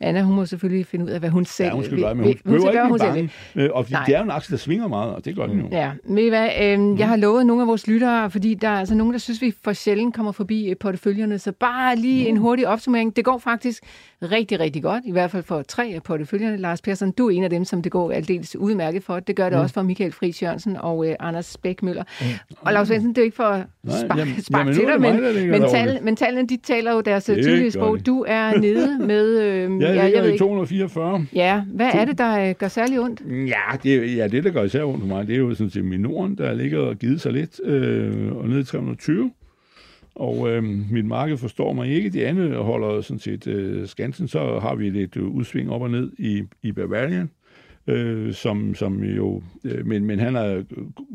Anna, 0.00 0.22
hun 0.22 0.36
må 0.36 0.46
selvfølgelig 0.46 0.86
finde 0.86 1.04
ud 1.04 1.10
af, 1.10 1.20
hvad 1.20 1.30
hun 1.30 1.44
selv 1.44 1.66
ja, 1.66 1.74
hun 1.74 1.84
skal 1.84 2.00
gøre, 2.00 2.14
men 2.14 2.24
hun, 2.24 2.34
hun, 2.44 2.52
hun 2.52 2.60
skal 2.60 2.72
gøre, 2.72 2.88
hun 2.88 2.98
selv. 2.98 3.28
Øh, 3.56 3.70
og 3.72 3.86
Nej. 3.90 4.04
det 4.06 4.14
er 4.14 4.18
jo 4.18 4.24
en 4.24 4.30
aktie, 4.30 4.52
der 4.52 4.58
svinger 4.58 4.88
meget, 4.88 5.14
og 5.14 5.24
det 5.24 5.36
gør 5.36 5.46
den 5.46 5.60
jo. 5.60 5.68
Ja, 5.72 5.92
men 6.04 6.28
hvad, 6.28 6.48
øh, 6.62 6.80
mm. 6.80 6.98
jeg 6.98 7.08
har 7.08 7.16
lovet 7.16 7.46
nogle 7.46 7.62
af 7.62 7.68
vores 7.68 7.86
lyttere, 7.86 8.30
fordi 8.30 8.54
der 8.54 8.68
er 8.68 8.78
altså 8.78 8.94
nogen, 8.94 9.12
der 9.12 9.18
synes, 9.18 9.42
vi 9.42 9.54
for 9.64 9.72
sjældent 9.72 10.14
kommer 10.14 10.32
forbi 10.32 10.74
porteføljerne, 10.80 11.38
så 11.38 11.52
bare 11.52 11.96
lige 11.96 12.24
mm. 12.24 12.28
en 12.28 12.36
hurtig 12.36 12.68
opsummering. 12.68 13.16
Det 13.16 13.24
går 13.24 13.38
faktisk 13.38 13.82
rigtig, 14.22 14.60
rigtig 14.60 14.82
godt, 14.82 15.04
i 15.06 15.12
hvert 15.16 15.30
fald 15.30 15.42
for 15.42 15.62
tre 15.62 15.92
af 15.94 16.02
porteføljerne. 16.02 16.56
Lars 16.56 16.82
Persson, 16.82 17.10
du 17.10 17.26
er 17.26 17.30
en 17.30 17.44
af 17.44 17.50
dem, 17.50 17.64
som 17.64 17.82
det 17.82 17.92
går 17.92 18.12
aldeles 18.12 18.56
udmærket 18.56 19.02
for. 19.02 19.20
Det 19.20 19.36
gør 19.36 19.44
det 19.44 19.58
mm. 19.58 19.62
også 19.62 19.74
for 19.74 19.82
Michael 19.82 20.12
Friis 20.12 20.42
Jørgensen 20.42 20.76
og 20.76 21.08
øh, 21.08 21.14
Anders 21.20 21.56
Bækmøller. 21.56 22.04
Mm. 22.20 22.26
Og 22.60 22.72
Lars 22.72 22.88
Svendsen, 22.88 23.10
det 23.10 23.18
er 23.18 23.24
ikke 23.24 23.36
for 23.36 23.44
at 23.44 23.66
sparke 23.88 24.42
spark 24.42 24.66
til 24.66 24.82
dig, 24.82 25.00
men, 25.00 25.50
men, 25.50 25.62
tal, 25.70 25.98
men 26.02 26.16
tallene, 26.16 26.48
de 26.48 26.56
taler 26.56 26.92
jo 26.92 27.00
deres 27.00 27.24
det 27.24 27.44
tydelige 27.44 27.70
sprog. 27.70 28.06
Du 28.06 28.24
er 28.28 28.58
nede 28.60 28.98
med... 28.98 29.38
Øh, 29.42 29.70
ja, 29.80 30.10
jeg, 30.14 30.22
ved 30.22 30.34
i 30.34 30.38
244. 30.38 31.26
Ja, 31.34 31.62
hvad 31.74 31.90
er 31.94 32.04
det, 32.04 32.18
der 32.18 32.48
øh, 32.48 32.54
gør 32.58 32.68
særlig 32.68 33.00
ondt? 33.00 33.22
Ja, 33.48 33.76
det, 33.82 34.16
ja, 34.16 34.28
det, 34.28 34.44
der 34.44 34.50
gør 34.50 34.62
især 34.62 34.84
ondt 34.84 35.00
for 35.00 35.08
mig, 35.08 35.26
det 35.26 35.34
er 35.34 35.38
jo 35.38 35.54
sådan 35.54 35.70
set 35.70 35.84
Minoren, 35.84 36.38
der 36.38 36.54
ligger 36.54 36.78
og 36.78 36.96
givet 36.96 37.20
sig 37.20 37.32
lidt, 37.32 37.60
øh, 37.64 38.36
og 38.36 38.48
nede 38.48 38.60
i 38.60 38.64
320. 38.64 39.30
Og 40.16 40.50
øh, 40.50 40.64
mit 40.92 41.04
marked 41.04 41.36
forstår 41.36 41.72
mig 41.72 41.88
ikke. 41.88 42.10
De 42.10 42.26
andre 42.26 42.62
holder 42.62 43.00
sådan 43.00 43.18
set 43.18 43.46
øh, 43.46 43.86
skansen. 43.86 44.28
Så 44.28 44.58
har 44.58 44.74
vi 44.74 44.90
lidt 44.90 45.16
øh, 45.16 45.24
udsving 45.24 45.70
op 45.70 45.82
og 45.82 45.90
ned 45.90 46.12
i, 46.18 46.42
i 46.62 46.72
Bavarian, 46.72 47.30
øh, 47.86 48.34
som, 48.34 48.74
som 48.74 49.04
jo... 49.04 49.42
Øh, 49.64 49.86
men, 49.86 50.04
men 50.04 50.18
han 50.18 50.36
er 50.36 50.62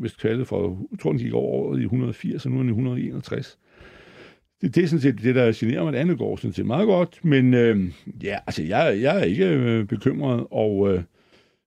vist 0.00 0.20
kaldet 0.20 0.48
for... 0.48 0.78
Jeg 0.90 0.98
tror, 0.98 1.10
den 1.10 1.20
gik 1.20 1.32
over 1.32 1.76
i 1.76 1.82
180, 1.82 2.46
og 2.46 2.50
nu 2.50 2.56
er 2.56 2.62
den 2.62 2.68
i 2.68 2.72
161. 2.72 3.58
Det, 4.60 4.74
det 4.74 4.84
er 4.84 4.88
sådan 4.88 5.00
set 5.00 5.22
det, 5.22 5.34
der 5.34 5.52
generer 5.54 5.84
mig. 5.84 5.92
Det 5.92 5.98
andet 5.98 6.18
går 6.18 6.36
sådan 6.36 6.52
set 6.52 6.66
meget 6.66 6.86
godt. 6.86 7.24
Men 7.24 7.54
øh, 7.54 7.92
ja, 8.22 8.36
altså, 8.46 8.62
jeg, 8.62 8.98
jeg 9.00 9.20
er 9.20 9.24
ikke 9.24 9.46
øh, 9.46 9.84
bekymret, 9.84 10.46
og... 10.50 10.94
Øh, 10.94 11.02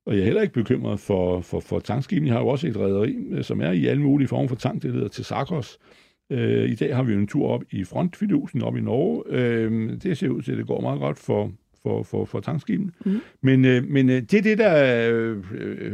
og 0.07 0.13
jeg 0.13 0.21
er 0.21 0.25
heller 0.25 0.41
ikke 0.41 0.53
bekymret 0.53 0.99
for, 0.99 1.41
for, 1.41 1.59
for 1.59 1.79
tankskibene. 1.79 2.27
Jeg 2.27 2.35
har 2.35 2.41
jo 2.41 2.47
også 2.47 2.67
et 2.67 2.77
rederi, 2.77 3.15
øh, 3.31 3.43
som 3.43 3.61
er 3.61 3.71
i 3.71 3.85
alle 3.85 4.01
mulige 4.01 4.27
former 4.27 4.47
for 4.47 4.55
tank, 4.55 4.83
det 4.83 4.93
hedder 4.93 5.07
til 5.07 5.25
Sakros, 5.25 5.79
Øh, 5.79 6.04
i 6.29 6.75
dag 6.75 6.95
har 6.95 7.03
vi 7.03 7.13
jo 7.13 7.19
en 7.19 7.27
tur 7.27 7.47
op 7.47 7.63
i 7.71 7.83
frontfidusen 7.83 8.61
op 8.63 8.77
i 8.77 8.81
Norge. 8.81 9.23
Øh, 9.27 9.89
det 10.03 10.17
ser 10.17 10.29
ud 10.29 10.41
til, 10.41 10.51
at 10.51 10.57
det 10.57 10.67
går 10.67 10.81
meget 10.81 10.99
godt 10.99 11.19
for, 11.19 11.51
for, 11.83 12.03
for, 12.03 12.25
for 12.25 12.39
tankskibene. 12.39 12.91
Mm. 13.05 13.21
Men, 13.41 13.65
øh, 13.65 13.83
men 13.89 14.09
øh, 14.09 14.21
det 14.21 14.33
er 14.33 14.41
det, 14.41 14.57
der... 14.57 15.09
Øh, 15.11 15.37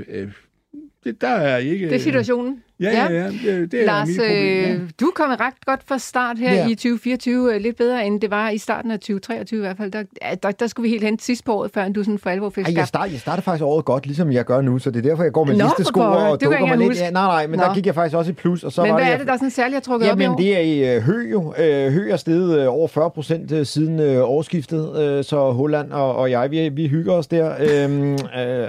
øh, 0.07 0.31
det, 1.03 1.21
der 1.21 1.27
er 1.27 1.57
ikke... 1.57 1.85
Det 1.85 1.95
er 1.95 1.99
situationen. 1.99 2.63
Ja, 2.81 2.89
ja, 2.89 3.13
ja. 3.13 3.27
Det, 3.27 3.71
det 3.71 3.85
Lars, 3.85 4.09
er 4.09 4.13
problem, 4.13 4.37
ja. 4.37 4.73
Øh, 4.73 4.89
du 4.99 5.05
er 5.05 5.11
kommet 5.15 5.39
ret 5.39 5.53
godt 5.65 5.79
fra 5.85 5.97
start 5.97 6.39
her 6.39 6.53
ja. 6.53 6.67
i 6.67 6.75
2024, 6.75 7.55
øh, 7.55 7.61
lidt 7.61 7.77
bedre 7.77 8.05
end 8.05 8.21
det 8.21 8.31
var 8.31 8.49
i 8.49 8.57
starten 8.57 8.91
af 8.91 8.99
2023 8.99 9.57
i 9.57 9.61
hvert 9.61 9.77
fald. 9.77 9.91
Der, 9.91 10.03
der, 10.43 10.51
der 10.51 10.67
skulle 10.67 10.83
vi 10.83 10.89
helt 10.89 11.03
hen 11.03 11.19
sidst 11.19 11.45
på 11.45 11.53
året, 11.53 11.71
før 11.73 11.89
du 11.89 12.03
sådan 12.03 12.19
for 12.19 12.29
alvor 12.29 12.49
fik 12.49 12.67
Ej, 12.67 12.73
jeg, 12.75 12.87
start, 12.87 13.11
jeg 13.11 13.19
startede 13.19 13.43
faktisk 13.43 13.63
året 13.63 13.85
godt, 13.85 14.05
ligesom 14.05 14.31
jeg 14.31 14.45
gør 14.45 14.61
nu, 14.61 14.79
så 14.79 14.91
det 14.91 15.05
er 15.05 15.09
derfor, 15.09 15.23
jeg 15.23 15.31
går 15.31 15.43
med 15.43 15.55
Nå, 15.55 15.65
liste 15.65 15.83
sko 15.83 15.99
og 15.99 16.41
dukker 16.41 16.65
mig 16.65 16.77
lidt. 16.77 16.99
Ja, 16.99 17.11
nej, 17.11 17.25
nej, 17.25 17.47
men 17.47 17.59
Nå. 17.59 17.65
der 17.65 17.73
gik 17.73 17.85
jeg 17.85 17.95
faktisk 17.95 18.17
også 18.17 18.31
i 18.31 18.33
plus. 18.33 18.63
Og 18.63 18.71
så 18.71 18.81
men 18.81 18.91
var 18.91 18.97
hvad 18.97 19.05
det, 19.05 19.13
er 19.13 19.17
det, 19.17 19.27
der 19.27 19.33
er 19.33 19.37
sådan 19.37 19.49
særligt 19.49 19.73
har 19.75 19.81
trukket 19.81 20.07
jamen, 20.07 20.29
op 20.29 20.39
i 20.39 20.43
år? 20.43 20.45
det 20.45 20.57
er 20.57 20.93
i 20.93 20.97
uh, 20.97 21.03
Hø 21.03 21.31
jo. 21.31 21.53
Hø 21.89 22.11
er 22.11 22.17
steget 22.17 22.67
over 22.67 22.87
40 22.87 23.09
procent 23.09 23.67
siden 23.67 24.21
årsskiftet, 24.21 25.25
så 25.25 25.51
Holland 25.51 25.91
og, 25.91 26.15
og 26.15 26.31
jeg, 26.31 26.51
vi, 26.51 26.69
vi 26.69 26.87
hygger 26.87 27.13
os 27.13 27.27
der. 27.27 27.49
Uh, 27.49 28.17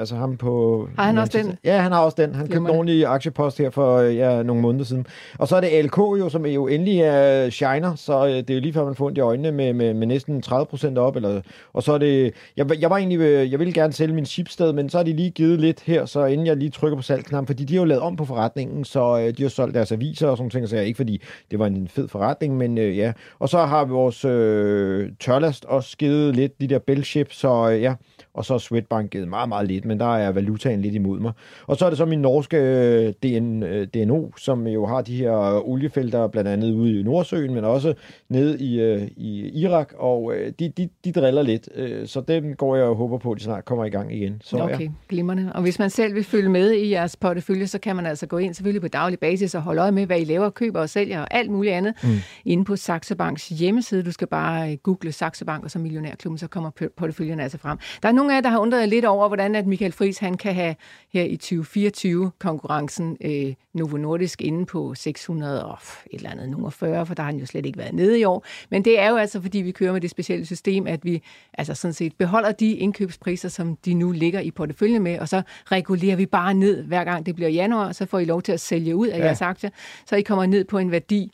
altså 0.00 0.16
ham 0.16 0.36
på... 0.36 0.88
Har 0.98 1.04
han 1.04 1.18
også 1.18 1.38
den? 1.38 1.56
Ja, 1.64 1.78
han 1.78 1.92
har 1.92 2.00
også 2.00 2.16
den. 2.20 2.34
Han 2.34 2.46
købte 2.46 2.58
en 2.58 2.70
ordentlig 2.70 3.06
aktiepost 3.06 3.58
her 3.58 3.70
for 3.70 4.01
Øh, 4.02 4.16
ja, 4.16 4.42
nogle 4.42 4.62
måneder 4.62 4.84
siden. 4.84 5.06
Og 5.38 5.48
så 5.48 5.56
er 5.56 5.60
det 5.60 5.84
LK 5.84 5.98
jo, 5.98 6.28
som 6.28 6.46
jo 6.46 6.66
endelig 6.66 7.00
er 7.00 7.50
shiner, 7.50 7.94
så 7.94 8.26
øh, 8.26 8.32
det 8.32 8.50
er 8.50 8.54
jo 8.54 8.60
lige 8.60 8.72
før, 8.72 8.84
man 8.84 8.94
får 8.94 9.06
ondt 9.06 9.18
i 9.18 9.20
øjnene 9.20 9.52
med, 9.52 9.72
med, 9.72 9.94
med 9.94 10.06
næsten 10.06 10.42
30 10.42 10.66
procent 10.66 10.98
op. 10.98 11.16
Eller, 11.16 11.40
og 11.72 11.82
så 11.82 11.92
er 11.92 11.98
det, 11.98 12.34
jeg, 12.56 12.80
jeg 12.80 12.90
var 12.90 12.96
egentlig, 12.96 13.20
øh, 13.20 13.52
jeg 13.52 13.58
ville 13.58 13.72
gerne 13.72 13.92
sælge 13.92 14.14
min 14.14 14.26
chipsted, 14.26 14.72
men 14.72 14.88
så 14.88 14.96
har 14.96 15.04
de 15.04 15.12
lige 15.12 15.30
givet 15.30 15.60
lidt 15.60 15.80
her, 15.80 16.06
så 16.06 16.24
inden 16.24 16.46
jeg 16.46 16.56
lige 16.56 16.70
trykker 16.70 16.96
på 16.96 17.02
salgknappen, 17.02 17.46
fordi 17.46 17.64
de 17.64 17.74
har 17.74 17.80
jo 17.80 17.84
lavet 17.84 18.02
om 18.02 18.16
på 18.16 18.24
forretningen, 18.24 18.84
så 18.84 19.32
de 19.38 19.42
har 19.42 19.48
solgt 19.48 19.74
deres 19.74 19.92
aviser 19.92 20.28
og 20.28 20.36
sådan 20.36 20.50
ting, 20.50 20.68
så 20.68 20.76
jeg 20.76 20.86
ikke 20.86 20.96
fordi 20.96 21.22
det 21.50 21.58
var 21.58 21.66
en 21.66 21.88
fed 21.88 22.08
forretning, 22.08 22.56
men 22.56 22.78
øh, 22.78 22.96
ja. 22.96 23.12
Og 23.38 23.48
så 23.48 23.58
har 23.58 23.84
vi 23.84 23.90
vores 23.90 24.24
øh, 24.24 25.10
tørlast 25.20 25.64
også 25.64 25.96
givet 25.96 26.36
lidt 26.36 26.60
de 26.60 26.66
der 26.66 26.78
bellship, 26.78 27.32
så 27.32 27.70
øh, 27.70 27.82
ja, 27.82 27.94
og 28.34 28.44
så 28.44 28.52
har 28.52 28.58
Swedbank 28.58 29.10
givet 29.10 29.28
meget, 29.28 29.48
meget 29.48 29.68
lidt, 29.68 29.84
men 29.84 30.00
der 30.00 30.16
er 30.16 30.32
valutaen 30.32 30.82
lidt 30.82 30.94
imod 30.94 31.20
mig. 31.20 31.32
Og 31.66 31.76
så 31.76 31.84
er 31.84 31.88
det 31.88 31.98
så 31.98 32.04
min 32.04 32.18
norske 32.18 32.56
øh, 32.56 33.12
DN, 33.22 33.62
øh, 33.62 33.86
DNO, 33.94 34.30
som 34.36 34.66
jo 34.66 34.86
har 34.86 35.02
de 35.02 35.16
her 35.16 35.68
oliefelter, 35.68 36.26
blandt 36.26 36.50
andet 36.50 36.72
ude 36.72 37.00
i 37.00 37.02
Nordsøen, 37.02 37.54
men 37.54 37.64
også 37.64 37.94
nede 38.28 38.58
i, 38.58 38.80
øh, 38.80 39.02
i 39.16 39.60
Irak, 39.60 39.92
og 39.98 40.32
de, 40.58 40.68
de, 40.68 40.88
de 41.04 41.12
driller 41.12 41.42
lidt. 41.42 41.68
Så 42.10 42.20
dem 42.20 42.54
går 42.54 42.76
jeg 42.76 42.84
og 42.84 42.96
håber 42.96 43.18
på, 43.18 43.32
at 43.32 43.38
de 43.38 43.44
snart 43.44 43.64
kommer 43.64 43.84
i 43.84 43.90
gang 43.90 44.14
igen. 44.14 44.40
Så, 44.44 44.58
okay, 44.58 44.80
ja. 44.80 44.90
glimrende. 45.08 45.52
Og 45.54 45.62
hvis 45.62 45.78
man 45.78 45.90
selv 45.90 46.14
vil 46.14 46.24
følge 46.24 46.48
med 46.48 46.72
i 46.72 46.90
jeres 46.90 47.16
portefølje, 47.16 47.66
så 47.66 47.78
kan 47.78 47.96
man 47.96 48.06
altså 48.06 48.26
gå 48.26 48.38
ind 48.38 48.54
selvfølgelig 48.54 48.82
på 48.82 48.88
daglig 48.88 49.18
basis 49.18 49.54
og 49.54 49.62
holde 49.62 49.80
øje 49.80 49.92
med, 49.92 50.06
hvad 50.06 50.20
I 50.20 50.24
laver, 50.24 50.50
køber 50.50 50.80
og 50.80 50.90
sælger 50.90 51.20
og 51.20 51.34
alt 51.34 51.50
muligt 51.50 51.74
andet 51.74 51.94
mm. 52.02 52.10
inde 52.44 52.64
på 52.64 52.76
Saxo 52.76 53.14
Banks 53.14 53.48
hjemmeside. 53.48 54.02
Du 54.02 54.12
skal 54.12 54.26
bare 54.26 54.76
google 54.76 55.12
Saxo 55.12 55.44
Bank 55.44 55.64
og 55.64 55.70
så 55.70 55.78
Millionærklubben, 55.78 56.38
så 56.38 56.48
kommer 56.48 56.70
porteføljen 56.96 57.40
altså 57.40 57.58
frem. 57.58 57.78
Der 58.02 58.08
er 58.08 58.12
nogle 58.12 58.32
af 58.32 58.36
jer, 58.36 58.40
der 58.40 58.48
har 58.48 58.58
undret 58.58 58.88
lidt 58.88 59.04
over, 59.04 59.28
hvordan 59.28 59.54
at 59.54 59.66
Michael 59.66 59.92
Friis 59.92 60.18
han 60.18 60.36
kan 60.36 60.54
have 60.54 60.74
her 61.12 61.24
i 61.24 61.36
2024 61.36 62.30
konkurrencen 62.38 63.16
øh, 63.24 63.54
Novo 63.82 63.96
Nordisk 63.96 64.42
inde 64.42 64.66
på 64.66 64.94
600 64.94 65.64
og 65.64 65.78
et 66.10 66.16
eller 66.16 66.30
andet 66.30 66.48
nummer 66.48 66.70
40, 66.70 67.06
for 67.06 67.14
der 67.14 67.22
har 67.22 67.30
han 67.30 67.40
jo 67.40 67.46
slet 67.46 67.66
ikke 67.66 67.78
været 67.78 67.94
nede 67.94 68.20
i 68.20 68.24
år. 68.24 68.44
Men 68.70 68.84
det 68.84 69.00
er 69.00 69.10
jo 69.10 69.16
altså, 69.16 69.40
fordi 69.40 69.58
vi 69.58 69.72
kører 69.72 69.92
med 69.92 70.00
det 70.00 70.10
specielle 70.10 70.46
system, 70.46 70.86
at 70.86 71.04
vi 71.04 71.22
altså 71.54 71.74
sådan 71.74 71.92
set 71.92 72.16
beholder 72.18 72.52
de 72.52 72.72
indkøbspriser, 72.72 73.48
som 73.48 73.76
de 73.76 73.94
nu 73.94 74.10
ligger 74.10 74.40
i 74.40 74.50
porteføljen 74.50 75.02
med, 75.02 75.18
og 75.18 75.28
så 75.28 75.42
regulerer 75.64 76.16
vi 76.16 76.26
bare 76.26 76.54
ned, 76.54 76.82
hver 76.82 77.04
gang 77.04 77.26
det 77.26 77.34
bliver 77.34 77.50
januar, 77.50 77.92
så 77.92 78.06
får 78.06 78.18
I 78.18 78.24
lov 78.24 78.42
til 78.42 78.52
at 78.52 78.60
sælge 78.60 78.96
ud 78.96 79.08
af 79.08 79.18
ja. 79.18 79.24
jeres 79.24 79.42
aktier, 79.42 79.70
så 80.06 80.16
I 80.16 80.22
kommer 80.22 80.46
ned 80.46 80.64
på 80.64 80.78
en 80.78 80.90
værdi, 80.90 81.32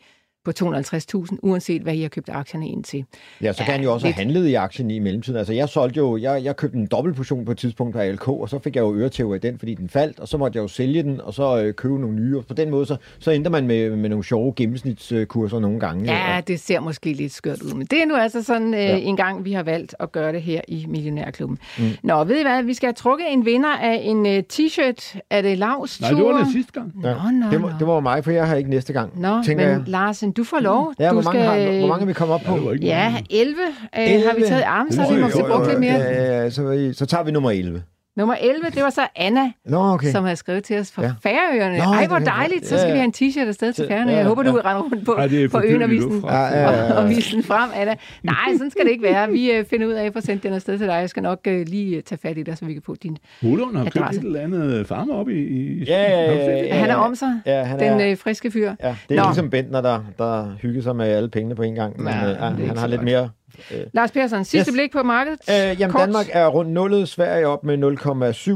på 0.49 0.64
250.000, 0.64 1.36
uanset 1.42 1.82
hvad 1.82 1.94
I 1.94 2.03
har 2.03 2.09
købt 2.09 2.28
aktierne 2.32 2.68
ind 2.68 2.84
til. 2.84 3.05
Ja, 3.42 3.53
så 3.53 3.64
kan 3.64 3.72
han 3.72 3.82
jo 3.82 3.92
også 3.92 4.07
lidt... 4.07 4.16
have 4.16 4.24
handlet 4.24 4.49
i 4.49 4.55
aktien 4.55 4.90
i 4.90 4.99
mellemtiden. 4.99 5.38
Altså, 5.38 5.53
jeg 5.53 5.68
solgte 5.68 5.99
jo, 5.99 6.16
jeg, 6.16 6.44
jeg 6.44 6.57
købte 6.57 6.78
en 6.78 6.86
dobbeltportion 6.86 7.44
på 7.44 7.51
et 7.51 7.59
tidspunkt 7.59 7.96
af 7.96 8.12
LK, 8.12 8.28
og 8.28 8.49
så 8.49 8.59
fik 8.59 8.76
jeg 8.76 8.82
jo 8.82 8.94
øretæver 8.94 9.34
i 9.34 9.38
den, 9.38 9.59
fordi 9.59 9.74
den 9.74 9.88
faldt, 9.88 10.20
og 10.20 10.28
så 10.28 10.38
måtte 10.38 10.57
jeg 10.57 10.62
jo 10.62 10.68
sælge 10.68 11.03
den, 11.03 11.20
og 11.20 11.34
så 11.34 11.62
øh, 11.62 11.74
købe 11.74 12.01
nogle 12.01 12.16
nye. 12.16 12.38
Og 12.38 12.46
på 12.46 12.55
den 12.55 12.70
måde, 12.70 12.86
så, 12.86 12.96
så 13.18 13.32
ændrer 13.32 13.51
man 13.51 13.66
med, 13.66 13.96
med 13.96 14.09
nogle 14.09 14.24
sjove 14.24 14.53
gennemsnitskurser 14.57 15.59
nogle 15.59 15.80
gange. 15.80 16.12
Ja, 16.12 16.38
og... 16.38 16.49
det 16.49 16.61
ser 16.61 16.80
måske 16.80 17.12
lidt 17.12 17.32
skørt 17.32 17.62
ud, 17.62 17.74
men 17.74 17.86
det 17.86 18.03
er 18.03 18.07
nu 18.07 18.14
altså 18.14 18.42
sådan 18.42 18.74
øh, 18.74 18.80
ja. 18.80 18.96
en 18.96 19.16
gang, 19.16 19.44
vi 19.44 19.53
har 19.53 19.62
valgt 19.62 19.94
at 20.01 20.12
gøre 20.12 20.32
det 20.32 20.42
her 20.42 20.61
i 20.68 20.86
Millionærklubben. 20.88 21.59
Mm. 21.78 21.84
Nå, 22.03 22.24
ved 22.24 22.36
I 22.36 22.42
hvad, 22.42 22.62
vi 22.62 22.74
skal 22.74 22.86
have 22.86 22.94
trukket 22.94 23.26
en 23.30 23.44
vinder 23.44 23.76
af 23.76 24.01
en 24.03 24.26
uh, 24.26 24.38
t-shirt. 24.53 25.18
Er 25.30 25.42
det 25.42 25.59
Lars 25.59 26.01
Nej, 26.01 26.11
det 26.11 26.24
var 26.24 26.38
det 26.38 26.53
sidste 26.53 26.72
gang. 26.72 26.92
Ja. 27.03 27.14
Nå, 27.14 27.30
nå, 27.32 27.51
det, 27.51 27.62
var, 27.62 27.76
det 27.78 27.86
var 27.86 28.01
mig, 28.01 28.24
for 28.24 28.30
jeg 28.30 28.49
har 28.49 28.57
ikke 28.57 28.70
næste 28.70 28.92
gang. 28.92 29.20
Nå, 29.20 29.42
men 29.46 29.61
jeg. 29.61 29.82
Larsen, 29.86 30.32
du 30.39 30.45
får 30.45 30.61
lov. 30.61 30.95
Ja, 30.99 31.09
du 31.09 31.12
hvor, 31.12 31.22
mange 31.22 31.41
skal... 31.41 31.62
har, 31.64 31.78
hvor 31.78 31.89
mange 31.89 32.03
er 32.03 32.07
vi 32.07 32.12
kommet 32.12 32.34
op 32.34 32.41
på? 32.41 32.72
Ja, 32.82 33.14
11, 33.30 33.55
11. 33.93 34.28
har 34.28 34.34
vi 34.36 34.43
taget 34.43 34.62
armen, 34.62 34.93
så 34.93 35.03
har 35.03 35.14
vi 35.14 35.20
måske 35.20 35.45
brugt 35.51 35.66
lidt 35.68 35.80
mere. 35.80 35.95
Ja, 35.95 36.43
ja, 36.43 36.51
så, 36.51 36.91
så 36.95 37.07
tager 37.07 37.24
vi 37.24 37.30
nummer 37.30 37.51
11. 37.51 37.82
Nummer 38.19 38.35
11, 38.41 38.71
det 38.75 38.83
var 38.83 38.91
så 38.91 39.01
Anna, 39.16 39.53
Nå, 39.64 39.79
okay. 39.79 40.11
som 40.11 40.25
har 40.25 40.35
skrevet 40.35 40.64
til 40.64 40.79
os 40.79 40.93
fra 40.93 41.03
ja. 41.03 41.12
Færøerne. 41.23 41.79
Nå, 41.79 41.85
Ej, 41.85 42.07
hvor 42.07 42.19
dejligt. 42.19 42.66
Så 42.66 42.79
skal 42.79 42.79
ja, 42.79 42.87
ja. 42.87 42.93
vi 42.93 42.99
have 42.99 43.05
en 43.05 43.14
t-shirt 43.16 43.49
afsted 43.49 43.73
til 43.73 43.87
Færøerne. 43.89 44.12
Jeg 44.12 44.25
håber, 44.25 44.43
du 44.43 44.53
vil 44.53 44.62
rende 44.62 44.83
rundt 44.83 45.07
på, 45.07 45.21
ja, 45.21 45.49
på 45.49 45.61
øen 45.64 45.83
og 45.83 45.91
vise, 45.91 46.09
den, 46.09 46.25
ja, 46.25 46.43
ja, 46.43 46.71
ja. 46.71 46.93
og, 46.93 47.03
og 47.03 47.09
vise 47.09 47.37
den 47.37 47.45
frem, 47.45 47.71
Anna. 47.75 47.95
Nej, 48.23 48.35
sådan 48.53 48.71
skal 48.71 48.85
det 48.85 48.91
ikke 48.91 49.03
være. 49.03 49.31
Vi 49.31 49.59
uh, 49.59 49.66
finder 49.66 49.87
ud 49.87 49.93
af 49.93 50.05
at 50.05 50.12
få 50.12 50.21
sendt 50.21 50.43
den 50.43 50.53
afsted 50.53 50.79
til 50.79 50.87
dig. 50.87 50.95
Jeg 50.95 51.11
skal 51.11 51.23
nok 51.23 51.39
uh, 51.49 51.53
lige 51.53 51.97
uh, 51.97 52.03
tage 52.03 52.19
fat 52.23 52.39
i 52.39 52.43
dig, 52.43 52.59
så 52.59 52.64
vi 52.64 52.73
kan 52.73 52.83
få 52.83 52.95
din 53.03 53.19
Hulund 53.43 53.77
har 53.77 53.85
købt 53.85 54.11
et 54.11 54.25
eller 54.25 54.41
andet 54.41 54.87
farmer 54.87 55.14
op 55.14 55.29
i... 55.29 55.41
i 55.41 55.85
ja, 55.85 56.03
ja, 56.03 56.33
ja, 56.33 56.35
ja, 56.35 56.64
ja, 56.64 56.75
Han 56.75 56.91
er 56.91 56.95
om 56.95 57.14
sig, 57.14 57.41
ja, 57.47 57.62
han 57.62 57.81
er, 57.81 57.99
den 57.99 58.12
uh, 58.12 58.19
friske 58.19 58.51
fyr. 58.51 58.73
Ja, 58.83 58.97
det 59.09 59.19
er 59.19 59.23
Nå. 59.23 59.29
ligesom 59.29 59.51
Bentner, 59.51 59.81
der, 59.81 60.05
der 60.19 60.57
hygger 60.62 60.83
sig 60.83 60.97
med 60.97 61.07
alle 61.07 61.29
pengene 61.29 61.55
på 61.55 61.62
en 61.62 61.75
gang. 61.75 62.03
Men 62.03 62.12
ja, 62.12 62.51
uh, 62.51 62.66
han 62.69 62.77
har 62.77 62.87
lidt 62.87 63.03
mere 63.03 63.31
Øh, 63.70 63.80
Lars 63.92 64.11
Persson, 64.12 64.44
sidste 64.44 64.70
yes. 64.70 64.74
blik 64.74 64.92
på 64.92 65.03
markedet. 65.03 65.40
Øh, 65.51 65.80
jamen, 65.80 65.92
Kort. 65.92 66.01
Danmark 66.01 66.26
er 66.32 66.46
rundt 66.46 66.70
nullet, 66.70 67.09
Sverige 67.09 67.46
op 67.46 67.64
med 67.64 67.78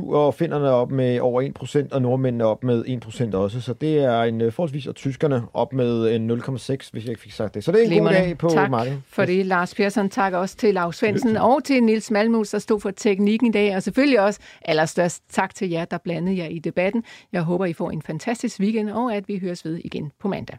1,7, 0.03 0.15
og 0.15 0.35
finderne 0.35 0.71
op 0.71 0.91
med 0.91 1.21
over 1.21 1.43
1%, 1.43 1.95
og 1.95 2.03
nordmændene 2.03 2.45
op 2.45 2.65
med 2.65 2.85
1% 3.33 3.37
også. 3.37 3.61
Så 3.61 3.73
det 3.73 3.99
er 3.99 4.23
en 4.23 4.41
øh, 4.41 4.53
forholdsvis, 4.53 4.87
og 4.87 4.95
tyskerne 4.95 5.43
op 5.55 5.73
med 5.73 6.15
en 6.15 6.31
0,6, 6.31 6.39
hvis 6.67 6.91
jeg 6.95 7.09
ikke 7.09 7.21
fik 7.21 7.33
sagt 7.33 7.55
det. 7.55 7.65
Så 7.65 7.73
det 7.73 7.79
er 7.79 7.85
en 7.85 7.91
Glimrende. 7.91 8.19
god 8.19 8.27
dag 8.27 8.39
på 8.39 8.49
tak 8.49 8.71
markedet. 8.71 9.03
for 9.09 9.25
det, 9.25 9.47
Lars 9.47 9.75
Persson. 9.75 10.09
Tak 10.09 10.33
også 10.33 10.57
til 10.57 10.75
Lars 10.75 10.97
Svendsen 10.97 11.37
og 11.37 11.65
til 11.65 11.83
Nils 11.83 12.11
Malmus, 12.11 12.51
der 12.51 12.59
stod 12.59 12.81
for 12.81 12.91
teknikken 12.91 13.49
i 13.49 13.53
dag. 13.53 13.77
Og 13.77 13.83
selvfølgelig 13.83 14.21
også 14.21 14.41
allerstørst 14.65 15.23
tak 15.31 15.55
til 15.55 15.71
jer, 15.71 15.85
der 15.85 15.99
blandede 15.99 16.39
jer 16.39 16.47
i 16.47 16.59
debatten. 16.59 17.05
Jeg 17.33 17.43
håber, 17.43 17.67
I 17.67 17.73
får 17.73 17.91
en 17.91 18.03
fantastisk 18.03 18.61
weekend, 18.61 18.91
og 18.91 19.15
at 19.15 19.29
vi 19.29 19.39
høres 19.39 19.65
ved 19.65 19.81
igen 19.85 20.13
på 20.21 20.29
mandag. 20.29 20.59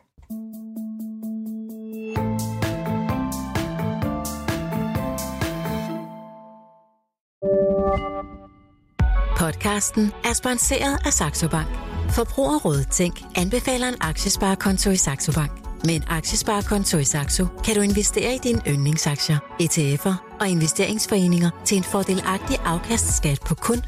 Podcasten 9.38 10.12
er 10.24 10.34
sponsoreret 10.34 10.98
af 11.06 11.14
Saxo 11.14 11.48
Bank. 11.48 11.68
Forbrugerrådet 12.10 12.88
Tænk 12.88 13.22
anbefaler 13.36 13.88
en 13.88 13.96
aktiesparekonto 14.02 14.89
i 14.89 14.96
Saxo 14.96 15.32
Bank. 15.32 15.52
Med 15.86 15.96
en 15.96 16.04
aktiesparekonto 16.08 16.98
i 16.98 17.04
Saxo 17.04 17.46
kan 17.66 17.76
du 17.76 17.82
investere 17.82 18.36
i 18.36 18.38
dine 18.44 18.62
yndlingsaktier, 18.68 19.38
ETF'er 19.62 20.38
og 20.39 20.50
investeringsforeninger 20.50 21.50
til 21.66 21.78
en 21.78 21.84
fordelagtig 21.84 22.58
afkastskat 22.66 23.39
på 23.46 23.56
kun 23.56 23.78
17% 23.78 23.84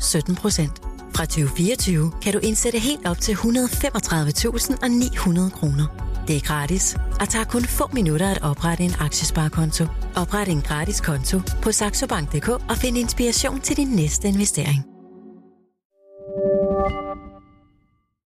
Fra 1.15 1.25
2024 1.25 2.11
kan 2.21 2.33
du 2.33 2.39
indsætte 2.39 2.79
helt 2.79 3.07
op 3.07 3.19
til 3.19 3.33
135.900 3.33 5.49
kroner. 5.49 6.14
Det 6.27 6.35
er 6.35 6.41
gratis 6.41 6.97
og 7.21 7.29
tager 7.29 7.45
kun 7.45 7.65
få 7.65 7.89
minutter 7.93 8.27
at 8.27 8.41
oprette 8.41 8.83
en 8.83 8.95
aktiesparekonto. 8.99 9.83
Opret 10.15 10.47
en 10.47 10.61
gratis 10.61 11.01
konto 11.01 11.39
på 11.61 11.71
saxobank.dk 11.71 12.49
og 12.49 12.77
find 12.77 12.97
inspiration 12.97 13.59
til 13.61 13.77
din 13.77 13.87
næste 13.87 14.27
investering. 14.27 14.85